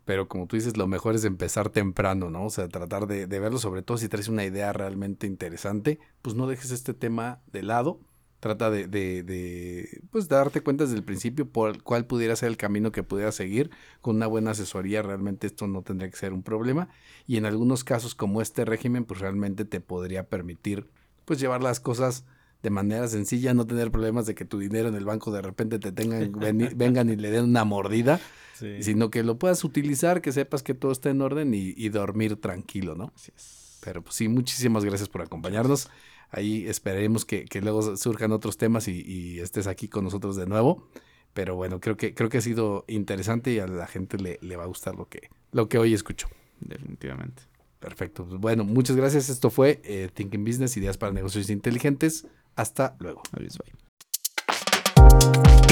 pero 0.05 0.27
como 0.27 0.47
tú 0.47 0.55
dices, 0.55 0.77
lo 0.77 0.87
mejor 0.87 1.15
es 1.15 1.25
empezar 1.25 1.69
temprano, 1.69 2.29
¿no? 2.29 2.45
O 2.45 2.49
sea, 2.49 2.67
tratar 2.67 3.07
de, 3.07 3.27
de 3.27 3.39
verlo, 3.39 3.57
sobre 3.57 3.81
todo 3.81 3.97
si 3.97 4.09
traes 4.09 4.27
una 4.27 4.45
idea 4.45 4.73
realmente 4.73 5.27
interesante, 5.27 5.99
pues 6.21 6.35
no 6.35 6.47
dejes 6.47 6.71
este 6.71 6.93
tema 6.93 7.41
de 7.51 7.63
lado, 7.63 7.99
trata 8.41 8.71
de, 8.71 8.87
de, 8.87 9.21
de, 9.21 10.01
pues 10.09 10.27
darte 10.27 10.61
cuenta 10.61 10.83
desde 10.83 10.97
el 10.97 11.03
principio 11.03 11.47
por 11.47 11.83
cuál 11.83 12.05
pudiera 12.07 12.35
ser 12.35 12.49
el 12.49 12.57
camino 12.57 12.91
que 12.91 13.03
pudiera 13.03 13.31
seguir. 13.31 13.69
Con 14.01 14.15
una 14.15 14.25
buena 14.25 14.51
asesoría 14.51 15.03
realmente 15.03 15.45
esto 15.45 15.67
no 15.67 15.83
tendría 15.83 16.09
que 16.09 16.17
ser 16.17 16.33
un 16.33 16.41
problema. 16.41 16.89
Y 17.27 17.37
en 17.37 17.45
algunos 17.45 17.83
casos 17.83 18.15
como 18.15 18.41
este 18.41 18.65
régimen 18.65 19.05
pues 19.05 19.19
realmente 19.21 19.63
te 19.63 19.79
podría 19.79 20.27
permitir 20.27 20.89
pues 21.23 21.39
llevar 21.39 21.61
las 21.61 21.79
cosas 21.79 22.25
de 22.63 22.71
manera 22.71 23.07
sencilla, 23.07 23.53
no 23.53 23.67
tener 23.67 23.91
problemas 23.91 24.25
de 24.25 24.33
que 24.33 24.43
tu 24.43 24.57
dinero 24.57 24.89
en 24.89 24.95
el 24.95 25.05
banco 25.05 25.31
de 25.31 25.43
repente 25.43 25.77
te 25.77 25.91
tengan, 25.91 26.31
ven, 26.31 26.73
vengan 26.75 27.09
y 27.09 27.15
le 27.15 27.29
den 27.29 27.45
una 27.45 27.63
mordida, 27.63 28.19
sí. 28.55 28.81
sino 28.81 29.11
que 29.11 29.23
lo 29.23 29.37
puedas 29.37 29.63
utilizar, 29.63 30.21
que 30.21 30.31
sepas 30.31 30.63
que 30.63 30.73
todo 30.73 30.91
está 30.91 31.11
en 31.11 31.21
orden 31.21 31.53
y, 31.53 31.73
y 31.77 31.89
dormir 31.89 32.41
tranquilo, 32.41 32.95
¿no? 32.95 33.13
Así 33.15 33.31
es. 33.35 33.79
Pero 33.83 34.03
pues 34.03 34.15
sí, 34.15 34.27
muchísimas 34.27 34.85
gracias 34.85 35.09
por 35.09 35.21
acompañarnos. 35.21 35.89
Ahí 36.31 36.65
esperemos 36.67 37.25
que, 37.25 37.45
que 37.45 37.61
luego 37.61 37.97
surjan 37.97 38.31
otros 38.31 38.57
temas 38.57 38.87
y, 38.87 39.01
y, 39.01 39.39
estés 39.39 39.67
aquí 39.67 39.87
con 39.87 40.05
nosotros 40.05 40.35
de 40.35 40.47
nuevo. 40.47 40.87
Pero 41.33 41.55
bueno, 41.55 41.79
creo 41.79 41.97
que, 41.97 42.13
creo 42.13 42.29
que 42.29 42.37
ha 42.37 42.41
sido 42.41 42.85
interesante 42.87 43.51
y 43.51 43.59
a 43.59 43.67
la 43.67 43.87
gente 43.87 44.17
le, 44.17 44.39
le 44.41 44.55
va 44.55 44.63
a 44.63 44.67
gustar 44.67 44.95
lo 44.95 45.07
que, 45.07 45.29
lo 45.51 45.67
que 45.69 45.77
hoy 45.77 45.93
escucho. 45.93 46.27
Definitivamente. 46.59 47.43
Perfecto. 47.79 48.25
Pues 48.25 48.39
bueno, 48.39 48.63
muchas 48.63 48.95
gracias. 48.95 49.29
Esto 49.29 49.49
fue 49.49 49.81
eh, 49.83 50.09
Thinking 50.13 50.45
Business, 50.45 50.77
Ideas 50.77 50.97
para 50.97 51.11
Negocios 51.11 51.49
Inteligentes. 51.49 52.27
Hasta 52.55 52.95
luego. 52.99 53.23
Adiós, 53.33 53.57
bye. 53.57 53.81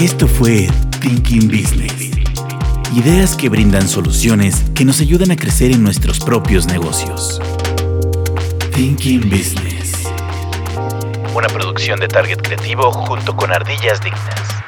Esto 0.04 0.28
fue 0.28 0.68
Thinking 1.02 1.48
Business. 1.48 2.12
Ideas 2.96 3.36
que 3.36 3.50
brindan 3.50 3.88
soluciones 3.88 4.64
que 4.74 4.84
nos 4.84 5.00
ayudan 5.02 5.30
a 5.32 5.36
crecer 5.36 5.72
en 5.72 5.84
nuestros 5.84 6.20
propios 6.20 6.66
negocios. 6.68 7.40
Thinking 8.74 9.30
Business. 9.30 9.69
Una 11.34 11.48
producción 11.48 12.00
de 12.00 12.08
Target 12.08 12.42
Creativo 12.42 12.92
junto 12.92 13.36
con 13.36 13.54
Ardillas 13.54 14.02
Dignas. 14.02 14.59